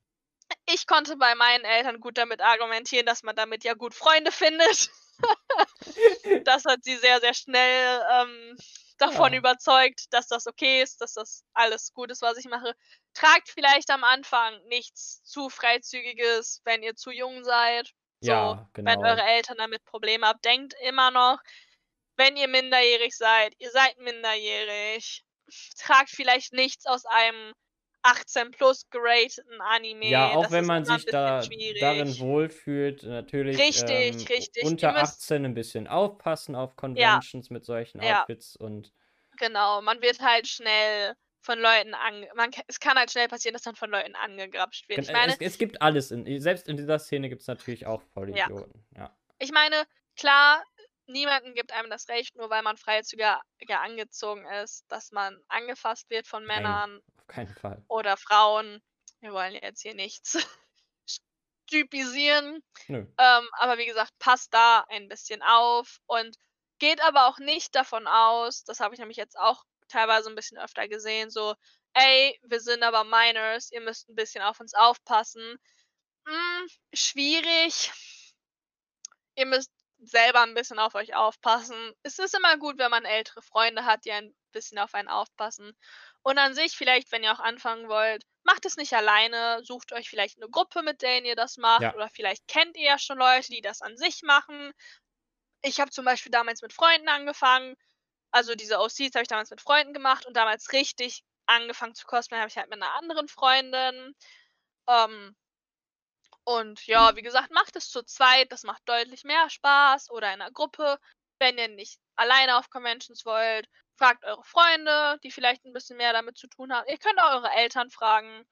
ich 0.67 0.87
konnte 0.87 1.17
bei 1.17 1.35
meinen 1.35 1.65
Eltern 1.65 1.99
gut 2.01 2.17
damit 2.17 2.41
argumentieren, 2.41 3.05
dass 3.05 3.23
man 3.23 3.35
damit 3.35 3.63
ja 3.65 3.73
gut 3.75 3.95
Freunde 3.95 4.31
findet. 4.33 4.89
Das 6.45 6.65
hat 6.65 6.83
sie 6.83 6.97
sehr, 6.97 7.19
sehr 7.21 7.33
schnell, 7.33 8.01
ähm, 8.11 8.57
davon 9.01 9.33
Ja. 9.33 9.33
überzeugt, 9.33 10.13
dass 10.13 10.27
das 10.27 10.47
okay 10.47 10.81
ist, 10.81 11.01
dass 11.01 11.13
das 11.13 11.43
alles 11.53 11.93
gut 11.93 12.11
ist, 12.11 12.21
was 12.21 12.37
ich 12.37 12.45
mache. 12.45 12.73
Tragt 13.13 13.49
vielleicht 13.49 13.89
am 13.91 14.03
Anfang 14.03 14.61
nichts 14.67 15.23
zu 15.23 15.49
Freizügiges, 15.49 16.61
wenn 16.65 16.83
ihr 16.83 16.95
zu 16.95 17.11
jung 17.11 17.43
seid. 17.43 17.91
So, 18.21 18.33
Ja, 18.33 18.69
wenn 18.85 19.03
genau. 19.03 19.03
eure 19.03 19.23
Eltern 19.23 19.57
damit 19.57 19.83
Probleme 19.85 20.27
habt. 20.27 20.45
Denkt 20.45 20.73
immer 20.81 21.11
noch, 21.11 21.39
wenn 22.17 22.37
ihr 22.37 22.47
minderjährig 22.47 23.15
seid, 23.17 23.53
ihr 23.59 23.71
seid 23.71 23.97
minderjährig. 23.97 25.23
Tragt 25.79 26.09
vielleicht 26.11 26.53
nichts 26.53 26.85
aus 26.85 27.05
einem 27.05 27.53
18 28.03 28.51
plus 28.51 28.89
gerateten 28.89 29.61
Anime. 29.61 30.03
Ja, 30.03 30.31
auch 30.31 30.49
das 30.49 30.51
wenn 30.51 30.65
man 30.65 30.85
sich 30.85 31.09
da 31.09 31.51
darin 31.77 32.19
wohlfühlt, 32.19 33.03
natürlich, 33.03 33.73
Richtig, 33.73 33.75
ähm, 33.75 34.29
richtig. 34.29 34.55
unter 34.57 34.77
Ihr 34.77 34.91
müsst 34.93 35.17
18 35.19 35.43
'n 35.43 35.53
bisschen 35.53 35.87
aufpassen 35.87 36.55
auf 36.55 36.77
Ja. 36.95 37.19
Conventions 37.19 37.49
mit 37.49 37.65
solchen 37.65 37.99
Ja. 37.99 38.27
Outfits 38.29 38.55
und 38.55 38.91
Genau, 39.37 39.81
man 39.81 40.01
wird 40.01 40.19
halt 40.21 40.47
schnell 40.47 41.13
von 41.41 41.59
Leuten 41.59 41.93
ange 41.93 42.29
man 42.35 42.51
k 42.51 42.61
es 42.67 42.79
kann 42.79 42.97
halt 42.97 43.11
schnell 43.11 43.27
passieren, 43.27 43.53
dass 43.53 43.65
man 43.65 43.75
von 43.75 43.89
Leuten 43.89 44.15
angegrapscht 44.15 44.89
wird. 44.89 45.03
Ich 45.03 45.07
äh, 45.07 45.13
meine 45.13 45.35
es 45.35 45.39
es 45.39 45.57
gibt 45.57 45.81
alles 45.81 46.11
in 46.11 46.41
selbst 46.41 46.67
in 46.67 46.77
dieser 46.77 46.99
Szene 46.99 47.29
gibt's 47.29 47.47
natürlich 47.47 47.85
auch 47.85 48.01
Ja. 48.31 48.49
Vollidioten, 48.53 48.85
ja. 48.95 49.15
Ich 49.39 49.51
meine, 49.51 49.85
klar, 50.17 50.63
niemandem 51.07 51.53
gibt 51.55 51.71
einem 51.73 51.89
das 51.89 52.09
Recht, 52.09 52.35
nur 52.35 52.49
weil 52.49 52.63
man 52.63 52.77
freizügiger 52.77 53.41
ja 53.67 53.81
angezogen 53.81 54.45
ist, 54.47 54.85
dass 54.89 55.11
man 55.11 55.37
angefasst 55.49 56.09
wird 56.09 56.27
von 56.27 56.45
Männern 56.45 57.01
keinen 57.29 57.55
Fall. 57.55 57.83
oder 57.87 58.17
Frauen. 58.17 58.81
wir 59.21 59.33
wollen 59.33 59.53
jetzt 59.53 59.81
hier 59.81 59.95
nichts 59.95 60.37
typisieren. 61.67 62.63
Ähm, 63.17 63.49
aber 63.53 63.77
wie 63.77 63.85
gesagt, 63.85 64.11
passt 64.19 64.53
da 64.53 64.85
ein 64.89 65.07
bisschen 65.07 65.41
auf 65.41 65.99
und 66.07 66.35
geht 66.79 67.01
aber 67.03 67.27
auch 67.27 67.39
nicht 67.39 67.75
davon 67.75 68.07
aus, 68.07 68.63
das 68.63 68.79
habe 68.79 68.93
ich 68.93 68.99
nämlich 68.99 69.17
jetzt 69.17 69.37
auch 69.37 69.63
teilweise 69.89 70.29
ein 70.29 70.35
bisschen 70.35 70.57
öfter 70.57 70.87
gesehen, 70.87 71.29
so, 71.29 71.55
ey, 71.93 72.39
wir 72.43 72.61
sind 72.61 72.83
aber 72.83 73.03
Minors, 73.03 73.71
ihr 73.71 73.81
müsst 73.81 74.09
ein 74.09 74.15
bisschen 74.15 74.41
auf 74.41 74.59
uns 74.59 74.73
aufpassen. 74.73 75.59
Hm, 76.27 76.67
schwierig. 76.93 77.91
Ihr 79.35 79.45
müsst 79.45 79.71
selber 79.99 80.41
ein 80.41 80.53
bisschen 80.53 80.79
auf 80.79 80.95
euch 80.95 81.15
aufpassen. 81.15 81.93
Es 82.03 82.19
ist 82.19 82.35
immer 82.35 82.57
gut, 82.57 82.77
wenn 82.77 82.91
man 82.91 83.05
ältere 83.05 83.41
Freunde 83.41 83.85
hat, 83.85 84.05
die 84.05 84.11
ein 84.11 84.33
bisschen 84.51 84.79
auf 84.79 84.93
einen 84.93 85.09
aufpassen. 85.09 85.75
Und 86.23 86.37
an 86.37 86.53
sich, 86.53 86.75
vielleicht, 86.75 87.11
wenn 87.11 87.23
ihr 87.23 87.31
auch 87.31 87.39
anfangen 87.39 87.87
wollt, 87.87 88.23
macht 88.43 88.65
es 88.65 88.77
nicht 88.77 88.93
alleine, 88.93 89.63
sucht 89.63 89.93
euch 89.93 90.09
vielleicht 90.09 90.37
eine 90.37 90.49
Gruppe, 90.49 90.81
mit 90.83 91.01
der 91.01 91.23
ihr 91.23 91.35
das 91.35 91.57
macht, 91.57 91.81
Ja. 91.81 91.93
oder 91.95 92.09
vielleicht 92.09 92.47
kennt 92.47 92.75
ihr 92.77 92.83
ja 92.85 92.99
schon 92.99 93.17
Leute, 93.17 93.51
die 93.51 93.61
das 93.61 93.81
an 93.81 93.95
sich 93.97 94.21
machen. 94.23 94.73
Ich 95.61 95.79
habe 95.79 95.91
zum 95.91 96.05
Beispiel 96.05 96.31
damals 96.31 96.61
mit 96.61 96.73
Freunden 96.73 97.09
angefangen. 97.09 97.75
Also 98.31 98.55
diese 98.55 98.79
OCs 98.79 99.13
habe 99.15 99.23
ich 99.23 99.27
damals 99.27 99.49
mit 99.49 99.61
Freunden 99.61 99.93
gemacht 99.93 100.25
und 100.25 100.35
damals 100.35 100.71
richtig 100.73 101.23
angefangen 101.47 101.95
zu 101.95 102.05
cosplayen 102.05 102.41
habe 102.41 102.49
ich 102.49 102.57
halt 102.57 102.69
mit 102.69 102.81
einer 102.81 102.93
anderen 102.95 103.27
Freundin. 103.27 104.15
Ähm, 104.87 105.35
und 106.43 106.85
ja, 106.87 107.15
wie 107.15 107.21
gesagt, 107.21 107.51
macht 107.51 107.75
es 107.75 107.89
zu 107.89 108.03
zweit, 108.03 108.51
das 108.51 108.63
macht 108.63 108.81
deutlich 108.87 109.23
mehr 109.23 109.49
Spaß 109.49 110.09
oder 110.11 110.33
in 110.33 110.41
einer 110.41 110.51
Gruppe. 110.51 110.99
Wenn 111.39 111.57
ihr 111.57 111.67
nicht 111.69 111.99
alleine 112.15 112.57
auf 112.57 112.69
Conventions 112.69 113.25
wollt, 113.25 113.67
fragt 113.99 114.23
eure 114.23 114.43
Freunde, 114.43 115.19
die 115.23 115.29
vielleicht 115.29 115.65
ein 115.65 115.73
bisschen 115.73 115.97
mehr 115.97 116.13
damit 116.13 116.37
zu 116.37 116.47
tun 116.47 116.73
haben. 116.73 116.87
Ihr 116.89 116.97
könnt 116.97 117.19
auch 117.19 117.35
eure 117.35 117.51
Eltern 117.55 117.89
fragen. 117.91 118.45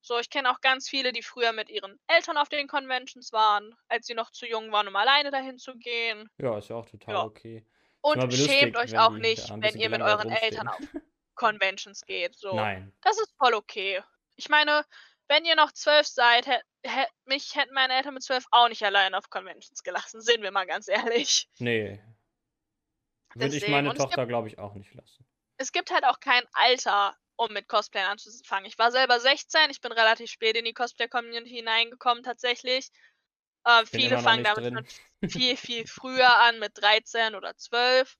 So, 0.00 0.18
ich 0.18 0.28
kenne 0.28 0.50
auch 0.50 0.60
ganz 0.60 0.88
viele, 0.88 1.12
die 1.12 1.22
früher 1.22 1.52
mit 1.52 1.70
ihren 1.70 1.98
Eltern 2.06 2.36
auf 2.36 2.48
den 2.48 2.68
Conventions 2.68 3.32
waren, 3.32 3.74
als 3.88 4.06
sie 4.06 4.14
noch 4.14 4.30
zu 4.30 4.46
jung 4.46 4.70
waren, 4.72 4.88
um 4.88 4.96
alleine 4.96 5.30
dahin 5.30 5.58
zu 5.58 5.76
gehen. 5.76 6.28
Ja, 6.38 6.58
ist 6.58 6.68
ja 6.68 6.76
auch 6.76 6.86
total 6.86 7.14
Ja. 7.14 7.24
okay. 7.24 7.64
Und 8.00 8.32
schämt 8.32 8.76
euch 8.76 8.98
auch 8.98 9.12
nicht, 9.12 9.50
wenn 9.50 9.78
ihr 9.78 9.88
mit 9.88 10.02
euren 10.02 10.30
Eltern 10.30 10.68
auf 10.68 10.78
rumstehen. 10.78 11.02
Conventions 11.34 12.04
geht. 12.04 12.36
So. 12.36 12.54
Nein. 12.54 12.92
Das 13.02 13.18
ist 13.18 13.34
voll 13.38 13.54
okay. 13.54 14.02
Ich 14.36 14.48
meine, 14.48 14.84
wenn 15.28 15.44
ihr 15.44 15.56
noch 15.56 15.72
zwölf 15.72 16.06
seid, 16.06 16.46
mich 17.24 17.54
hätten 17.54 17.74
meine 17.74 17.94
Eltern 17.94 18.14
mit 18.14 18.22
zwölf 18.22 18.44
auch 18.50 18.68
nicht 18.68 18.82
allein 18.82 19.14
auf 19.14 19.30
Conventions 19.30 19.82
gelassen, 19.82 20.20
sind 20.20 20.42
wir 20.42 20.50
mal 20.50 20.66
ganz 20.66 20.88
ehrlich. 20.88 21.48
Nee. 21.58 22.00
Würde 23.34 23.56
ich 23.56 23.68
meine 23.68 23.94
Tochter, 23.94 24.26
glaube 24.26 24.48
ich, 24.48 24.58
auch 24.58 24.74
nicht 24.74 24.94
lassen. 24.94 25.24
Es 25.58 25.72
gibt 25.72 25.90
halt 25.90 26.04
auch 26.04 26.20
kein 26.20 26.44
Alter, 26.52 27.16
um 27.36 27.52
mit 27.52 27.68
Cosplay 27.68 28.02
anzufangen. 28.02 28.66
Ich 28.66 28.78
war 28.78 28.90
selber 28.90 29.20
16, 29.20 29.70
ich 29.70 29.80
bin 29.80 29.92
relativ 29.92 30.30
spät 30.30 30.56
in 30.56 30.64
die 30.64 30.72
Cosplay-Community 30.72 31.50
hineingekommen 31.50 32.22
tatsächlich. 32.22 32.90
Äh, 33.64 33.84
viele 33.86 34.18
fangen 34.18 34.44
damit 34.44 34.64
schon 34.64 34.86
viel, 35.30 35.56
viel 35.56 35.86
früher 35.86 36.38
an, 36.40 36.58
mit 36.58 36.72
13 36.80 37.34
oder 37.34 37.56
12. 37.56 38.16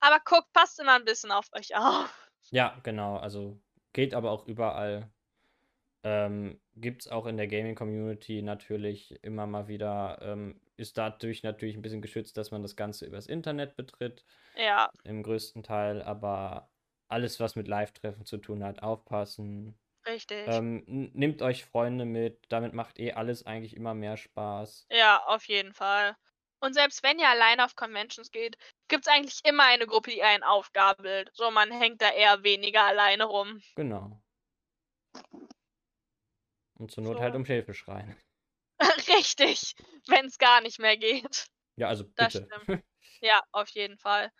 Aber 0.00 0.20
guckt, 0.24 0.52
passt 0.52 0.80
immer 0.80 0.94
ein 0.96 1.04
bisschen 1.04 1.30
auf 1.30 1.48
euch 1.52 1.76
auf. 1.76 2.30
Ja, 2.50 2.78
genau. 2.82 3.16
Also 3.16 3.60
geht 3.92 4.14
aber 4.14 4.30
auch 4.30 4.46
überall. 4.46 5.10
Ähm, 6.04 6.60
gibt 6.74 7.02
es 7.02 7.08
auch 7.08 7.26
in 7.26 7.36
der 7.36 7.46
Gaming-Community 7.46 8.42
natürlich 8.42 9.22
immer 9.22 9.46
mal 9.46 9.68
wieder. 9.68 10.18
Ähm, 10.20 10.60
ist 10.82 10.98
dadurch 10.98 11.42
natürlich 11.42 11.76
ein 11.76 11.82
bisschen 11.82 12.02
geschützt, 12.02 12.36
dass 12.36 12.50
man 12.50 12.62
das 12.62 12.76
Ganze 12.76 13.06
übers 13.06 13.26
Internet 13.26 13.76
betritt, 13.76 14.24
Ja, 14.56 14.90
im 15.04 15.22
größten 15.22 15.62
Teil. 15.62 16.02
Aber 16.02 16.70
alles, 17.08 17.40
was 17.40 17.56
mit 17.56 17.68
Live-Treffen 17.68 18.24
zu 18.26 18.38
tun 18.38 18.62
hat, 18.64 18.82
aufpassen. 18.82 19.78
richtig. 20.06 20.46
Ähm, 20.48 20.84
nehmt 20.86 21.40
euch 21.42 21.64
Freunde 21.64 22.04
mit. 22.04 22.44
Damit 22.50 22.74
macht 22.74 22.98
eh 22.98 23.12
alles 23.12 23.46
eigentlich 23.46 23.74
immer 23.76 23.94
mehr 23.94 24.16
Spaß. 24.16 24.86
Ja, 24.90 25.24
auf 25.26 25.44
jeden 25.46 25.72
Fall. 25.74 26.16
Und 26.60 26.74
selbst 26.74 27.02
wenn 27.02 27.18
ihr 27.18 27.28
alleine 27.28 27.64
auf 27.64 27.74
Conventions 27.76 28.30
geht, 28.30 28.56
gibt 28.88 29.06
es 29.06 29.12
eigentlich 29.12 29.40
immer 29.44 29.64
eine 29.64 29.86
Gruppe, 29.86 30.10
die 30.10 30.22
einen 30.22 30.42
aufgabelt. 30.44 31.30
So, 31.34 31.50
man 31.50 31.72
hängt 31.72 32.00
da 32.02 32.10
eher 32.10 32.42
weniger 32.44 32.84
alleine 32.84 33.24
rum. 33.24 33.60
Genau. 33.76 34.22
Und 36.78 36.90
zur 36.90 37.02
Not 37.04 37.18
halt 37.20 37.32
So. 37.32 37.38
um 37.38 37.44
Hilfe 37.46 37.72
schreien. 37.74 38.16
Richtig, 39.08 39.74
wenn 40.08 40.26
es 40.26 40.38
gar 40.38 40.60
nicht 40.60 40.78
mehr 40.78 40.96
geht. 40.96 41.46
Ja, 41.76 41.88
also 41.88 42.04
Das 42.16 42.32
bitte. 42.32 42.46
stimmt. 42.46 42.82
Ja, 43.24 43.40
auf 43.52 43.68
jeden 43.70 43.98
Fall. 43.98 44.32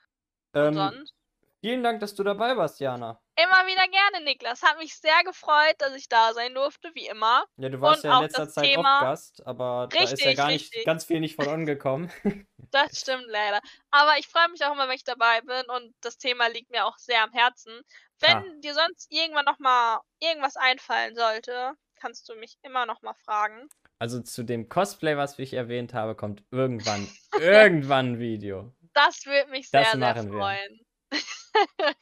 Und 0.54 0.64
Ähm, 0.64 0.74
sonst? 0.74 1.14
vielen 1.60 1.84
Dank, 1.84 2.00
dass 2.00 2.16
du 2.16 2.24
dabei 2.24 2.56
warst, 2.56 2.80
Jana. 2.80 3.20
Immer 3.36 3.66
wieder 3.66 3.86
gerne, 3.88 4.24
Niklas. 4.24 4.62
Hat 4.62 4.76
mich 4.78 4.96
sehr 4.96 5.22
gefreut, 5.24 5.76
dass 5.78 5.94
ich 5.94 6.08
da 6.08 6.34
sein 6.34 6.52
durfte, 6.54 6.90
wie 6.94 7.06
immer. 7.06 7.44
Ja, 7.58 7.68
du 7.68 7.80
warst 7.80 8.02
Und 8.02 8.10
ja 8.10 8.10
in 8.10 8.16
auch 8.16 8.22
letzter 8.22 8.44
das 8.46 8.54
Zeit 8.54 8.64
Thema- 8.66 8.96
oft 8.96 9.02
Gast, 9.04 9.46
aber 9.46 9.86
da 9.92 9.98
ist 10.00 10.10
ja 10.20 10.30
Richtig, 10.30 10.36
gar 10.36 10.48
nicht 10.50 10.64
richtig. 10.72 10.84
ganz 10.84 11.04
viel 11.04 11.20
nicht 11.20 11.36
von 11.36 11.46
angekommen. 11.48 12.10
Das 12.72 12.98
stimmt 13.00 13.26
leider. 13.28 13.60
Aber 13.90 14.16
ich 14.18 14.26
freue 14.28 14.48
mich 14.48 14.64
auch 14.64 14.72
immer, 14.72 14.88
wenn 14.88 14.96
ich 14.96 15.04
dabei 15.04 15.42
bin 15.42 15.64
und 15.66 15.94
das 16.00 16.16
Thema 16.16 16.46
liegt 16.48 16.70
mir 16.70 16.86
auch 16.86 16.96
sehr 16.96 17.22
am 17.22 17.30
Herzen. 17.32 17.82
Wenn 18.18 18.30
Klar. 18.30 18.44
dir 18.60 18.74
sonst 18.74 19.12
irgendwann 19.12 19.44
nochmal 19.44 20.00
irgendwas 20.20 20.56
einfallen 20.56 21.14
sollte, 21.14 21.74
kannst 21.96 22.28
du 22.30 22.34
mich 22.34 22.56
immer 22.62 22.86
noch 22.86 23.02
mal 23.02 23.14
fragen. 23.26 23.68
Also 24.02 24.20
zu 24.20 24.42
dem 24.42 24.68
Cosplay, 24.68 25.16
was 25.16 25.38
ich 25.38 25.52
erwähnt 25.54 25.94
habe, 25.94 26.16
kommt 26.16 26.42
irgendwann, 26.50 27.06
irgendwann 27.40 28.14
ein 28.14 28.18
Video. 28.18 28.74
Das 28.94 29.24
würde 29.26 29.48
mich 29.52 29.70
Das 29.70 29.92
sehr, 29.92 30.00
sehr 30.00 30.00
machen 30.00 30.32
wir. 30.32 30.38
freuen. 30.40 30.80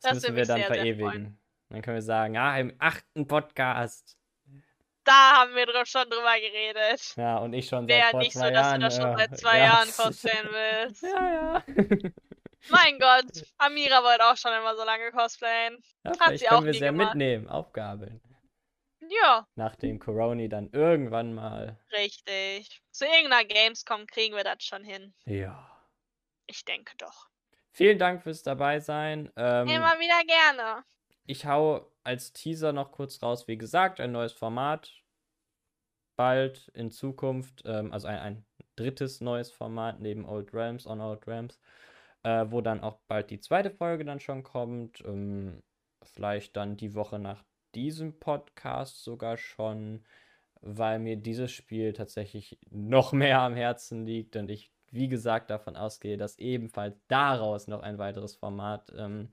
Das, 0.00 0.12
Das 0.12 0.14
müssen 0.22 0.36
wir 0.36 0.46
dann 0.46 0.56
sehr, 0.58 0.66
sehr 0.68 0.76
verewigen. 0.76 1.10
freuen. 1.10 1.38
Dann 1.68 1.82
können 1.82 1.96
wir 1.96 2.02
sagen, 2.02 2.36
ah, 2.38 2.58
im 2.58 2.74
achten 2.78 3.26
Podcast. 3.26 4.16
Da 5.04 5.12
haben 5.38 5.54
wir 5.54 5.66
dr- 5.66 5.84
schon 5.84 6.08
drüber 6.08 6.34
geredet. 6.40 7.14
Ja, 7.16 7.36
und 7.38 7.52
ich 7.52 7.68
schon 7.68 7.86
seit 7.88 7.98
Wäre 7.98 8.10
vor 8.12 8.20
nicht 8.20 8.32
so, 8.32 8.40
zwei 8.40 8.50
dass 8.50 8.62
Jahren. 8.66 8.80
du 8.80 8.86
das 8.86 8.96
schon 8.96 9.12
äh, 9.12 9.16
seit 9.18 9.38
zwei 9.38 9.58
ja, 9.58 9.64
Jahren 9.64 9.86
das- 9.88 9.96
cosplayen 9.98 10.48
willst. 10.50 11.02
Ja, 11.02 11.32
ja. 11.34 11.64
Mein 12.70 12.98
Gott, 12.98 13.44
Amira 13.58 14.02
wollte 14.02 14.24
auch 14.24 14.36
schon 14.38 14.52
immer 14.58 14.74
so 14.76 14.84
lange 14.84 15.10
cosplayen. 15.12 15.76
ja 16.04 16.12
Hat 16.18 16.38
sie 16.38 16.46
können 16.46 16.58
auch 16.58 16.64
wir 16.64 16.72
nie 16.72 16.78
ja 16.78 16.86
gemacht. 16.90 17.08
mitnehmen, 17.14 17.48
aufgabeln. 17.48 18.20
Ja, 19.10 19.46
Nach 19.54 19.76
dem 19.76 19.98
Corona 19.98 20.46
dann 20.48 20.70
irgendwann 20.72 21.34
mal. 21.34 21.78
richtig. 21.92 22.82
Zu 22.90 23.04
irgendeiner 23.06 23.44
Gamescom 23.44 24.06
kriegen 24.06 24.34
wir 24.36 24.44
das 24.44 24.62
schon 24.62 24.84
hin. 24.84 25.14
Ja. 25.24 25.70
Ich 26.46 26.64
denke 26.64 26.94
doch. 26.98 27.28
Vielen 27.70 27.98
Dank 27.98 28.22
fürs 28.22 28.42
dabei 28.42 28.80
sein. 28.80 29.32
Ähm, 29.36 29.66
Immer 29.68 29.98
wieder 29.98 30.24
gerne. 30.26 30.84
Ich 31.26 31.46
hau 31.46 31.90
als 32.04 32.32
Teaser 32.32 32.72
noch 32.72 32.92
kurz 32.92 33.22
raus, 33.22 33.48
wie 33.48 33.56
gesagt, 33.58 33.98
ein 34.00 34.12
neues 34.12 34.32
Format. 34.32 34.92
Bald 36.16 36.68
in 36.74 36.90
Zukunft, 36.92 37.62
ähm, 37.66 37.92
also 37.92 38.06
ein, 38.06 38.18
ein 38.18 38.46
drittes 38.76 39.20
neues 39.20 39.50
Format 39.50 40.00
neben 40.00 40.24
Old 40.24 40.52
Realms 40.54 40.86
on 40.86 41.00
Old 41.00 41.26
Realms, 41.26 41.58
äh, 42.22 42.44
wo 42.48 42.60
dann 42.60 42.80
auch 42.82 43.00
bald 43.08 43.30
die 43.30 43.40
zweite 43.40 43.70
Folge 43.70 44.04
dann 44.04 44.20
schon 44.20 44.44
kommt. 44.44 45.00
Ähm, 45.04 45.62
vielleicht 46.04 46.56
dann 46.56 46.76
die 46.76 46.94
Woche 46.94 47.18
nach 47.18 47.42
diesem 47.74 48.18
Podcast 48.18 49.02
sogar 49.04 49.36
schon, 49.36 50.04
weil 50.60 50.98
mir 50.98 51.16
dieses 51.16 51.52
Spiel 51.52 51.92
tatsächlich 51.92 52.58
noch 52.70 53.12
mehr 53.12 53.40
am 53.40 53.54
Herzen 53.54 54.06
liegt 54.06 54.36
und 54.36 54.50
ich, 54.50 54.70
wie 54.90 55.08
gesagt, 55.08 55.50
davon 55.50 55.76
ausgehe, 55.76 56.16
dass 56.16 56.38
ebenfalls 56.38 56.96
daraus 57.08 57.68
noch 57.68 57.82
ein 57.82 57.98
weiteres 57.98 58.34
Format 58.36 58.92
ähm, 58.96 59.28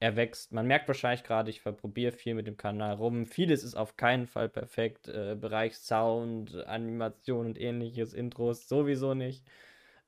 erwächst. 0.00 0.52
Man 0.52 0.66
merkt 0.66 0.88
wahrscheinlich 0.88 1.24
gerade, 1.24 1.50
ich 1.50 1.60
verprobiere 1.60 2.12
viel 2.12 2.34
mit 2.34 2.46
dem 2.46 2.56
Kanal 2.56 2.94
rum. 2.94 3.26
Vieles 3.26 3.62
ist 3.62 3.74
auf 3.74 3.96
keinen 3.96 4.26
Fall 4.26 4.48
perfekt. 4.48 5.08
Äh, 5.08 5.36
Bereich 5.38 5.76
Sound, 5.76 6.54
Animation 6.66 7.46
und 7.46 7.60
ähnliches, 7.60 8.14
Intros 8.14 8.68
sowieso 8.68 9.14
nicht. 9.14 9.46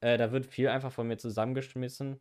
Äh, 0.01 0.17
da 0.17 0.33
wird 0.33 0.47
viel 0.47 0.69
einfach 0.69 0.93
von 0.93 1.09
mir 1.09 1.19
zusammengeschmissen. 1.19 2.21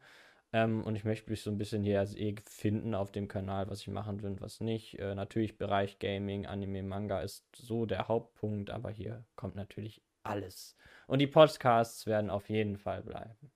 Ähm, 0.53 0.84
und 0.84 0.95
ich 0.95 1.06
möchte 1.06 1.30
mich 1.30 1.41
so 1.41 1.49
ein 1.49 1.57
bisschen 1.57 1.84
hier 1.84 1.99
als 1.99 2.15
eh 2.15 2.36
finden 2.45 2.94
auf 2.94 3.11
dem 3.11 3.28
Kanal, 3.28 3.69
was 3.69 3.82
ich 3.82 3.88
machen 3.88 4.22
will 4.22 4.32
und 4.32 4.41
was 4.41 4.60
nicht. 4.60 4.99
Äh, 4.99 5.15
natürlich 5.15 5.57
Bereich 5.57 5.99
Gaming, 5.99 6.45
Anime, 6.45 6.84
Manga 6.84 7.22
ist 7.22 7.45
so 7.56 7.86
der 7.86 8.07
Hauptpunkt, 8.07 8.69
aber 8.69 8.91
hier 8.91 9.26
kommt 9.36 9.56
natürlich 9.56 10.02
alles. 10.23 10.76
Und 11.07 11.19
die 11.19 11.28
Podcasts 11.28 12.06
werden 12.06 12.30
auf 12.30 12.49
jeden 12.49 12.78
Fall 12.78 13.02
bleiben. 13.02 13.52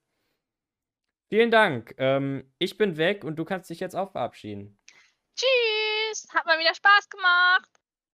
Vielen 1.30 1.52
Dank. 1.52 1.96
Ähm, 1.98 2.54
ich 2.60 2.78
bin 2.78 2.98
weg 2.98 3.24
und 3.24 3.36
du 3.36 3.46
kannst 3.46 3.70
dich 3.70 3.80
jetzt 3.80 3.96
auch 3.96 4.12
verabschieden. 4.12 4.80
Tschüss. 5.36 6.28
Hat 6.34 6.46
mal 6.46 6.60
wieder 6.60 6.74
Spaß 6.74 7.10
gemacht. 7.10 7.85